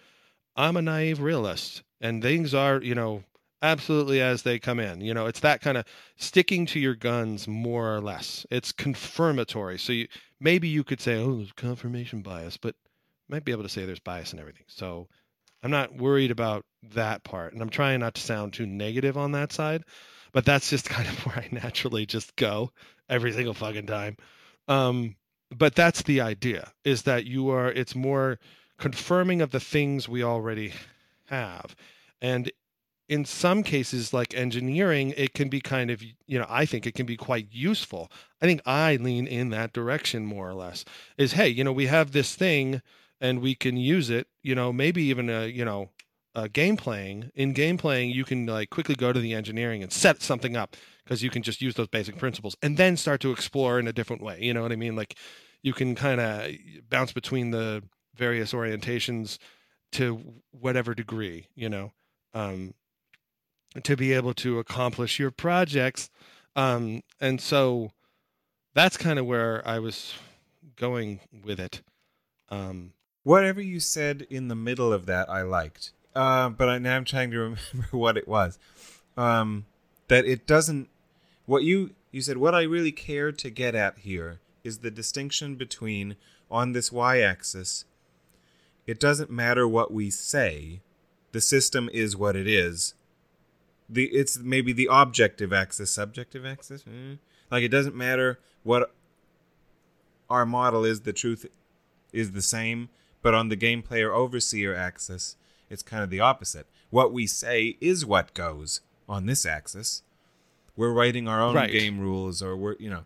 I'm 0.55 0.77
a 0.77 0.81
naive 0.81 1.19
realist, 1.19 1.83
and 1.99 2.21
things 2.21 2.53
are 2.53 2.81
you 2.81 2.95
know 2.95 3.23
absolutely 3.61 4.21
as 4.21 4.43
they 4.43 4.57
come 4.57 4.79
in. 4.79 5.01
You 5.01 5.13
know, 5.13 5.25
it's 5.25 5.41
that 5.41 5.61
kind 5.61 5.77
of 5.77 5.85
sticking 6.15 6.65
to 6.67 6.79
your 6.79 6.95
guns 6.95 7.47
more 7.47 7.93
or 7.93 7.99
less. 7.99 8.45
It's 8.49 8.71
confirmatory. 8.71 9.77
So 9.79 9.91
you, 9.91 10.07
maybe 10.39 10.67
you 10.67 10.83
could 10.83 11.01
say, 11.01 11.15
oh, 11.15 11.37
there's 11.37 11.51
confirmation 11.53 12.21
bias, 12.21 12.57
but 12.57 12.75
might 13.27 13.45
be 13.45 13.51
able 13.51 13.63
to 13.63 13.69
say 13.69 13.85
there's 13.85 13.99
bias 13.99 14.33
in 14.33 14.39
everything. 14.39 14.65
So 14.67 15.07
I'm 15.63 15.71
not 15.71 15.95
worried 15.95 16.31
about 16.31 16.65
that 16.93 17.23
part, 17.23 17.53
and 17.53 17.61
I'm 17.61 17.69
trying 17.69 17.99
not 17.99 18.15
to 18.15 18.21
sound 18.21 18.53
too 18.53 18.65
negative 18.67 19.17
on 19.17 19.31
that 19.31 19.51
side. 19.51 19.83
But 20.31 20.45
that's 20.45 20.69
just 20.69 20.89
kind 20.89 21.07
of 21.07 21.25
where 21.25 21.37
I 21.37 21.47
naturally 21.51 22.05
just 22.05 22.35
go 22.35 22.71
every 23.09 23.31
single 23.31 23.53
fucking 23.53 23.87
time. 23.87 24.17
Um, 24.67 25.15
but 25.55 25.75
that's 25.75 26.03
the 26.03 26.21
idea 26.21 26.71
is 26.83 27.03
that 27.03 27.25
you 27.25 27.49
are 27.49 27.71
it's 27.71 27.95
more 27.95 28.39
confirming 28.77 29.41
of 29.41 29.51
the 29.51 29.59
things 29.59 30.09
we 30.09 30.23
already 30.23 30.73
have 31.27 31.75
and 32.21 32.51
in 33.07 33.25
some 33.25 33.63
cases 33.63 34.13
like 34.13 34.33
engineering 34.33 35.13
it 35.17 35.33
can 35.33 35.49
be 35.49 35.61
kind 35.61 35.91
of 35.91 36.01
you 36.01 36.39
know 36.39 36.45
i 36.49 36.65
think 36.65 36.85
it 36.85 36.95
can 36.95 37.05
be 37.05 37.17
quite 37.17 37.47
useful 37.51 38.11
i 38.41 38.45
think 38.45 38.61
i 38.65 38.95
lean 38.95 39.27
in 39.27 39.49
that 39.49 39.73
direction 39.73 40.25
more 40.25 40.49
or 40.49 40.53
less 40.53 40.83
is 41.17 41.33
hey 41.33 41.47
you 41.47 41.63
know 41.63 41.71
we 41.73 41.85
have 41.85 42.11
this 42.11 42.35
thing 42.35 42.81
and 43.21 43.41
we 43.41 43.53
can 43.53 43.77
use 43.77 44.09
it 44.09 44.27
you 44.41 44.55
know 44.55 44.73
maybe 44.73 45.03
even 45.03 45.29
a 45.29 45.45
you 45.47 45.63
know 45.63 45.89
a 46.33 46.49
game 46.49 46.75
playing 46.75 47.31
in 47.35 47.53
game 47.53 47.77
playing 47.77 48.09
you 48.09 48.25
can 48.25 48.45
like 48.45 48.69
quickly 48.69 48.95
go 48.95 49.13
to 49.13 49.19
the 49.19 49.33
engineering 49.33 49.81
and 49.81 49.93
set 49.93 50.21
something 50.21 50.57
up 50.57 50.75
because 51.05 51.21
you 51.21 51.29
can 51.29 51.43
just 51.43 51.61
use 51.61 51.75
those 51.75 51.87
basic 51.87 52.17
principles 52.17 52.55
and 52.61 52.77
then 52.77 52.97
start 52.97 53.21
to 53.21 53.31
explore 53.31 53.79
in 53.79 53.87
a 53.87 53.93
different 53.93 54.21
way. 54.21 54.39
You 54.41 54.53
know 54.53 54.63
what 54.63 54.71
I 54.71 54.75
mean? 54.75 54.95
Like 54.95 55.15
you 55.61 55.71
can 55.71 55.95
kind 55.95 56.19
of 56.19 56.51
bounce 56.89 57.13
between 57.13 57.51
the 57.51 57.83
various 58.15 58.53
orientations 58.53 59.37
to 59.93 60.41
whatever 60.51 60.95
degree, 60.95 61.47
you 61.55 61.69
know, 61.69 61.91
um, 62.33 62.73
to 63.83 63.95
be 63.95 64.13
able 64.13 64.33
to 64.35 64.59
accomplish 64.59 65.19
your 65.19 65.31
projects. 65.31 66.09
Um, 66.55 67.01
and 67.19 67.41
so 67.41 67.91
that's 68.73 68.97
kind 68.97 69.19
of 69.19 69.25
where 69.25 69.67
I 69.67 69.79
was 69.79 70.13
going 70.75 71.19
with 71.43 71.59
it. 71.59 71.81
Um, 72.49 72.93
Whatever 73.23 73.59
you 73.59 73.79
said 73.79 74.27
in 74.29 74.49
the 74.49 74.55
middle 74.55 74.93
of 74.93 75.07
that, 75.07 75.29
I 75.29 75.41
liked. 75.41 75.91
Uh, 76.13 76.49
but 76.49 76.69
I, 76.69 76.77
now 76.77 76.95
I'm 76.95 77.05
trying 77.05 77.31
to 77.31 77.39
remember 77.73 77.87
what 77.91 78.17
it 78.17 78.27
was. 78.27 78.59
Um, 79.17 79.65
that 80.07 80.25
it 80.25 80.45
doesn't 80.45 80.89
what 81.45 81.63
you 81.63 81.91
you 82.11 82.21
said 82.21 82.37
what 82.37 82.55
I 82.55 82.63
really 82.63 82.91
care 82.91 83.31
to 83.31 83.49
get 83.49 83.75
at 83.75 83.99
here 83.99 84.39
is 84.63 84.79
the 84.79 84.91
distinction 84.91 85.55
between 85.55 86.15
on 86.49 86.73
this 86.73 86.91
y-axis 86.91 87.85
it 88.87 88.99
doesn't 88.99 89.29
matter 89.29 89.67
what 89.67 89.91
we 89.91 90.09
say 90.09 90.81
the 91.31 91.41
system 91.41 91.89
is 91.93 92.15
what 92.15 92.35
it 92.35 92.47
is 92.47 92.93
the 93.89 94.05
it's 94.07 94.37
maybe 94.39 94.73
the 94.73 94.87
objective 94.91 95.53
axis 95.53 95.91
subjective 95.91 96.45
axis 96.45 96.83
eh. 96.87 97.15
like 97.51 97.63
it 97.63 97.69
doesn't 97.69 97.95
matter 97.95 98.39
what 98.63 98.91
our 100.29 100.45
model 100.45 100.83
is 100.83 101.01
the 101.01 101.13
truth 101.13 101.45
is 102.11 102.31
the 102.31 102.41
same 102.41 102.89
but 103.21 103.33
on 103.33 103.49
the 103.49 103.55
game 103.55 103.81
player 103.81 104.13
overseer 104.13 104.73
axis 104.75 105.35
it's 105.69 105.83
kind 105.83 106.03
of 106.03 106.09
the 106.09 106.19
opposite 106.19 106.65
what 106.89 107.11
we 107.13 107.27
say 107.27 107.77
is 107.81 108.05
what 108.05 108.33
goes 108.33 108.81
on 109.07 109.25
this 109.25 109.45
axis 109.45 110.01
we're 110.75 110.91
writing 110.93 111.27
our 111.27 111.41
own 111.41 111.55
Right. 111.55 111.71
game 111.71 111.99
rules 111.99 112.41
or 112.41 112.55
we're 112.57 112.75
you 112.79 112.89
know 112.89 113.05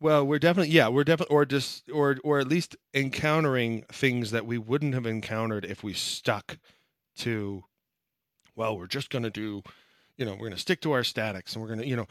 Well, 0.00 0.24
we're 0.26 0.38
definitely 0.38 0.72
yeah, 0.72 0.88
we're 0.88 1.04
definitely 1.04 1.34
or 1.34 1.44
just 1.44 1.90
or 1.90 2.16
or 2.24 2.38
at 2.38 2.48
least 2.48 2.74
encountering 2.94 3.82
things 3.92 4.30
that 4.30 4.46
we 4.46 4.56
wouldn't 4.58 4.94
have 4.94 5.06
encountered 5.06 5.64
if 5.64 5.82
we 5.84 5.92
stuck 5.94 6.58
to 7.18 7.64
well, 8.56 8.76
we're 8.76 8.86
just 8.86 9.08
going 9.10 9.22
to 9.22 9.30
do, 9.30 9.62
you 10.16 10.24
know, 10.24 10.32
we're 10.32 10.38
going 10.38 10.52
to 10.52 10.58
stick 10.58 10.80
to 10.82 10.92
our 10.92 11.04
statics 11.04 11.54
and 11.54 11.62
we're 11.62 11.68
going 11.68 11.80
to, 11.80 11.86
you 11.86 11.96
know, 11.96 12.06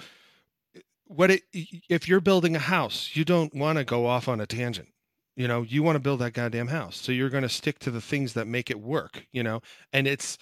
what 1.06 1.30
it 1.30 1.44
if 1.54 2.08
you're 2.08 2.22
building 2.22 2.56
a 2.56 2.60
house, 2.60 3.12
you 3.14 3.26
don't 3.26 3.54
want 3.54 3.78
to 3.78 3.84
go 3.84 4.06
off 4.08 4.28
on 4.28 4.40
a 4.40 4.46
tangent. 4.46 4.90
You 5.36 5.48
know, 5.48 5.62
you 5.62 5.82
want 5.84 5.96
to 5.96 6.02
build 6.02 6.20
that 6.20 6.34
goddamn 6.34 6.68
house. 6.68 6.98
So 6.98 7.12
you're 7.12 7.30
going 7.30 7.44
to 7.44 7.50
stick 7.50 7.80
to 7.80 7.92
the 7.92 8.02
things 8.02 8.34
that 8.34 8.48
make 8.48 8.70
it 8.70 8.80
work, 8.80 9.26
you 9.32 9.44
know. 9.44 9.62
And 9.94 10.08
it's 10.08 10.38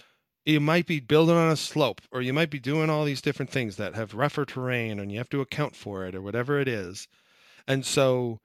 you 0.45 0.59
might 0.59 0.87
be 0.87 0.99
building 0.99 1.35
on 1.35 1.51
a 1.51 1.55
slope 1.55 2.01
or 2.11 2.21
you 2.21 2.33
might 2.33 2.49
be 2.49 2.59
doing 2.59 2.89
all 2.89 3.05
these 3.05 3.21
different 3.21 3.51
things 3.51 3.75
that 3.75 3.95
have 3.95 4.13
rougher 4.13 4.45
terrain 4.45 4.99
and 4.99 5.11
you 5.11 5.17
have 5.17 5.29
to 5.29 5.41
account 5.41 5.75
for 5.75 6.05
it 6.05 6.15
or 6.15 6.21
whatever 6.21 6.59
it 6.59 6.67
is 6.67 7.07
and 7.67 7.85
so 7.85 8.39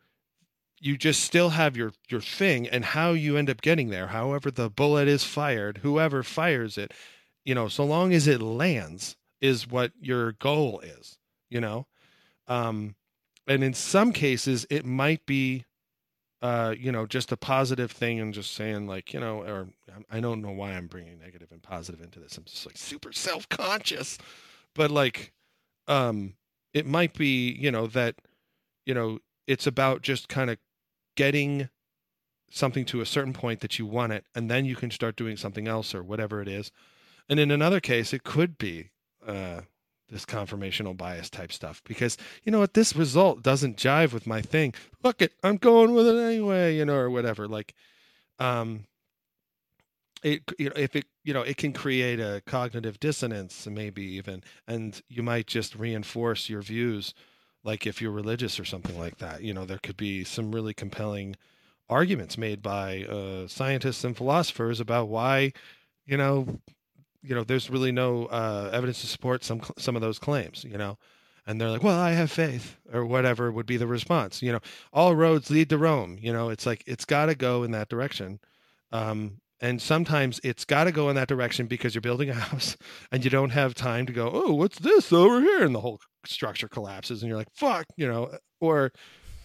you 0.80 0.98
just 0.98 1.22
still 1.22 1.50
have 1.50 1.76
your 1.76 1.92
your 2.10 2.20
thing 2.20 2.68
and 2.68 2.84
how 2.84 3.12
you 3.12 3.36
end 3.36 3.48
up 3.48 3.62
getting 3.62 3.88
there 3.88 4.08
however 4.08 4.50
the 4.50 4.68
bullet 4.68 5.08
is 5.08 5.24
fired 5.24 5.78
whoever 5.78 6.22
fires 6.22 6.76
it 6.76 6.92
you 7.44 7.54
know 7.54 7.68
so 7.68 7.84
long 7.84 8.12
as 8.12 8.26
it 8.26 8.40
lands 8.42 9.16
is 9.40 9.68
what 9.68 9.92
your 10.00 10.32
goal 10.32 10.80
is 10.80 11.18
you 11.54 11.60
know? 11.60 11.86
Um 12.48 12.96
and 13.46 13.62
in 13.62 13.72
some 13.72 14.12
cases 14.12 14.66
it 14.68 14.84
might 14.84 15.24
be 15.24 15.64
uh 16.42 16.74
you 16.76 16.92
know 16.92 17.06
just 17.06 17.32
a 17.32 17.36
positive 17.36 17.90
thing 17.90 18.20
and 18.20 18.34
just 18.34 18.52
saying 18.52 18.86
like 18.86 19.14
you 19.14 19.20
know 19.20 19.42
or 19.42 19.68
i 20.10 20.20
don't 20.20 20.42
know 20.42 20.50
why 20.50 20.72
i'm 20.72 20.86
bringing 20.88 21.18
negative 21.18 21.50
and 21.52 21.62
positive 21.62 22.02
into 22.02 22.18
this. 22.20 22.36
I'm 22.36 22.44
just 22.44 22.66
like 22.66 22.76
super 22.76 23.12
self-conscious. 23.12 24.18
But 24.74 24.90
like 24.90 25.32
um 25.86 26.34
it 26.74 26.86
might 26.86 27.14
be 27.14 27.52
you 27.52 27.70
know 27.70 27.86
that 27.86 28.16
you 28.84 28.94
know 28.94 29.20
it's 29.46 29.66
about 29.66 30.02
just 30.02 30.28
kind 30.28 30.50
of 30.50 30.58
getting 31.16 31.68
something 32.50 32.84
to 32.86 33.00
a 33.00 33.06
certain 33.06 33.32
point 33.32 33.60
that 33.60 33.78
you 33.78 33.86
want 33.86 34.12
it 34.12 34.24
and 34.34 34.50
then 34.50 34.64
you 34.64 34.76
can 34.76 34.90
start 34.90 35.16
doing 35.16 35.36
something 35.36 35.68
else 35.68 35.94
or 35.94 36.02
whatever 36.02 36.42
it 36.42 36.48
is 36.48 36.70
and 37.28 37.40
in 37.40 37.50
another 37.50 37.80
case 37.80 38.12
it 38.12 38.24
could 38.24 38.58
be 38.58 38.90
uh 39.26 39.60
this 40.10 40.26
confirmational 40.26 40.96
bias 40.96 41.30
type 41.30 41.50
stuff 41.50 41.82
because 41.84 42.16
you 42.44 42.52
know 42.52 42.58
what 42.58 42.74
this 42.74 42.94
result 42.94 43.42
doesn't 43.42 43.76
jive 43.76 44.12
with 44.12 44.26
my 44.26 44.40
thing. 44.40 44.74
Fuck 45.02 45.22
it 45.22 45.32
i'm 45.42 45.56
going 45.56 45.94
with 45.94 46.06
it 46.06 46.16
anyway 46.16 46.76
you 46.76 46.84
know 46.84 46.96
or 46.96 47.10
whatever. 47.10 47.48
Like 47.48 47.74
um 48.38 48.84
it 50.22 50.42
you 50.58 50.68
know 50.68 50.76
if 50.76 50.96
it 50.96 51.06
you 51.24 51.34
know 51.34 51.42
it 51.42 51.56
can 51.56 51.72
create 51.72 52.20
a 52.20 52.42
cognitive 52.46 52.98
dissonance 53.00 53.66
maybe 53.66 54.02
even 54.02 54.42
and 54.66 55.02
you 55.08 55.22
might 55.22 55.46
just 55.46 55.74
reinforce 55.74 56.48
your 56.48 56.62
views 56.62 57.14
like 57.62 57.86
if 57.86 58.00
you're 58.00 58.10
religious 58.12 58.60
or 58.60 58.64
something 58.64 58.98
like 58.98 59.18
that. 59.18 59.42
You 59.42 59.54
know 59.54 59.64
there 59.64 59.78
could 59.82 59.96
be 59.96 60.24
some 60.24 60.52
really 60.52 60.74
compelling 60.74 61.36
arguments 61.88 62.38
made 62.38 62.62
by 62.62 63.04
uh, 63.04 63.46
scientists 63.46 64.04
and 64.04 64.16
philosophers 64.16 64.80
about 64.80 65.08
why 65.08 65.52
you 66.06 66.16
know 66.16 66.60
you 67.24 67.34
know 67.34 67.44
there's 67.44 67.70
really 67.70 67.92
no 67.92 68.26
uh, 68.26 68.70
evidence 68.72 69.00
to 69.00 69.06
support 69.06 69.44
some 69.44 69.60
some 69.78 69.96
of 69.96 70.02
those 70.02 70.18
claims 70.18 70.64
you 70.64 70.78
know? 70.78 70.98
And 71.46 71.60
they're 71.60 71.70
like 71.70 71.82
well 71.82 71.98
i 71.98 72.12
have 72.12 72.30
faith 72.30 72.76
or 72.92 73.04
whatever 73.04 73.52
would 73.52 73.66
be 73.66 73.76
the 73.76 73.86
response 73.86 74.42
you 74.42 74.52
know? 74.52 74.60
All 74.92 75.14
roads 75.14 75.50
lead 75.50 75.68
to 75.70 75.78
rome 75.78 76.18
you 76.20 76.32
know? 76.32 76.50
It's 76.50 76.66
like 76.66 76.82
it's 76.86 77.04
got 77.04 77.26
to 77.26 77.34
go 77.34 77.62
in 77.62 77.70
that 77.72 77.88
direction. 77.88 78.40
Um, 78.92 79.40
and 79.60 79.80
sometimes 79.80 80.40
it's 80.44 80.64
got 80.64 80.84
to 80.84 80.92
go 80.92 81.08
in 81.08 81.16
that 81.16 81.28
direction 81.28 81.66
because 81.66 81.94
you're 81.94 82.02
building 82.02 82.30
a 82.30 82.34
house 82.50 82.76
and 83.10 83.24
you 83.24 83.30
don't 83.30 83.50
have 83.50 83.74
time 83.74 84.06
to 84.06 84.12
go 84.12 84.30
oh 84.32 84.54
what's 84.54 84.78
this 84.78 85.12
over 85.12 85.40
here? 85.40 85.64
And 85.64 85.74
the 85.74 85.80
whole 85.80 86.00
structure 86.26 86.68
collapses 86.68 87.22
and 87.22 87.28
you're 87.28 87.38
like 87.38 87.52
fuck 87.54 87.86
you 87.96 88.06
know? 88.06 88.30
Or 88.60 88.92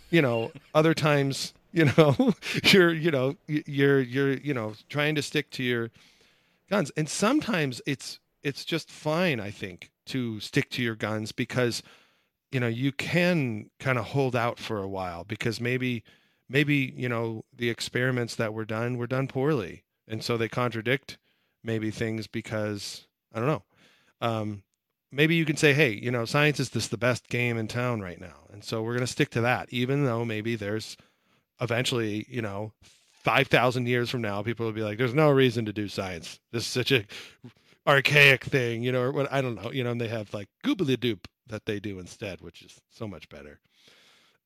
you 0.09 0.21
know 0.21 0.51
other 0.73 0.93
times 0.93 1.53
you 1.71 1.85
know 1.85 2.33
you're 2.63 2.93
you 2.93 3.11
know 3.11 3.35
you're 3.47 4.01
you're 4.01 4.33
you 4.33 4.53
know 4.53 4.73
trying 4.89 5.15
to 5.15 5.21
stick 5.21 5.49
to 5.51 5.63
your 5.63 5.91
guns. 6.69 6.91
And 6.95 7.09
sometimes 7.09 7.81
it's 7.85 8.19
it's 8.41 8.63
just 8.63 8.89
fine 8.89 9.39
i 9.39 9.51
think 9.51 9.91
to 10.05 10.39
stick 10.39 10.69
to 10.69 10.81
your 10.81 10.95
guns 10.95 11.31
because 11.31 11.83
you 12.51 12.59
know 12.59 12.67
you 12.67 12.91
can 12.91 13.69
kind 13.79 13.97
of 13.97 14.05
hold 14.05 14.35
out 14.35 14.57
for 14.57 14.81
a 14.81 14.87
while 14.87 15.23
because 15.23 15.61
maybe 15.61 16.03
maybe 16.49 16.93
you 16.95 17.07
know 17.07 17.43
the 17.55 17.69
experiments 17.69 18.35
that 18.35 18.53
were 18.53 18.65
done 18.65 18.97
were 18.97 19.07
done 19.07 19.27
poorly. 19.27 19.83
And 20.07 20.23
so 20.23 20.37
they 20.37 20.49
contradict 20.49 21.19
maybe 21.63 21.91
things 21.91 22.25
because 22.25 23.05
i 23.33 23.39
don't 23.39 23.47
know. 23.47 23.63
Um, 24.21 24.63
maybe 25.11 25.35
you 25.35 25.45
can 25.45 25.57
say 25.57 25.73
hey 25.73 25.91
you 25.91 26.11
know 26.11 26.25
science 26.25 26.59
is 26.59 26.69
just 26.69 26.91
the 26.91 26.97
best 26.97 27.29
game 27.29 27.57
in 27.57 27.67
town 27.67 28.01
right 28.01 28.19
now. 28.19 28.47
And 28.51 28.63
so 28.63 28.81
we're 28.81 28.95
going 28.95 29.05
to 29.05 29.11
stick 29.11 29.29
to 29.31 29.41
that 29.41 29.67
even 29.71 30.05
though 30.05 30.25
maybe 30.25 30.55
there's 30.55 30.97
eventually 31.61 32.25
you 32.29 32.41
know 32.41 32.73
5000 33.19 33.87
years 33.87 34.09
from 34.09 34.21
now 34.21 34.41
people 34.41 34.65
will 34.65 34.73
be 34.73 34.81
like 34.81 34.97
there's 34.97 35.13
no 35.13 35.29
reason 35.29 35.65
to 35.65 35.73
do 35.73 35.87
science. 35.87 36.39
This 36.51 36.63
is 36.63 36.67
such 36.67 36.91
a 36.91 37.05
archaic 37.87 38.43
thing 38.43 38.83
you 38.83 38.91
know 38.91 39.01
or 39.01 39.11
what 39.11 39.31
i 39.31 39.41
don't 39.41 39.55
know 39.55 39.71
you 39.71 39.83
know 39.83 39.91
and 39.91 40.01
they 40.01 40.07
have 40.07 40.31
like 40.33 40.47
goobly 40.63 40.95
doop 40.95 41.25
that 41.47 41.65
they 41.65 41.79
do 41.79 41.97
instead 41.97 42.39
which 42.41 42.61
is 42.61 42.79
so 42.89 43.07
much 43.07 43.27
better. 43.29 43.59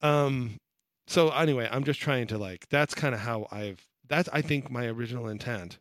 Um 0.01 0.59
so 1.07 1.29
anyway 1.29 1.67
i'm 1.71 1.83
just 1.83 1.99
trying 1.99 2.27
to 2.27 2.37
like 2.37 2.67
that's 2.69 2.93
kind 2.93 3.13
of 3.13 3.21
how 3.21 3.47
i've 3.51 3.85
that's 4.07 4.29
i 4.31 4.41
think 4.41 4.71
my 4.71 4.85
original 4.85 5.27
intent 5.27 5.79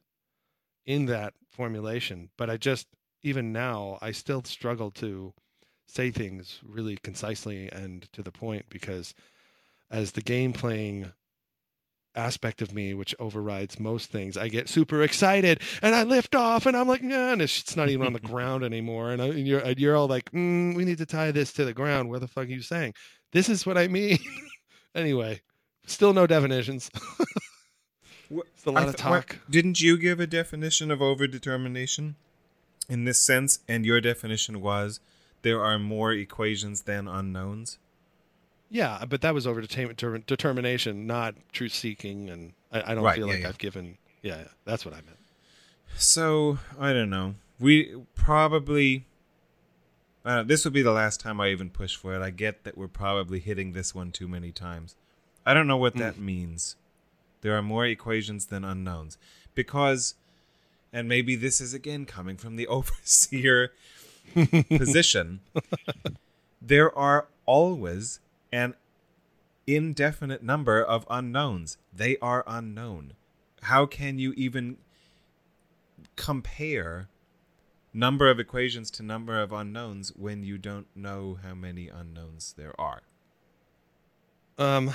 in 0.86 1.06
that 1.06 1.35
formulation 1.51 2.31
but 2.36 2.51
i 2.51 2.56
just 2.56 2.89
even 3.23 3.52
now 3.52 3.98
i 4.02 4.10
still 4.10 4.43
struggle 4.43 4.90
to 4.90 5.32
say 5.86 6.10
things 6.10 6.60
really 6.66 6.97
concisely 7.02 7.69
and 7.70 8.10
to 8.12 8.23
the 8.23 8.32
point 8.32 8.64
because 8.69 9.14
as 9.90 10.12
the 10.12 10.23
game 10.23 10.52
playing 10.52 11.12
aspect 12.14 12.60
of 12.62 12.74
me 12.74 12.94
which 12.94 13.14
overrides 13.18 13.80
most 13.80 14.10
things. 14.10 14.36
I 14.36 14.48
get 14.48 14.68
super 14.68 15.02
excited 15.02 15.60
and 15.80 15.94
i 15.94 16.02
lift 16.02 16.34
off 16.34 16.66
and 16.66 16.76
i'm 16.76 16.86
like 16.89 17.02
yeah 17.02 17.32
and 17.32 17.40
it's, 17.40 17.74
not 17.76 17.89
even 17.89 18.06
on 18.06 18.12
the 18.12 18.20
ground 18.32 18.64
anymore 18.64 19.12
and, 19.12 19.22
I, 19.22 19.26
and 19.26 19.47
you're 19.47 19.60
and 19.60 19.78
you're 19.78 19.97
all 19.97 20.09
like 20.09 20.30
mm, 20.32 20.74
we 20.76 20.84
need 20.84 20.98
to 20.98 21.06
tie 21.06 21.30
this 21.30 21.52
to 21.55 21.64
the 21.64 21.72
ground. 21.72 22.10
Where 22.10 22.20
the 22.20 22.28
fuck 22.28 22.44
are 22.44 22.51
you 22.51 22.62
saying? 22.62 22.94
This 23.32 23.48
is 23.48 23.64
what 23.66 23.78
i 23.78 23.89
mean. 23.89 24.18
Anyway 24.94 25.40
still 25.86 26.12
no 26.12 26.26
definitions. 26.26 26.90
It's 28.30 28.64
a 28.64 28.70
lot 28.70 28.84
I 28.84 28.86
of 28.86 28.97
th- 28.97 29.05
what- 29.05 29.28
talk. 29.28 29.39
Didn't 29.51 29.80
you 29.80 29.98
give 29.98 30.18
a 30.20 30.26
definition 30.26 30.90
of 30.90 31.01
overdetermination 31.01 32.14
in 32.89 33.05
this 33.05 33.18
sense? 33.20 33.59
And 33.68 33.84
your 33.84 34.01
definition 34.01 34.60
was 34.62 35.01
there 35.43 35.62
are 35.62 35.78
more 35.78 36.12
equations 36.12 36.82
than 36.82 37.09
unknowns. 37.09 37.78
Yeah, 38.74 39.04
but 39.06 39.20
that 39.20 39.34
was 39.34 39.46
over 39.46 39.60
determin- 39.60 39.88
deter- 39.96 40.18
determination, 40.18 41.06
not 41.06 41.34
truth 41.52 41.74
seeking, 41.74 42.30
and 42.30 42.54
I, 42.72 42.92
I 42.92 42.94
don't 42.94 43.04
Right, 43.04 43.16
feel 43.16 43.26
yeah, 43.26 43.34
like 43.34 43.42
yeah. 43.42 43.48
I've 43.50 43.58
given. 43.58 43.98
Yeah, 44.22 44.44
that's 44.64 44.86
what 44.86 44.94
I 44.94 45.02
meant. 45.02 45.18
So 45.96 46.58
I 46.80 46.94
don't 46.94 47.10
know. 47.10 47.34
We 47.60 47.94
probably. 48.14 49.04
Uh, 50.24 50.42
this 50.42 50.64
would 50.64 50.72
be 50.72 50.80
the 50.82 50.92
last 50.92 51.20
time 51.20 51.38
I 51.40 51.48
even 51.48 51.68
push 51.68 51.96
for 51.96 52.14
it. 52.14 52.22
I 52.22 52.30
get 52.30 52.64
that 52.64 52.78
we're 52.78 52.88
probably 52.88 53.40
hitting 53.40 53.72
this 53.72 53.94
one 53.94 54.10
too 54.10 54.26
many 54.28 54.52
times. 54.52 54.94
I 55.44 55.52
don't 55.52 55.66
know 55.66 55.76
what 55.76 55.96
that 55.96 56.16
means. 56.18 56.76
There 57.42 57.54
are 57.58 57.62
more 57.62 57.84
equations 57.84 58.46
than 58.46 58.64
unknowns. 58.64 59.18
Because, 59.54 60.14
and 60.92 61.08
maybe 61.08 61.34
this 61.36 61.60
is 61.60 61.74
again 61.74 62.06
coming 62.06 62.36
from 62.38 62.54
the 62.56 62.66
overseer 62.68 63.72
position, 64.78 65.40
there 66.62 66.96
are 66.96 67.26
always 67.44 68.20
an 68.52 68.74
indefinite 69.66 70.42
number 70.42 70.82
of 70.82 71.06
unknowns. 71.10 71.78
They 71.92 72.16
are 72.18 72.44
unknown. 72.46 73.14
How 73.62 73.86
can 73.86 74.18
you 74.18 74.32
even 74.36 74.76
compare 76.16 77.08
number 77.94 78.28
of 78.30 78.40
equations 78.40 78.90
to 78.92 79.02
number 79.02 79.40
of 79.40 79.52
unknowns 79.52 80.10
when 80.16 80.42
you 80.42 80.58
don't 80.58 80.88
know 80.94 81.38
how 81.42 81.54
many 81.54 81.88
unknowns 81.88 82.54
there 82.56 82.78
are? 82.80 83.02
Um, 84.58 84.92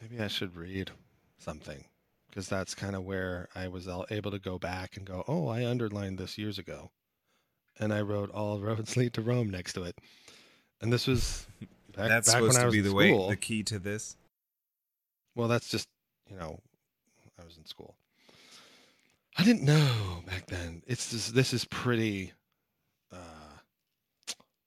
maybe 0.00 0.22
I 0.22 0.28
should 0.28 0.56
read 0.56 0.90
something 1.38 1.84
because 2.28 2.48
that's 2.48 2.74
kind 2.74 2.94
of 2.94 3.04
where 3.04 3.48
I 3.54 3.68
was 3.68 3.88
able 4.10 4.30
to 4.30 4.38
go 4.38 4.58
back 4.58 4.96
and 4.96 5.06
go, 5.06 5.24
oh, 5.26 5.48
I 5.48 5.64
underlined 5.64 6.18
this 6.18 6.36
years 6.36 6.58
ago. 6.58 6.90
and 7.78 7.92
I 7.92 8.00
wrote 8.00 8.30
"All 8.30 8.60
roads 8.68 8.96
lead 8.96 9.12
to 9.14 9.22
Rome" 9.22 9.50
next 9.50 9.74
to 9.74 9.84
it. 9.84 9.98
And 10.80 10.92
this 10.92 11.06
was 11.06 11.46
back, 11.96 12.08
That's 12.08 12.28
back 12.32 12.40
supposed 12.40 12.60
to 12.60 12.70
be 12.70 12.80
the 12.80 12.90
school. 12.90 13.26
way, 13.26 13.28
the 13.30 13.36
key 13.36 13.62
to 13.64 13.78
this. 13.78 14.16
Well, 15.34 15.48
that's 15.48 15.68
just 15.68 15.88
you 16.30 16.36
know, 16.36 16.60
I 17.40 17.44
was 17.44 17.56
in 17.56 17.64
school. 17.66 17.94
I 19.38 19.44
didn't 19.44 19.62
know 19.64 20.22
back 20.26 20.46
then. 20.46 20.82
It's 20.86 21.10
just 21.10 21.34
this 21.34 21.52
is 21.52 21.64
pretty. 21.66 22.32
Uh, 23.12 23.16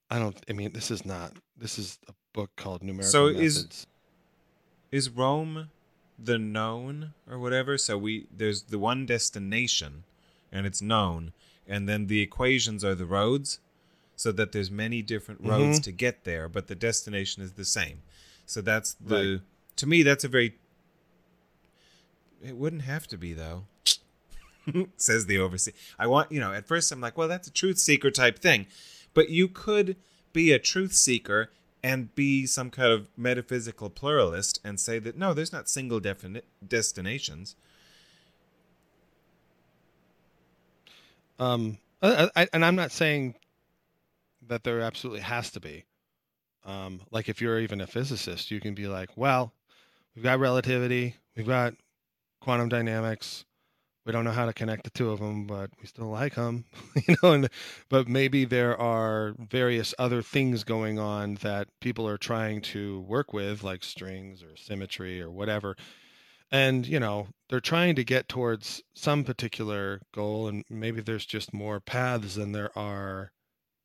I 0.10 0.20
don't. 0.20 0.38
I 0.50 0.54
mean, 0.54 0.74
this 0.74 0.92
is 0.92 1.06
not. 1.06 1.34
This 1.58 1.80
is 1.80 1.98
a 2.08 2.14
book 2.34 2.52
called 2.56 2.84
Numerical 2.84 3.12
So 3.12 3.28
is- 3.28 3.86
Is 4.92 5.10
Rome 5.10 5.70
the 6.18 6.38
known 6.38 7.14
or 7.30 7.40
whatever? 7.40 7.78
So 7.78 7.98
we 7.98 8.28
there's 8.36 8.64
the 8.64 8.80
one 8.80 9.06
destination, 9.06 10.04
and 10.52 10.66
it's 10.66 10.82
known, 10.82 11.34
and 11.68 11.88
then 11.90 12.08
the 12.08 12.22
equations 12.22 12.84
are 12.86 12.96
the 12.96 13.06
roads, 13.06 13.60
so 14.20 14.34
that 14.34 14.52
there's 14.52 14.70
many 14.70 15.02
different 15.02 15.40
roads 15.40 15.80
Mhm. 15.80 15.84
to 15.84 15.92
get 15.94 16.26
there, 16.26 16.50
but 16.50 16.68
the 16.68 16.76
destination 16.76 17.42
is 17.42 17.54
the 17.54 17.64
same. 17.64 18.02
So 18.46 18.60
that's 18.60 18.96
the 18.96 19.16
Right. 19.36 19.42
to 19.78 19.88
me 19.88 20.04
that's 20.04 20.26
a 20.26 20.28
very. 20.28 20.58
It 22.44 22.58
wouldn't 22.58 22.82
have 22.82 23.08
to 23.08 23.18
be 23.18 23.32
though. 23.32 23.66
says 24.98 25.26
the 25.28 25.38
overseer. 25.38 25.74
I 25.98 26.08
want, 26.08 26.34
you 26.34 26.40
know, 26.42 26.52
at 26.52 26.68
first 26.68 26.92
I'm 26.92 27.00
like, 27.00 27.18
well, 27.18 27.30
that's 27.30 27.48
a 27.48 27.52
truth 27.52 27.78
seeker 27.80 28.12
type 28.12 28.40
thing. 28.40 28.68
But 29.14 29.30
you 29.30 29.48
could 29.48 29.96
be 30.34 30.52
a 30.52 30.60
truth 30.60 30.94
seeker 30.94 31.50
and 31.82 32.14
be 32.14 32.46
some 32.46 32.70
kind 32.72 32.92
of 32.92 33.08
metaphysical 33.16 33.90
pluralist 33.90 34.60
and 34.66 34.82
say 34.82 35.00
that 35.00 35.18
no, 35.18 35.34
there's 35.34 35.54
not 35.54 35.70
single 35.70 36.02
defini- 36.02 36.42
destinations. 36.68 37.56
Um, 41.40 41.78
I, 42.02 42.30
I, 42.36 42.48
and 42.52 42.66
I'm 42.66 42.76
not 42.76 42.92
saying 42.92 43.36
that 44.50 44.64
there 44.64 44.82
absolutely 44.82 45.22
has 45.22 45.50
to 45.52 45.60
be. 45.60 45.86
Um, 46.66 47.02
like 47.12 47.30
if 47.30 47.42
you're 47.42 47.60
even 47.60 47.82
a 47.82 47.88
physicist, 47.88 48.52
you 48.52 48.60
can 48.60 48.76
be 48.76 48.88
like, 48.88 49.16
well, 49.16 49.54
we've 50.16 50.24
got 50.24 50.40
relativity, 50.40 51.16
we've 51.36 51.48
got 51.48 51.74
quantum 52.42 52.70
dynamics. 52.70 53.46
We 54.06 54.14
don't 54.14 54.24
know 54.24 54.32
how 54.32 54.48
to 54.48 54.54
connect 54.54 54.86
the 54.86 54.90
two 54.90 55.12
of 55.12 55.20
them, 55.20 55.46
but 55.46 55.70
we 55.80 55.86
still 55.86 56.10
like 56.10 56.36
them, 56.36 56.66
you 57.08 57.16
know. 57.22 57.34
And 57.34 57.50
but 57.90 58.08
maybe 58.08 58.44
there 58.44 58.80
are 58.80 59.36
various 59.38 59.94
other 60.00 60.24
things 60.24 60.64
going 60.64 60.98
on 60.98 61.36
that 61.36 61.68
people 61.80 62.08
are 62.08 62.18
trying 62.18 62.62
to 62.62 63.02
work 63.02 63.34
with, 63.34 63.62
like 63.64 63.84
strings 63.84 64.42
or 64.42 64.56
symmetry 64.56 65.22
or 65.22 65.30
whatever 65.30 65.76
and 66.52 66.88
you 66.88 67.00
know 67.00 67.28
they're 67.50 67.60
trying 67.60 67.96
to 67.96 68.04
get 68.04 68.28
towards 68.28 68.82
some 68.94 69.24
particular 69.24 70.02
goal 70.14 70.48
and 70.48 70.64
maybe 70.70 71.02
there's 71.02 71.26
just 71.26 71.54
more 71.54 71.80
paths 71.80 72.36
than 72.36 72.52
there 72.52 72.76
are 72.78 73.32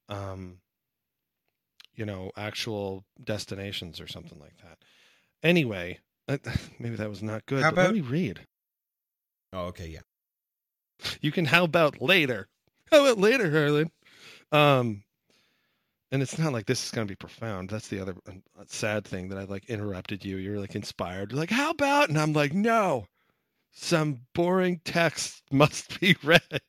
um 0.09 0.59
you 1.94 2.05
know 2.05 2.31
actual 2.36 3.05
destinations 3.22 4.01
or 4.01 4.06
something 4.09 4.39
like 4.40 4.56
that. 4.59 4.78
Anyway 5.43 5.98
uh, 6.28 6.39
maybe 6.78 6.97
that 6.97 7.09
was 7.10 7.22
not 7.22 7.47
good 7.47 7.62
How 7.62 7.70
but 7.70 7.76
let 7.76 7.85
about- 7.86 7.94
me 7.94 8.01
read. 8.01 8.40
Oh, 9.52 9.66
okay, 9.66 9.86
yeah. 9.89 10.01
you 11.20 11.31
can 11.31 11.44
how 11.44 11.64
about 11.64 12.02
later? 12.02 12.48
How 12.90 13.05
about 13.05 13.18
later 13.18 13.51
Harland? 13.51 13.90
Um 14.52 15.02
and 16.12 16.22
it's 16.22 16.39
not 16.39 16.52
like 16.52 16.66
this 16.66 16.85
is 16.85 16.90
going 16.93 17.06
to 17.09 17.10
be 17.10 17.16
profound. 17.16 17.68
That's 17.70 17.89
the 17.89 17.98
other 18.01 18.14
uh, 18.28 18.32
sad 18.68 19.05
thing 19.05 19.28
that 19.31 19.39
i 19.39 19.44
like 19.44 19.64
interrupted 19.68 20.24
you. 20.24 20.36
You're 20.36 20.60
like 20.60 20.76
inspired. 20.76 21.32
You're 21.32 21.40
like 21.40 21.51
how 21.51 21.70
about? 21.70 22.09
And 22.09 22.18
i'm 22.18 22.32
like 22.32 22.52
no. 22.52 23.06
Some 23.76 24.20
boring 24.35 24.81
text 24.85 25.43
must 25.52 25.98
be 26.01 26.16
read. 26.22 26.60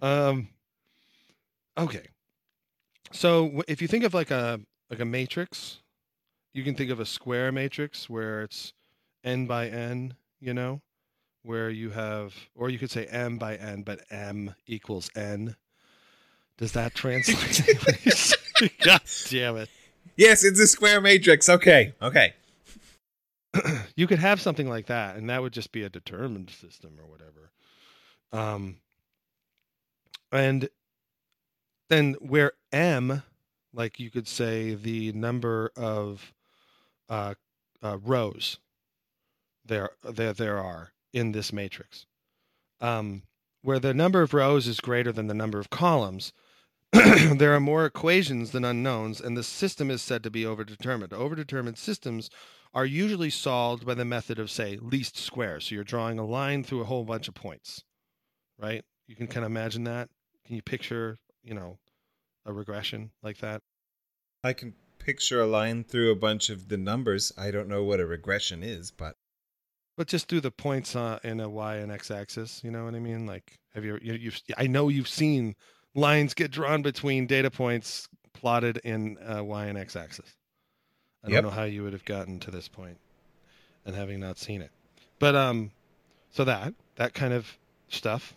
Um 0.00 0.48
okay 1.78 2.06
so 3.12 3.62
if 3.68 3.80
you 3.80 3.88
think 3.88 4.04
of 4.04 4.14
like 4.14 4.30
a 4.30 4.60
like 4.90 5.00
a 5.00 5.04
matrix 5.04 5.78
you 6.54 6.64
can 6.64 6.74
think 6.74 6.90
of 6.90 7.00
a 7.00 7.06
square 7.06 7.50
matrix 7.52 8.10
where 8.10 8.42
it's 8.42 8.72
n 9.24 9.46
by 9.46 9.68
n 9.68 10.14
you 10.40 10.52
know 10.52 10.80
where 11.42 11.70
you 11.70 11.90
have 11.90 12.34
or 12.54 12.70
you 12.70 12.78
could 12.78 12.90
say 12.90 13.06
m 13.06 13.38
by 13.38 13.56
n 13.56 13.82
but 13.82 14.00
m 14.10 14.54
equals 14.66 15.10
n. 15.16 15.56
Does 16.58 16.72
that 16.72 16.94
translate? 16.94 17.62
God 18.84 19.00
damn 19.28 19.56
it. 19.56 19.68
Yes, 20.16 20.44
it's 20.44 20.60
a 20.60 20.66
square 20.66 21.00
matrix. 21.00 21.48
Okay, 21.48 21.94
okay. 22.00 22.34
you 23.96 24.06
could 24.06 24.18
have 24.18 24.40
something 24.40 24.68
like 24.68 24.86
that 24.86 25.16
and 25.16 25.28
that 25.30 25.42
would 25.42 25.52
just 25.52 25.72
be 25.72 25.82
a 25.82 25.88
determined 25.88 26.50
system 26.50 26.98
or 26.98 27.06
whatever. 27.06 27.50
Um 28.32 28.76
and 30.30 30.68
then 31.88 32.14
where 32.20 32.52
m 32.72 33.22
like 33.72 33.98
you 33.98 34.10
could 34.10 34.28
say 34.28 34.74
the 34.74 35.12
number 35.12 35.70
of 35.76 36.32
uh, 37.08 37.34
uh 37.82 37.98
rows 38.02 38.58
there 39.64 39.90
there 40.02 40.32
there 40.32 40.58
are 40.58 40.92
in 41.12 41.32
this 41.32 41.52
matrix 41.52 42.06
um 42.80 43.22
where 43.62 43.78
the 43.78 43.94
number 43.94 44.22
of 44.22 44.34
rows 44.34 44.66
is 44.66 44.80
greater 44.80 45.12
than 45.12 45.26
the 45.26 45.34
number 45.34 45.58
of 45.58 45.70
columns 45.70 46.32
there 46.92 47.54
are 47.54 47.60
more 47.60 47.86
equations 47.86 48.50
than 48.50 48.64
unknowns 48.64 49.20
and 49.20 49.36
the 49.36 49.42
system 49.42 49.90
is 49.90 50.02
said 50.02 50.22
to 50.22 50.30
be 50.30 50.42
overdetermined 50.42 51.08
overdetermined 51.08 51.78
systems 51.78 52.30
are 52.74 52.86
usually 52.86 53.30
solved 53.30 53.84
by 53.84 53.94
the 53.94 54.04
method 54.04 54.38
of 54.38 54.50
say 54.50 54.78
least 54.80 55.16
squares. 55.16 55.66
So 55.66 55.74
you're 55.74 55.84
drawing 55.84 56.18
a 56.18 56.24
line 56.24 56.64
through 56.64 56.80
a 56.80 56.86
whole 56.86 57.04
bunch 57.04 57.28
of 57.28 57.34
points, 57.34 57.84
right? 58.58 58.84
You 59.06 59.16
can 59.16 59.26
kind 59.26 59.44
of 59.44 59.50
imagine 59.50 59.84
that. 59.84 60.08
Can 60.46 60.56
you 60.56 60.62
picture, 60.62 61.18
you 61.44 61.54
know, 61.54 61.78
a 62.46 62.52
regression 62.52 63.10
like 63.22 63.38
that? 63.38 63.60
I 64.44 64.52
can 64.52 64.74
picture 64.98 65.40
a 65.40 65.46
line 65.46 65.84
through 65.84 66.10
a 66.10 66.16
bunch 66.16 66.48
of 66.50 66.68
the 66.68 66.76
numbers. 66.76 67.32
I 67.36 67.50
don't 67.50 67.68
know 67.68 67.82
what 67.84 68.00
a 68.00 68.06
regression 68.06 68.62
is, 68.62 68.90
but 68.90 69.16
But 69.96 70.06
just 70.08 70.28
do 70.28 70.40
the 70.40 70.50
points 70.50 70.96
uh, 70.96 71.18
in 71.22 71.40
a 71.40 71.48
y 71.48 71.76
and 71.76 71.92
x 71.92 72.10
axis. 72.10 72.62
You 72.64 72.70
know 72.70 72.84
what 72.84 72.94
I 72.94 72.98
mean? 73.00 73.26
Like, 73.26 73.58
have 73.74 73.84
you, 73.84 73.98
you 74.02 74.14
you've 74.14 74.40
I 74.56 74.66
know 74.66 74.88
you've 74.88 75.08
seen 75.08 75.54
lines 75.94 76.34
get 76.34 76.50
drawn 76.50 76.82
between 76.82 77.26
data 77.26 77.50
points 77.50 78.08
plotted 78.32 78.78
in 78.78 79.18
uh, 79.18 79.44
y 79.44 79.66
and 79.66 79.76
x 79.78 79.94
axis. 79.96 80.36
I 81.24 81.28
Yep. 81.28 81.42
don't 81.44 81.50
know 81.50 81.56
how 81.56 81.64
you 81.64 81.84
would 81.84 81.92
have 81.92 82.04
gotten 82.04 82.40
to 82.40 82.50
this 82.50 82.66
point, 82.66 82.98
and 83.86 83.94
having 83.94 84.18
not 84.18 84.38
seen 84.38 84.60
it, 84.60 84.70
but 85.20 85.36
um, 85.36 85.70
so 86.30 86.42
that 86.44 86.74
that 86.96 87.14
kind 87.14 87.32
of 87.32 87.58
stuff. 87.88 88.34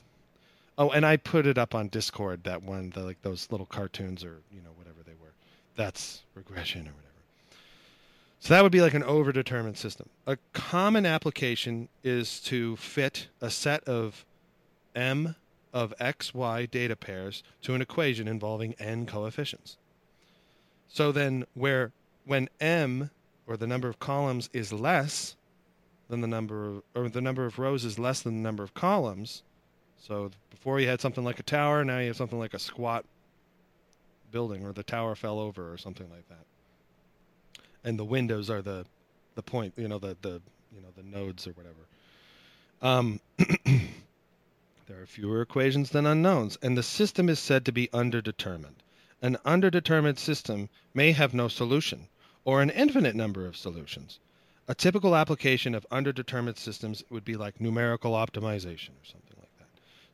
Oh, 0.77 0.89
and 0.89 1.05
I 1.05 1.17
put 1.17 1.47
it 1.47 1.57
up 1.57 1.73
on 1.73 1.87
Discord. 1.87 2.43
That 2.43 2.63
one, 2.63 2.89
the 2.89 3.01
like 3.03 3.21
those 3.21 3.47
little 3.49 3.65
cartoons 3.65 4.23
or 4.23 4.41
you 4.51 4.61
know 4.61 4.71
whatever 4.75 5.03
they 5.05 5.13
were. 5.13 5.33
That's 5.75 6.23
regression 6.33 6.81
or 6.81 6.91
whatever. 6.91 7.05
So 8.39 8.53
that 8.53 8.61
would 8.61 8.71
be 8.71 8.81
like 8.81 8.93
an 8.93 9.01
overdetermined 9.01 9.77
system. 9.77 10.09
A 10.27 10.37
common 10.53 11.05
application 11.05 11.89
is 12.03 12.39
to 12.41 12.75
fit 12.75 13.29
a 13.41 13.49
set 13.49 13.83
of 13.85 14.25
m 14.93 15.35
of 15.73 15.93
x, 15.99 16.33
y 16.33 16.65
data 16.65 16.95
pairs 16.95 17.43
to 17.61 17.73
an 17.73 17.81
equation 17.81 18.27
involving 18.27 18.73
n 18.79 19.05
coefficients. 19.05 19.77
So 20.87 21.11
then 21.11 21.45
where 21.53 21.91
when 22.25 22.49
m 22.59 23.09
or 23.47 23.57
the 23.57 23.67
number 23.67 23.87
of 23.87 23.99
columns 23.99 24.49
is 24.53 24.71
less 24.71 25.35
than 26.07 26.21
the 26.21 26.27
number 26.27 26.65
of 26.67 26.83
or 26.93 27.09
the 27.09 27.21
number 27.21 27.45
of 27.45 27.59
rows 27.59 27.83
is 27.83 27.97
less 27.97 28.21
than 28.21 28.35
the 28.35 28.47
number 28.47 28.63
of 28.63 28.73
columns. 28.73 29.43
So 30.01 30.31
before 30.49 30.79
you 30.79 30.87
had 30.87 31.01
something 31.01 31.23
like 31.23 31.39
a 31.39 31.43
tower, 31.43 31.83
now 31.83 31.99
you 31.99 32.07
have 32.07 32.17
something 32.17 32.39
like 32.39 32.53
a 32.53 32.59
squat 32.59 33.05
building 34.31 34.65
or 34.65 34.73
the 34.73 34.83
tower 34.83 35.15
fell 35.15 35.39
over 35.39 35.71
or 35.71 35.77
something 35.77 36.09
like 36.09 36.27
that. 36.29 36.45
And 37.83 37.97
the 37.97 38.05
windows 38.05 38.49
are 38.49 38.61
the 38.61 38.85
the 39.35 39.43
point, 39.43 39.73
you 39.77 39.87
know, 39.87 39.99
the 39.99 40.17
the 40.21 40.41
you 40.73 40.81
know, 40.81 40.89
the 40.95 41.03
nodes 41.03 41.47
or 41.47 41.51
whatever. 41.51 41.87
Um 42.81 43.19
there 44.87 45.01
are 45.01 45.05
fewer 45.05 45.41
equations 45.41 45.89
than 45.89 46.05
unknowns, 46.05 46.57
and 46.61 46.77
the 46.77 46.83
system 46.83 47.29
is 47.29 47.39
said 47.39 47.65
to 47.65 47.71
be 47.71 47.87
underdetermined. 47.87 48.75
An 49.21 49.37
underdetermined 49.45 50.19
system 50.19 50.69
may 50.93 51.13
have 51.13 51.33
no 51.33 51.47
solution, 51.47 52.07
or 52.43 52.61
an 52.61 52.69
infinite 52.69 53.15
number 53.15 53.47
of 53.47 53.57
solutions. 53.57 54.19
A 54.67 54.75
typical 54.75 55.15
application 55.15 55.73
of 55.75 55.85
underdetermined 55.91 56.57
systems 56.57 57.03
would 57.09 57.23
be 57.23 57.35
like 57.35 57.61
numerical 57.61 58.11
optimization 58.11 58.89
or 58.89 59.05
something. 59.05 59.34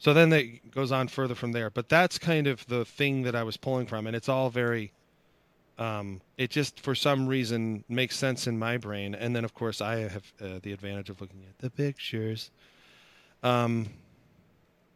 So 0.01 0.15
then 0.15 0.33
it 0.33 0.71
goes 0.71 0.91
on 0.91 1.09
further 1.09 1.35
from 1.35 1.51
there, 1.51 1.69
but 1.69 1.87
that's 1.87 2.17
kind 2.17 2.47
of 2.47 2.65
the 2.65 2.85
thing 2.85 3.21
that 3.21 3.35
I 3.35 3.43
was 3.43 3.55
pulling 3.55 3.85
from, 3.85 4.07
and 4.07 4.15
it's 4.15 4.27
all 4.27 4.49
very. 4.49 4.93
Um, 5.77 6.21
it 6.39 6.49
just 6.49 6.79
for 6.79 6.95
some 6.95 7.27
reason 7.27 7.83
makes 7.87 8.17
sense 8.17 8.47
in 8.47 8.57
my 8.57 8.77
brain, 8.77 9.13
and 9.13 9.35
then 9.35 9.45
of 9.45 9.53
course 9.53 9.79
I 9.79 9.97
have 9.97 10.33
uh, 10.41 10.59
the 10.63 10.73
advantage 10.73 11.11
of 11.11 11.21
looking 11.21 11.43
at 11.47 11.59
the 11.59 11.69
pictures. 11.69 12.49
Um, 13.43 13.89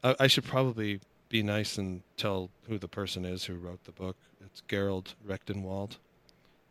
I, 0.03 0.15
I 0.21 0.27
should 0.27 0.43
probably 0.43 0.99
be 1.29 1.43
nice 1.43 1.77
and 1.77 2.01
tell 2.17 2.49
who 2.67 2.79
the 2.79 2.87
person 2.87 3.25
is 3.25 3.43
who 3.43 3.57
wrote 3.57 3.83
the 3.83 3.91
book. 3.91 4.17
It's 4.43 4.63
Gerald 4.67 5.13
Recktenwald, 5.27 5.97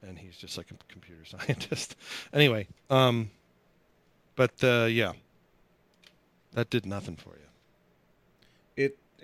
and 0.02 0.18
he's 0.18 0.36
just 0.36 0.58
like 0.58 0.72
a 0.72 0.92
computer 0.92 1.24
scientist. 1.24 1.94
anyway, 2.32 2.66
um, 2.90 3.30
but 4.34 4.52
uh, 4.64 4.86
yeah, 4.90 5.12
that 6.54 6.68
did 6.68 6.84
nothing 6.84 7.14
for 7.14 7.30
you. 7.30 7.43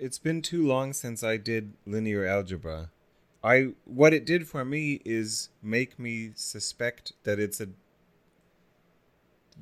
It 0.01 0.05
it's 0.05 0.17
been 0.17 0.41
too 0.41 0.65
long 0.65 0.93
since 0.93 1.23
I 1.23 1.37
did 1.37 1.73
linear 1.85 2.25
algebra. 2.25 2.89
I 3.43 3.73
what 3.85 4.13
it 4.13 4.25
did 4.25 4.47
for 4.47 4.65
me 4.65 5.01
is 5.05 5.49
make 5.61 5.97
me 5.99 6.31
suspect 6.35 7.13
that 7.23 7.39
it's 7.39 7.61
a 7.61 7.69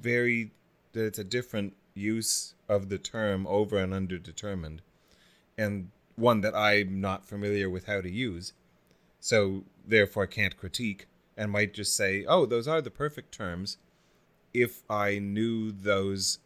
very 0.02 0.52
that 0.94 1.06
it's 1.06 1.20
a 1.20 1.24
different 1.24 1.76
use 1.94 2.56
of 2.68 2.90
the 2.90 2.98
term 2.98 3.46
over 3.48 3.78
and 3.78 3.94
under 3.94 4.18
determined 4.18 4.82
and 5.58 5.92
one 6.16 6.42
that 6.42 6.56
I'm 6.56 7.02
not 7.02 7.26
familiar 7.26 7.70
with 7.70 7.86
how 7.86 8.02
to 8.02 8.10
use. 8.10 8.54
So 9.20 9.64
therefore 9.86 10.28
can't 10.28 10.58
critique 10.58 11.08
and 11.38 11.52
might 11.52 11.74
just 11.74 11.96
say, 11.96 12.26
"Oh, 12.26 12.46
those 12.46 12.68
are 12.68 12.82
the 12.82 12.92
perfect 12.92 13.34
terms." 13.34 13.78
If 14.54 14.84
I 14.90 15.20
knew 15.20 15.72
those 15.72 16.40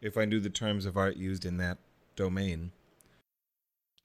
if 0.00 0.16
I 0.16 0.24
knew 0.24 0.40
the 0.40 0.50
terms 0.50 0.86
of 0.86 0.96
art 0.96 1.16
used 1.16 1.44
in 1.44 1.58
that 1.58 1.78
domain. 2.16 2.72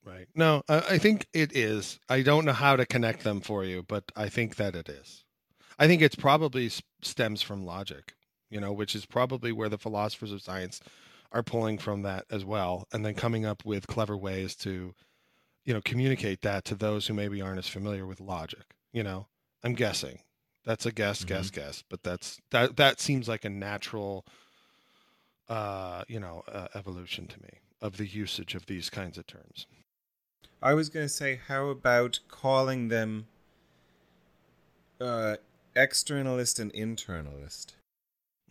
Right. 0.06 0.28
No, 0.36 0.62
I, 0.70 0.80
I 0.92 0.98
think 1.00 1.26
it 1.34 1.56
is. 1.56 2.00
I 2.10 2.22
don't 2.22 2.46
know 2.46 2.54
how 2.54 2.76
to 2.76 2.86
connect 2.86 3.24
them 3.24 3.42
for 3.42 3.64
you, 3.66 3.84
but 3.84 4.12
I 4.16 4.30
think 4.30 4.56
that 4.58 4.76
it 4.76 4.88
is. 4.88 5.24
I 5.80 5.88
think 5.88 6.02
it's 6.02 6.16
probably 6.16 6.68
s- 6.68 6.82
stems 7.02 7.42
from 7.42 7.66
logic, 7.66 8.14
you 8.50 8.60
know, 8.60 8.72
which 8.72 8.96
is 8.96 9.06
probably 9.06 9.52
where 9.52 9.70
the 9.70 9.78
philosophers 9.80 10.32
of 10.32 10.42
science 10.42 10.80
are 11.32 11.44
pulling 11.44 11.78
from 11.80 12.04
that 12.04 12.26
as 12.30 12.46
well, 12.46 12.88
and 12.94 13.04
then 13.06 13.16
coming 13.16 13.46
up 13.46 13.66
with 13.66 13.88
clever 13.88 14.16
ways 14.16 14.56
to, 14.58 14.94
you 15.66 15.74
know, 15.74 15.82
communicate 15.82 16.42
that 16.42 16.64
to 16.66 16.76
those 16.76 17.08
who 17.08 17.14
maybe 17.14 17.42
aren't 17.42 17.58
as 17.60 17.68
familiar 17.68 18.06
with 18.06 18.22
logic. 18.22 18.76
You 18.94 19.04
know, 19.04 19.28
I'm 19.64 19.74
guessing. 19.74 20.20
That's 20.66 20.86
a 20.86 20.92
guess, 20.92 21.24
guess, 21.24 21.50
guess, 21.50 21.84
but 21.90 22.04
that's 22.04 22.40
that. 22.52 22.76
That 22.78 23.00
seems 23.00 23.28
like 23.28 23.46
a 23.46 23.50
natural, 23.50 24.26
uh, 25.50 26.04
you 26.08 26.20
know, 26.20 26.44
uh, 26.48 26.68
evolution 26.76 27.28
to 27.28 27.42
me 27.42 27.50
of 27.82 27.98
the 27.98 28.08
usage 28.08 28.56
of 28.56 28.66
these 28.66 28.90
kinds 28.90 29.18
of 29.18 29.28
terms. 29.28 29.68
I 30.62 30.74
was 30.74 30.90
going 30.90 31.06
to 31.06 31.10
say, 31.14 31.40
how 31.48 31.68
about 31.68 32.20
calling 32.28 32.88
them 32.88 33.28
uh, 35.00 35.36
externalist 35.76 36.60
and 36.60 36.74
internalist? 36.74 37.74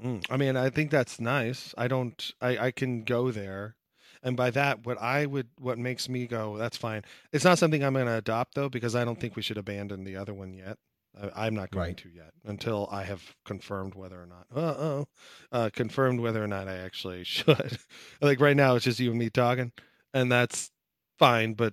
Mm, 0.03 0.25
I 0.31 0.37
mean, 0.37 0.57
I 0.57 0.71
think 0.71 0.91
that's 0.91 1.21
nice. 1.21 1.75
I 1.79 1.87
don't. 1.89 2.33
I 2.41 2.59
I 2.59 2.71
can 2.73 3.05
go 3.05 3.31
there, 3.31 3.77
and 4.25 4.37
by 4.37 4.51
that, 4.51 4.85
what 4.85 5.01
I 5.01 5.25
would, 5.27 5.49
what 5.59 5.79
makes 5.79 6.09
me 6.09 6.27
go, 6.27 6.57
that's 6.59 6.77
fine. 6.77 7.03
It's 7.33 7.45
not 7.45 7.59
something 7.59 7.85
I'm 7.85 7.93
going 7.95 8.07
to 8.07 8.17
adopt 8.17 8.55
though, 8.57 8.69
because 8.69 8.97
I 8.97 9.05
don't 9.05 9.21
think 9.21 9.37
we 9.37 9.43
should 9.43 9.57
abandon 9.59 10.03
the 10.03 10.17
other 10.17 10.35
one 10.35 10.53
yet. 10.53 10.79
I, 11.17 11.47
I'm 11.47 11.55
not 11.55 11.71
going 11.71 11.91
Right. 11.91 11.97
to 11.99 12.09
yet 12.09 12.33
until 12.45 12.89
I 12.91 13.05
have 13.05 13.23
confirmed 13.45 13.95
whether 13.95 14.21
or 14.21 14.27
not. 14.27 14.47
Uh 14.55 14.75
oh, 14.77 15.05
uh, 15.53 15.71
confirmed 15.73 16.19
whether 16.19 16.43
or 16.43 16.49
not 16.49 16.67
I 16.67 16.79
actually 16.79 17.23
should. 17.25 17.79
like 18.21 18.41
right 18.41 18.57
now, 18.57 18.75
it's 18.75 18.85
just 18.85 18.99
you 18.99 19.11
and 19.11 19.19
me 19.19 19.31
talking, 19.31 19.71
and 20.13 20.31
that's 20.31 20.73
fine. 21.21 21.55
But 21.55 21.73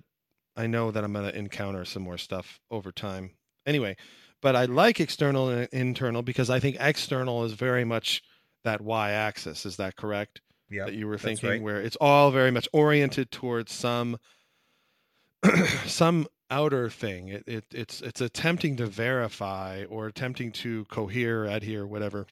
I 0.56 0.66
know 0.66 0.90
that 0.90 1.02
I'm 1.04 1.12
going 1.12 1.30
to 1.30 1.36
encounter 1.36 1.84
some 1.84 2.02
more 2.02 2.18
stuff 2.18 2.60
over 2.70 2.92
time. 2.92 3.30
Anyway, 3.66 3.96
but 4.40 4.56
I 4.56 4.66
like 4.66 5.00
external 5.00 5.48
and 5.48 5.68
internal 5.72 6.22
because 6.22 6.50
I 6.50 6.60
think 6.60 6.76
external 6.80 7.44
is 7.44 7.52
very 7.52 7.84
much 7.84 8.22
that 8.64 8.80
y-axis. 8.80 9.64
Is 9.64 9.76
that 9.76 9.96
correct? 9.96 10.40
Yeah, 10.68 10.86
that 10.86 10.94
you 10.94 11.06
were 11.06 11.18
thinking, 11.18 11.48
right. 11.48 11.62
where 11.62 11.80
it's 11.80 11.96
all 12.00 12.30
very 12.30 12.50
much 12.50 12.66
oriented 12.72 13.30
towards 13.30 13.72
some 13.72 14.18
some 15.86 16.26
outer 16.50 16.88
thing. 16.88 17.28
It, 17.28 17.44
it 17.46 17.64
it's 17.72 18.00
it's 18.00 18.20
attempting 18.20 18.76
to 18.76 18.86
verify 18.86 19.84
or 19.88 20.06
attempting 20.06 20.50
to 20.52 20.84
cohere, 20.86 21.44
adhere, 21.44 21.86
whatever, 21.86 22.26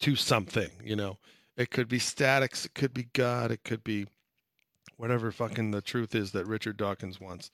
to 0.00 0.14
something. 0.14 0.70
You 0.82 0.96
know, 0.96 1.18
it 1.56 1.70
could 1.70 1.88
be 1.88 1.98
statics, 1.98 2.66
it 2.66 2.74
could 2.74 2.94
be 2.94 3.08
God, 3.12 3.50
it 3.50 3.64
could 3.64 3.82
be 3.82 4.06
whatever 5.04 5.30
fucking 5.30 5.70
the 5.70 5.82
truth 5.82 6.14
is 6.14 6.32
that 6.32 6.46
Richard 6.46 6.78
Dawkins 6.78 7.20
wants. 7.20 7.50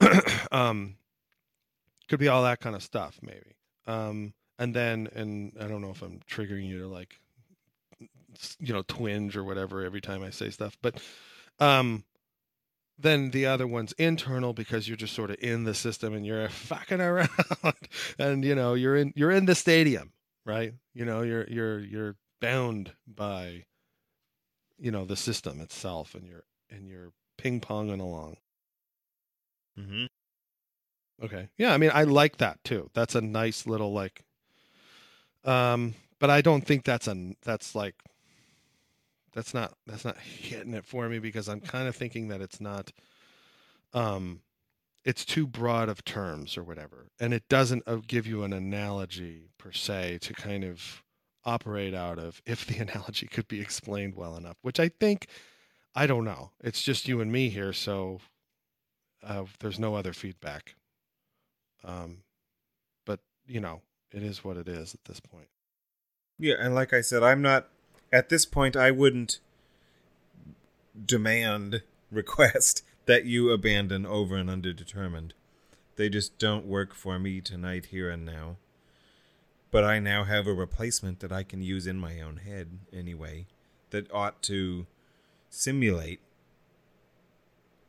um, 0.50 0.96
could 2.08 2.18
be 2.18 2.28
all 2.28 2.44
that 2.44 2.60
kind 2.60 2.74
of 2.74 2.82
stuff, 2.82 3.18
maybe. 3.20 3.56
Um, 3.86 4.32
and 4.58 4.74
then, 4.74 5.06
and 5.14 5.52
I 5.60 5.66
don't 5.68 5.82
know 5.82 5.90
if 5.90 6.00
I'm 6.00 6.20
triggering 6.26 6.66
you 6.66 6.78
to 6.78 6.86
like, 6.88 7.20
you 8.58 8.72
know, 8.72 8.82
twinge 8.88 9.36
or 9.36 9.44
whatever 9.44 9.84
every 9.84 10.00
time 10.00 10.22
I 10.22 10.30
say 10.30 10.48
stuff, 10.48 10.78
but 10.80 10.98
um, 11.60 12.04
then 12.98 13.32
the 13.32 13.44
other 13.44 13.66
one's 13.66 13.92
internal 13.92 14.54
because 14.54 14.88
you're 14.88 14.96
just 14.96 15.14
sort 15.14 15.30
of 15.30 15.36
in 15.40 15.64
the 15.64 15.74
system 15.74 16.14
and 16.14 16.24
you're 16.24 16.48
fucking 16.48 17.02
around, 17.02 17.28
and 18.18 18.42
you 18.44 18.54
know 18.54 18.72
you're 18.72 18.96
in 18.96 19.12
you're 19.14 19.30
in 19.30 19.44
the 19.44 19.54
stadium, 19.54 20.10
right? 20.46 20.72
You 20.94 21.04
know 21.04 21.20
you're 21.20 21.46
you're 21.48 21.80
you're 21.80 22.16
bound 22.40 22.92
by, 23.06 23.64
you 24.78 24.90
know, 24.90 25.04
the 25.04 25.16
system 25.16 25.60
itself, 25.60 26.14
and 26.14 26.26
you're 26.26 26.44
and 26.70 26.88
you're 26.88 27.12
ping 27.38 27.60
ponging 27.60 28.00
along. 28.00 28.36
Mm-hmm. 29.78 30.06
Okay. 31.22 31.48
Yeah, 31.56 31.72
I 31.72 31.78
mean 31.78 31.90
I 31.94 32.04
like 32.04 32.38
that 32.38 32.62
too. 32.64 32.90
That's 32.94 33.14
a 33.14 33.20
nice 33.20 33.66
little 33.66 33.92
like 33.92 34.24
um 35.44 35.94
but 36.18 36.30
I 36.30 36.40
don't 36.40 36.66
think 36.66 36.84
that's 36.84 37.08
a 37.08 37.34
that's 37.42 37.74
like 37.74 37.94
that's 39.32 39.54
not 39.54 39.74
that's 39.86 40.04
not 40.04 40.18
hitting 40.18 40.74
it 40.74 40.84
for 40.84 41.08
me 41.08 41.18
because 41.18 41.48
I'm 41.48 41.60
kind 41.60 41.88
of 41.88 41.96
thinking 41.96 42.28
that 42.28 42.40
it's 42.40 42.60
not 42.60 42.90
um 43.94 44.40
it's 45.04 45.24
too 45.24 45.46
broad 45.46 45.88
of 45.88 46.04
terms 46.04 46.58
or 46.58 46.64
whatever 46.64 47.06
and 47.20 47.32
it 47.32 47.48
doesn't 47.48 47.84
uh, 47.86 47.98
give 48.06 48.26
you 48.26 48.42
an 48.42 48.52
analogy 48.52 49.50
per 49.56 49.72
se 49.72 50.18
to 50.22 50.34
kind 50.34 50.64
of 50.64 51.02
operate 51.46 51.94
out 51.94 52.18
of 52.18 52.42
if 52.44 52.66
the 52.66 52.78
analogy 52.82 53.26
could 53.26 53.48
be 53.48 53.60
explained 53.60 54.14
well 54.14 54.36
enough, 54.36 54.58
which 54.60 54.78
I 54.78 54.88
think 54.88 55.28
I 55.94 56.06
don't 56.06 56.24
know. 56.24 56.50
It's 56.62 56.82
just 56.82 57.08
you 57.08 57.22
and 57.22 57.32
me 57.32 57.48
here, 57.48 57.72
so 57.72 58.20
uh, 59.22 59.44
there's 59.60 59.78
no 59.78 59.94
other 59.94 60.12
feedback. 60.12 60.74
Um, 61.82 62.18
but 63.06 63.20
you 63.46 63.60
know, 63.60 63.80
it 64.12 64.22
is 64.22 64.44
what 64.44 64.58
it 64.58 64.68
is 64.68 64.92
at 64.92 65.04
this 65.04 65.20
point. 65.20 65.48
Yeah, 66.38 66.56
and 66.58 66.74
like 66.74 66.92
I 66.92 67.00
said, 67.00 67.22
I'm 67.22 67.40
not 67.40 67.68
at 68.12 68.28
this 68.28 68.44
point. 68.44 68.76
I 68.76 68.90
wouldn't 68.90 69.38
demand 71.04 71.82
request 72.10 72.82
that 73.06 73.24
you 73.24 73.50
abandon 73.50 74.04
over 74.04 74.36
and 74.36 74.50
under 74.50 74.72
determined. 74.72 75.32
They 75.96 76.10
just 76.10 76.38
don't 76.38 76.66
work 76.66 76.94
for 76.94 77.18
me 77.18 77.40
tonight, 77.40 77.86
here 77.86 78.10
and 78.10 78.26
now. 78.26 78.56
But 79.76 79.84
I 79.84 79.98
now 79.98 80.24
have 80.24 80.46
a 80.46 80.54
replacement 80.54 81.20
that 81.20 81.30
I 81.30 81.42
can 81.42 81.60
use 81.60 81.86
in 81.86 81.98
my 81.98 82.18
own 82.22 82.38
head 82.38 82.78
anyway. 82.94 83.44
That 83.90 84.10
ought 84.10 84.42
to 84.44 84.86
simulate. 85.50 86.20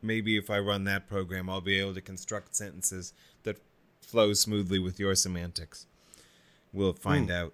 Maybe 0.01 0.35
if 0.35 0.49
I 0.49 0.59
run 0.59 0.83
that 0.83 1.07
program, 1.07 1.49
I'll 1.49 1.61
be 1.61 1.79
able 1.79 1.93
to 1.93 2.01
construct 2.01 2.57
sentences 2.57 3.13
that 3.43 3.61
flow 4.01 4.33
smoothly 4.33 4.79
with 4.79 4.99
your 4.99 5.15
semantics. 5.15 5.85
We'll 6.73 6.91
find 6.91 7.27
hmm. 7.27 7.37
out. 7.37 7.53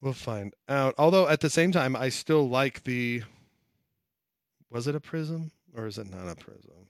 We'll 0.00 0.14
find 0.14 0.54
out. 0.66 0.94
Although 0.96 1.28
at 1.28 1.40
the 1.40 1.50
same 1.50 1.72
time, 1.72 1.96
I 1.96 2.08
still 2.08 2.48
like 2.48 2.84
the. 2.84 3.24
Was 4.70 4.86
it 4.86 4.94
a 4.94 5.00
prism 5.00 5.50
or 5.76 5.86
is 5.86 5.98
it 5.98 6.10
not 6.10 6.32
a 6.32 6.34
prism? 6.34 6.88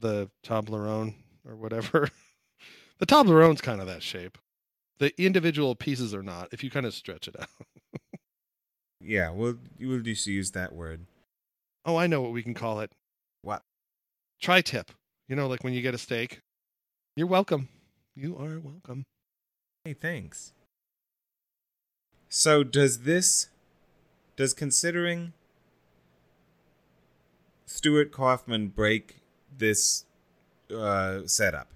The 0.00 0.30
Toblerone 0.42 1.12
or 1.46 1.56
whatever. 1.56 2.08
the 3.04 3.14
Toblerone's 3.14 3.60
kind 3.60 3.82
of 3.82 3.86
that 3.86 4.02
shape. 4.02 4.38
The 4.98 5.12
individual 5.22 5.74
pieces 5.74 6.14
are 6.14 6.22
not. 6.22 6.48
If 6.52 6.64
you 6.64 6.70
kind 6.70 6.86
of 6.86 6.94
stretch 6.94 7.28
it 7.28 7.36
out. 7.38 7.48
Yeah, 8.98 9.30
we'll 9.30 9.58
we'll 9.78 10.00
just 10.00 10.26
use 10.26 10.52
that 10.52 10.72
word. 10.72 11.04
Oh, 11.84 11.96
I 11.96 12.06
know 12.06 12.22
what 12.22 12.32
we 12.32 12.42
can 12.42 12.54
call 12.54 12.80
it. 12.80 12.92
What? 13.42 13.60
Tri-tip. 14.40 14.90
You 15.28 15.36
know, 15.36 15.46
like 15.48 15.62
when 15.62 15.74
you 15.74 15.82
get 15.82 15.94
a 15.94 15.98
steak. 15.98 16.40
You're 17.14 17.26
welcome. 17.26 17.68
You 18.16 18.38
are 18.38 18.58
welcome. 18.58 19.04
Hey, 19.84 19.92
thanks. 19.92 20.54
So 22.30 22.64
does 22.64 23.00
this 23.00 23.48
does 24.36 24.54
considering 24.54 25.34
Stuart 27.66 28.12
Kauffman 28.12 28.68
break 28.68 29.20
this 29.54 30.06
uh, 30.74 31.26
setup? 31.26 31.68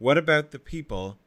What 0.00 0.16
about 0.16 0.50
the 0.50 0.58
people 0.58 1.18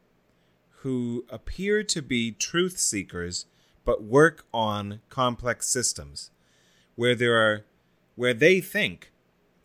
who 0.77 1.25
appear 1.29 1.83
to 1.83 2.01
be 2.01 2.31
truth 2.31 2.79
seekers 2.79 3.45
but 3.85 4.03
work 4.03 4.47
on 4.51 4.99
complex 5.09 5.67
systems? 5.67 6.31
Where 6.95 7.13
there 7.13 7.35
are 7.35 7.65
where 8.15 8.33
they 8.33 8.61
think 8.61 9.11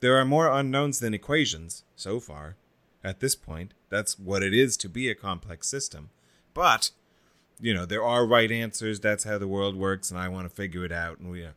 there 0.01 0.18
are 0.18 0.26
more 0.26 0.52
unknowns 0.52 1.01
than 1.01 1.14
equations 1.14 1.85
so 1.97 2.20
far. 2.20 2.56
At 3.02 3.20
this 3.20 3.35
point 3.35 3.72
that's 3.89 4.18
what 4.18 4.43
it 4.43 4.52
is 4.52 4.76
to 4.76 4.90
be 4.90 5.09
a 5.09 5.14
complex 5.14 5.68
system. 5.68 6.10
But 6.52 6.90
you 7.59 7.72
know 7.72 7.86
there 7.86 8.05
are 8.05 8.26
right 8.26 8.52
answers. 8.52 9.01
That's 9.01 9.24
how 9.24 9.39
the 9.39 9.48
world 9.48 9.74
works 9.74 10.10
and 10.10 10.20
i 10.20 10.28
want 10.28 10.47
to 10.47 10.55
figure 10.55 10.85
it 10.85 10.93
out 10.93 11.18
and 11.18 11.30
we 11.30 11.47
uh, 11.47 11.52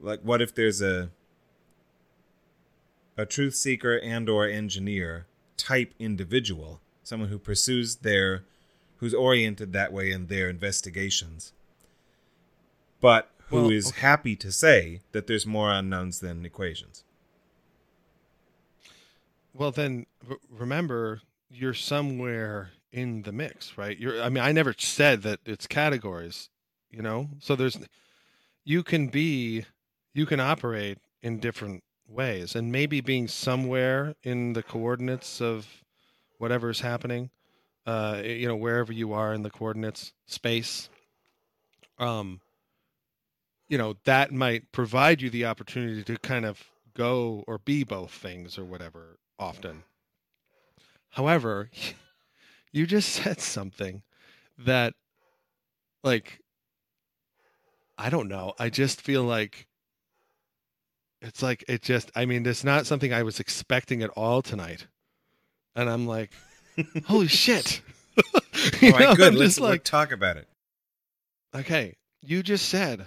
like 0.00 0.20
what 0.22 0.40
if 0.40 0.54
there's 0.54 0.80
a 0.80 1.10
a 3.18 3.26
truth 3.26 3.54
seeker 3.54 3.98
and 3.98 4.30
or 4.30 4.46
engineer 4.46 5.26
type 5.58 5.92
individual 5.98 6.80
someone 7.02 7.28
who 7.28 7.38
pursues 7.38 7.96
their 7.96 8.44
who's 8.98 9.12
oriented 9.14 9.72
that 9.72 9.92
way 9.92 10.10
in 10.10 10.28
their 10.28 10.48
investigations 10.48 11.52
but 13.00 13.30
who 13.48 13.70
is 13.70 13.86
Well, 13.86 13.90
okay. 13.90 14.00
happy 14.00 14.36
to 14.36 14.52
say 14.52 15.00
that 15.12 15.26
there's 15.26 15.46
more 15.46 15.70
unknowns 15.72 16.20
than 16.20 16.44
equations. 16.44 17.04
Well, 19.54 19.70
then 19.70 20.06
r- 20.28 20.36
remember 20.50 21.22
you're 21.50 21.74
somewhere 21.74 22.70
in 22.92 23.22
the 23.22 23.32
mix, 23.32 23.78
right? 23.78 23.98
You're. 23.98 24.20
I 24.22 24.28
mean, 24.28 24.44
I 24.44 24.52
never 24.52 24.74
said 24.76 25.22
that 25.22 25.40
it's 25.46 25.66
categories, 25.66 26.50
you 26.90 27.02
know. 27.02 27.28
So 27.40 27.56
there's, 27.56 27.78
you 28.64 28.82
can 28.82 29.08
be, 29.08 29.64
you 30.14 30.26
can 30.26 30.40
operate 30.40 30.98
in 31.22 31.38
different 31.40 31.82
ways, 32.08 32.54
and 32.54 32.72
maybe 32.72 33.00
being 33.00 33.28
somewhere 33.28 34.14
in 34.22 34.54
the 34.54 34.62
coordinates 34.62 35.40
of 35.40 35.84
whatever's 36.38 36.80
happening, 36.80 37.30
uh, 37.86 38.20
you 38.24 38.48
know, 38.48 38.56
wherever 38.56 38.92
you 38.92 39.12
are 39.12 39.32
in 39.32 39.42
the 39.42 39.50
coordinates 39.50 40.12
space, 40.26 40.88
um, 41.98 42.40
you 43.68 43.76
know, 43.76 43.96
that 44.04 44.32
might 44.32 44.70
provide 44.72 45.20
you 45.20 45.30
the 45.30 45.44
opportunity 45.44 46.02
to 46.02 46.16
kind 46.18 46.44
of 46.44 46.64
go 46.94 47.44
or 47.46 47.58
be 47.58 47.84
both 47.84 48.10
things 48.10 48.58
or 48.58 48.64
whatever 48.64 49.18
often. 49.38 49.84
However, 51.10 51.70
you 52.72 52.86
just 52.86 53.10
said 53.10 53.40
something 53.40 54.02
that 54.56 54.94
like 56.02 56.40
I 57.96 58.10
don't 58.10 58.28
know. 58.28 58.54
I 58.58 58.70
just 58.70 59.00
feel 59.00 59.24
like 59.24 59.66
it's 61.20 61.42
like 61.42 61.64
it 61.68 61.82
just 61.82 62.10
I 62.14 62.26
mean, 62.26 62.46
it's 62.46 62.64
not 62.64 62.86
something 62.86 63.12
I 63.12 63.22
was 63.22 63.40
expecting 63.40 64.02
at 64.02 64.10
all 64.10 64.42
tonight. 64.42 64.86
And 65.74 65.88
I'm 65.88 66.06
like, 66.06 66.30
holy 67.06 67.28
shit. 67.28 67.80
All 68.34 68.40
right, 68.82 69.00
know, 69.00 69.14
good. 69.14 69.28
I'm 69.28 69.34
Let's 69.34 69.54
just 69.54 69.60
like, 69.60 69.70
like 69.70 69.84
talk 69.84 70.10
about 70.10 70.36
it. 70.36 70.48
Okay, 71.54 71.96
you 72.20 72.42
just 72.42 72.68
said 72.68 73.06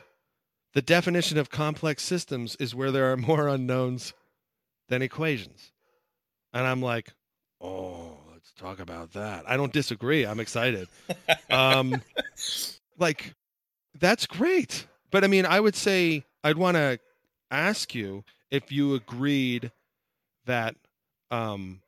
the 0.73 0.81
definition 0.81 1.38
of 1.38 1.49
complex 1.49 2.03
systems 2.03 2.55
is 2.57 2.73
where 2.73 2.91
there 2.91 3.11
are 3.11 3.17
more 3.17 3.47
unknowns 3.47 4.13
than 4.88 5.01
equations. 5.01 5.71
And 6.53 6.65
I'm 6.65 6.81
like, 6.81 7.13
oh, 7.59 8.17
let's 8.31 8.51
talk 8.53 8.79
about 8.79 9.13
that. 9.13 9.43
I 9.47 9.57
don't 9.57 9.73
disagree. 9.73 10.25
I'm 10.25 10.39
excited. 10.39 10.88
Um, 11.49 12.01
like, 12.97 13.33
that's 13.99 14.25
great. 14.25 14.85
But 15.11 15.23
I 15.23 15.27
mean, 15.27 15.45
I 15.45 15.59
would 15.59 15.75
say 15.75 16.25
I'd 16.43 16.57
want 16.57 16.75
to 16.75 16.99
ask 17.52 17.94
you 17.94 18.23
if 18.49 18.72
you 18.72 18.95
agreed 18.95 19.72
that. 20.45 20.76
Um, 21.30 21.82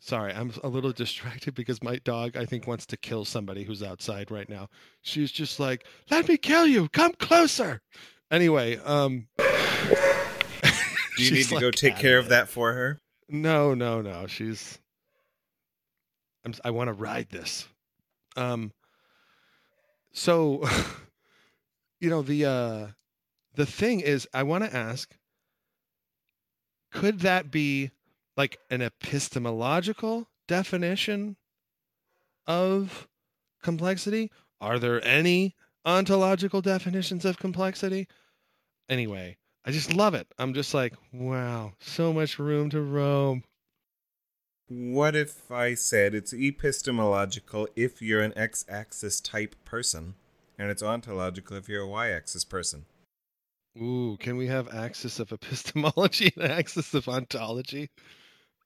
sorry, 0.00 0.32
I'm 0.32 0.52
a 0.62 0.68
little 0.68 0.92
distracted 1.04 1.54
because 1.54 1.82
my 1.82 1.96
dog, 1.96 2.36
I 2.36 2.44
think, 2.44 2.66
wants 2.66 2.86
to 2.86 2.96
kill 2.96 3.24
somebody 3.24 3.64
who's 3.64 3.82
outside 3.82 4.30
right 4.30 4.48
now. 4.48 4.68
She's 5.02 5.32
just 5.32 5.58
like, 5.58 5.86
"Let 6.10 6.28
me 6.28 6.36
kill 6.36 6.66
you! 6.66 6.88
Come 6.88 7.12
closer!" 7.14 7.80
Anyway, 8.30 8.78
um, 8.84 9.28
Do 9.36 9.44
you 11.18 11.30
need 11.32 11.44
to 11.44 11.54
like, 11.54 11.60
go 11.60 11.70
take 11.70 11.96
care 11.96 12.18
of 12.18 12.28
that 12.28 12.48
for 12.48 12.72
her? 12.72 13.00
No, 13.28 13.74
no, 13.74 14.00
no. 14.00 14.26
She's. 14.26 14.78
I'm. 16.44 16.54
I 16.64 16.70
want 16.70 16.88
to 16.88 16.92
ride 16.92 17.28
this. 17.30 17.68
Um. 18.36 18.72
So, 20.12 20.64
you 22.00 22.10
know 22.10 22.22
the 22.22 22.44
uh, 22.44 22.86
the 23.54 23.66
thing 23.66 24.00
is, 24.00 24.28
I 24.32 24.42
want 24.42 24.64
to 24.64 24.74
ask. 24.74 25.14
Could 26.92 27.20
that 27.20 27.50
be 27.50 27.90
like 28.36 28.58
an 28.70 28.82
epistemological 28.82 30.28
definition 30.46 31.36
of 32.46 33.08
complexity? 33.62 34.30
Are 34.60 34.78
there 34.78 35.04
any 35.04 35.56
ontological 35.84 36.60
definitions 36.60 37.24
of 37.24 37.38
complexity? 37.38 38.06
Anyway, 38.88 39.36
I 39.64 39.70
just 39.70 39.92
love 39.92 40.14
it. 40.14 40.26
I'm 40.38 40.54
just 40.54 40.74
like, 40.74 40.94
wow, 41.12 41.72
so 41.80 42.12
much 42.12 42.38
room 42.38 42.70
to 42.70 42.80
roam. 42.80 43.44
What 44.68 45.14
if 45.14 45.50
I 45.50 45.74
said 45.74 46.14
it's 46.14 46.32
epistemological 46.32 47.68
if 47.76 48.00
you're 48.00 48.22
an 48.22 48.32
x 48.36 48.64
axis 48.68 49.20
type 49.20 49.54
person, 49.64 50.14
and 50.58 50.70
it's 50.70 50.82
ontological 50.82 51.56
if 51.56 51.68
you're 51.68 51.82
a 51.82 51.88
y 51.88 52.10
axis 52.10 52.44
person? 52.44 52.86
Ooh, 53.80 54.16
can 54.20 54.36
we 54.36 54.46
have 54.46 54.72
axis 54.72 55.18
of 55.18 55.32
epistemology 55.32 56.32
and 56.36 56.50
axis 56.50 56.94
of 56.94 57.08
ontology? 57.08 57.90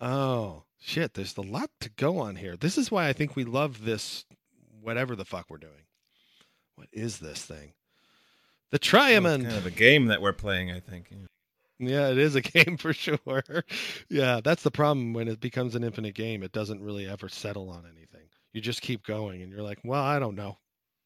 Oh, 0.01 0.65
shit, 0.81 1.15
there's 1.15 1.37
a 1.37 1.43
lot 1.43 1.71
to 1.81 1.91
go 1.91 2.19
on 2.19 2.37
here. 2.37 2.57
This 2.57 2.79
is 2.79 2.91
why 2.91 3.09
I 3.09 3.13
think 3.13 3.35
we 3.35 3.45
love 3.45 3.85
this, 3.85 4.25
whatever 4.83 5.17
the 5.17 5.25
fuck 5.25 5.47
we're 5.49 5.57
doing. 5.59 5.87
What 6.77 6.89
is 6.93 7.19
this 7.19 7.45
thing? 7.45 7.73
The 8.71 8.79
Well, 9.43 9.51
kind 9.51 9.59
of 9.59 9.67
a 9.67 9.71
game 9.71 10.07
that 10.07 10.21
we're 10.21 10.33
playing, 10.33 10.71
I 10.71 10.81
think. 10.81 11.09
Yeah. 11.11 11.27
Yeah, 11.81 12.09
it 12.09 12.19
is 12.19 12.35
a 12.35 12.41
game 12.43 12.77
for 12.77 12.93
sure. 12.93 13.19
yeah, 14.09 14.41
that's 14.43 14.63
the 14.63 14.71
problem 14.71 15.15
when 15.15 15.29
it 15.29 15.41
becomes 15.41 15.75
an 15.75 15.85
infinite 15.85 16.15
game. 16.15 16.43
It 16.43 16.53
doesn't 16.53 16.83
really 16.83 17.07
ever 17.09 17.29
settle 17.29 17.71
on 17.71 17.85
anything. 17.87 18.29
You 18.53 18.61
just 18.61 18.83
keep 18.83 19.05
going 19.07 19.43
and 19.43 19.53
you're 19.53 19.63
like, 19.63 19.79
well, 19.85 20.03
I 20.03 20.19
don't 20.19 20.35
know, 20.35 20.59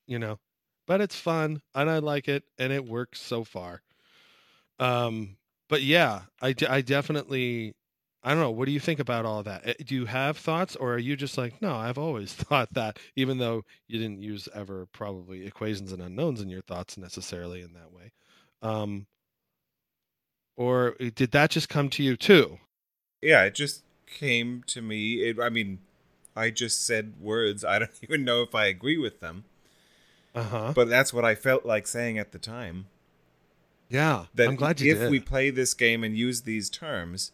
you 0.07 0.19
know, 0.19 0.39
but 0.87 1.01
it's 1.01 1.17
fun 1.17 1.61
and 1.75 1.91
I 1.91 1.99
like 1.99 2.29
it 2.29 2.45
and 2.59 2.73
it 2.73 2.85
works 2.85 3.21
so 3.21 3.45
far. 3.45 3.83
Um, 4.79 5.37
but 5.69 5.83
yeah, 5.83 6.23
I, 6.41 6.55
I 6.69 6.81
definitely, 6.83 7.75
I 8.23 8.31
don't 8.31 8.41
know. 8.41 8.51
What 8.51 8.67
do 8.67 8.73
you 8.73 8.81
think 8.81 9.01
about 9.01 9.25
all 9.27 9.43
that? 9.45 9.67
Eh, 9.67 9.75
Do 9.87 9.95
you 9.95 10.07
have 10.07 10.37
thoughts 10.39 10.77
or 10.77 10.95
are 10.95 10.99
you 10.99 11.17
just 11.17 11.39
like, 11.39 11.61
no, 11.63 11.75
I've 11.75 11.99
always 11.99 12.33
thought 12.35 12.73
that, 12.75 12.99
even 13.17 13.39
though 13.39 13.63
you 13.89 13.99
didn't 13.99 14.23
use 14.23 14.49
ever 14.55 14.87
probably 14.93 15.47
equations 15.47 15.93
and 15.93 16.03
unknowns 16.03 16.41
in 16.41 16.49
your 16.49 16.63
thoughts 16.63 16.97
necessarily 16.99 17.63
in 17.63 17.73
that 17.75 17.93
way? 17.93 18.13
Um, 18.63 19.07
or 20.57 20.95
did 21.15 21.33
that 21.33 21.51
just 21.51 21.69
come 21.69 21.89
to 21.91 22.03
you 22.03 22.17
too? 22.17 22.59
Yeah, 23.21 23.45
it 23.45 23.55
just 23.55 23.83
came 24.07 24.63
to 24.67 24.83
me. 24.83 25.23
It, 25.23 25.41
I 25.41 25.49
mean, 25.49 25.81
I 26.37 26.51
just 26.51 26.85
said 26.85 27.15
words. 27.21 27.65
I 27.65 27.79
don't 27.81 27.91
even 28.03 28.25
know 28.25 28.43
if 28.43 28.55
I 28.55 28.67
agree 28.67 28.99
with 28.99 29.21
them, 29.21 29.45
Uh 30.35 30.43
huh. 30.43 30.75
but 30.75 30.89
that's 30.89 31.13
what 31.13 31.25
I 31.25 31.35
felt 31.35 31.65
like 31.65 31.87
saying 31.87 32.19
at 32.19 32.33
the 32.33 32.39
time. 32.39 32.87
Yeah, 33.93 34.25
That 34.35 34.49
I'm 34.49 34.57
glad 34.57 34.81
you 34.81 34.91
if 34.93 34.99
did. 35.01 35.11
we 35.11 35.21
play 35.21 35.51
this 35.51 35.75
game 35.75 36.03
and 36.03 36.17
use 36.17 36.43
these 36.43 36.71
terms, 36.71 37.33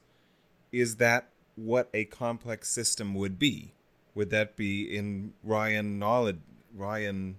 is 0.73 0.97
that 0.97 1.29
what 1.55 1.89
a 1.95 2.05
complex 2.07 2.69
system 2.69 3.15
would 3.15 3.39
be? 3.39 3.73
Would 4.17 4.31
that 4.31 4.57
be 4.57 4.83
in 4.97 5.35
Ryan 5.45 6.01
knowledge, 6.01 6.41
Ryan 6.75 7.37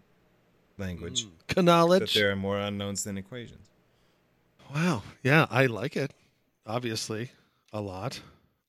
language, 0.78 1.26
that 1.48 1.64
knowledge. 1.64 2.14
there 2.14 2.32
are 2.32 2.36
more 2.38 2.58
unknowns 2.58 3.04
than 3.04 3.18
equations? 3.18 3.68
Wow. 4.74 5.04
Yeah, 5.22 5.48
I 5.50 5.66
like 5.66 5.98
it. 5.98 6.14
Obviously, 6.66 7.32
a 7.74 7.82
lot. 7.82 8.22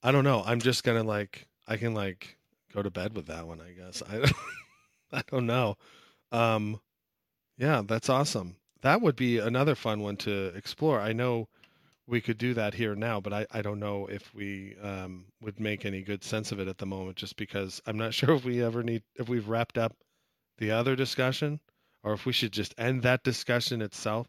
I 0.02 0.10
don't 0.10 0.24
know. 0.24 0.43
I'm 0.44 0.60
just 0.60 0.82
gonna 0.82 1.05
like. 1.05 1.47
I 1.68 1.77
can 1.77 1.94
like 1.94 2.36
go 2.74 2.82
to 2.82 2.90
bed 2.90 3.14
with 3.14 3.27
that 3.27 3.47
one. 3.47 3.60
I 3.60 3.70
guess. 3.70 4.02
I. 4.10 4.28
I 5.18 5.22
don't 5.31 5.47
know. 5.47 5.77
Um. 6.32 6.81
Yeah, 7.59 7.82
that's 7.86 8.09
awesome. 8.09 8.56
That 8.82 9.01
would 9.02 9.16
be 9.16 9.39
another 9.39 9.74
fun 9.74 10.01
one 10.01 10.16
to 10.19 10.47
explore. 10.57 11.01
I 11.01 11.12
know 11.12 11.48
we 12.07 12.20
could 12.20 12.39
do 12.39 12.55
that 12.55 12.74
here 12.74 12.94
now, 12.94 13.20
but 13.20 13.32
I, 13.32 13.47
I 13.52 13.62
don't 13.62 13.78
know 13.78 14.07
if 14.07 14.35
we 14.35 14.74
um, 14.82 15.27
would 15.40 15.61
make 15.61 15.85
any 15.85 16.02
good 16.02 16.24
sense 16.24 16.51
of 16.51 16.59
it 16.59 16.66
at 16.66 16.78
the 16.78 16.86
moment, 16.86 17.16
just 17.16 17.36
because 17.36 17.81
I'm 17.86 17.98
not 17.98 18.15
sure 18.15 18.35
if 18.35 18.44
we 18.44 18.62
ever 18.62 18.82
need 18.82 19.02
if 19.16 19.28
we've 19.28 19.48
wrapped 19.48 19.78
up 19.78 19.97
the 20.59 20.73
other 20.73 20.97
discussion, 20.97 21.61
or 22.02 22.12
if 22.12 22.27
we 22.27 22.32
should 22.32 22.52
just 22.52 22.74
end 22.78 23.02
that 23.02 23.23
discussion 23.23 23.81
itself 23.81 24.27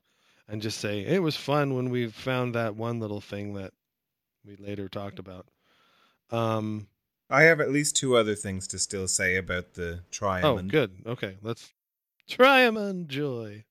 and 0.47 0.61
just 0.61 0.79
say 0.79 1.05
it 1.05 1.21
was 1.21 1.35
fun 1.35 1.75
when 1.75 1.89
we 1.89 2.07
found 2.07 2.55
that 2.55 2.75
one 2.75 2.99
little 2.99 3.21
thing 3.21 3.53
that 3.55 3.73
we 4.45 4.55
later 4.57 4.87
talked 4.87 5.19
about. 5.19 5.47
Um, 6.29 6.87
I 7.29 7.43
have 7.43 7.61
at 7.61 7.71
least 7.71 7.95
two 7.95 8.17
other 8.17 8.35
things 8.35 8.67
to 8.67 8.79
still 8.79 9.07
say 9.07 9.37
about 9.37 9.73
the 9.73 9.99
oh, 9.99 10.03
triamond. 10.11 10.69
good. 10.69 10.91
Okay, 11.05 11.37
let's 11.41 11.73
and 12.37 13.09
joy. 13.09 13.63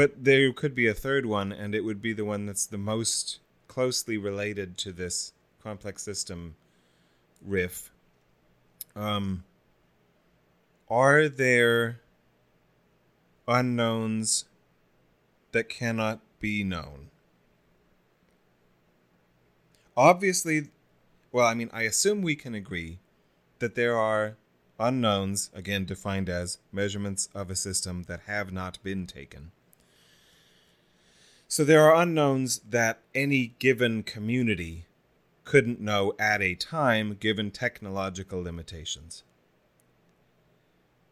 But 0.00 0.24
there 0.24 0.50
could 0.54 0.74
be 0.74 0.86
a 0.86 0.94
third 0.94 1.26
one, 1.26 1.52
and 1.52 1.74
it 1.74 1.84
would 1.84 2.00
be 2.00 2.14
the 2.14 2.24
one 2.24 2.46
that's 2.46 2.64
the 2.64 2.78
most 2.78 3.38
closely 3.68 4.16
related 4.16 4.78
to 4.78 4.92
this 4.92 5.34
complex 5.62 6.02
system 6.02 6.56
riff. 7.44 7.90
Um, 8.96 9.44
are 10.88 11.28
there 11.28 12.00
unknowns 13.46 14.46
that 15.52 15.68
cannot 15.68 16.20
be 16.38 16.64
known? 16.64 17.10
Obviously, 19.98 20.68
well, 21.30 21.46
I 21.46 21.52
mean, 21.52 21.68
I 21.74 21.82
assume 21.82 22.22
we 22.22 22.36
can 22.36 22.54
agree 22.54 23.00
that 23.58 23.74
there 23.74 23.98
are 23.98 24.38
unknowns, 24.78 25.50
again 25.52 25.84
defined 25.84 26.30
as 26.30 26.56
measurements 26.72 27.28
of 27.34 27.50
a 27.50 27.54
system 27.54 28.04
that 28.04 28.20
have 28.20 28.50
not 28.50 28.82
been 28.82 29.06
taken. 29.06 29.52
So 31.50 31.64
there 31.64 31.82
are 31.82 32.00
unknowns 32.00 32.60
that 32.60 33.00
any 33.12 33.56
given 33.58 34.04
community 34.04 34.86
couldn't 35.42 35.80
know 35.80 36.14
at 36.16 36.40
a 36.40 36.54
time 36.54 37.16
given 37.18 37.50
technological 37.50 38.40
limitations. 38.40 39.24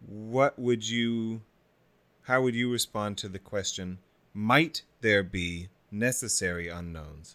What 0.01 0.57
would 0.57 0.89
you 0.89 1.41
how 2.23 2.41
would 2.43 2.55
you 2.55 2.71
respond 2.71 3.19
to 3.19 3.29
the 3.29 3.41
question 3.41 3.99
might 4.33 4.83
there 5.01 5.25
be 5.25 5.71
necessary 5.91 6.69
unknowns 6.69 7.35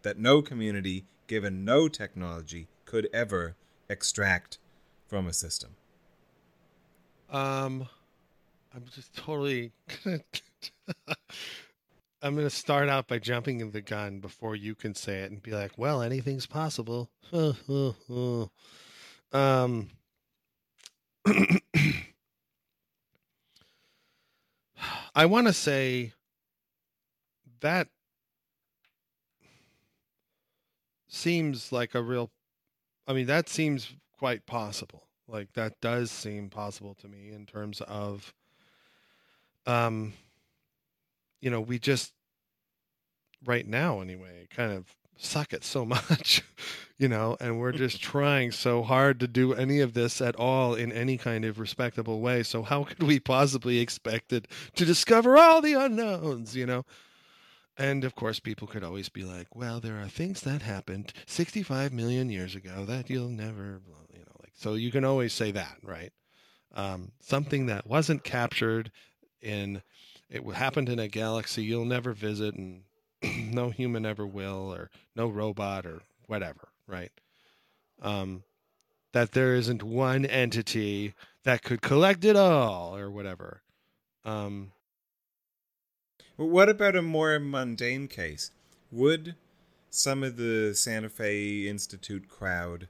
that 0.00 0.18
no 0.18 0.40
community, 0.40 1.04
given 1.26 1.62
no 1.62 1.88
technology, 1.88 2.68
could 2.86 3.06
ever 3.12 3.54
extract 3.90 4.56
from 5.06 5.26
a 5.26 5.34
system? 5.34 5.76
Um, 7.28 7.86
I'm 8.74 8.86
just 8.94 9.14
totally. 9.14 9.72
I'm 12.24 12.34
going 12.34 12.46
to 12.46 12.50
start 12.50 12.88
out 12.88 13.06
by 13.06 13.18
jumping 13.18 13.60
in 13.60 13.70
the 13.72 13.82
gun 13.82 14.20
before 14.20 14.56
you 14.56 14.74
can 14.74 14.94
say 14.94 15.20
it 15.20 15.30
and 15.30 15.42
be 15.42 15.50
like, 15.50 15.72
well, 15.76 16.00
anything's 16.00 16.46
possible. 16.46 17.10
um, 17.34 17.50
I 25.14 25.26
want 25.26 25.48
to 25.48 25.52
say 25.52 26.14
that 27.60 27.88
seems 31.08 31.72
like 31.72 31.94
a 31.94 32.00
real 32.02 32.30
I 33.06 33.12
mean 33.12 33.26
that 33.26 33.50
seems 33.50 33.92
quite 34.18 34.46
possible. 34.46 35.08
Like 35.28 35.52
that 35.52 35.78
does 35.82 36.10
seem 36.10 36.48
possible 36.48 36.94
to 36.94 37.08
me 37.08 37.32
in 37.32 37.44
terms 37.44 37.82
of 37.82 38.32
um 39.66 40.14
you 41.44 41.50
know, 41.50 41.60
we 41.60 41.78
just 41.78 42.14
right 43.44 43.68
now 43.68 44.00
anyway, 44.00 44.48
kind 44.48 44.72
of 44.72 44.96
suck 45.18 45.52
it 45.52 45.62
so 45.62 45.84
much, 45.84 46.42
you 46.96 47.06
know, 47.06 47.36
and 47.38 47.60
we're 47.60 47.70
just 47.72 48.00
trying 48.02 48.50
so 48.50 48.82
hard 48.82 49.20
to 49.20 49.28
do 49.28 49.52
any 49.52 49.80
of 49.80 49.92
this 49.92 50.22
at 50.22 50.34
all 50.36 50.74
in 50.74 50.90
any 50.90 51.18
kind 51.18 51.44
of 51.44 51.58
respectable 51.58 52.20
way. 52.22 52.42
So 52.42 52.62
how 52.62 52.84
could 52.84 53.02
we 53.02 53.20
possibly 53.20 53.78
expect 53.78 54.32
it 54.32 54.48
to 54.76 54.86
discover 54.86 55.36
all 55.36 55.60
the 55.60 55.74
unknowns, 55.74 56.56
you 56.56 56.64
know? 56.64 56.86
And 57.76 58.04
of 58.04 58.14
course, 58.14 58.40
people 58.40 58.66
could 58.66 58.84
always 58.84 59.10
be 59.10 59.24
like, 59.24 59.54
well, 59.54 59.80
there 59.80 60.00
are 60.00 60.08
things 60.08 60.40
that 60.42 60.62
happened 60.62 61.12
65 61.26 61.92
million 61.92 62.30
years 62.30 62.54
ago 62.54 62.86
that 62.86 63.10
you'll 63.10 63.28
never, 63.28 63.82
you 64.10 64.20
know, 64.20 64.36
like, 64.40 64.52
so 64.54 64.74
you 64.74 64.90
can 64.90 65.04
always 65.04 65.34
say 65.34 65.50
that, 65.50 65.76
right? 65.82 66.12
Um, 66.74 67.12
something 67.20 67.66
that 67.66 67.86
wasn't 67.86 68.24
captured 68.24 68.90
in, 69.42 69.82
it 70.28 70.44
happened 70.54 70.88
in 70.88 70.98
a 70.98 71.08
galaxy 71.08 71.62
you'll 71.62 71.84
never 71.84 72.12
visit 72.12 72.54
and 72.54 72.82
no 73.22 73.70
human 73.70 74.04
ever 74.04 74.26
will, 74.26 74.72
or 74.72 74.90
no 75.14 75.28
robot 75.28 75.86
or 75.86 76.02
whatever, 76.26 76.68
right? 76.86 77.12
Um, 78.02 78.42
that 79.12 79.32
there 79.32 79.54
isn't 79.54 79.82
one 79.82 80.26
entity 80.26 81.14
that 81.44 81.62
could 81.62 81.80
collect 81.80 82.24
it 82.24 82.36
all 82.36 82.96
or 82.96 83.10
whatever. 83.10 83.62
Um, 84.24 84.72
what 86.36 86.68
about 86.68 86.96
a 86.96 87.02
more 87.02 87.38
mundane 87.38 88.08
case? 88.08 88.50
Would 88.90 89.36
some 89.90 90.24
of 90.24 90.36
the 90.36 90.74
Santa 90.74 91.08
Fe 91.08 91.68
Institute 91.68 92.28
crowd 92.28 92.88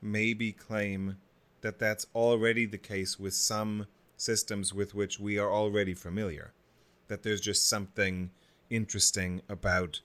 maybe 0.00 0.52
claim 0.52 1.16
that 1.62 1.78
that's 1.78 2.06
already 2.14 2.66
the 2.66 2.78
case 2.78 3.18
with 3.18 3.34
some 3.34 3.86
systems 4.22 4.72
with 4.72 4.94
which 4.94 5.18
we 5.18 5.38
are 5.38 5.50
already 5.50 5.94
familiar? 5.94 6.52
That 7.08 7.22
there's 7.22 7.40
just 7.40 7.68
something 7.68 8.30
interesting 8.70 9.42
about, 9.48 10.00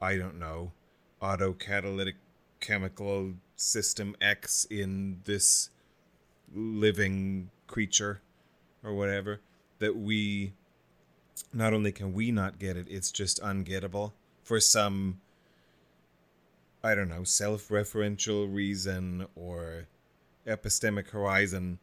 I 0.00 0.16
don't 0.16 0.38
know, 0.38 0.72
autocatalytic 1.20 2.14
chemical 2.60 3.34
system 3.56 4.16
X 4.20 4.66
in 4.70 5.20
this 5.24 5.70
living 6.54 7.50
creature 7.66 8.22
or 8.82 8.94
whatever 8.94 9.40
that 9.78 9.96
we 9.96 10.52
not 11.52 11.72
only 11.72 11.92
can 11.92 12.12
we 12.12 12.30
not 12.30 12.58
get 12.58 12.76
it, 12.76 12.86
it's 12.88 13.12
just 13.12 13.40
ungettable 13.42 14.12
for 14.42 14.60
some, 14.60 15.20
I 16.82 16.94
don't 16.94 17.08
know, 17.08 17.24
self 17.24 17.68
referential 17.68 18.52
reason 18.52 19.26
or 19.34 19.86
epistemic 20.46 21.10
horizon 21.10 21.78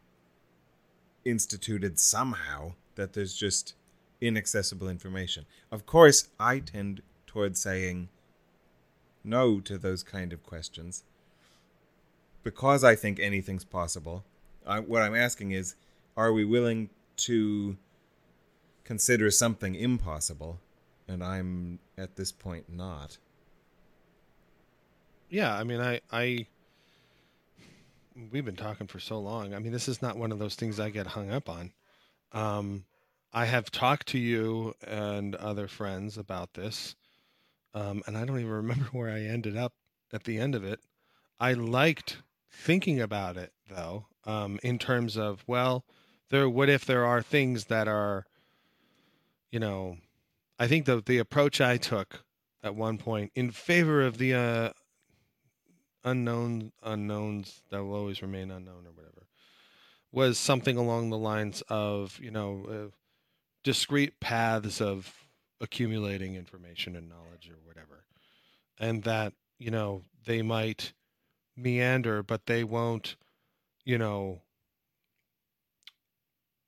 instituted 1.25 1.99
somehow 1.99 2.73
that 2.95 3.13
there's 3.13 3.35
just 3.35 3.73
inaccessible 4.21 4.87
information. 4.87 5.45
Of 5.71 5.85
course, 5.85 6.29
I 6.39 6.59
tend 6.59 7.01
towards 7.27 7.59
saying 7.59 8.09
no 9.23 9.59
to 9.59 9.77
those 9.77 10.03
kind 10.03 10.31
of 10.31 10.43
questions 10.43 11.03
because 12.43 12.83
I 12.83 12.95
think 12.95 13.19
anything's 13.19 13.65
possible. 13.65 14.23
I, 14.65 14.79
what 14.79 15.01
I'm 15.01 15.15
asking 15.15 15.51
is, 15.51 15.75
are 16.15 16.31
we 16.31 16.45
willing 16.45 16.89
to 17.17 17.75
consider 18.85 19.31
something 19.31 19.75
impossible, 19.75 20.59
and 21.07 21.23
I'm 21.23 21.79
at 21.97 22.15
this 22.15 22.31
point 22.31 22.65
not. 22.69 23.17
Yeah, 25.29 25.53
I 25.53 25.63
mean, 25.63 25.81
I, 25.81 25.99
I, 26.11 26.45
we've 28.31 28.45
been 28.45 28.55
talking 28.55 28.87
for 28.87 28.99
so 28.99 29.19
long. 29.19 29.53
I 29.53 29.59
mean, 29.59 29.71
this 29.71 29.87
is 29.87 30.01
not 30.01 30.17
one 30.17 30.31
of 30.31 30.39
those 30.39 30.55
things 30.55 30.79
I 30.79 30.89
get 30.89 31.07
hung 31.07 31.31
up 31.31 31.49
on. 31.49 31.73
Um, 32.31 32.85
I 33.33 33.45
have 33.45 33.71
talked 33.71 34.07
to 34.09 34.17
you 34.17 34.73
and 34.87 35.35
other 35.35 35.67
friends 35.67 36.17
about 36.17 36.53
this, 36.53 36.95
um, 37.73 38.01
and 38.07 38.17
I 38.17 38.25
don't 38.25 38.39
even 38.39 38.51
remember 38.51 38.85
where 38.91 39.09
I 39.09 39.21
ended 39.21 39.57
up 39.57 39.73
at 40.13 40.23
the 40.23 40.37
end 40.37 40.55
of 40.55 40.63
it. 40.63 40.79
I 41.39 41.53
liked 41.53 42.21
thinking 42.49 43.01
about 43.01 43.35
it 43.35 43.51
though, 43.69 44.05
um, 44.25 44.59
in 44.63 44.79
terms 44.79 45.17
of 45.17 45.43
well, 45.47 45.83
there. 46.29 46.49
What 46.49 46.69
if 46.69 46.85
there 46.85 47.05
are 47.05 47.21
things 47.21 47.65
that 47.65 47.87
are 47.87 48.25
you 49.51 49.59
know, 49.59 49.97
I 50.57 50.67
think 50.67 50.85
the 50.85 51.01
the 51.05 51.17
approach 51.17 51.59
I 51.59 51.77
took 51.77 52.23
at 52.63 52.75
one 52.75 52.97
point 52.97 53.31
in 53.35 53.51
favor 53.51 54.01
of 54.01 54.17
the 54.17 54.33
uh, 54.33 54.69
unknown 56.05 56.71
unknowns 56.83 57.61
that 57.69 57.83
will 57.83 57.95
always 57.95 58.21
remain 58.21 58.51
unknown 58.51 58.85
or 58.85 58.91
whatever 58.91 59.27
was 60.11 60.37
something 60.37 60.77
along 60.77 61.09
the 61.09 61.17
lines 61.17 61.61
of 61.69 62.19
you 62.21 62.31
know 62.31 62.65
uh, 62.69 62.91
discrete 63.63 64.19
paths 64.19 64.79
of 64.79 65.13
accumulating 65.59 66.35
information 66.35 66.95
and 66.95 67.09
knowledge 67.09 67.49
or 67.49 67.57
whatever 67.65 68.05
and 68.79 69.03
that 69.03 69.33
you 69.59 69.71
know 69.71 70.03
they 70.25 70.41
might 70.41 70.93
meander 71.57 72.23
but 72.23 72.45
they 72.45 72.63
won't 72.63 73.15
you 73.83 73.97
know 73.97 74.41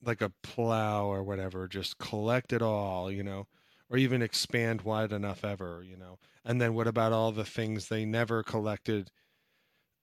like 0.03 0.21
a 0.21 0.31
plow 0.43 1.05
or 1.05 1.23
whatever, 1.23 1.67
just 1.67 1.97
collect 1.97 2.53
it 2.53 2.61
all, 2.61 3.11
you 3.11 3.23
know, 3.23 3.47
or 3.89 3.97
even 3.97 4.21
expand 4.21 4.81
wide 4.81 5.11
enough 5.11 5.43
ever, 5.43 5.83
you 5.83 5.97
know. 5.97 6.19
And 6.45 6.61
then 6.61 6.73
what 6.73 6.87
about 6.87 7.11
all 7.13 7.31
the 7.31 7.45
things 7.45 7.87
they 7.87 8.05
never 8.05 8.43
collected 8.43 9.11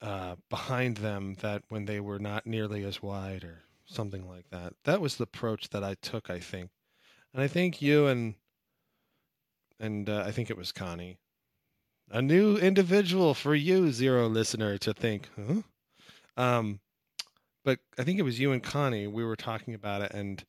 uh, 0.04 0.36
behind 0.50 0.98
them 0.98 1.34
that 1.40 1.62
when 1.70 1.86
they 1.86 1.98
were 1.98 2.18
not 2.18 2.46
nearly 2.46 2.84
as 2.84 3.02
wide 3.02 3.42
or 3.42 3.62
something 3.86 4.28
like 4.28 4.50
that? 4.50 4.74
That 4.84 5.00
was 5.00 5.16
the 5.16 5.24
approach 5.24 5.70
that 5.70 5.82
I 5.82 5.94
took, 5.94 6.28
I 6.28 6.40
think. 6.40 6.70
And 7.32 7.42
I 7.42 7.48
think 7.48 7.80
you 7.80 8.06
and 8.06 8.34
and 9.80 10.08
uh, 10.08 10.22
I 10.26 10.30
think 10.30 10.50
it 10.50 10.56
was 10.56 10.72
Connie, 10.72 11.18
a 12.10 12.20
new 12.20 12.56
individual 12.56 13.34
for 13.34 13.54
you, 13.54 13.90
zero 13.90 14.28
listener, 14.28 14.78
to 14.78 14.92
think, 14.92 15.28
huh? 15.36 15.62
Um, 16.36 16.80
but 17.64 17.78
I 17.98 18.04
think 18.04 18.18
it 18.18 18.22
was 18.24 18.38
you 18.38 18.52
and 18.52 18.62
Connie. 18.62 19.06
We 19.06 19.24
were 19.24 19.36
talking 19.36 19.74
about 19.74 20.02
it, 20.02 20.12
and 20.12 20.44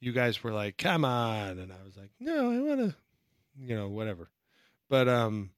you 0.00 0.12
guys 0.12 0.42
were 0.42 0.52
like, 0.52 0.76
"Come 0.76 1.04
on," 1.04 1.58
and 1.58 1.72
I 1.72 1.84
was 1.84 1.96
like, 1.96 2.10
"No, 2.18 2.50
I 2.50 2.58
want 2.58 2.80
to," 2.80 2.96
you 3.60 3.76
know, 3.76 3.88
whatever. 3.88 4.28
But 4.90 5.08
um, 5.08 5.50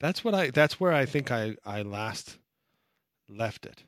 that's 0.00 0.24
what 0.24 0.34
I. 0.34 0.50
That's 0.50 0.80
where 0.80 0.92
I 0.92 1.06
think 1.06 1.30
I 1.30 1.56
I 1.64 1.82
last 1.82 2.38
left 3.28 3.66
it. 3.66 3.84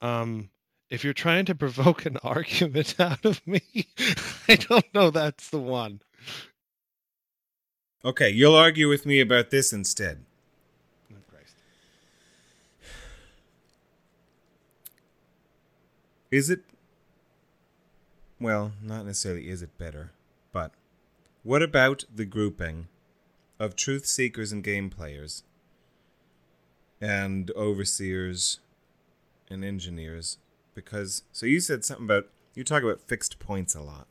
Um, 0.00 0.50
if 0.90 1.04
you're 1.04 1.12
trying 1.12 1.44
to 1.46 1.54
provoke 1.54 2.06
an 2.06 2.16
argument 2.22 2.98
out 2.98 3.24
of 3.24 3.46
me, 3.46 3.62
I 4.48 4.56
don't 4.56 4.92
know 4.94 5.10
that's 5.10 5.50
the 5.50 5.58
one. 5.58 6.00
Okay, 8.04 8.30
you'll 8.30 8.56
argue 8.56 8.88
with 8.88 9.06
me 9.06 9.20
about 9.20 9.50
this 9.50 9.72
instead. 9.72 10.24
Is 16.32 16.48
it. 16.48 16.64
Well, 18.40 18.72
not 18.82 19.04
necessarily 19.04 19.50
is 19.50 19.60
it 19.60 19.76
better, 19.76 20.12
but 20.50 20.72
what 21.42 21.62
about 21.62 22.06
the 22.12 22.24
grouping 22.24 22.88
of 23.62 23.76
truth 23.76 24.06
seekers 24.06 24.50
and 24.50 24.64
game 24.64 24.90
players 24.90 25.44
and 27.00 27.50
overseers 27.52 28.58
and 29.48 29.64
engineers? 29.64 30.38
Because, 30.74 31.22
so 31.30 31.46
you 31.46 31.60
said 31.60 31.84
something 31.84 32.06
about, 32.06 32.26
you 32.56 32.64
talk 32.64 32.82
about 32.82 33.00
fixed 33.00 33.38
points 33.38 33.76
a 33.76 33.80
lot. 33.80 34.08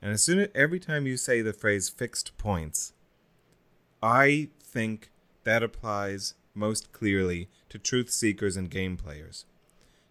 And 0.00 0.12
as 0.12 0.24
soon 0.24 0.40
as 0.40 0.48
every 0.56 0.80
time 0.80 1.06
you 1.06 1.16
say 1.16 1.40
the 1.40 1.52
phrase 1.52 1.88
fixed 1.88 2.36
points, 2.36 2.92
I 4.02 4.48
think 4.60 5.10
that 5.44 5.62
applies 5.62 6.34
most 6.52 6.90
clearly 6.90 7.48
to 7.68 7.78
truth 7.78 8.10
seekers 8.10 8.56
and 8.56 8.68
game 8.68 8.96
players. 8.96 9.44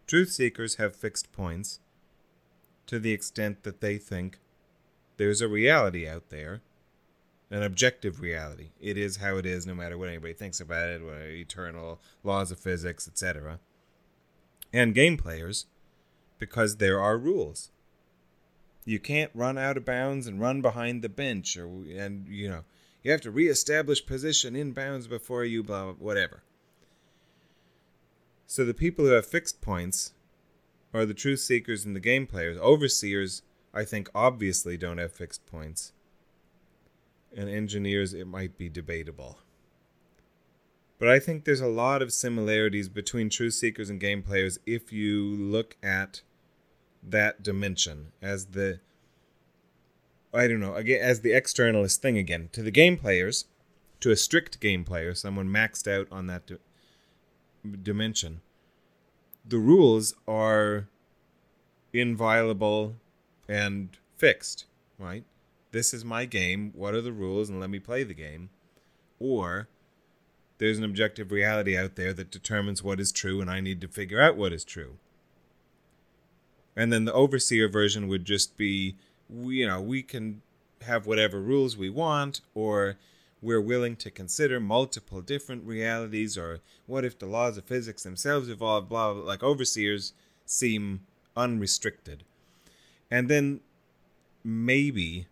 Truth 0.07 0.31
seekers 0.31 0.75
have 0.75 0.95
fixed 0.95 1.33
points 1.33 1.81
to 2.87 2.97
the 2.97 3.11
extent 3.11 3.63
that 3.63 3.81
they 3.81 3.97
think 3.97 4.39
there's 5.17 5.41
a 5.41 5.49
reality 5.49 6.07
out 6.07 6.29
there, 6.29 6.61
an 7.51 7.63
objective 7.63 8.21
reality. 8.21 8.69
It 8.79 8.97
is 8.97 9.17
how 9.17 9.35
it 9.35 9.45
is, 9.45 9.67
no 9.67 9.75
matter 9.75 9.97
what 9.97 10.07
anybody 10.07 10.33
thinks 10.33 10.61
about 10.61 10.87
it, 10.87 11.03
what 11.03 11.17
eternal 11.17 11.99
laws 12.23 12.49
of 12.49 12.59
physics, 12.59 13.07
etc. 13.07 13.59
And 14.71 14.95
game 14.95 15.17
players, 15.17 15.65
because 16.39 16.77
there 16.77 16.99
are 16.99 17.17
rules. 17.17 17.71
You 18.85 18.99
can't 18.99 19.31
run 19.35 19.57
out 19.57 19.77
of 19.77 19.85
bounds 19.85 20.27
and 20.27 20.39
run 20.39 20.61
behind 20.61 21.01
the 21.01 21.09
bench, 21.09 21.57
or 21.57 21.67
and 21.67 22.25
you 22.27 22.49
know 22.49 22.63
you 23.03 23.11
have 23.11 23.21
to 23.21 23.31
reestablish 23.31 24.05
position 24.05 24.55
in 24.55 24.71
bounds 24.71 25.07
before 25.07 25.43
you 25.43 25.61
blah, 25.61 25.83
blah 25.83 25.93
whatever. 25.93 26.43
So 28.47 28.65
the 28.65 28.73
people 28.73 29.05
who 29.05 29.11
have 29.11 29.25
fixed 29.25 29.61
points 29.61 30.13
are 30.93 31.05
the 31.05 31.13
truth 31.13 31.39
seekers 31.41 31.85
and 31.85 31.95
the 31.95 31.99
game 31.99 32.27
players. 32.27 32.57
Overseers, 32.57 33.43
I 33.73 33.85
think, 33.85 34.09
obviously 34.15 34.77
don't 34.77 34.97
have 34.97 35.11
fixed 35.11 35.45
points. 35.45 35.93
And 37.35 37.49
engineers, 37.49 38.13
it 38.13 38.27
might 38.27 38.57
be 38.57 38.69
debatable. 38.69 39.39
But 40.99 41.09
I 41.09 41.17
think 41.17 41.45
there's 41.45 41.61
a 41.61 41.67
lot 41.67 42.01
of 42.01 42.13
similarities 42.13 42.87
between 42.87 43.29
truth 43.29 43.53
seekers 43.55 43.89
and 43.89 43.99
game 43.99 44.21
players 44.21 44.59
if 44.65 44.93
you 44.93 45.19
look 45.23 45.75
at 45.81 46.21
that 47.01 47.41
dimension 47.41 48.11
as 48.21 48.47
the 48.47 48.79
I 50.33 50.47
don't 50.47 50.59
know, 50.59 50.75
again 50.75 51.01
as 51.01 51.21
the 51.21 51.31
externalist 51.31 51.97
thing 51.97 52.17
again. 52.17 52.49
To 52.53 52.61
the 52.61 52.71
game 52.71 52.97
players, 52.97 53.45
to 54.01 54.11
a 54.11 54.15
strict 54.15 54.59
game 54.59 54.83
player, 54.83 55.13
someone 55.13 55.47
maxed 55.47 55.91
out 55.91 56.07
on 56.11 56.27
that 56.27 56.45
di- 56.45 56.57
dimension, 57.81 58.41
the 59.43 59.57
rules 59.57 60.13
are 60.27 60.87
inviolable 61.93 62.95
and 63.49 63.97
fixed, 64.17 64.65
right? 64.97 65.23
This 65.72 65.93
is 65.93 66.03
my 66.03 66.26
game. 66.26 66.72
What 66.76 66.93
are 66.93 67.02
the 67.02 67.14
rules? 67.14 67.49
And 67.49 67.60
let 67.60 67.69
me 67.69 67.80
play 67.80 68.03
the 68.03 68.14
game. 68.14 68.49
Or 69.19 69.68
there's 70.57 70.77
an 70.77 70.84
objective 70.84 71.31
reality 71.31 71.77
out 71.77 71.95
there 71.95 72.14
that 72.14 72.30
determines 72.31 72.84
what 72.84 72.99
is 72.99 73.11
true, 73.11 73.41
and 73.41 73.49
I 73.49 73.61
need 73.61 73.81
to 73.81 73.88
figure 73.88 74.22
out 74.22 74.38
what 74.38 74.53
is 74.53 74.64
true. 74.64 74.98
And 76.76 76.91
then 76.91 77.06
the 77.06 77.14
overseer 77.14 77.68
version 77.68 78.07
would 78.07 78.26
just 78.26 78.57
be, 78.57 78.95
you 79.30 79.68
know, 79.68 79.81
we 79.81 80.03
can 80.03 80.41
have 80.84 81.06
whatever 81.06 81.41
rules 81.41 81.77
we 81.77 81.89
want, 81.89 82.41
or 82.53 82.98
we're 83.41 83.61
willing 83.61 83.95
to 83.98 84.11
consider 84.11 84.60
multiple 84.60 85.22
different 85.22 85.65
realities, 85.65 86.38
or 86.38 86.60
what 86.85 87.06
if 87.06 87.18
the 87.18 87.26
laws 87.26 87.57
of 87.57 87.65
physics 87.65 88.03
themselves 88.03 88.49
evolve, 88.49 88.88
blah, 88.88 89.14
blah, 89.14 89.23
like 89.23 89.43
overseers 89.43 90.14
seem 90.45 91.02
unrestricted. 91.35 92.23
And 93.10 93.30
then 93.30 93.61
maybe 94.43 95.27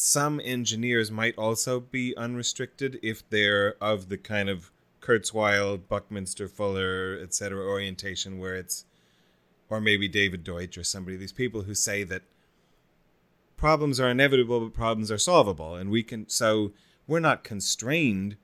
some 0.00 0.40
engineers 0.44 1.10
might 1.10 1.36
also 1.36 1.80
be 1.80 2.16
unrestricted 2.16 3.00
if 3.02 3.28
they're 3.30 3.74
of 3.82 4.08
the 4.08 4.16
kind 4.16 4.48
of 4.48 4.70
Kurzweil, 5.00 5.80
Buckminster 5.88 6.46
Fuller, 6.46 7.18
etc. 7.20 7.60
orientation 7.60 8.38
where 8.38 8.54
it's 8.54 8.84
or 9.68 9.80
maybe 9.80 10.06
David 10.06 10.44
Deutsch 10.44 10.78
or 10.78 10.84
somebody, 10.84 11.16
these 11.16 11.32
people 11.32 11.62
who 11.62 11.74
say 11.74 12.04
that 12.04 12.22
problems 13.56 13.98
are 13.98 14.08
inevitable, 14.08 14.60
but 14.60 14.72
problems 14.72 15.10
are 15.10 15.18
solvable. 15.18 15.74
And 15.74 15.90
we 15.90 16.04
can, 16.04 16.28
so 16.28 16.70
we're 17.08 17.18
not 17.18 17.42
constrained 17.42 18.36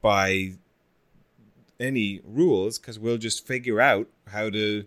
by 0.00 0.54
any 1.78 2.20
rules 2.24 2.80
because 2.80 2.98
we'll 2.98 3.18
just 3.18 3.46
figure 3.46 3.80
out 3.80 4.08
how 4.32 4.50
to 4.50 4.84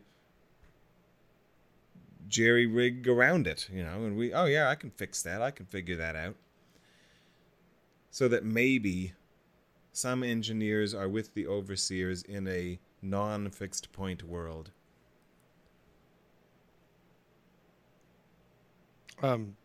jerry 2.28 2.66
rig 2.66 3.08
around 3.08 3.48
it, 3.48 3.68
you 3.72 3.84
know, 3.84 4.06
and 4.06 4.18
we, 4.18 4.34
oh 4.34 4.46
yeah, 4.46 4.70
I 4.70 4.76
can 4.76 4.90
fix 4.92 5.22
that. 5.24 5.42
I 5.42 5.52
can 5.52 5.66
figure 5.66 5.96
that 5.98 6.16
out. 6.16 6.36
So 8.12 8.28
that 8.30 8.46
maybe 8.46 9.14
some 9.92 10.24
engineers 10.24 10.94
are 10.94 11.10
with 11.10 11.34
the 11.34 11.48
overseers 11.48 12.24
in 12.24 12.48
a 12.48 12.80
non 13.02 13.50
fixed 13.50 13.92
point 13.92 14.24
world. 14.24 14.72
Um, 19.22 19.56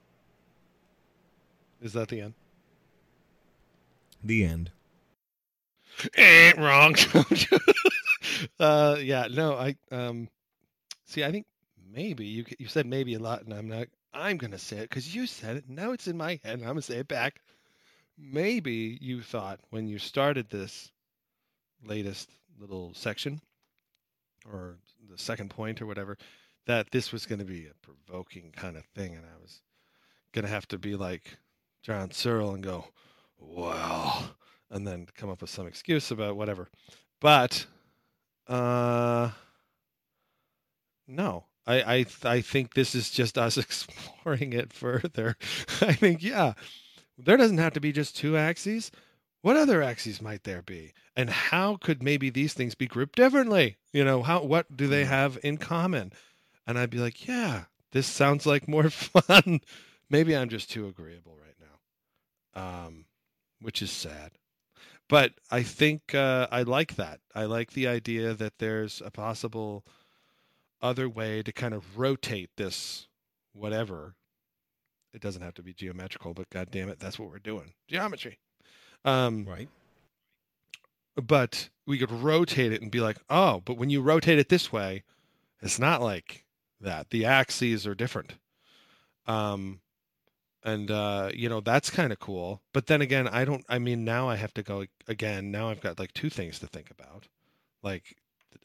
is 1.83 1.93
that 1.95 2.09
the 2.09 2.21
end? 2.21 2.35
The 4.23 4.45
end. 4.45 4.71
Eh, 6.17 6.53
wrong. 6.57 6.95
uh, 8.61 8.97
yeah, 9.01 9.27
no, 9.31 9.55
I 9.55 9.77
um, 9.91 10.29
see. 11.07 11.25
I 11.25 11.31
think 11.31 11.47
maybe 11.93 12.27
you 12.27 12.45
you 12.59 12.67
said 12.67 12.87
maybe 12.87 13.15
a 13.15 13.19
lot, 13.19 13.43
and 13.43 13.53
I'm 13.53 13.69
not. 13.69 13.89
I'm 14.13 14.37
gonna 14.39 14.59
say 14.59 14.79
it 14.79 14.91
because 14.91 15.15
you 15.15 15.27
said 15.27 15.57
it. 15.57 15.65
Now 15.69 15.93
it's 15.93 16.09
in 16.09 16.17
my 16.17 16.41
head, 16.45 16.55
and 16.55 16.63
I'm 16.63 16.71
gonna 16.71 16.83
say 16.83 16.99
it 16.99 17.09
back. 17.09 17.41
Maybe 18.19 18.99
you 19.01 19.23
thought 19.23 19.61
when 19.71 19.89
you 19.89 19.99
started 19.99 20.51
this 20.51 20.91
latest 21.85 22.31
little 22.59 22.93
section, 22.95 23.41
or 24.51 24.77
the 25.11 25.19
second 25.19 25.51
point, 25.51 25.81
or 25.81 25.87
whatever, 25.87 26.19
that 26.67 26.91
this 26.91 27.13
was 27.13 27.27
going 27.27 27.39
to 27.39 27.45
be 27.45 27.67
a 27.67 27.75
provoking 27.83 28.53
kind 28.53 28.77
of 28.77 28.85
thing, 28.95 29.15
and 29.15 29.25
I 29.25 29.41
was 29.41 29.61
going 30.33 30.45
to 30.45 30.51
have 30.51 30.69
to 30.69 30.79
be 30.79 30.95
like 30.95 31.39
John 31.83 32.11
Searle 32.11 32.55
and 32.55 32.63
go, 32.63 32.85
well, 33.39 34.37
and 34.71 34.87
then 34.87 35.07
come 35.17 35.31
up 35.31 35.41
with 35.41 35.51
some 35.51 35.67
excuse 35.67 36.11
about 36.11 36.37
whatever. 36.37 36.69
But, 37.21 37.67
uh, 38.47 39.31
no, 41.09 41.45
I, 41.67 41.83
I, 41.99 42.07
I 42.25 42.41
think 42.41 42.75
this 42.75 42.95
is 42.95 43.11
just 43.11 43.39
us 43.39 43.57
exploring 43.59 44.53
it 44.53 44.73
further. 44.73 45.37
I 45.81 45.93
think, 45.93 46.23
yeah, 46.23 46.55
there 47.19 47.37
doesn't 47.37 47.59
have 47.59 47.75
to 47.75 47.81
be 47.81 47.93
just 47.93 48.17
two 48.17 48.37
axes. 48.37 48.91
What 49.43 49.57
other 49.57 49.83
axes 49.83 50.21
might 50.21 50.45
there 50.45 50.63
be? 50.63 50.93
And 51.17 51.31
how 51.31 51.77
could 51.77 52.03
maybe 52.03 52.31
these 52.31 52.55
things 52.55 52.75
be 52.75 52.87
grouped 52.87 53.17
differently? 53.17 53.77
You 53.93 54.05
know, 54.05 54.23
how, 54.23 54.43
what 54.43 54.77
do 54.77 54.87
they 54.87 55.05
have 55.05 55.39
in 55.43 55.57
common? 55.57 56.13
and 56.71 56.79
I'd 56.79 56.91
be 56.91 56.99
like, 56.99 57.27
yeah, 57.27 57.65
this 57.91 58.07
sounds 58.07 58.47
like 58.47 58.69
more 58.69 58.91
fun. 58.91 59.61
Maybe 60.09 60.37
I'm 60.37 60.49
just 60.49 60.71
too 60.71 60.87
agreeable 60.87 61.37
right 61.37 61.57
now, 62.55 62.87
um, 62.87 63.07
which 63.61 63.83
is 63.83 63.91
sad. 63.91 64.33
But 65.09 65.33
I 65.51 65.65
think 65.65 66.15
uh, 66.15 66.47
I 66.53 66.63
like 66.63 66.95
that. 66.95 67.19
I 67.35 67.47
like 67.47 67.73
the 67.73 67.89
idea 67.89 68.35
that 68.35 68.59
there's 68.59 69.03
a 69.05 69.11
possible 69.11 69.85
other 70.83 71.09
way 71.09 71.43
to 71.43 71.53
kind 71.53 71.75
of 71.75 71.99
rotate 71.99 72.51
this 72.57 73.09
whatever. 73.53 74.15
It 75.13 75.21
doesn't 75.21 75.43
have 75.43 75.55
to 75.55 75.63
be 75.63 75.73
geometrical, 75.73 76.35
but 76.35 76.51
god 76.51 76.69
damn 76.71 76.89
it, 76.89 77.01
that's 77.01 77.19
what 77.19 77.31
we're 77.31 77.39
doing. 77.39 77.73
Geometry. 77.89 78.39
Um, 79.05 79.45
right. 79.49 79.69
But 81.17 81.69
we 81.87 81.99
could 81.99 82.13
rotate 82.13 82.73
it 82.73 82.81
and 82.81 82.91
be 82.91 83.01
like, 83.01 83.19
oh, 83.29 83.61
but 83.65 83.77
when 83.77 83.91
you 83.91 84.01
rotate 84.01 84.39
it 84.39 84.49
this 84.49 84.73
way, 84.73 85.03
it's 85.61 85.79
not 85.79 86.01
like 86.01 86.45
that. 86.81 87.11
The 87.11 87.25
axes 87.25 87.87
are 87.87 87.95
different. 87.95 88.35
Um, 89.27 89.81
and 90.63 90.91
uh, 90.91 91.31
you 91.35 91.49
know 91.49 91.61
that's 91.61 91.91
kind 91.91 92.13
of 92.13 92.19
cool. 92.19 92.63
But 92.73 92.87
then 92.87 93.01
again, 93.01 93.27
I 93.29 93.45
don't. 93.45 93.65
I 93.69 93.79
mean, 93.79 94.05
now 94.05 94.29
I 94.29 94.37
have 94.37 94.55
to 94.55 94.63
go 94.63 94.85
again. 95.09 95.51
Now 95.51 95.71
I've 95.71 95.81
got 95.81 95.99
like 95.99 96.13
two 96.13 96.31
things 96.31 96.59
to 96.59 96.67
think 96.67 96.91
about, 96.91 97.29
like 97.83 98.17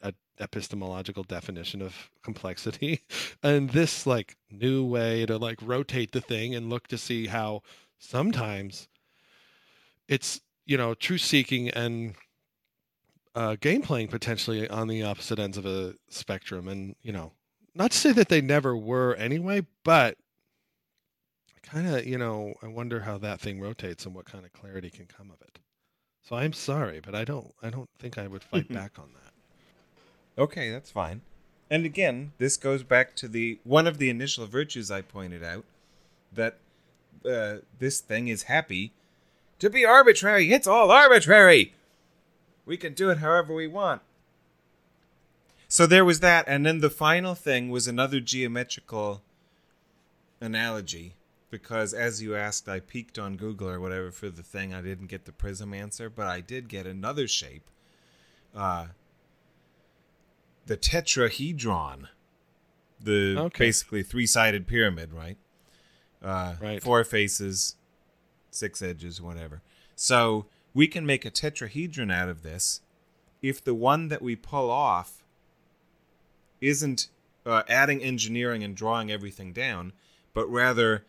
a 0.02 0.12
epistemological 0.38 1.22
definition 1.22 1.80
of 1.80 2.10
complexity, 2.22 3.02
and 3.42 3.70
this 3.70 4.06
like 4.06 4.36
new 4.50 4.84
way 4.84 5.26
to 5.26 5.38
like 5.38 5.58
rotate 5.62 6.12
the 6.12 6.20
thing 6.20 6.54
and 6.54 6.70
look 6.70 6.86
to 6.88 6.98
see 6.98 7.26
how 7.26 7.62
sometimes 7.98 8.88
it's 10.08 10.40
you 10.64 10.76
know 10.76 10.94
truth 10.94 11.22
seeking 11.22 11.70
and 11.70 12.14
uh, 13.34 13.56
game 13.60 13.82
playing 13.82 14.08
potentially 14.08 14.68
on 14.68 14.88
the 14.88 15.02
opposite 15.02 15.38
ends 15.38 15.58
of 15.58 15.66
a 15.66 15.94
spectrum, 16.08 16.68
and 16.68 16.96
you 17.02 17.12
know 17.12 17.32
not 17.74 17.90
to 17.90 17.98
say 17.98 18.12
that 18.12 18.28
they 18.28 18.40
never 18.40 18.76
were 18.76 19.14
anyway, 19.14 19.66
but 19.84 20.16
kind 21.66 21.86
of, 21.86 22.06
you 22.06 22.16
know, 22.16 22.54
I 22.62 22.68
wonder 22.68 23.00
how 23.00 23.18
that 23.18 23.40
thing 23.40 23.60
rotates 23.60 24.06
and 24.06 24.14
what 24.14 24.24
kind 24.24 24.44
of 24.44 24.52
clarity 24.52 24.88
can 24.88 25.06
come 25.06 25.30
of 25.30 25.40
it. 25.42 25.58
So 26.22 26.36
I'm 26.36 26.52
sorry, 26.52 27.00
but 27.00 27.14
I 27.14 27.24
don't 27.24 27.52
I 27.62 27.70
don't 27.70 27.90
think 27.98 28.18
I 28.18 28.26
would 28.26 28.42
fight 28.42 28.68
back 28.72 28.98
on 28.98 29.10
that. 29.12 29.32
Okay, 30.38 30.70
that's 30.70 30.90
fine. 30.90 31.22
And 31.70 31.84
again, 31.84 32.32
this 32.38 32.56
goes 32.56 32.82
back 32.82 33.16
to 33.16 33.28
the 33.28 33.58
one 33.64 33.86
of 33.86 33.98
the 33.98 34.10
initial 34.10 34.46
virtues 34.46 34.90
I 34.90 35.02
pointed 35.02 35.42
out 35.42 35.64
that 36.32 36.58
uh, 37.28 37.56
this 37.78 38.00
thing 38.00 38.28
is 38.28 38.44
happy 38.44 38.92
to 39.58 39.70
be 39.70 39.84
arbitrary. 39.84 40.52
It's 40.52 40.66
all 40.66 40.90
arbitrary. 40.90 41.74
We 42.64 42.76
can 42.76 42.94
do 42.94 43.10
it 43.10 43.18
however 43.18 43.54
we 43.54 43.66
want. 43.66 44.02
So 45.68 45.86
there 45.86 46.04
was 46.04 46.20
that, 46.20 46.44
and 46.46 46.64
then 46.64 46.80
the 46.80 46.90
final 46.90 47.34
thing 47.34 47.70
was 47.70 47.88
another 47.88 48.20
geometrical 48.20 49.22
analogy. 50.40 51.14
Because 51.50 51.94
as 51.94 52.22
you 52.22 52.34
asked, 52.34 52.68
I 52.68 52.80
peeked 52.80 53.18
on 53.18 53.36
Google 53.36 53.68
or 53.68 53.80
whatever 53.80 54.10
for 54.10 54.28
the 54.28 54.42
thing. 54.42 54.74
I 54.74 54.82
didn't 54.82 55.06
get 55.06 55.24
the 55.24 55.32
prism 55.32 55.72
answer, 55.72 56.10
but 56.10 56.26
I 56.26 56.40
did 56.40 56.68
get 56.68 56.86
another 56.86 57.26
shape. 57.26 57.62
Uh, 58.54 58.86
the 60.66 60.76
tetrahedron. 60.76 62.08
the 62.98 63.36
Okay. 63.38 63.66
basically 63.66 64.02
three-sided 64.02 64.66
pyramid, 64.66 65.12
right? 65.12 65.36
Uh, 66.22 66.54
Right. 66.60 66.82
Four 66.82 67.04
faces, 67.04 67.76
six 68.50 68.80
edges, 68.80 69.20
whatever. 69.20 69.62
So 69.94 70.46
we 70.74 70.88
can 70.88 71.04
make 71.04 71.24
a 71.24 71.30
tetrahedron 71.30 72.10
out 72.10 72.28
of 72.28 72.42
this 72.42 72.80
if 73.42 73.62
the 73.62 73.74
one 73.74 74.08
that 74.08 74.22
we 74.22 74.34
pull 74.34 74.70
off 74.70 75.22
isn't 76.60 77.08
uh, 77.44 77.62
adding 77.68 78.02
engineering 78.02 78.64
and 78.64 78.74
drawing 78.74 79.10
everything 79.10 79.52
down, 79.52 79.92
but 80.34 80.46
rather 80.50 81.04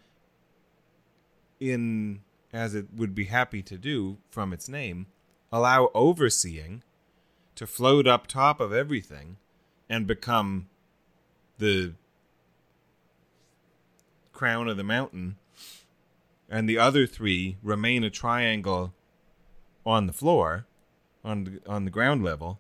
in 1.60 2.22
as 2.54 2.76
it 2.76 2.88
would 2.96 3.16
be 3.16 3.26
happy 3.26 3.62
to 3.62 3.78
do 3.78 4.18
from 4.30 4.54
its 4.54 4.70
name, 4.70 5.08
allow 5.52 5.90
overseeing 5.94 6.84
to 7.56 7.66
float 7.66 8.08
up 8.08 8.28
top 8.28 8.60
of 8.60 8.72
everything 8.72 9.38
and 9.90 10.08
become 10.08 10.68
the 11.58 11.94
crown 14.34 14.68
of 14.68 14.78
the 14.78 14.84
mountain, 14.84 15.38
and 16.50 16.70
the 16.70 16.78
other 16.78 17.08
three 17.08 17.58
remain 17.64 18.04
a 18.04 18.10
triangle 18.10 18.94
on 19.86 20.06
the 20.06 20.14
floor, 20.14 20.66
on 21.24 21.44
the, 21.44 21.62
on 21.68 21.86
the 21.86 21.92
ground 21.92 22.24
level. 22.24 22.60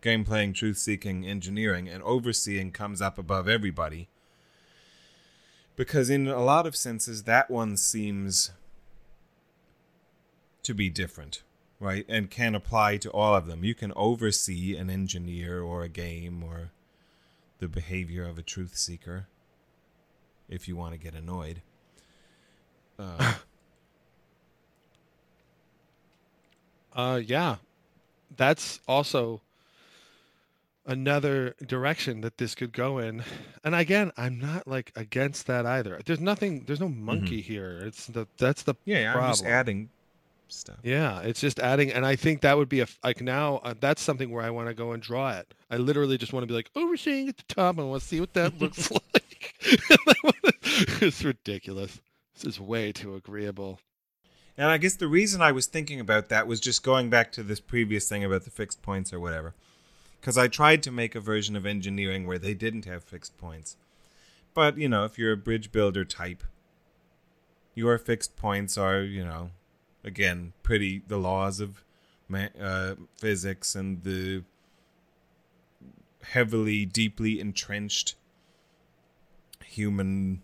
Game 0.00 0.24
playing, 0.24 0.54
truth 0.54 0.78
seeking, 0.78 1.26
engineering, 1.26 1.88
and 1.88 2.02
overseeing 2.02 2.72
comes 2.72 3.02
up 3.02 3.18
above 3.18 3.48
everybody. 3.48 4.08
Because 5.76 6.08
in 6.08 6.26
a 6.26 6.42
lot 6.42 6.66
of 6.66 6.74
senses, 6.74 7.24
that 7.24 7.50
one 7.50 7.76
seems 7.76 8.50
to 10.62 10.74
be 10.74 10.88
different, 10.88 11.42
right? 11.80 12.04
And 12.08 12.30
can 12.30 12.54
apply 12.54 12.98
to 12.98 13.10
all 13.10 13.34
of 13.34 13.46
them. 13.46 13.64
You 13.64 13.74
can 13.74 13.92
oversee 13.96 14.76
an 14.76 14.90
engineer 14.90 15.60
or 15.62 15.82
a 15.82 15.88
game 15.88 16.44
or 16.44 16.70
the 17.58 17.68
behavior 17.68 18.24
of 18.24 18.38
a 18.38 18.42
truth 18.42 18.76
seeker 18.76 19.26
if 20.48 20.68
you 20.68 20.76
want 20.76 20.92
to 20.92 20.98
get 20.98 21.14
annoyed. 21.14 21.62
Uh, 22.98 23.34
Uh, 26.94 27.20
yeah, 27.24 27.56
that's 28.36 28.80
also 28.88 29.40
another 30.86 31.54
direction 31.64 32.20
that 32.22 32.38
this 32.38 32.54
could 32.54 32.72
go 32.72 32.98
in. 32.98 33.22
And 33.62 33.74
again, 33.74 34.10
I'm 34.16 34.38
not 34.38 34.66
like 34.66 34.92
against 34.96 35.46
that 35.46 35.66
either. 35.66 36.00
There's 36.04 36.20
nothing. 36.20 36.64
There's 36.66 36.80
no 36.80 36.88
monkey 36.88 37.40
here. 37.40 37.80
It's 37.84 38.06
the 38.06 38.26
that's 38.38 38.62
the 38.62 38.74
yeah, 38.84 39.14
I'm 39.14 39.30
just 39.30 39.44
adding 39.44 39.90
stuff. 40.52 40.78
Yeah, 40.82 41.20
it's 41.20 41.40
just 41.40 41.58
adding, 41.58 41.92
and 41.92 42.04
I 42.04 42.16
think 42.16 42.40
that 42.42 42.56
would 42.56 42.68
be 42.68 42.80
a 42.80 42.86
like 43.04 43.20
now 43.20 43.56
uh, 43.58 43.74
that's 43.78 44.02
something 44.02 44.30
where 44.30 44.42
I 44.42 44.50
want 44.50 44.68
to 44.68 44.74
go 44.74 44.92
and 44.92 45.02
draw 45.02 45.32
it. 45.32 45.54
I 45.70 45.76
literally 45.76 46.18
just 46.18 46.32
want 46.32 46.42
to 46.42 46.46
be 46.46 46.54
like 46.54 46.70
overseeing 46.76 47.28
at 47.28 47.36
the 47.36 47.54
top. 47.54 47.78
I 47.78 47.82
want 47.82 48.02
to 48.02 48.08
see 48.08 48.20
what 48.20 48.34
that 48.34 48.58
looks 48.60 48.90
like. 48.90 49.54
it's 51.02 51.24
ridiculous. 51.24 52.00
This 52.34 52.44
is 52.54 52.60
way 52.60 52.92
too 52.92 53.14
agreeable. 53.14 53.80
And 54.56 54.68
I 54.68 54.78
guess 54.78 54.94
the 54.94 55.08
reason 55.08 55.40
I 55.40 55.52
was 55.52 55.66
thinking 55.66 56.00
about 56.00 56.28
that 56.28 56.46
was 56.46 56.60
just 56.60 56.82
going 56.82 57.08
back 57.08 57.32
to 57.32 57.42
this 57.42 57.60
previous 57.60 58.08
thing 58.08 58.24
about 58.24 58.44
the 58.44 58.50
fixed 58.50 58.82
points 58.82 59.12
or 59.12 59.20
whatever. 59.20 59.54
Because 60.20 60.36
I 60.36 60.48
tried 60.48 60.82
to 60.82 60.90
make 60.90 61.14
a 61.14 61.20
version 61.20 61.56
of 61.56 61.64
engineering 61.64 62.26
where 62.26 62.38
they 62.38 62.52
didn't 62.52 62.84
have 62.84 63.02
fixed 63.02 63.38
points. 63.38 63.76
But, 64.52 64.76
you 64.76 64.88
know, 64.88 65.04
if 65.04 65.18
you're 65.18 65.32
a 65.32 65.36
bridge 65.36 65.72
builder 65.72 66.04
type, 66.04 66.42
your 67.74 67.96
fixed 67.96 68.36
points 68.36 68.76
are, 68.76 69.00
you 69.00 69.24
know, 69.24 69.50
again, 70.04 70.52
pretty 70.62 71.02
the 71.06 71.18
laws 71.18 71.60
of 71.60 71.84
uh, 72.32 72.94
physics 73.18 73.74
and 73.74 74.02
the 74.04 74.44
heavily, 76.22 76.84
deeply 76.84 77.40
entrenched 77.40 78.14
human 79.64 80.42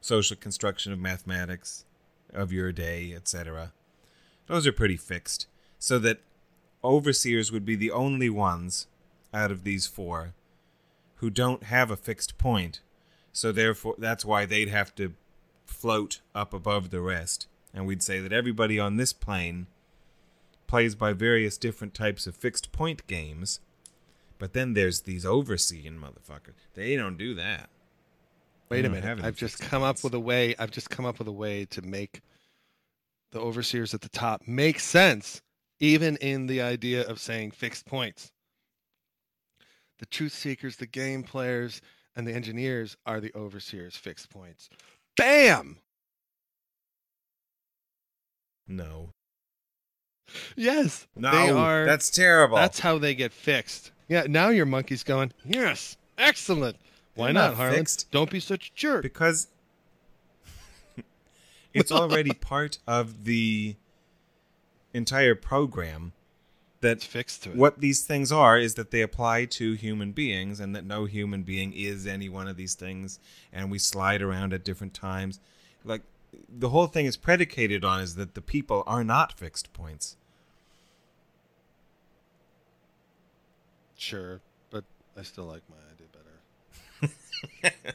social 0.00 0.36
construction 0.36 0.92
of 0.92 0.98
mathematics 0.98 1.84
of 2.32 2.52
your 2.52 2.72
day, 2.72 3.12
etc. 3.14 3.72
Those 4.46 4.66
are 4.66 4.72
pretty 4.72 4.96
fixed. 4.96 5.46
So 5.78 5.98
that 6.00 6.20
overseers 6.82 7.50
would 7.52 7.64
be 7.64 7.76
the 7.76 7.90
only 7.90 8.30
ones 8.30 8.86
out 9.32 9.50
of 9.50 9.64
these 9.64 9.86
four 9.86 10.34
who 11.16 11.30
don't 11.30 11.64
have 11.64 11.90
a 11.90 11.96
fixed 11.96 12.38
point. 12.38 12.80
So 13.32 13.52
therefore 13.52 13.94
that's 13.98 14.24
why 14.24 14.46
they'd 14.46 14.68
have 14.68 14.94
to 14.96 15.14
float 15.64 16.20
up 16.34 16.54
above 16.54 16.90
the 16.90 17.00
rest. 17.00 17.48
And 17.76 17.86
we'd 17.86 18.02
say 18.02 18.20
that 18.20 18.32
everybody 18.32 18.80
on 18.80 18.96
this 18.96 19.12
plane 19.12 19.66
plays 20.66 20.94
by 20.94 21.12
various 21.12 21.58
different 21.58 21.92
types 21.92 22.26
of 22.26 22.34
fixed 22.34 22.72
point 22.72 23.06
games. 23.06 23.60
But 24.38 24.54
then 24.54 24.72
there's 24.72 25.02
these 25.02 25.26
overseeing 25.26 25.98
motherfuckers. 25.98 26.54
They 26.74 26.96
don't 26.96 27.18
do 27.18 27.34
that. 27.34 27.68
Wait 28.70 28.84
a 28.86 28.88
minute. 28.88 29.22
I've 29.22 29.36
just 29.36 29.60
come 29.60 29.82
up 29.82 30.02
with 30.02 30.14
a 30.14 30.20
way. 30.20 30.54
I've 30.58 30.70
just 30.70 30.90
come 30.90 31.04
up 31.04 31.18
with 31.18 31.28
a 31.28 31.32
way 31.32 31.66
to 31.66 31.82
make 31.82 32.22
the 33.30 33.40
overseers 33.40 33.92
at 33.92 34.00
the 34.00 34.08
top 34.08 34.48
make 34.48 34.80
sense, 34.80 35.42
even 35.78 36.16
in 36.16 36.46
the 36.46 36.62
idea 36.62 37.06
of 37.06 37.20
saying 37.20 37.50
fixed 37.52 37.84
points. 37.86 38.32
The 39.98 40.06
truth 40.06 40.32
seekers, 40.32 40.76
the 40.76 40.86
game 40.86 41.22
players, 41.22 41.80
and 42.16 42.26
the 42.26 42.32
engineers 42.32 42.96
are 43.06 43.20
the 43.20 43.32
overseers' 43.34 43.96
fixed 43.96 44.30
points. 44.30 44.68
Bam! 45.16 45.78
No. 48.68 49.10
Yes, 50.56 51.06
No, 51.14 51.30
they 51.30 51.50
are. 51.50 51.84
that's 51.86 52.10
terrible. 52.10 52.56
That's 52.56 52.80
how 52.80 52.98
they 52.98 53.14
get 53.14 53.32
fixed. 53.32 53.92
Yeah, 54.08 54.24
now 54.28 54.48
your 54.48 54.66
monkey's 54.66 55.02
going. 55.04 55.32
Yes, 55.44 55.96
excellent. 56.18 56.76
Why 57.14 57.26
They're 57.28 57.34
not, 57.34 57.48
not 57.50 57.56
Harland? 57.56 57.76
fixed. 57.78 58.10
Don't 58.10 58.30
be 58.30 58.40
such 58.40 58.68
a 58.70 58.74
jerk. 58.74 59.02
because 59.02 59.46
it's 61.74 61.92
already 61.92 62.32
part 62.40 62.78
of 62.86 63.24
the 63.24 63.76
entire 64.92 65.34
program 65.34 66.12
that 66.80 66.98
It's 66.98 67.06
fixed 67.06 67.44
to 67.44 67.50
it. 67.50 67.56
what 67.56 67.80
these 67.80 68.02
things 68.02 68.30
are 68.32 68.58
is 68.58 68.74
that 68.74 68.90
they 68.90 69.02
apply 69.02 69.46
to 69.46 69.72
human 69.74 70.12
beings 70.12 70.60
and 70.60 70.74
that 70.76 70.84
no 70.84 71.04
human 71.06 71.42
being 71.42 71.72
is 71.72 72.06
any 72.06 72.28
one 72.28 72.48
of 72.48 72.56
these 72.56 72.74
things 72.74 73.18
and 73.52 73.70
we 73.70 73.78
slide 73.78 74.22
around 74.22 74.52
at 74.52 74.62
different 74.64 74.92
times 74.94 75.40
like 75.84 76.02
the 76.48 76.68
whole 76.70 76.86
thing 76.86 77.06
is 77.06 77.16
predicated 77.16 77.84
on 77.84 78.00
is 78.00 78.14
that 78.14 78.34
the 78.34 78.40
people 78.40 78.82
are 78.86 79.02
not 79.04 79.32
fixed 79.38 79.72
points 79.72 80.16
Sure, 83.98 84.40
but 84.70 84.84
I 85.18 85.22
still 85.22 85.44
like 85.46 85.62
my 85.70 85.76
idea 85.92 87.12
better. 87.72 87.94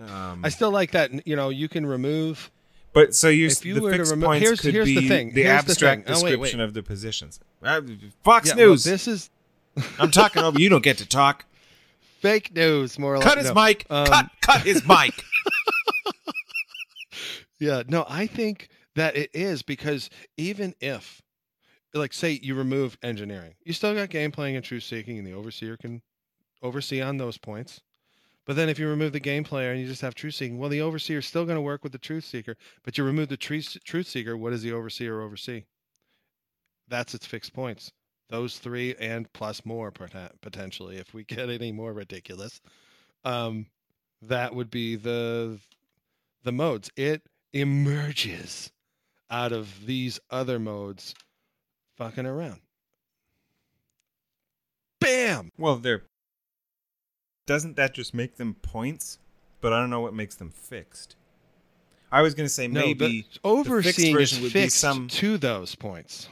um, 0.12 0.40
I 0.44 0.48
still 0.48 0.70
like 0.70 0.92
that. 0.92 1.26
You 1.26 1.36
know, 1.36 1.50
you 1.50 1.68
can 1.68 1.84
remove. 1.84 2.50
but 2.94 3.14
so 3.14 3.28
you 3.28 3.46
if 3.48 3.64
you 3.64 3.74
the 3.74 3.82
were 3.82 3.90
to 3.92 3.98
fixed 3.98 4.10
remo- 4.12 4.26
points 4.26 4.42
here's- 4.42 4.60
could 4.60 4.72
here's 4.74 4.86
the 4.86 5.06
thing, 5.08 5.34
the 5.34 5.42
here's 5.42 5.64
the 5.64 5.70
abstract 5.70 6.06
thing. 6.06 6.16
Oh, 6.16 6.22
wait, 6.22 6.24
wait. 6.24 6.30
description 6.30 6.60
of 6.60 6.74
the 6.74 6.82
positions 6.82 7.40
Uh, 7.62 7.80
fox 8.24 8.48
Yeah, 8.48 8.54
well, 8.56 8.68
news 8.70 8.84
this 8.84 9.06
is 9.06 9.30
i'm 9.98 10.10
talking 10.10 10.42
over 10.42 10.58
you 10.60 10.68
don't 10.68 10.82
get 10.82 10.98
to 10.98 11.06
talk 11.08 11.44
fake 12.20 12.54
news, 12.54 12.98
more 12.98 13.14
or 13.14 13.18
less. 13.18 13.26
cut 13.28 13.38
his 13.38 13.48
No. 13.48 13.54
mic 13.54 13.86
Um, 13.90 14.06
cut 14.06 14.30
cut 14.40 14.60
his 14.62 14.86
mic 14.86 15.12
Yeah, 17.62 17.84
no, 17.86 18.04
I 18.08 18.26
think 18.26 18.70
that 18.96 19.16
it 19.16 19.30
is 19.32 19.62
because 19.62 20.10
even 20.36 20.74
if, 20.80 21.22
like, 21.94 22.12
say 22.12 22.40
you 22.42 22.56
remove 22.56 22.98
engineering, 23.04 23.54
you 23.64 23.72
still 23.72 23.94
got 23.94 24.10
game 24.10 24.32
playing 24.32 24.56
and 24.56 24.64
truth 24.64 24.82
seeking, 24.82 25.16
and 25.16 25.24
the 25.24 25.34
overseer 25.34 25.76
can 25.76 26.02
oversee 26.62 27.00
on 27.00 27.18
those 27.18 27.38
points. 27.38 27.80
But 28.46 28.56
then 28.56 28.68
if 28.68 28.78
you 28.78 28.88
remove 28.88 29.12
the 29.12 29.20
game 29.20 29.44
player 29.44 29.72
and 29.72 29.80
you 29.80 29.86
just 29.86 30.02
have 30.02 30.14
truth 30.14 30.34
seeking, 30.34 30.58
well, 30.58 30.70
the 30.70 30.80
overseer 30.82 31.18
is 31.18 31.26
still 31.26 31.44
going 31.44 31.56
to 31.56 31.62
work 31.62 31.84
with 31.84 31.92
the 31.92 31.98
truth 31.98 32.24
seeker. 32.24 32.56
But 32.84 32.98
you 32.98 33.04
remove 33.04 33.28
the 33.28 33.36
truth 33.36 33.78
truth 33.84 34.08
seeker, 34.08 34.36
what 34.36 34.50
does 34.50 34.62
the 34.62 34.72
overseer 34.72 35.20
oversee? 35.22 35.64
That's 36.88 37.14
its 37.14 37.26
fixed 37.26 37.52
points. 37.52 37.92
Those 38.28 38.58
three 38.58 38.94
and 38.96 39.32
plus 39.32 39.64
more 39.64 39.90
potentially, 39.92 40.96
if 40.96 41.14
we 41.14 41.24
get 41.26 41.50
any 41.50 41.72
more 41.72 41.92
ridiculous. 41.92 42.60
Um, 43.24 43.66
that 44.22 44.54
would 44.54 44.70
be 44.70 44.96
the 44.96 45.60
the 46.44 46.52
modes. 46.52 46.90
It 46.96 47.22
emerges 47.52 48.70
out 49.30 49.52
of 49.52 49.86
these 49.86 50.20
other 50.30 50.58
modes 50.58 51.14
fucking 51.96 52.26
around. 52.26 52.60
Bam! 55.00 55.50
Well, 55.58 55.76
they're. 55.76 56.02
Doesn't 57.46 57.76
that 57.76 57.94
just 57.94 58.14
make 58.14 58.36
them 58.36 58.54
points? 58.54 59.18
But 59.60 59.72
I 59.72 59.80
don't 59.80 59.90
know 59.90 60.00
what 60.00 60.14
makes 60.14 60.34
them 60.34 60.50
fixed. 60.50 61.16
I 62.10 62.20
was 62.22 62.34
going 62.34 62.46
to 62.46 62.52
say 62.52 62.68
No, 62.68 62.80
maybe 62.80 63.22
the 63.22 63.24
overseeing 63.44 64.10
is 64.16 64.32
version 64.32 64.42
would 64.42 64.52
be 64.52 64.62
fixed 64.62 64.78
some- 64.78 65.08
to 65.08 65.38
those 65.38 65.74
points. 65.74 66.28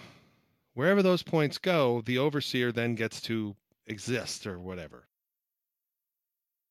Wherever 0.74 1.02
those 1.02 1.22
points 1.22 1.58
go, 1.58 2.02
the 2.02 2.18
overseer 2.18 2.70
then 2.70 2.94
gets 2.94 3.20
to 3.22 3.56
exist 3.86 4.46
or 4.46 4.58
whatever. 4.58 5.04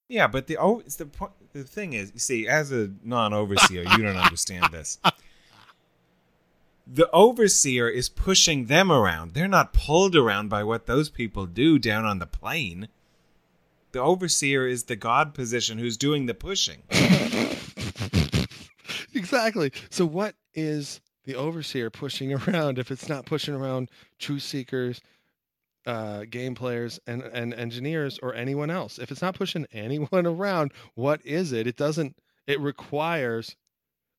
Yeah, 0.09 0.27
but 0.27 0.47
the 0.47 0.57
oh, 0.57 0.79
it's 0.79 0.95
the 0.95 1.05
point. 1.05 1.31
The 1.53 1.63
thing 1.63 1.93
is, 1.93 2.11
you 2.13 2.19
see, 2.19 2.47
as 2.47 2.71
a 2.71 2.91
non-overseer, 3.03 3.83
you 3.83 4.03
don't 4.03 4.17
understand 4.17 4.65
this. 4.71 4.97
The 6.85 7.09
overseer 7.11 7.87
is 7.87 8.09
pushing 8.09 8.65
them 8.65 8.91
around. 8.91 9.35
They're 9.35 9.47
not 9.47 9.71
pulled 9.73 10.15
around 10.15 10.49
by 10.49 10.63
what 10.63 10.87
those 10.87 11.09
people 11.09 11.45
do 11.45 11.77
down 11.77 12.05
on 12.05 12.17
the 12.17 12.25
plane. 12.25 12.87
The 13.91 13.99
overseer 13.99 14.67
is 14.67 14.85
the 14.85 14.95
god 14.95 15.35
position 15.35 15.77
who's 15.77 15.97
doing 15.97 16.25
the 16.25 16.33
pushing. 16.33 16.81
exactly. 19.13 19.71
So 19.91 20.05
what 20.05 20.35
is 20.55 21.01
the 21.25 21.35
overseer 21.35 21.91
pushing 21.91 22.33
around 22.47 22.79
if 22.79 22.89
it's 22.89 23.07
not 23.07 23.25
pushing 23.25 23.53
around 23.53 23.89
truth 24.17 24.41
seekers, 24.43 25.01
uh, 25.89 26.25
game 26.29 26.53
players, 26.53 26.99
and 27.07 27.23
and 27.23 27.53
engineers 27.53 28.19
or 28.21 28.35
anyone 28.35 28.69
else? 28.69 28.99
If 28.99 29.11
it's 29.11 29.21
not 29.21 29.35
pushing 29.35 29.65
anyone 29.73 30.27
around, 30.27 30.71
what 30.93 31.25
is 31.25 31.51
it? 31.51 31.65
It 31.65 31.75
doesn't. 31.75 32.15
It 32.47 32.59
requires. 32.59 33.55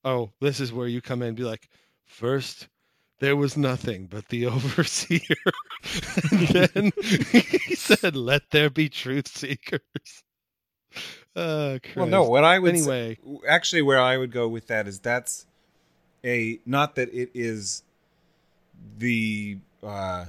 Oh, 0.04 0.30
this 0.40 0.60
is 0.60 0.72
where 0.72 0.88
you 0.88 1.00
come 1.00 1.22
in 1.22 1.28
and 1.28 1.36
be 1.36 1.44
like, 1.44 1.68
first 2.06 2.68
there 3.20 3.36
was 3.36 3.56
nothing 3.56 4.06
but 4.06 4.28
the 4.28 4.46
overseer. 4.56 5.20
and 6.32 6.48
then 6.48 6.92
he 7.02 7.74
said, 7.76 8.16
"Let 8.16 8.50
there 8.50 8.70
be 8.70 8.88
truth 8.88 9.28
seekers." 9.28 10.24
Uh, 11.36 11.78
well, 11.94 12.06
no. 12.06 12.24
What 12.24 12.42
I 12.42 12.58
would 12.58 12.74
anyway, 12.74 13.16
say, 13.22 13.38
actually, 13.46 13.82
where 13.82 14.00
I 14.00 14.16
would 14.16 14.32
go 14.32 14.48
with 14.48 14.66
that 14.66 14.88
is 14.88 14.98
that's 14.98 15.46
a 16.24 16.58
not 16.66 16.96
that 16.96 17.14
it 17.14 17.30
is 17.32 17.84
the 18.98 19.58
uh, 19.82 20.24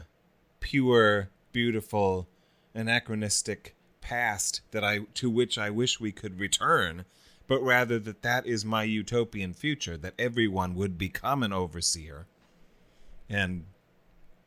pure, 0.61 1.29
beautiful, 1.51 2.27
anachronistic 2.73 3.75
past 3.99 4.61
that 4.71 4.83
I 4.83 4.99
to 5.15 5.29
which 5.29 5.57
I 5.57 5.69
wish 5.69 5.99
we 5.99 6.13
could 6.13 6.39
return, 6.39 7.05
but 7.47 7.61
rather 7.61 7.99
that 7.99 8.21
that 8.21 8.47
is 8.47 8.63
my 8.63 8.83
utopian 8.83 9.53
future 9.53 9.97
that 9.97 10.13
everyone 10.17 10.73
would 10.75 10.97
become 10.97 11.43
an 11.43 11.51
overseer 11.51 12.25
and 13.29 13.65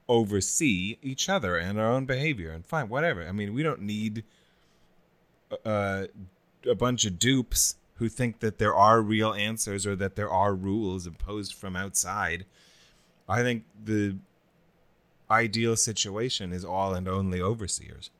oversee 0.08 0.98
each 1.02 1.28
other 1.28 1.56
and 1.56 1.78
our 1.78 1.90
own 1.90 2.06
behavior 2.06 2.50
and 2.50 2.64
fine 2.64 2.88
whatever. 2.88 3.26
I 3.26 3.32
mean 3.32 3.52
we 3.52 3.62
don't 3.62 3.82
need 3.82 4.24
uh, 5.64 6.06
a 6.68 6.74
bunch 6.74 7.04
of 7.04 7.18
dupes 7.18 7.76
who 7.96 8.08
think 8.08 8.40
that 8.40 8.58
there 8.58 8.74
are 8.74 9.00
real 9.00 9.32
answers 9.34 9.86
or 9.86 9.94
that 9.96 10.16
there 10.16 10.30
are 10.30 10.54
rules 10.54 11.06
imposed 11.06 11.54
from 11.54 11.76
outside. 11.76 12.44
I 13.28 13.42
think 13.42 13.64
the 13.82 14.16
ideal 15.30 15.76
situation 15.76 16.52
is 16.52 16.64
all 16.64 16.94
and 16.94 17.08
only 17.08 17.40
overseers 17.40 18.10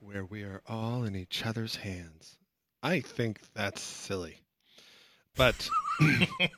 where 0.00 0.24
we 0.24 0.42
are 0.42 0.62
all 0.68 1.04
in 1.04 1.16
each 1.16 1.44
other's 1.44 1.76
hands 1.76 2.36
i 2.82 3.00
think 3.00 3.40
that's 3.54 3.82
silly 3.82 4.40
but 5.36 5.68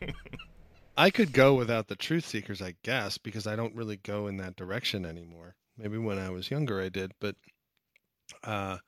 I 0.98 1.10
could 1.10 1.32
go 1.32 1.54
without 1.54 1.86
the 1.86 1.94
truth 1.96 2.26
seekers, 2.26 2.60
I 2.60 2.74
guess, 2.82 3.18
because 3.18 3.46
I 3.46 3.54
don't 3.54 3.74
really 3.74 3.96
go 3.96 4.26
in 4.26 4.36
that 4.38 4.56
direction 4.56 5.04
anymore. 5.04 5.54
Maybe 5.76 5.96
when 5.96 6.18
I 6.18 6.30
was 6.30 6.50
younger, 6.50 6.80
I 6.82 6.88
did, 6.88 7.12
but 7.20 7.36
uh, 8.42 8.78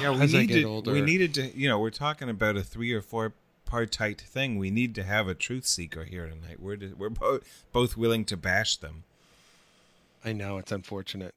yeah, 0.00 0.10
we 0.18 0.26
need 0.26 0.48
to. 0.48 0.64
Older, 0.64 0.92
we 0.92 1.02
needed 1.02 1.34
to. 1.34 1.58
You 1.58 1.68
know, 1.68 1.78
we're 1.78 1.90
talking 1.90 2.30
about 2.30 2.56
a 2.56 2.62
three 2.62 2.92
or 2.92 3.02
four 3.02 3.34
partite 3.68 4.20
thing. 4.20 4.58
We 4.58 4.70
need 4.70 4.94
to 4.96 5.02
have 5.02 5.28
a 5.28 5.34
truth 5.34 5.66
seeker 5.66 6.04
here 6.04 6.26
tonight. 6.26 6.60
We're 6.60 6.76
to, 6.76 6.94
we're 6.94 7.10
both 7.10 7.64
both 7.72 7.96
willing 7.96 8.24
to 8.26 8.36
bash 8.36 8.76
them. 8.76 9.04
I 10.24 10.32
know 10.32 10.58
it's 10.58 10.72
unfortunate, 10.72 11.34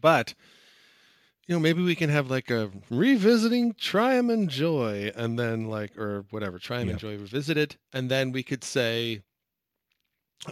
but 0.00 0.34
you 1.46 1.54
know, 1.54 1.60
maybe 1.60 1.82
we 1.82 1.94
can 1.94 2.10
have 2.10 2.30
like 2.30 2.50
a 2.50 2.70
revisiting 2.90 3.74
Triamond 3.74 4.48
Joy, 4.48 5.12
and 5.14 5.38
then 5.38 5.68
like, 5.68 5.96
or 5.96 6.24
whatever, 6.30 6.58
Triamond 6.58 6.96
Joy 6.98 7.12
revisited, 7.12 7.76
and 7.92 8.10
then 8.10 8.32
we 8.32 8.42
could 8.42 8.64
say, 8.64 9.22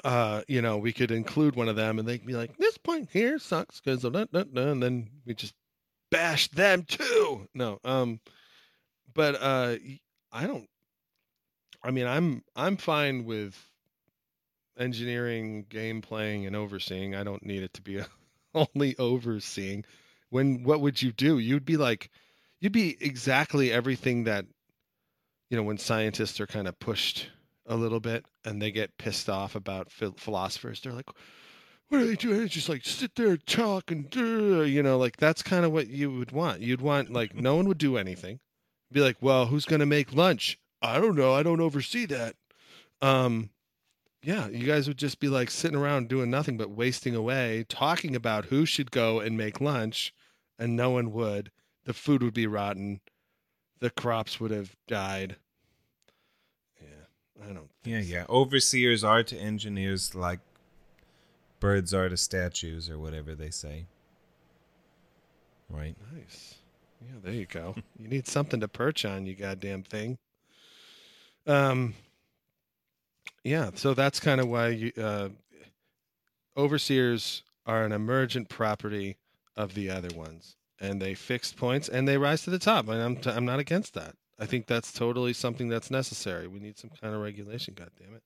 uh, 0.05 0.43
you 0.47 0.63
know, 0.63 0.79
we 0.79 0.93
could 0.93 1.11
include 1.11 1.57
one 1.57 1.69
of 1.69 1.75
them, 1.75 1.99
and 1.99 2.07
they'd 2.07 2.25
be 2.25 2.35
like, 2.35 2.57
this 2.59 2.79
point 2.79 3.09
here 3.13 3.39
sucks 3.41 3.81
because 3.81 4.05
of 4.05 4.13
that, 4.13 4.31
that, 4.33 4.55
that, 4.55 4.69
and 4.69 4.83
then 4.83 5.11
we 5.27 5.35
just 5.35 5.55
bash 6.11 6.47
them 6.49 6.85
too. 6.85 7.49
No, 7.55 7.81
um, 7.85 8.21
but 9.15 9.35
uh, 9.35 9.77
I 10.31 10.47
don't. 10.47 10.69
I 11.85 11.91
mean, 11.91 12.07
I'm 12.07 12.43
I'm 12.57 12.79
fine 12.79 13.27
with 13.27 13.71
engineering, 14.79 15.67
game 15.69 16.01
playing, 16.01 16.47
and 16.47 16.57
overseeing. 16.57 17.15
I 17.15 17.23
don't 17.23 17.45
need 17.45 17.63
it 17.63 17.75
to 17.75 17.83
be 17.83 18.01
only 18.55 18.97
overseeing 18.99 19.85
when 20.31 20.65
what 20.65 20.81
would 20.81 21.01
you 21.03 21.13
do? 21.13 21.39
You'd 21.39 21.65
be 21.65 21.77
like, 21.77 22.11
you'd 22.61 22.73
be 22.73 22.97
exactly 23.01 23.71
everything 23.71 24.25
that, 24.25 24.47
you 25.51 25.57
know, 25.57 25.63
when 25.63 25.79
scientists 25.79 26.41
are 26.41 26.47
kind 26.47 26.67
of 26.67 26.79
pushed 26.79 27.29
a 27.67 27.77
little 27.77 28.01
bit 28.01 28.25
and 28.45 28.61
they 28.61 28.71
get 28.71 28.97
pissed 28.99 29.29
off 29.29 29.55
about 29.55 29.93
philosophers, 29.93 30.81
they're 30.81 30.93
like, 30.93 31.11
what 31.89 32.01
are 32.01 32.07
they 32.07 32.17
doing? 32.17 32.43
It's 32.43 32.55
just 32.55 32.69
like 32.69 32.85
sit 32.85 33.15
there 33.15 33.37
talk 33.37 33.91
and 33.91 34.09
do, 34.09 34.65
you 34.65 34.83
know, 34.83 34.99
like 34.99 35.19
that's 35.19 35.43
kind 35.43 35.65
of 35.65 35.73
what 35.73 35.89
you 35.89 36.11
would 36.11 36.33
want. 36.33 36.63
You'd 36.63 36.81
want 36.81 37.13
like 37.13 37.35
no 37.35 37.57
one 37.57 37.69
would 37.69 37.79
do 37.79 37.97
anything. 37.99 38.41
Be 38.91 39.01
like, 39.01 39.17
well, 39.21 39.47
who's 39.47 39.67
gonna 39.67 39.87
make 39.87 40.15
lunch? 40.15 40.59
I 40.85 41.01
don't 41.01 41.17
know. 41.17 41.33
I 41.33 41.43
don't 41.43 41.61
oversee 41.61 42.07
that. 42.07 42.37
Um, 43.01 43.51
yeah, 44.23 44.49
you 44.49 44.67
guys 44.67 44.89
would 44.89 44.99
just 44.99 45.21
be 45.21 45.29
like 45.29 45.51
sitting 45.51 45.77
around 45.77 46.09
doing 46.09 46.31
nothing 46.31 46.57
but 46.57 46.71
wasting 46.71 47.15
away, 47.15 47.65
talking 47.69 48.17
about 48.17 48.47
who 48.47 48.65
should 48.65 48.91
go 48.91 49.21
and 49.21 49.37
make 49.37 49.61
lunch 49.61 50.15
and 50.59 50.77
no 50.77 50.91
one 50.91 51.13
would. 51.13 51.51
The 51.85 51.93
food 51.93 52.23
would 52.23 52.35
be 52.35 52.47
rotten. 52.47 53.01
The 53.81 53.91
crops 53.91 54.41
would 54.41 54.51
have 54.51 54.75
died. 54.89 55.37
Yeah, 56.81 57.45
I 57.45 57.53
don't. 57.53 57.71
yeah, 57.85 58.01
so. 58.01 58.07
yeah. 58.07 58.25
Overseers 58.29 59.05
are 59.05 59.23
to 59.23 59.37
engineers 59.37 60.15
like 60.15 60.41
birds 61.61 61.95
are 61.95 62.09
to 62.09 62.17
statues, 62.17 62.89
or 62.91 62.99
whatever 62.99 63.35
they 63.35 63.51
say. 63.51 63.87
Right. 65.71 65.97
Nice. 66.15 66.57
Yeah, 67.01 67.17
there 67.23 67.33
you 67.33 67.47
go. 67.47 67.75
you 67.99 68.09
need 68.09 68.27
something 68.27 68.61
to 68.61 68.69
perch 68.69 69.05
on, 69.05 69.27
you 69.27 69.35
goddamn 69.35 69.83
thing. 69.83 70.19
Um. 71.47 71.95
Yeah, 73.43 73.71
so 73.75 73.93
that's 73.93 74.21
kind 74.21 74.41
of 74.41 74.49
why 74.49 74.69
you, 74.69 74.93
uh, 74.97 75.29
overseers 76.57 77.43
are 77.67 77.85
an 77.85 77.93
emergent 77.93 78.49
property 78.49 79.19
of 79.57 79.75
the 79.75 79.91
other 79.91 80.09
ones, 80.17 80.57
and 80.81 81.01
they 81.01 81.15
fixed 81.15 81.57
points 81.57 81.89
and 81.89 82.09
they 82.09 82.17
rise 82.17 82.43
to 82.45 82.51
the 82.51 82.59
top. 82.59 82.89
And 82.89 83.01
I'm 83.03 83.17
t- 83.17 83.31
I'm 83.31 83.45
not 83.45 83.59
against 83.59 83.95
that. 83.95 84.15
I 84.39 84.47
think 84.47 84.67
that's 84.67 84.93
totally 84.93 85.33
something 85.33 85.69
that's 85.69 85.91
necessary. 85.91 86.49
We 86.49 86.59
need 86.59 86.79
some 86.79 86.91
kind 87.01 87.15
of 87.15 87.21
regulation. 87.21 87.75
God 87.75 87.91
damn 87.99 88.15
it. 88.15 88.23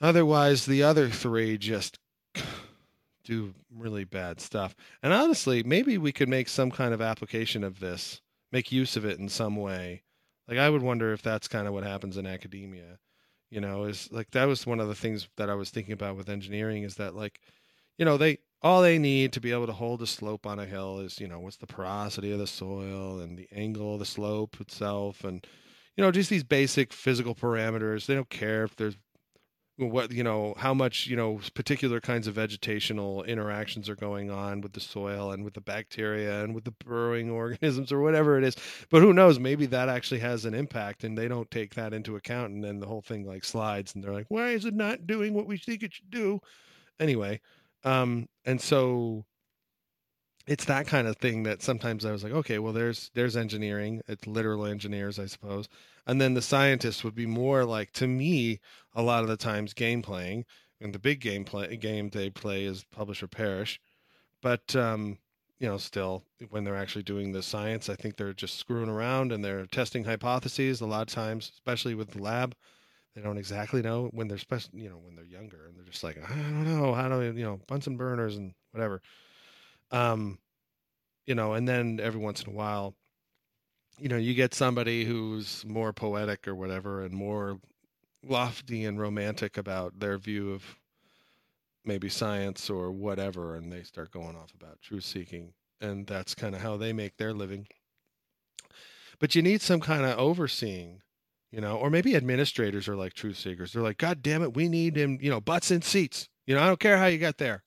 Otherwise, 0.00 0.66
the 0.66 0.82
other 0.82 1.08
three 1.08 1.56
just 1.58 1.98
do 3.24 3.54
really 3.74 4.04
bad 4.04 4.40
stuff. 4.40 4.76
And 5.02 5.12
honestly, 5.12 5.62
maybe 5.62 5.98
we 5.98 6.12
could 6.12 6.28
make 6.28 6.48
some 6.48 6.70
kind 6.70 6.92
of 6.92 7.00
application 7.00 7.64
of 7.64 7.80
this, 7.80 8.20
make 8.52 8.70
use 8.70 8.96
of 8.96 9.04
it 9.04 9.18
in 9.18 9.28
some 9.28 9.56
way. 9.56 10.02
Like 10.48 10.58
I 10.58 10.70
would 10.70 10.82
wonder 10.82 11.12
if 11.12 11.22
that's 11.22 11.48
kind 11.48 11.68
of 11.68 11.74
what 11.74 11.84
happens 11.84 12.16
in 12.16 12.26
academia. 12.26 12.98
You 13.50 13.60
know, 13.60 13.84
is 13.84 14.08
like 14.12 14.30
that 14.32 14.46
was 14.46 14.66
one 14.66 14.80
of 14.80 14.88
the 14.88 14.94
things 14.94 15.28
that 15.36 15.50
I 15.50 15.54
was 15.54 15.70
thinking 15.70 15.92
about 15.92 16.16
with 16.16 16.28
engineering 16.28 16.82
is 16.82 16.96
that 16.96 17.14
like, 17.14 17.40
you 17.98 18.04
know, 18.04 18.16
they 18.16 18.38
all 18.62 18.82
they 18.82 18.98
need 18.98 19.32
to 19.34 19.40
be 19.40 19.52
able 19.52 19.66
to 19.66 19.72
hold 19.72 20.02
a 20.02 20.06
slope 20.06 20.46
on 20.46 20.58
a 20.58 20.66
hill 20.66 21.00
is, 21.00 21.20
you 21.20 21.28
know, 21.28 21.40
what's 21.40 21.56
the 21.56 21.66
porosity 21.66 22.32
of 22.32 22.38
the 22.38 22.46
soil 22.46 23.20
and 23.20 23.38
the 23.38 23.48
angle 23.52 23.94
of 23.94 24.00
the 24.00 24.04
slope 24.04 24.60
itself, 24.60 25.24
and 25.24 25.46
you 25.96 26.04
know, 26.04 26.10
just 26.10 26.30
these 26.30 26.44
basic 26.44 26.92
physical 26.92 27.34
parameters. 27.34 28.06
They 28.06 28.14
don't 28.14 28.30
care 28.30 28.64
if 28.64 28.76
there's 28.76 28.96
what 29.78 30.10
you 30.10 30.24
know 30.24 30.54
how 30.58 30.74
much 30.74 31.06
you 31.06 31.16
know 31.16 31.40
particular 31.54 32.00
kinds 32.00 32.26
of 32.26 32.34
vegetational 32.34 33.24
interactions 33.26 33.88
are 33.88 33.94
going 33.94 34.30
on 34.30 34.60
with 34.60 34.72
the 34.72 34.80
soil 34.80 35.30
and 35.30 35.44
with 35.44 35.54
the 35.54 35.60
bacteria 35.60 36.42
and 36.42 36.54
with 36.54 36.64
the 36.64 36.72
burrowing 36.84 37.30
organisms 37.30 37.92
or 37.92 38.00
whatever 38.00 38.36
it 38.36 38.44
is 38.44 38.56
but 38.90 39.00
who 39.02 39.12
knows 39.12 39.38
maybe 39.38 39.66
that 39.66 39.88
actually 39.88 40.20
has 40.20 40.44
an 40.44 40.54
impact 40.54 41.04
and 41.04 41.16
they 41.16 41.28
don't 41.28 41.50
take 41.50 41.74
that 41.74 41.94
into 41.94 42.16
account 42.16 42.52
and 42.52 42.64
then 42.64 42.80
the 42.80 42.86
whole 42.86 43.02
thing 43.02 43.24
like 43.24 43.44
slides 43.44 43.94
and 43.94 44.02
they're 44.02 44.12
like 44.12 44.26
why 44.28 44.50
is 44.50 44.64
it 44.64 44.74
not 44.74 45.06
doing 45.06 45.32
what 45.32 45.46
we 45.46 45.56
think 45.56 45.82
it 45.82 45.94
should 45.94 46.10
do 46.10 46.40
anyway 46.98 47.40
um, 47.84 48.28
and 48.44 48.60
so 48.60 49.24
it's 50.48 50.64
that 50.64 50.86
kind 50.86 51.06
of 51.06 51.16
thing 51.18 51.42
that 51.42 51.62
sometimes 51.62 52.04
I 52.04 52.10
was 52.10 52.24
like, 52.24 52.32
okay, 52.32 52.58
well, 52.58 52.72
there's 52.72 53.10
there's 53.14 53.36
engineering. 53.36 54.00
It's 54.08 54.26
literal 54.26 54.64
engineers, 54.64 55.18
I 55.18 55.26
suppose. 55.26 55.68
And 56.08 56.20
then 56.20 56.34
the 56.34 56.42
scientists 56.42 57.04
would 57.04 57.14
be 57.14 57.26
more 57.26 57.64
like, 57.64 57.92
to 57.92 58.08
me, 58.08 58.58
a 58.94 59.02
lot 59.02 59.22
of 59.22 59.28
the 59.28 59.36
times 59.36 59.74
game 59.74 60.02
playing. 60.02 60.44
And 60.80 60.92
the 60.92 60.98
big 60.98 61.20
game 61.20 61.44
play 61.44 61.76
game 61.76 62.08
they 62.08 62.30
play 62.30 62.64
is 62.64 62.84
publish 62.90 63.22
or 63.22 63.28
perish. 63.28 63.80
But 64.42 64.74
um, 64.74 65.18
you 65.60 65.68
know, 65.68 65.78
still 65.78 66.24
when 66.50 66.64
they're 66.64 66.76
actually 66.76 67.02
doing 67.02 67.32
the 67.32 67.42
science, 67.42 67.88
I 67.88 67.94
think 67.94 68.16
they're 68.16 68.32
just 68.32 68.58
screwing 68.58 68.88
around 68.88 69.32
and 69.32 69.44
they're 69.44 69.66
testing 69.66 70.04
hypotheses 70.04 70.80
a 70.80 70.86
lot 70.86 71.02
of 71.02 71.14
times, 71.14 71.50
especially 71.54 71.94
with 71.94 72.10
the 72.10 72.22
lab 72.22 72.54
they 73.18 73.24
don't 73.24 73.38
exactly 73.38 73.82
know 73.82 74.10
when 74.12 74.28
they're 74.28 74.38
special, 74.38 74.70
you 74.74 74.88
know, 74.88 74.98
when 74.98 75.16
they're 75.16 75.24
younger, 75.24 75.66
and 75.66 75.76
they're 75.76 75.84
just 75.84 76.04
like, 76.04 76.18
I 76.30 76.34
don't 76.34 76.64
know, 76.64 76.94
how 76.94 77.08
do 77.08 77.24
you 77.24 77.44
know, 77.44 77.60
Bunsen 77.66 77.96
burners 77.96 78.36
and 78.36 78.54
whatever. 78.70 79.02
Um, 79.90 80.38
you 81.26 81.34
know, 81.34 81.54
and 81.54 81.66
then 81.66 81.98
every 82.00 82.20
once 82.20 82.42
in 82.42 82.52
a 82.52 82.54
while, 82.54 82.94
you 83.98 84.08
know, 84.08 84.16
you 84.16 84.34
get 84.34 84.54
somebody 84.54 85.04
who's 85.04 85.64
more 85.66 85.92
poetic 85.92 86.46
or 86.48 86.54
whatever, 86.54 87.02
and 87.02 87.12
more 87.12 87.58
lofty 88.26 88.84
and 88.84 89.00
romantic 89.00 89.56
about 89.56 89.98
their 90.00 90.18
view 90.18 90.52
of 90.52 90.62
maybe 91.84 92.08
science 92.08 92.68
or 92.68 92.90
whatever, 92.90 93.56
and 93.56 93.72
they 93.72 93.82
start 93.82 94.10
going 94.10 94.36
off 94.36 94.52
about 94.54 94.80
truth 94.82 95.04
seeking. 95.04 95.52
and 95.80 96.06
that's 96.06 96.34
kind 96.34 96.54
of 96.54 96.60
how 96.60 96.76
they 96.76 96.92
make 96.92 97.16
their 97.16 97.32
living. 97.32 97.66
But 99.20 99.34
you 99.34 99.42
need 99.42 99.62
some 99.62 99.80
kind 99.80 100.04
of 100.04 100.18
overseeing, 100.18 101.02
you 101.50 101.60
know, 101.60 101.76
or 101.76 101.90
maybe 101.90 102.16
administrators 102.16 102.88
are 102.88 102.96
like 102.96 103.14
truth 103.14 103.36
seekers. 103.38 103.72
They're 103.72 103.82
like, 103.82 103.98
God 103.98 104.22
damn 104.22 104.42
it, 104.42 104.54
we 104.54 104.68
need 104.68 104.96
him, 104.96 105.18
you 105.20 105.30
know, 105.30 105.40
butts 105.40 105.70
in 105.70 105.82
seats. 105.82 106.28
You 106.46 106.54
know, 106.54 106.62
I 106.62 106.66
don't 106.66 106.80
care 106.80 106.98
how 106.98 107.06
you 107.06 107.18
got 107.18 107.38
there. 107.38 107.62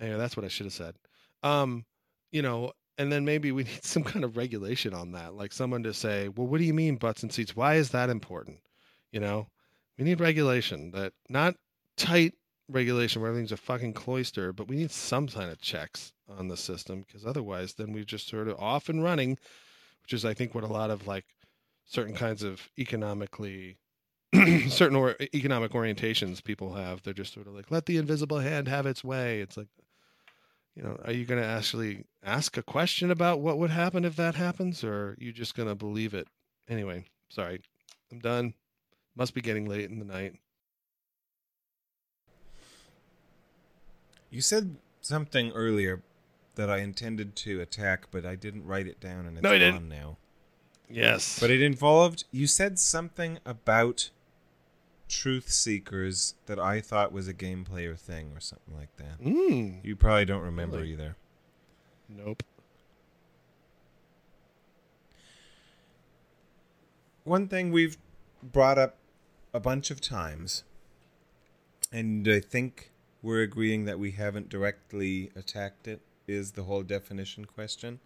Anyway, 0.00 0.18
that's 0.18 0.36
what 0.36 0.44
I 0.44 0.48
should 0.48 0.66
have 0.66 0.72
said. 0.72 0.94
Um, 1.42 1.84
you 2.32 2.42
know, 2.42 2.72
and 2.98 3.10
then 3.12 3.24
maybe 3.24 3.52
we 3.52 3.64
need 3.64 3.84
some 3.84 4.04
kind 4.04 4.24
of 4.24 4.36
regulation 4.36 4.94
on 4.94 5.12
that, 5.12 5.34
like 5.34 5.52
someone 5.52 5.82
to 5.84 5.94
say, 5.94 6.28
well, 6.28 6.46
what 6.46 6.58
do 6.58 6.64
you 6.64 6.74
mean 6.74 6.96
butts 6.96 7.22
and 7.22 7.32
seats? 7.32 7.56
Why 7.56 7.74
is 7.74 7.90
that 7.90 8.10
important? 8.10 8.58
You 9.12 9.20
know, 9.20 9.46
we 9.98 10.04
need 10.04 10.20
regulation 10.20 10.90
that 10.92 11.12
not 11.28 11.54
tight 11.96 12.34
regulation 12.68 13.20
where 13.20 13.30
everything's 13.30 13.52
a 13.52 13.56
fucking 13.56 13.92
cloister, 13.92 14.52
but 14.52 14.68
we 14.68 14.76
need 14.76 14.90
some 14.90 15.28
kind 15.28 15.50
of 15.50 15.60
checks 15.60 16.12
on 16.28 16.48
the 16.48 16.56
system 16.56 17.04
because 17.06 17.26
otherwise, 17.26 17.74
then 17.74 17.92
we're 17.92 18.04
just 18.04 18.28
sort 18.28 18.48
of 18.48 18.58
off 18.58 18.88
and 18.88 19.04
running, 19.04 19.38
which 20.02 20.12
is, 20.12 20.24
I 20.24 20.34
think, 20.34 20.54
what 20.54 20.64
a 20.64 20.68
lot 20.68 20.90
of 20.90 21.06
like 21.06 21.26
certain 21.84 22.14
kinds 22.14 22.42
of 22.42 22.70
economically 22.78 23.76
certain 24.68 24.96
or 24.96 25.16
economic 25.34 25.72
orientations 25.72 26.42
people 26.42 26.74
have. 26.74 27.02
They're 27.02 27.14
just 27.14 27.34
sort 27.34 27.46
of 27.46 27.54
like, 27.54 27.70
let 27.70 27.86
the 27.86 27.98
invisible 27.98 28.38
hand 28.38 28.68
have 28.68 28.86
its 28.86 29.04
way. 29.04 29.40
It's 29.40 29.56
like, 29.56 29.68
you 30.74 30.82
know, 30.82 30.98
are 31.04 31.12
you 31.12 31.24
going 31.24 31.40
to 31.40 31.46
actually 31.46 32.04
ask 32.22 32.56
a 32.56 32.62
question 32.62 33.10
about 33.10 33.40
what 33.40 33.58
would 33.58 33.70
happen 33.70 34.04
if 34.04 34.16
that 34.16 34.34
happens, 34.34 34.82
or 34.82 34.92
are 34.92 35.16
you 35.18 35.32
just 35.32 35.54
going 35.54 35.68
to 35.68 35.74
believe 35.74 36.14
it? 36.14 36.26
Anyway, 36.68 37.04
sorry, 37.28 37.60
I'm 38.10 38.18
done. 38.18 38.54
Must 39.16 39.34
be 39.34 39.40
getting 39.40 39.66
late 39.66 39.88
in 39.90 39.98
the 40.00 40.04
night. 40.04 40.34
You 44.30 44.40
said 44.40 44.76
something 45.00 45.52
earlier 45.52 46.02
that 46.56 46.68
I 46.70 46.78
intended 46.78 47.36
to 47.36 47.60
attack, 47.60 48.06
but 48.10 48.24
I 48.24 48.34
didn't 48.34 48.66
write 48.66 48.86
it 48.86 49.00
down, 49.00 49.26
and 49.26 49.36
it's 49.36 49.42
No, 49.42 49.50
gone 49.50 49.58
didn't. 49.58 49.88
now. 49.88 50.16
Yes, 50.88 51.38
But 51.40 51.50
it 51.50 51.62
involved 51.62 52.24
you 52.30 52.46
said 52.46 52.78
something 52.78 53.38
about 53.46 54.10
truth 55.08 55.50
seekers 55.50 56.34
that 56.46 56.58
I 56.58 56.80
thought 56.80 57.12
was 57.12 57.28
a 57.28 57.32
game 57.32 57.64
player 57.64 57.94
thing 57.94 58.32
or 58.34 58.40
something 58.40 58.74
like 58.76 58.96
that. 58.96 59.20
mm, 59.20 59.84
You 59.84 59.96
probably 59.96 60.24
don't 60.24 60.42
remember 60.42 60.78
Really? 60.78 60.92
either. 60.92 61.16
nope. 62.08 62.42
One 67.24 67.48
thing 67.48 67.72
we've 67.72 67.96
brought 68.42 68.78
up 68.78 68.96
a 69.52 69.60
bunch 69.60 69.90
of 69.90 70.00
times, 70.00 70.64
and 71.90 72.26
I 72.28 72.40
think 72.40 72.90
we're 73.22 73.40
agreeing 73.42 73.86
that 73.86 73.98
we 73.98 74.10
haven't 74.12 74.48
directly 74.50 75.30
attacked 75.34 75.88
it, 75.88 76.00
is 76.26 76.52
the 76.52 76.64
whole 76.64 76.82
definition 76.82 77.44
question. 77.44 78.00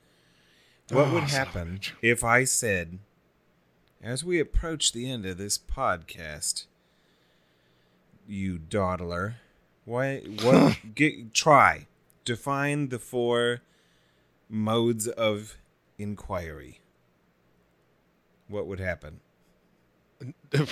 What 0.91 1.09
Oh, 1.09 1.15
would 1.15 1.29
son 1.29 1.43
of 1.43 1.49
a 1.55 1.59
happen 1.59 1.81
if 2.03 2.23
I 2.25 2.45
said, 2.45 2.99
as 4.03 4.25
we 4.25 4.39
approach 4.41 4.93
the 4.93 5.11
end 5.11 5.27
of 5.27 5.37
this 5.39 5.59
podcast, 5.59 6.67
you 8.29 8.59
dawdler, 8.59 9.37
why, 9.85 10.21
what, 10.43 10.77
get, 10.95 11.35
try, 11.35 11.87
define 12.25 12.89
the 12.89 12.99
four 12.99 13.63
modes 14.49 15.09
of 15.09 15.57
inquiry. 15.99 16.81
What 18.49 18.67
would 18.67 18.81
happen? 18.81 19.21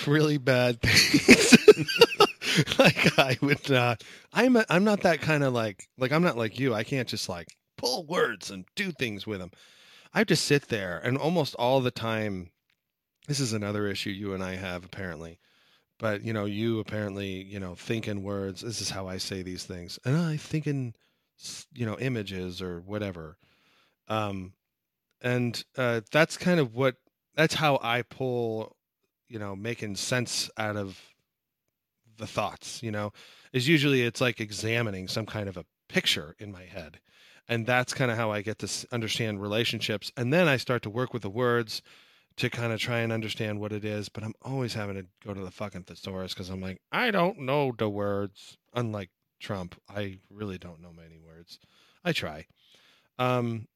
really 0.05 0.37
bad 0.37 0.81
things. 0.81 1.57
like 2.79 3.17
I 3.19 3.37
would 3.41 3.69
not. 3.69 4.03
I'm 4.33 4.55
a, 4.55 4.65
I'm 4.69 4.83
not 4.83 5.01
that 5.01 5.21
kind 5.21 5.43
of 5.43 5.53
like 5.53 5.87
like 5.97 6.11
I'm 6.11 6.23
not 6.23 6.37
like 6.37 6.59
you. 6.59 6.73
I 6.73 6.83
can't 6.83 7.07
just 7.07 7.29
like 7.29 7.55
pull 7.77 8.05
words 8.05 8.49
and 8.49 8.65
do 8.75 8.91
things 8.91 9.27
with 9.27 9.39
them. 9.39 9.51
I 10.13 10.19
have 10.19 10.27
to 10.27 10.35
sit 10.35 10.67
there 10.69 10.99
and 11.03 11.17
almost 11.17 11.55
all 11.55 11.81
the 11.81 11.91
time. 11.91 12.51
This 13.27 13.39
is 13.39 13.53
another 13.53 13.87
issue 13.87 14.09
you 14.09 14.33
and 14.33 14.43
I 14.43 14.55
have 14.55 14.85
apparently, 14.85 15.39
but 15.99 16.23
you 16.23 16.33
know 16.33 16.45
you 16.45 16.79
apparently 16.79 17.43
you 17.43 17.59
know 17.59 17.75
think 17.75 18.07
in 18.07 18.23
words. 18.23 18.61
This 18.61 18.81
is 18.81 18.89
how 18.89 19.07
I 19.07 19.17
say 19.17 19.41
these 19.41 19.63
things, 19.63 19.99
and 20.05 20.17
I 20.17 20.37
think 20.37 20.67
in 20.67 20.93
you 21.73 21.85
know 21.85 21.97
images 21.99 22.61
or 22.61 22.81
whatever. 22.81 23.37
Um, 24.07 24.53
and 25.21 25.63
uh, 25.77 26.01
that's 26.11 26.37
kind 26.37 26.59
of 26.59 26.75
what 26.75 26.95
that's 27.35 27.55
how 27.55 27.79
I 27.81 28.01
pull 28.03 28.77
you 29.29 29.39
know 29.39 29.55
making 29.55 29.95
sense 29.95 30.49
out 30.57 30.75
of 30.75 30.99
the 32.17 32.27
thoughts 32.27 32.81
you 32.81 32.91
know 32.91 33.11
is 33.53 33.67
usually 33.67 34.03
it's 34.03 34.21
like 34.21 34.39
examining 34.39 35.07
some 35.07 35.25
kind 35.25 35.47
of 35.47 35.57
a 35.57 35.65
picture 35.87 36.35
in 36.39 36.51
my 36.51 36.63
head 36.63 36.99
and 37.47 37.65
that's 37.65 37.93
kind 37.93 38.11
of 38.11 38.17
how 38.17 38.31
i 38.31 38.41
get 38.41 38.59
to 38.59 38.87
understand 38.91 39.41
relationships 39.41 40.11
and 40.17 40.33
then 40.33 40.47
i 40.47 40.57
start 40.57 40.81
to 40.81 40.89
work 40.89 41.13
with 41.13 41.21
the 41.21 41.29
words 41.29 41.81
to 42.37 42.49
kind 42.49 42.71
of 42.71 42.79
try 42.79 42.99
and 42.99 43.11
understand 43.11 43.59
what 43.59 43.71
it 43.71 43.83
is 43.83 44.09
but 44.09 44.23
i'm 44.23 44.33
always 44.41 44.73
having 44.73 44.95
to 44.95 45.05
go 45.25 45.33
to 45.33 45.41
the 45.41 45.51
fucking 45.51 45.83
thesaurus 45.83 46.33
because 46.33 46.49
i'm 46.49 46.61
like 46.61 46.79
i 46.91 47.11
don't 47.11 47.39
know 47.39 47.73
the 47.77 47.89
words. 47.89 48.57
Unlike 48.73 49.09
trump 49.39 49.75
i 49.89 50.17
really 50.29 50.57
don't 50.57 50.81
know 50.81 50.93
many 50.93 51.17
words. 51.17 51.59
I 52.03 52.11
try. 52.11 52.45
Um 53.19 53.67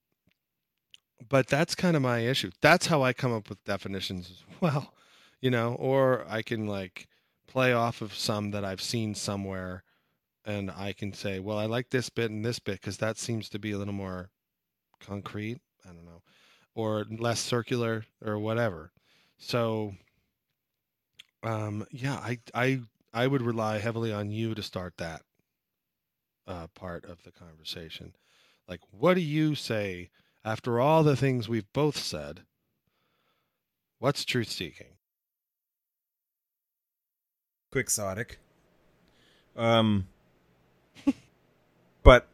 but 1.29 1.47
that's 1.47 1.75
kind 1.75 1.95
of 1.95 2.01
my 2.01 2.19
issue. 2.19 2.51
That's 2.61 2.87
how 2.87 3.03
i 3.03 3.13
come 3.13 3.33
up 3.33 3.49
with 3.49 3.63
definitions 3.63 4.29
as 4.31 4.55
well 4.61 4.93
you 5.41 5.49
know, 5.49 5.73
or 5.73 6.25
I 6.29 6.43
can 6.43 6.67
like 6.67 7.07
play 7.47 7.73
off 7.73 8.01
of 8.01 8.13
some 8.13 8.51
that 8.51 8.63
I've 8.63 8.81
seen 8.81 9.15
somewhere 9.15 9.83
and 10.45 10.71
I 10.71 10.93
can 10.93 11.13
say, 11.13 11.39
well, 11.39 11.57
I 11.57 11.65
like 11.65 11.89
this 11.89 12.09
bit 12.09 12.31
and 12.31 12.45
this 12.45 12.59
bit 12.59 12.79
because 12.79 12.97
that 12.97 13.17
seems 13.17 13.49
to 13.49 13.59
be 13.59 13.71
a 13.71 13.77
little 13.77 13.93
more 13.93 14.29
concrete. 14.99 15.59
I 15.83 15.89
don't 15.89 16.05
know, 16.05 16.21
or 16.75 17.05
less 17.09 17.39
circular 17.39 18.05
or 18.23 18.39
whatever. 18.39 18.91
So, 19.37 19.93
um, 21.43 21.85
yeah, 21.91 22.15
I, 22.15 22.39
I, 22.53 22.81
I 23.13 23.27
would 23.27 23.41
rely 23.41 23.79
heavily 23.79 24.13
on 24.13 24.31
you 24.31 24.55
to 24.55 24.63
start 24.63 24.93
that 24.97 25.23
uh, 26.47 26.67
part 26.75 27.05
of 27.05 27.23
the 27.23 27.31
conversation. 27.31 28.13
Like, 28.67 28.81
what 28.91 29.15
do 29.15 29.21
you 29.21 29.55
say 29.55 30.09
after 30.45 30.79
all 30.79 31.03
the 31.03 31.15
things 31.15 31.49
we've 31.49 31.71
both 31.73 31.97
said? 31.97 32.41
What's 33.99 34.25
truth 34.25 34.49
seeking? 34.49 34.97
quixotic. 37.71 38.37
Um, 39.55 40.07
but 42.03 42.27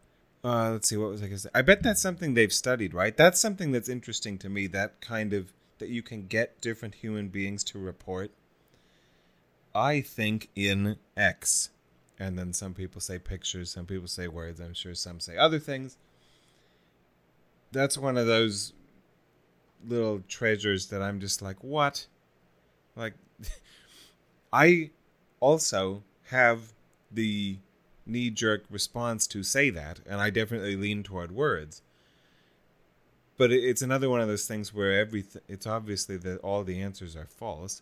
uh, 0.48 0.72
let's 0.72 0.88
see, 0.88 0.96
what 0.96 1.10
was 1.10 1.22
I 1.22 1.26
going 1.26 1.36
to 1.36 1.40
say? 1.40 1.50
I 1.54 1.62
bet 1.62 1.84
that's 1.84 2.02
something 2.02 2.34
they've 2.34 2.54
studied, 2.54 2.94
right? 2.94 3.18
That's 3.18 3.38
something 3.38 3.74
that's 3.74 3.90
interesting 3.90 4.38
to 4.38 4.50
me. 4.50 4.68
That 4.68 5.02
kind 5.02 5.34
of 5.34 5.52
that 5.80 5.90
you 5.90 6.02
can 6.02 6.26
get 6.26 6.62
different 6.62 6.96
human 6.96 7.28
beings 7.28 7.66
to 7.66 7.80
report. 7.80 8.32
I 9.76 10.00
think 10.00 10.50
in 10.56 10.96
X, 11.18 11.72
and 12.18 12.40
then 12.40 12.54
some 12.54 12.74
people 12.74 13.02
say 13.02 13.20
pictures, 13.20 13.72
some 13.72 13.86
people 13.86 14.08
say 14.08 14.30
words. 14.30 14.62
I'm 14.62 14.74
sure 14.74 14.96
some 14.96 15.20
say 15.20 15.36
other 15.36 15.60
things. 15.60 15.98
That's 17.74 17.98
one 17.98 18.18
of 18.18 18.26
those 18.26 18.72
little 19.86 20.22
treasures 20.30 20.88
that 20.88 21.02
I'm 21.02 21.20
just 21.20 21.42
like, 21.42 21.62
what? 21.62 22.08
Like, 22.96 23.16
I 24.54 24.92
also 25.42 26.04
have 26.28 26.72
the 27.12 27.58
knee 28.08 28.30
jerk 28.30 28.64
response 28.70 29.28
to 29.28 29.44
say 29.44 29.70
that, 29.70 30.00
and 30.06 30.20
I 30.22 30.30
definitely 30.30 30.76
lean 30.76 31.04
toward 31.04 31.32
words. 31.32 31.82
But 33.38 33.52
it's 33.52 33.84
another 33.84 34.10
one 34.10 34.20
of 34.20 34.28
those 34.28 34.48
things 34.48 34.74
where 34.74 35.00
everything 35.00 35.44
it's 35.48 35.68
obviously 35.68 36.18
that 36.18 36.40
all 36.40 36.64
the 36.64 36.82
answers 36.82 37.16
are 37.16 37.28
false. 37.28 37.82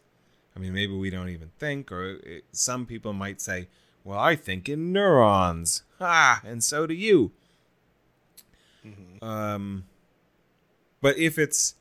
I 0.56 0.60
mean, 0.60 0.74
maybe 0.74 0.94
we 0.94 1.10
don't 1.10 1.30
even 1.30 1.52
think, 1.60 1.92
or 1.92 2.16
it, 2.24 2.46
some 2.52 2.86
people 2.86 3.14
might 3.14 3.40
say, 3.40 3.68
"Well, 4.04 4.20
I 4.20 4.36
think 4.36 4.68
in 4.68 4.92
neurons." 4.92 5.84
Ha, 6.00 6.42
and 6.46 6.64
so 6.64 6.86
do 6.86 6.94
you. 6.94 7.32
Um, 9.22 9.86
but 11.02 11.18
if 11.18 11.40
it's 11.40 11.76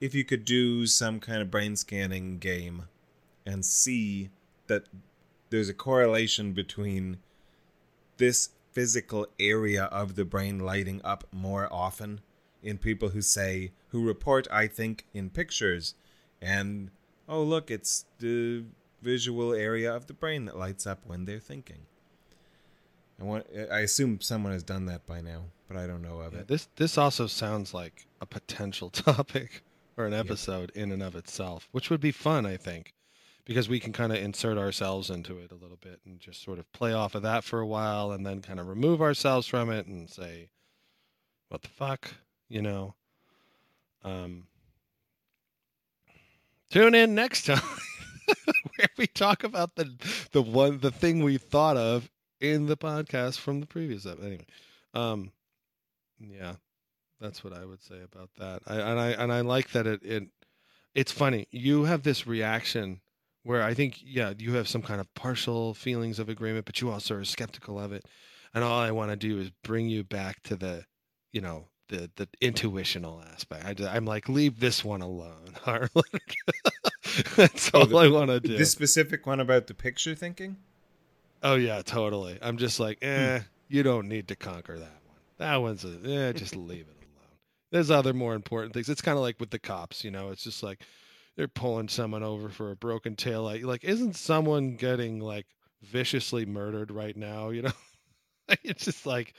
if 0.00 0.14
you 0.14 0.24
could 0.24 0.44
do 0.44 0.86
some 0.86 1.20
kind 1.20 1.42
of 1.42 1.50
brain 1.50 1.76
scanning 1.76 2.38
game 2.38 2.84
and 3.44 3.64
see 3.64 4.30
that 4.66 4.84
there's 5.50 5.68
a 5.68 5.74
correlation 5.74 6.52
between 6.52 7.18
this 8.20 8.50
physical 8.72 9.26
area 9.40 9.84
of 9.84 10.14
the 10.14 10.24
brain 10.24 10.60
lighting 10.60 11.00
up 11.02 11.24
more 11.32 11.68
often 11.72 12.20
in 12.62 12.78
people 12.78 13.08
who 13.08 13.20
say 13.22 13.72
who 13.88 14.06
report 14.06 14.46
I 14.52 14.68
think 14.68 15.06
in 15.12 15.30
pictures 15.30 15.94
and 16.40 16.90
oh 17.28 17.42
look 17.42 17.70
it's 17.70 18.04
the 18.18 18.64
visual 19.02 19.52
area 19.54 19.92
of 19.92 20.06
the 20.06 20.12
brain 20.12 20.44
that 20.44 20.56
lights 20.56 20.86
up 20.86 21.00
when 21.06 21.24
they're 21.24 21.40
thinking. 21.40 21.86
I 23.20 23.24
want 23.24 23.46
I 23.72 23.80
assume 23.80 24.20
someone 24.20 24.52
has 24.52 24.62
done 24.62 24.86
that 24.86 25.06
by 25.06 25.20
now, 25.20 25.44
but 25.68 25.76
I 25.76 25.86
don't 25.86 26.02
know 26.02 26.20
of 26.20 26.32
Yeah, 26.34 26.40
it. 26.40 26.48
this 26.48 26.68
this 26.76 26.96
also 26.96 27.26
sounds 27.26 27.74
like 27.74 28.06
a 28.20 28.26
potential 28.26 28.88
topic 29.10 29.62
or 29.96 30.06
an 30.06 30.14
episode 30.14 30.70
in 30.74 30.92
and 30.92 31.02
of 31.02 31.16
itself, 31.16 31.68
which 31.72 31.90
would 31.90 32.00
be 32.00 32.12
fun, 32.12 32.46
I 32.46 32.56
think, 32.56 32.92
because 33.50 33.68
we 33.68 33.80
can 33.80 33.92
kind 33.92 34.12
of 34.12 34.18
insert 34.22 34.56
ourselves 34.56 35.10
into 35.10 35.38
it 35.38 35.50
a 35.50 35.56
little 35.56 35.76
bit 35.76 35.98
and 36.06 36.20
just 36.20 36.40
sort 36.40 36.60
of 36.60 36.72
play 36.72 36.92
off 36.92 37.16
of 37.16 37.22
that 37.22 37.42
for 37.42 37.58
a 37.58 37.66
while, 37.66 38.12
and 38.12 38.24
then 38.24 38.40
kind 38.40 38.60
of 38.60 38.68
remove 38.68 39.02
ourselves 39.02 39.44
from 39.44 39.70
it 39.72 39.86
and 39.86 40.08
say, 40.08 40.50
"What 41.48 41.62
the 41.62 41.68
fuck?" 41.68 42.14
you 42.48 42.62
know. 42.62 42.94
Um, 44.04 44.46
tune 46.70 46.94
in 46.94 47.16
next 47.16 47.46
time 47.46 47.58
where 48.76 48.88
we 48.96 49.08
talk 49.08 49.42
about 49.42 49.74
the 49.74 49.96
the 50.30 50.42
one 50.42 50.78
the 50.78 50.92
thing 50.92 51.24
we 51.24 51.36
thought 51.36 51.76
of 51.76 52.08
in 52.40 52.66
the 52.66 52.76
podcast 52.76 53.40
from 53.40 53.58
the 53.58 53.66
previous 53.66 54.06
episode. 54.06 54.26
Anyway, 54.26 54.46
um, 54.94 55.32
yeah, 56.20 56.52
that's 57.20 57.42
what 57.42 57.52
I 57.52 57.64
would 57.64 57.82
say 57.82 58.00
about 58.00 58.30
that. 58.38 58.62
I 58.68 58.76
and 58.76 59.00
I 59.00 59.08
and 59.08 59.32
I 59.32 59.40
like 59.40 59.72
that 59.72 59.88
it 59.88 60.04
it 60.04 60.28
it's 60.94 61.10
funny. 61.10 61.48
You 61.50 61.82
have 61.82 62.04
this 62.04 62.28
reaction 62.28 63.00
where 63.42 63.62
I 63.62 63.74
think 63.74 63.98
yeah, 64.02 64.32
you 64.38 64.54
have 64.54 64.68
some 64.68 64.82
kind 64.82 65.00
of 65.00 65.12
partial 65.14 65.74
feelings 65.74 66.18
of 66.18 66.28
agreement, 66.28 66.66
but 66.66 66.80
you 66.80 66.90
also 66.90 67.16
are 67.16 67.24
skeptical 67.24 67.78
of 67.78 67.92
it. 67.92 68.04
And 68.54 68.64
all 68.64 68.80
I 68.80 68.90
want 68.90 69.10
to 69.10 69.16
do 69.16 69.38
is 69.38 69.50
bring 69.62 69.88
you 69.88 70.02
back 70.02 70.42
to 70.44 70.56
the, 70.56 70.84
you 71.32 71.40
know, 71.40 71.68
the 71.88 72.10
the 72.16 72.28
intuitional 72.40 73.22
aspect. 73.32 73.80
I, 73.80 73.96
am 73.96 74.04
like, 74.04 74.28
leave 74.28 74.60
this 74.60 74.84
one 74.84 75.02
alone, 75.02 75.54
Harland. 75.62 75.90
That's 77.36 77.70
all 77.74 77.82
oh, 77.82 77.86
the, 77.86 77.96
I 77.96 78.08
want 78.08 78.30
to 78.30 78.40
do. 78.40 78.56
This 78.56 78.70
specific 78.70 79.26
one 79.26 79.40
about 79.40 79.66
the 79.66 79.74
picture 79.74 80.14
thinking. 80.14 80.56
Oh 81.42 81.54
yeah, 81.54 81.82
totally. 81.82 82.38
I'm 82.42 82.56
just 82.56 82.80
like, 82.80 82.98
hmm. 83.00 83.08
eh, 83.08 83.38
hmm. 83.38 83.44
you 83.68 83.82
don't 83.82 84.08
need 84.08 84.28
to 84.28 84.36
conquer 84.36 84.78
that 84.78 85.00
one. 85.06 85.16
That 85.38 85.56
one's 85.56 85.84
a, 85.84 85.98
eh, 86.04 86.32
just 86.32 86.54
leave 86.56 86.86
it 86.86 86.96
alone. 87.02 87.36
There's 87.70 87.90
other 87.90 88.12
more 88.12 88.34
important 88.34 88.74
things. 88.74 88.88
It's 88.88 89.02
kind 89.02 89.16
of 89.16 89.22
like 89.22 89.40
with 89.40 89.50
the 89.50 89.58
cops, 89.58 90.04
you 90.04 90.10
know. 90.10 90.28
It's 90.30 90.44
just 90.44 90.62
like 90.62 90.80
they're 91.36 91.48
pulling 91.48 91.88
someone 91.88 92.22
over 92.22 92.48
for 92.48 92.70
a 92.70 92.76
broken 92.76 93.16
tail 93.16 93.44
light. 93.44 93.64
Like, 93.64 93.84
isn't 93.84 94.16
someone 94.16 94.76
getting 94.76 95.20
like 95.20 95.46
viciously 95.82 96.44
murdered 96.46 96.90
right 96.90 97.16
now? 97.16 97.50
You 97.50 97.62
know, 97.62 97.72
it's 98.64 98.84
just 98.84 99.06
like, 99.06 99.34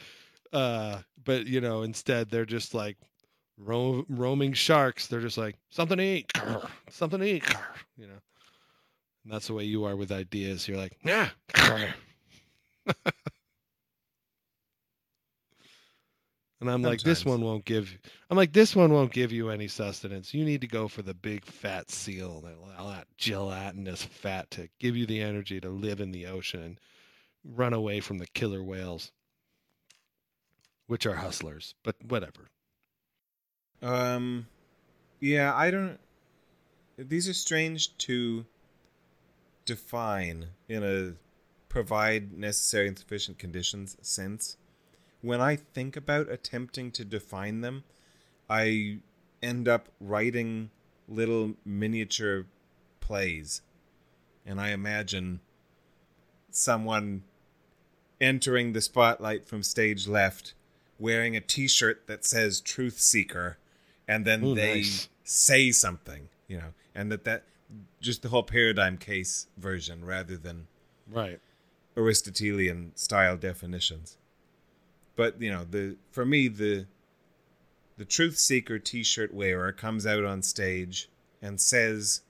uh, 0.53 0.99
but 1.23 1.45
you 1.47 1.61
know, 1.61 1.84
instead 1.84 2.30
they're 2.30 2.45
just 2.45 2.73
like 2.73 2.97
ro- 3.57 4.05
roaming 4.09 4.53
sharks. 4.53 5.07
They're 5.07 5.22
just 5.22 5.38
like 5.38 5.55
something 5.69 5.97
to 5.97 6.03
eat, 6.03 6.31
something 6.89 7.19
to 7.19 7.26
eat, 7.26 7.43
you 7.97 8.07
know. 8.07 8.19
And 9.23 9.34
that's 9.34 9.47
the 9.47 9.53
way 9.53 9.65
you 9.65 9.85
are 9.85 9.95
with 9.95 10.11
ideas. 10.11 10.68
You're 10.68 10.77
like, 10.77 10.97
yeah. 11.03 11.30
And 16.61 16.69
I'm 16.69 16.83
Sometimes. 16.83 17.01
like, 17.01 17.05
this 17.05 17.25
one 17.25 17.41
won't 17.41 17.65
give. 17.65 17.97
I'm 18.29 18.38
like, 18.38 18.53
this 18.53 18.75
one 18.75 18.93
won't 18.93 19.11
give 19.11 19.31
you 19.31 19.49
any 19.49 19.67
sustenance. 19.67 20.31
You 20.31 20.45
need 20.45 20.61
to 20.61 20.67
go 20.67 20.88
for 20.88 21.01
the 21.01 21.15
big 21.15 21.43
fat 21.43 21.89
seal, 21.89 22.47
all 22.77 22.89
that 22.89 23.07
gelatinous 23.17 24.03
fat 24.03 24.51
to 24.51 24.69
give 24.77 24.95
you 24.95 25.07
the 25.07 25.21
energy 25.21 25.59
to 25.59 25.69
live 25.69 25.99
in 25.99 26.11
the 26.11 26.27
ocean 26.27 26.61
and 26.61 26.79
run 27.43 27.73
away 27.73 27.99
from 27.99 28.19
the 28.19 28.27
killer 28.27 28.63
whales, 28.63 29.11
which 30.85 31.07
are 31.07 31.15
hustlers. 31.15 31.73
But 31.81 31.95
whatever. 32.07 32.51
Um, 33.81 34.45
yeah, 35.19 35.55
I 35.55 35.71
don't. 35.71 35.97
These 36.95 37.27
are 37.27 37.33
strange 37.33 37.97
to 37.97 38.45
define 39.65 40.45
in 40.69 40.83
a 40.83 41.13
provide 41.69 42.33
necessary 42.33 42.88
and 42.88 42.99
sufficient 42.99 43.39
conditions 43.39 43.97
sense 44.03 44.57
when 45.22 45.41
I 45.41 45.56
think 45.56 45.95
about 45.95 46.30
attempting 46.30 46.91
to 46.91 47.06
define 47.06 47.61
them, 47.61 47.84
I 48.49 48.99
end 49.41 49.68
up 49.68 49.89
writing 49.99 50.72
little 51.07 51.53
miniature 51.65 52.45
plays. 52.99 53.61
And 54.45 54.60
I 54.60 54.72
imagine 54.72 55.41
someone 56.49 57.23
entering 58.19 58.73
the 58.73 58.81
spotlight 58.81 59.45
from 59.45 59.64
stage 59.64 60.07
left 60.07 60.53
wearing 60.99 61.35
a 61.35 61.41
t 61.41 61.68
shirt 61.68 62.06
that 62.07 62.23
says 62.23 62.61
Truth 62.61 62.99
Seeker, 62.99 63.57
and 64.07 64.26
then 64.26 64.43
Ooh, 64.43 64.56
they 64.56 64.76
nice. 64.76 65.10
say 65.23 65.72
something, 65.72 66.30
you 66.48 66.57
know, 66.57 66.73
and 66.93 67.11
that 67.11 67.23
that 67.23 67.43
just 67.99 68.22
the 68.22 68.30
whole 68.30 68.43
paradigm 68.43 68.98
case 68.98 69.48
version 69.57 70.03
rather 70.06 70.38
than 70.38 70.68
right 71.10 71.39
Aristotelian 71.95 72.91
style 72.95 73.38
definitions 73.38 74.18
but 75.15 75.41
you 75.41 75.51
know 75.51 75.65
the 75.69 75.97
for 76.11 76.25
me 76.25 76.47
the 76.47 76.85
the 77.97 78.05
truth 78.05 78.38
seeker 78.38 78.79
t-shirt 78.79 79.33
wearer 79.33 79.71
comes 79.71 80.05
out 80.05 80.23
on 80.23 80.41
stage 80.41 81.09
and 81.41 81.59
says 81.59 82.21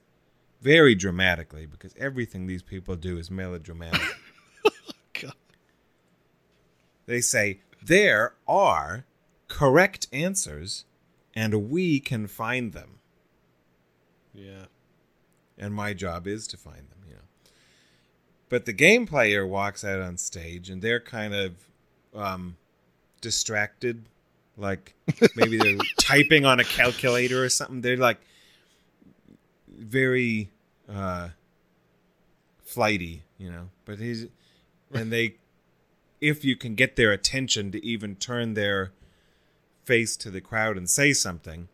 very 0.60 0.94
dramatically 0.94 1.66
because 1.66 1.94
everything 1.98 2.46
these 2.46 2.62
people 2.62 2.94
do 2.96 3.18
is 3.18 3.30
melodramatic. 3.30 4.00
They 7.06 7.20
say 7.20 7.60
there 7.82 8.34
are 8.46 9.04
correct 9.48 10.06
answers 10.12 10.84
and 11.34 11.70
we 11.70 12.00
can 12.00 12.26
find 12.26 12.72
them. 12.72 13.00
Yeah. 14.32 14.66
And 15.58 15.74
my 15.74 15.92
job 15.92 16.26
is 16.26 16.46
to 16.48 16.56
find 16.56 16.88
them 16.88 17.00
you 17.08 17.14
know. 17.14 17.20
But 18.48 18.66
the 18.66 18.72
game 18.72 19.06
player 19.06 19.46
walks 19.46 19.84
out 19.84 20.00
on 20.00 20.16
stage 20.16 20.70
and 20.70 20.80
they're 20.80 21.00
kind 21.00 21.34
of 21.34 21.54
um, 22.14 22.56
distracted, 23.22 24.04
like 24.58 24.94
maybe 25.34 25.56
they're 25.56 25.78
typing 25.98 26.44
on 26.44 26.60
a 26.60 26.64
calculator 26.64 27.42
or 27.42 27.48
something. 27.48 27.80
They're 27.80 27.96
like 27.96 28.20
very 29.68 30.50
uh, 30.88 31.30
flighty, 32.62 33.22
you 33.38 33.50
know. 33.50 33.70
But 33.86 33.98
he's 33.98 34.26
and 34.92 35.10
they, 35.10 35.36
if 36.20 36.44
you 36.44 36.54
can 36.56 36.74
get 36.74 36.96
their 36.96 37.12
attention 37.12 37.72
to 37.72 37.84
even 37.84 38.16
turn 38.16 38.52
their 38.54 38.92
face 39.84 40.16
to 40.18 40.30
the 40.30 40.40
crowd 40.40 40.76
and 40.76 40.88
say 40.88 41.12
something, 41.12 41.68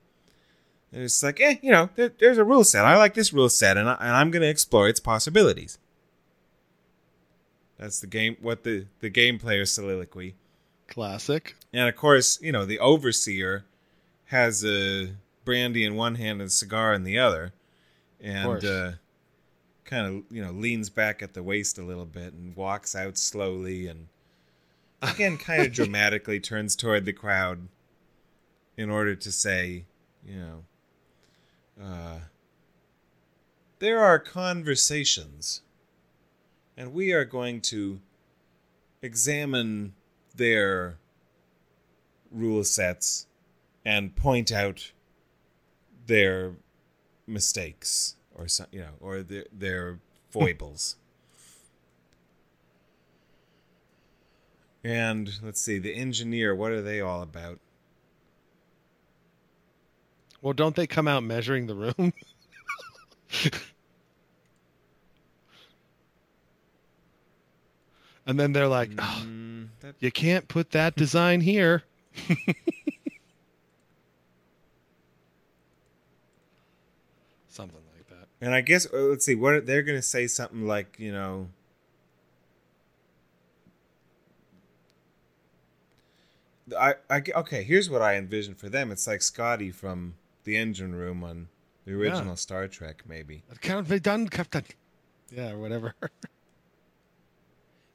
And 0.93 1.03
it's 1.03 1.23
like, 1.23 1.41
eh, 1.41 1.57
you 1.63 1.71
know, 1.71 1.91
there, 1.97 2.13
there's 2.19 2.39
a 2.39 2.45
rule 2.45 2.65
set. 2.65 2.85
I 2.85 2.97
like 2.97 3.15
this 3.15 3.33
rule 3.33 3.49
set, 3.51 3.77
and, 3.77 3.89
I, 3.89 3.97
and 4.01 4.17
I'm 4.17 4.31
going 4.31 4.43
to 4.43 4.49
explore 4.49 4.89
its 4.89 5.01
possibilities. 5.01 5.79
That's 7.79 8.01
the 8.01 8.07
game. 8.07 8.37
What 8.41 8.65
the 8.65 8.87
the 9.01 9.09
game 9.09 9.39
player 9.39 9.65
soliloquy. 9.65 10.35
Classic. 10.89 11.55
And 11.73 11.89
of 11.89 11.97
course, 11.97 12.41
you 12.43 12.51
know, 12.51 12.65
the 12.65 12.79
overseer 12.79 13.65
has 14.27 14.65
a 14.65 15.13
brandy 15.45 15.85
in 15.85 15.95
one 15.95 16.17
hand 16.17 16.41
and 16.41 16.49
a 16.49 16.51
cigar 16.51 16.93
in 16.93 17.05
the 17.05 17.19
other. 17.19 17.53
And 18.21 18.65
uh, 18.65 18.93
kind 19.85 20.07
of, 20.07 20.35
you 20.35 20.45
know, 20.45 20.51
leans 20.51 20.91
back 20.91 21.23
at 21.23 21.35
the 21.35 21.43
waist 21.43 21.79
a 21.79 21.83
little 21.83 22.05
bit 22.05 22.33
and 22.33 22.57
walks 22.57 22.97
out 22.97 23.17
slowly 23.17 23.87
and 23.87 24.09
again 25.01 25.39
kind 25.39 25.63
of 25.63 25.73
dramatically 25.73 26.41
turns 26.41 26.75
toward 26.75 27.05
the 27.05 27.13
crowd 27.13 27.69
in 28.77 28.91
order 28.91 29.15
to 29.15 29.33
say, 29.33 29.85
you 30.27 30.37
know, 30.37 30.65
uh, 31.83 32.19
there 33.79 34.01
are 34.01 34.19
conversations, 34.19 35.63
and 36.77 36.93
we 36.93 37.13
are 37.13 37.25
going 37.25 37.61
to 37.61 38.01
examine 39.03 39.95
their 40.39 40.99
rule 42.31 42.65
sets 42.65 43.27
and 43.85 44.17
point 44.17 44.51
out 44.51 44.93
their 46.07 46.55
mistakes 47.27 48.17
or 48.35 48.49
some, 48.49 48.67
you 48.73 48.81
know, 48.81 48.95
or 49.01 49.23
their, 49.23 49.45
their 49.53 49.99
foibles. 50.31 50.97
and 54.85 55.31
let's 55.43 55.61
see, 55.61 55.79
the 55.79 55.95
engineer, 55.95 56.55
what 56.55 56.73
are 56.73 56.83
they 56.83 57.01
all 57.01 57.23
about? 57.23 57.59
Well, 60.41 60.55
don't 60.55 60.77
they 60.77 60.87
come 60.87 61.09
out 61.09 61.25
measuring 61.25 61.67
the 61.67 61.75
room? 61.75 62.13
and 68.29 68.39
then 68.39 68.53
they're 68.53 68.69
like, 68.69 68.91
oh, 68.99 69.25
that... 69.81 69.95
You 70.01 70.13
can't 70.13 70.47
put 70.49 70.71
that 70.73 70.95
design 70.95 71.41
here. 71.41 71.83
something 77.49 77.81
like 77.97 78.07
that. 78.11 78.29
And 78.43 78.55
I 78.55 78.61
guess 78.61 78.87
uh, 78.93 78.99
let's 78.99 79.25
see 79.25 79.35
what 79.35 79.65
they're 79.67 79.83
going 79.83 79.99
to 79.99 80.03
say 80.03 80.27
something 80.27 80.67
like, 80.67 80.97
you 80.99 81.11
know, 81.11 81.49
I, 86.79 86.97
I 87.09 87.23
okay. 87.35 87.63
Here's 87.63 87.89
what 87.89 88.03
I 88.03 88.17
envision 88.17 88.55
for 88.55 88.69
them. 88.69 88.93
It's 88.93 89.07
like 89.07 89.23
Scotty 89.23 89.71
from 89.71 90.17
the 90.45 90.59
engine 90.59 90.95
room 90.95 91.25
on 91.25 91.49
the 91.87 91.95
original 91.95 92.27
yeah. 92.27 92.35
Star 92.35 92.69
Trek, 92.69 93.05
maybe. 93.09 93.43
It 93.51 93.63
can't 93.63 93.89
be 93.89 93.99
done, 93.99 94.29
Captain. 94.29 94.65
Yeah, 95.35 95.53
or 95.53 95.59
whatever. 95.59 95.95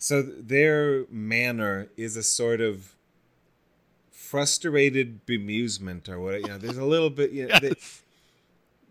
So 0.04 0.22
their 0.22 1.06
manner 1.10 1.88
is 1.96 2.18
a 2.18 2.24
sort 2.24 2.62
of 2.62 2.96
frustrated 4.12 5.26
bemusement 5.26 6.10
or 6.10 6.20
what 6.20 6.42
you 6.42 6.48
know 6.48 6.58
there's 6.58 6.78
a 6.78 6.86
little 6.86 7.12
bit 7.12 7.30
you 7.30 7.48
know, 7.48 7.60
yes. 7.62 8.02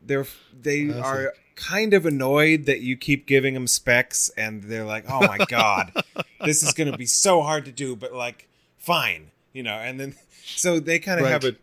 they, 0.07 0.15
are 0.15 0.27
they 0.63 0.91
are 0.91 1.35
kind 1.57 1.95
of 1.95 2.07
annoyed 2.07 2.67
that 2.67 2.81
you 2.81 2.97
keep 2.97 3.27
giving 3.27 3.55
them 3.55 3.67
specs 3.67 4.31
and 4.37 4.63
they're 4.65 4.85
like 4.85 5.05
oh 5.09 5.27
my 5.27 5.39
god 5.49 5.93
this 6.45 6.63
is 6.63 6.73
going 6.73 6.91
to 6.91 6.97
be 6.97 7.07
so 7.07 7.43
hard 7.43 7.65
to 7.65 7.73
do 7.73 7.97
but 7.97 8.13
like 8.13 8.49
fine 8.79 9.33
you 9.53 9.65
know 9.65 9.75
and 9.75 9.99
then 9.99 10.15
so 10.45 10.79
they 10.79 11.01
kind 11.01 11.19
of 11.19 11.25
right. 11.25 11.33
have 11.33 11.45
a 11.45 11.57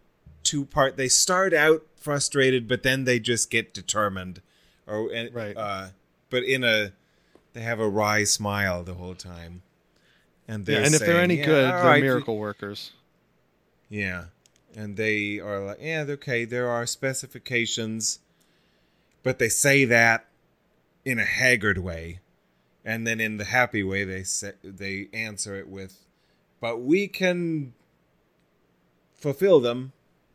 two 0.44 0.66
part. 0.66 0.98
They 0.98 1.08
start 1.08 1.54
out 1.54 1.84
frustrated, 1.96 2.68
but 2.68 2.84
then 2.84 3.04
they 3.04 3.20
just 3.20 3.50
get 3.50 3.74
determined, 3.74 4.42
or 4.88 5.12
and, 5.12 5.34
Right. 5.34 5.56
Uh, 5.56 5.90
but 6.30 6.44
in 6.44 6.64
a, 6.64 6.92
they 7.60 7.66
have 7.66 7.82
a 7.82 7.90
wry 7.90 8.24
smile 8.24 8.86
the 8.86 8.94
whole 8.94 9.16
time, 9.16 9.64
and 10.48 10.66
they're 10.66 10.80
Yeah, 10.80 10.86
and 10.86 10.96
if 10.96 11.02
they're 11.02 11.20
any 11.20 11.40
"Yeah, 11.40 11.46
good, 11.46 11.74
they're 11.74 11.84
right, 11.84 12.02
miracle 12.02 12.38
workers. 12.38 12.94
Yeah. 13.90 14.26
And 14.78 14.96
they 14.96 15.40
are 15.40 15.60
like, 15.66 15.80
yeah, 15.82 16.06
okay, 16.08 16.46
there 16.46 16.70
are 16.70 16.86
specifications, 16.86 18.20
but 19.24 19.40
they 19.40 19.50
say 19.50 19.84
that 19.84 20.28
in 21.04 21.20
a 21.20 21.26
haggard 21.26 21.80
way. 21.80 22.20
And 22.86 23.06
then 23.06 23.20
in 23.20 23.36
the 23.36 23.44
happy 23.44 23.84
way 23.84 24.06
they 24.06 24.24
say, 24.24 24.54
they 24.64 25.10
answer 25.12 25.56
it 25.56 25.68
with, 25.68 26.06
but 26.62 26.82
we 26.82 27.10
can 27.10 27.74
fulfill 29.16 29.60
them. 29.60 29.92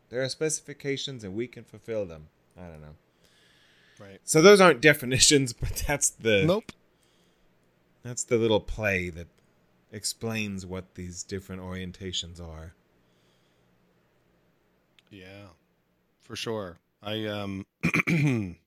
There 0.09 0.21
are 0.21 0.29
specifications 0.29 1.23
and 1.23 1.33
we 1.33 1.47
can 1.47 1.63
fulfill 1.63 2.05
them. 2.05 2.27
I 2.55 2.67
don't 2.67 2.81
know. 2.81 2.95
Right. 3.99 4.19
So 4.23 4.43
those 4.43 4.61
aren't 4.61 4.79
definitions, 4.91 5.53
but 5.53 5.83
that's 5.87 6.11
the 6.11 6.43
Nope. 6.45 6.71
That's 8.05 8.23
the 8.23 8.37
little 8.37 8.59
play 8.59 9.09
that 9.09 9.27
explains 9.91 10.63
what 10.63 10.93
these 10.93 11.23
different 11.23 11.63
orientations 11.63 12.39
are. 12.39 12.75
Yeah, 15.09 15.47
for 16.21 16.35
sure. 16.35 16.77
I 17.01 17.25
um, 17.25 17.65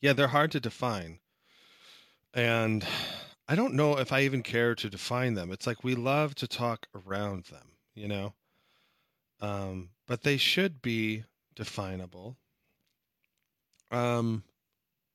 yeah, 0.00 0.12
they're 0.12 0.28
hard 0.28 0.52
to 0.52 0.60
define, 0.60 1.20
and 2.34 2.86
I 3.48 3.54
don't 3.54 3.72
know 3.74 3.98
if 3.98 4.12
I 4.12 4.22
even 4.22 4.42
care 4.42 4.74
to 4.74 4.90
define 4.90 5.32
them. 5.32 5.50
It's 5.50 5.66
like 5.66 5.82
we 5.82 5.94
love 5.94 6.34
to 6.36 6.46
talk 6.46 6.88
around 6.94 7.44
them, 7.44 7.72
you 7.94 8.08
know. 8.08 8.34
Um, 9.40 9.88
but 10.06 10.22
they 10.22 10.36
should 10.36 10.82
be 10.82 11.24
definable. 11.54 12.36
Um, 13.90 14.42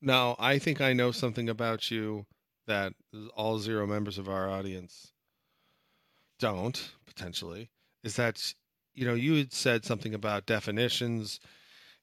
now 0.01 0.35
I 0.39 0.57
think 0.57 0.81
I 0.81 0.93
know 0.93 1.11
something 1.11 1.47
about 1.47 1.91
you 1.91 2.25
that 2.71 2.93
all 3.35 3.59
zero 3.59 3.85
members 3.85 4.17
of 4.17 4.29
our 4.29 4.49
audience 4.49 5.11
don't 6.39 6.91
potentially. 7.05 7.69
Is 8.03 8.15
that 8.15 8.53
you 8.93 9.05
know, 9.05 9.13
you 9.13 9.35
had 9.35 9.53
said 9.53 9.85
something 9.85 10.13
about 10.13 10.45
definitions 10.45 11.39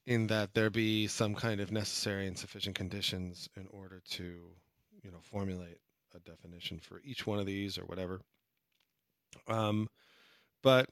in 0.05 0.27
that 0.27 0.53
there 0.53 0.69
be 0.69 1.07
some 1.07 1.35
kind 1.35 1.59
of 1.59 1.71
necessary 1.71 2.27
and 2.27 2.37
sufficient 2.37 2.75
conditions 2.75 3.49
in 3.55 3.67
order 3.71 4.01
to, 4.11 4.23
you 5.03 5.11
know, 5.11 5.19
formulate 5.21 5.79
a 6.15 6.19
definition 6.19 6.79
for 6.79 7.01
each 7.03 7.27
one 7.27 7.39
of 7.39 7.45
these 7.45 7.77
or 7.77 7.85
whatever. 7.85 8.21
Um, 9.47 9.87
but 10.63 10.89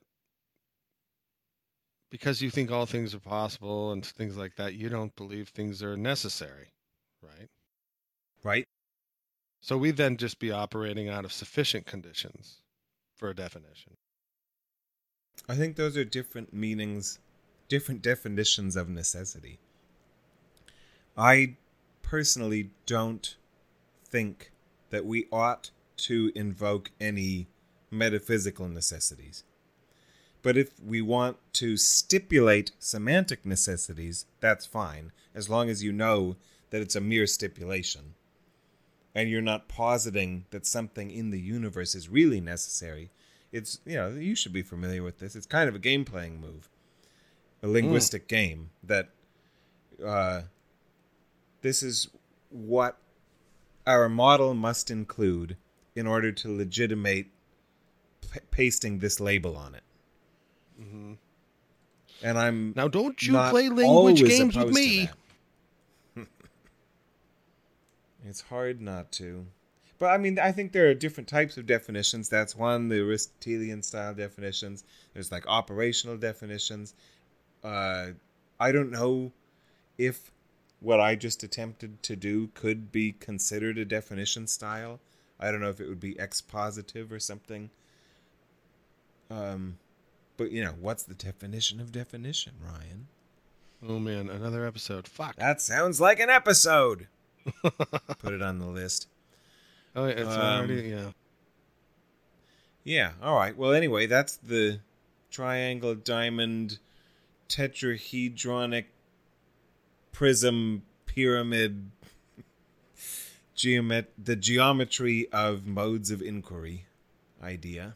because 2.12 2.42
you 2.42 2.50
think 2.50 2.72
all 2.72 2.86
things 2.86 3.16
are 3.16 3.20
possible 3.20 3.92
and 3.92 4.06
things 4.06 4.38
like 4.38 4.56
that, 4.58 4.76
you 4.76 4.90
don't 4.90 5.16
believe 5.16 5.50
things 5.50 5.82
are 5.82 5.98
necessary, 5.98 6.72
right? 7.22 7.50
Right? 8.44 8.68
So 9.60 9.78
we 9.78 9.92
then 9.92 10.18
just 10.18 10.40
be 10.40 10.52
operating 10.52 11.10
out 11.10 11.26
of 11.26 11.34
sufficient 11.34 11.86
conditions 11.86 12.58
for 13.16 13.30
a 13.30 13.36
definition. 13.36 13.94
I 15.50 15.56
think 15.56 15.76
those 15.76 15.98
are 15.98 16.04
different 16.04 16.54
meanings, 16.54 17.20
different 17.68 18.02
definitions 18.02 18.76
of 18.76 18.90
necessity. 18.90 19.60
I 21.18 21.56
personally 22.02 22.70
don't 22.86 23.36
think 24.06 24.52
that 24.90 25.06
we 25.06 25.28
ought 25.32 25.72
to 25.98 26.32
invoke 26.36 26.92
any 27.02 27.48
metaphysical 27.92 28.68
necessities. 28.68 29.44
But 30.44 30.58
if 30.58 30.80
we 30.80 31.02
want 31.02 31.38
to 31.54 31.76
stipulate 31.76 32.72
semantic 32.80 33.46
necessities, 33.46 34.26
that's 34.40 34.66
fine, 34.66 35.12
as 35.34 35.50
long 35.50 35.70
as 35.70 35.84
you 35.84 35.92
know 35.92 36.36
that 36.70 36.82
it's 36.82 36.96
a 36.96 37.02
mere 37.02 37.28
stipulation. 37.28 38.14
And 39.16 39.30
you're 39.30 39.42
not 39.42 39.68
positing 39.68 40.46
that 40.52 40.66
something 40.66 41.10
in 41.10 41.32
the 41.32 41.40
universe 41.40 41.96
is 41.96 42.08
really 42.08 42.40
necessary. 42.40 43.10
It's, 43.52 43.80
you 43.86 43.96
know, 43.96 44.10
you 44.10 44.36
should 44.36 44.54
be 44.54 44.62
familiar 44.62 45.02
with 45.02 45.20
this. 45.20 45.36
It's 45.36 45.48
kind 45.48 45.68
of 45.68 45.76
a 45.76 45.80
game 45.80 46.06
playing 46.06 46.40
move, 46.40 46.70
a 47.64 47.68
linguistic 47.68 48.28
game 48.28 48.70
that 48.84 49.10
uh, 50.06 50.42
this 51.62 51.82
is 51.82 52.10
what 52.50 52.98
our 53.88 54.08
model 54.08 54.54
must 54.54 54.92
include 54.92 55.58
in 55.96 56.06
order 56.06 56.32
to 56.32 56.56
legitimate 56.56 57.28
p- 58.32 58.40
pasting 58.52 59.00
this 59.00 59.20
label 59.20 59.58
on 59.58 59.74
it. 59.74 59.84
Mm-hmm. 60.80 61.14
And 62.24 62.38
I'm 62.38 62.74
Now, 62.76 62.88
don't 62.88 63.22
you 63.22 63.34
play 63.50 63.70
language 63.70 64.24
games 64.24 64.56
with 64.56 64.74
me. 64.74 65.06
that. 66.16 66.28
It's 68.28 68.42
hard 68.42 68.82
not 68.82 69.12
to. 69.14 69.46
But 70.00 70.08
I 70.08 70.18
mean, 70.18 70.38
I 70.38 70.52
think 70.52 70.72
there 70.72 70.88
are 70.90 70.94
different 70.94 71.28
types 71.28 71.58
of 71.58 71.66
definitions. 71.66 72.30
That's 72.30 72.56
one, 72.56 72.90
the 72.90 73.00
Aristotelian 73.00 73.82
style 73.82 74.14
definitions. 74.14 74.84
There's 75.14 75.32
like 75.32 75.48
operational 75.48 76.18
definitions. 76.18 76.94
Uh, 77.64 78.10
I 78.60 78.72
don't 78.72 78.92
know 78.92 79.32
if 79.98 80.32
what 80.80 81.00
I 81.00 81.16
just 81.16 81.44
attempted 81.44 82.04
to 82.04 82.16
do 82.16 82.50
could 82.54 82.92
be 82.92 83.14
considered 83.14 83.78
a 83.78 83.86
definition 83.86 84.46
style. 84.46 85.00
I 85.40 85.52
don't 85.52 85.62
know 85.62 85.70
if 85.70 85.80
it 85.80 85.90
would 85.90 86.00
be 86.00 86.16
expositive 86.16 87.12
or 87.12 87.20
something. 87.20 87.70
Um, 89.30 89.78
but 90.38 90.52
you 90.52 90.64
know, 90.64 90.76
what's 90.80 91.04
the 91.04 91.16
definition 91.16 91.80
of 91.80 91.92
definition, 91.92 92.54
Ryan? 92.64 93.08
Oh 93.88 94.00
man, 94.00 94.30
another 94.30 94.66
episode. 94.66 95.08
Fuck. 95.08 95.36
That 95.38 95.62
sounds 95.62 96.00
like 96.00 96.20
an 96.20 96.30
episode. 96.30 97.08
Put 98.20 98.34
it 98.34 98.42
on 98.42 98.60
the 98.60 98.66
list. 98.66 99.08
oh, 99.96 100.06
yeah, 100.06 100.14
it's 100.14 100.30
um, 100.30 100.40
already 100.40 100.90
yeah. 100.90 101.12
Yeah, 102.84 103.12
all 103.22 103.36
right. 103.36 103.56
Well, 103.58 103.74
anyway, 103.74 104.06
that's 104.06 104.38
the 104.38 104.80
triangle, 105.30 105.94
diamond, 105.94 106.80
tetrahedronic, 107.50 108.86
prism, 110.14 110.84
pyramid, 111.06 111.92
geomet- 113.58 114.08
the 114.18 114.36
geometry 114.36 115.28
of 115.34 115.66
modes 115.66 116.12
of 116.12 116.22
inquiry 116.22 116.86
idea. 117.44 117.96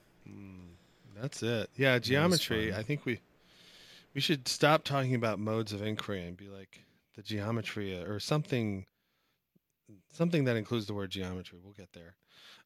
That's 1.21 1.43
it. 1.43 1.69
Yeah, 1.77 1.99
geometry. 1.99 2.73
I 2.73 2.81
think 2.81 3.05
we 3.05 3.19
we 4.13 4.21
should 4.21 4.47
stop 4.47 4.83
talking 4.83 5.13
about 5.13 5.39
modes 5.39 5.71
of 5.71 5.81
inquiry 5.83 6.25
and 6.25 6.35
be 6.35 6.47
like 6.47 6.83
the 7.15 7.21
geometry 7.21 7.97
uh, 7.97 8.03
or 8.05 8.19
something 8.19 8.85
something 10.13 10.45
that 10.45 10.57
includes 10.57 10.85
the 10.85 10.93
word 10.93 11.11
geometry. 11.11 11.59
We'll 11.63 11.73
get 11.73 11.93
there. 11.93 12.15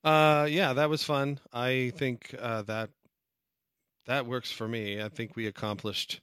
Uh 0.04 0.46
yeah, 0.50 0.74
that 0.74 0.90
was 0.90 1.04
fun. 1.04 1.40
I 1.54 1.92
think 1.96 2.36
uh 2.40 2.64
that 2.64 2.90
that 4.06 4.26
works 4.26 4.52
for 4.52 4.68
me. 4.68 5.02
I 5.02 5.10
think 5.10 5.36
we 5.36 5.48
accomplished 5.48 6.22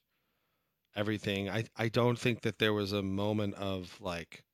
everything. 0.97 1.51
I 1.51 1.65
I 1.77 1.89
don't 1.89 2.19
think 2.19 2.43
that 2.43 2.59
there 2.59 2.73
was 2.73 2.93
a 2.93 3.03
moment 3.03 3.55
of 3.55 4.01
like 4.01 4.45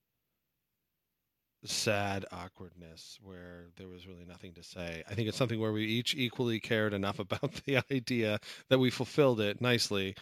sad 1.64 2.24
awkwardness 2.30 3.18
where 3.22 3.66
there 3.76 3.88
was 3.88 4.06
really 4.06 4.24
nothing 4.24 4.54
to 4.54 4.62
say. 4.62 5.02
I 5.08 5.14
think 5.14 5.28
it's 5.28 5.36
something 5.36 5.60
where 5.60 5.72
we 5.72 5.84
each 5.84 6.14
equally 6.14 6.60
cared 6.60 6.94
enough 6.94 7.18
about 7.18 7.52
the 7.64 7.82
idea 7.90 8.38
that 8.68 8.78
we 8.78 8.90
fulfilled 8.90 9.40
it 9.40 9.60
nicely. 9.60 10.14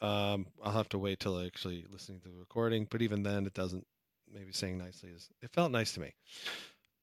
Um, 0.00 0.46
I'll 0.62 0.72
have 0.72 0.88
to 0.90 0.98
wait 0.98 1.20
till 1.20 1.40
actually 1.44 1.86
listening 1.90 2.20
to 2.20 2.28
the 2.28 2.36
recording, 2.36 2.86
but 2.90 3.02
even 3.02 3.22
then, 3.22 3.46
it 3.46 3.54
doesn't. 3.54 3.86
Maybe 4.36 4.52
saying 4.52 4.78
nicely 4.78 5.08
is. 5.10 5.28
It 5.42 5.50
felt 5.50 5.72
nice 5.72 5.92
to 5.92 6.00
me. 6.00 6.12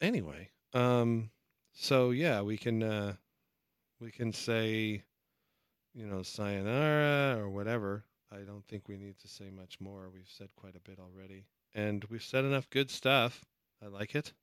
Anyway, 0.02 0.50
um, 0.74 1.32
so 1.74 2.12
yeah, 2.12 2.42
we 2.42 2.58
can 2.58 2.84
uh, 2.84 3.14
we 4.00 4.12
can 4.12 4.32
say, 4.32 5.04
you 5.94 6.06
know, 6.06 6.22
sayonara 6.22 7.40
or 7.40 7.50
whatever. 7.50 8.04
I 8.32 8.42
don't 8.46 8.66
think 8.68 8.88
we 8.88 8.98
need 8.98 9.18
to 9.20 9.28
say 9.28 9.50
much 9.50 9.80
more. 9.80 10.10
We've 10.14 10.30
said 10.30 10.50
quite 10.56 10.76
a 10.76 10.90
bit 10.90 11.00
already 11.00 11.46
and 11.76 12.04
we've 12.06 12.24
said 12.24 12.46
enough 12.46 12.70
good 12.70 12.90
stuff. 12.90 13.44
I 13.84 13.88
like 13.88 14.16
it. 14.16 14.34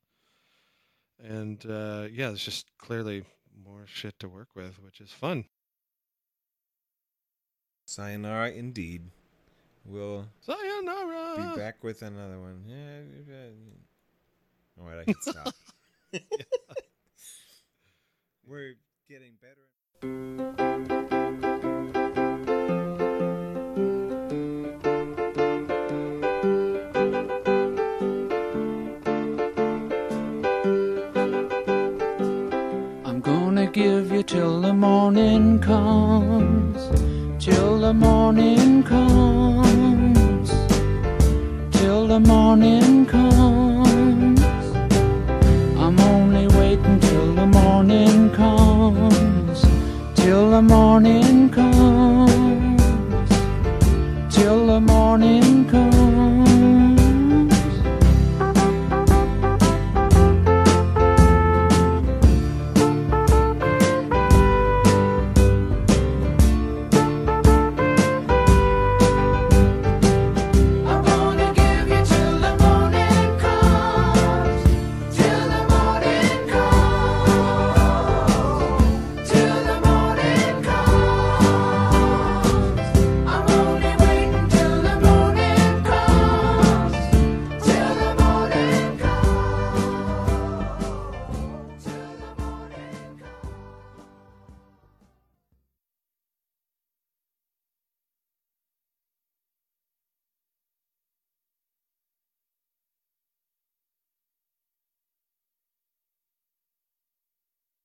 And 1.23 1.63
uh, 1.65 2.07
yeah, 2.11 2.27
there's 2.27 2.43
just 2.43 2.67
clearly 2.77 3.23
more 3.63 3.85
shit 3.85 4.17
to 4.19 4.27
work 4.27 4.49
with, 4.55 4.81
which 4.83 5.01
is 5.01 5.11
fun. 5.11 5.45
Sayonara, 7.85 8.51
indeed. 8.51 9.03
We'll 9.85 10.27
Sayonara. 10.81 11.53
be 11.53 11.59
back 11.59 11.83
with 11.83 12.01
another 12.01 12.39
one. 12.39 12.63
Yeah. 12.67 13.01
All 14.79 14.87
right, 14.87 14.99
I 14.99 15.03
can 15.03 15.15
stop. 15.21 15.53
We're 18.47 18.75
getting 19.07 19.33
better. 19.39 19.67
I'm 33.05 33.21
gonna 33.21 33.67
give 33.67 34.11
you 34.11 34.23
till 34.23 34.61
the 34.61 34.73
morning 34.73 35.59
comes. 35.59 36.51
till 37.43 37.79
the 37.79 37.93
morning 37.93 38.83
comes, 38.83 39.69
till 39.69 39.70
the 42.11 42.19
morning 42.19 43.05
comes. 43.05 44.41
I'm 45.77 45.97
only 45.97 46.45
waiting 46.57 46.99
till 46.99 47.33
the 47.33 47.45
morning 47.45 48.29
comes. 48.31 49.61
Till 50.15 50.51
the 50.51 50.61
morning 50.61 51.49
comes. 51.49 52.81
Till 54.29 54.67
the 54.67 54.81
morning 54.81 55.69
comes. 55.69 56.10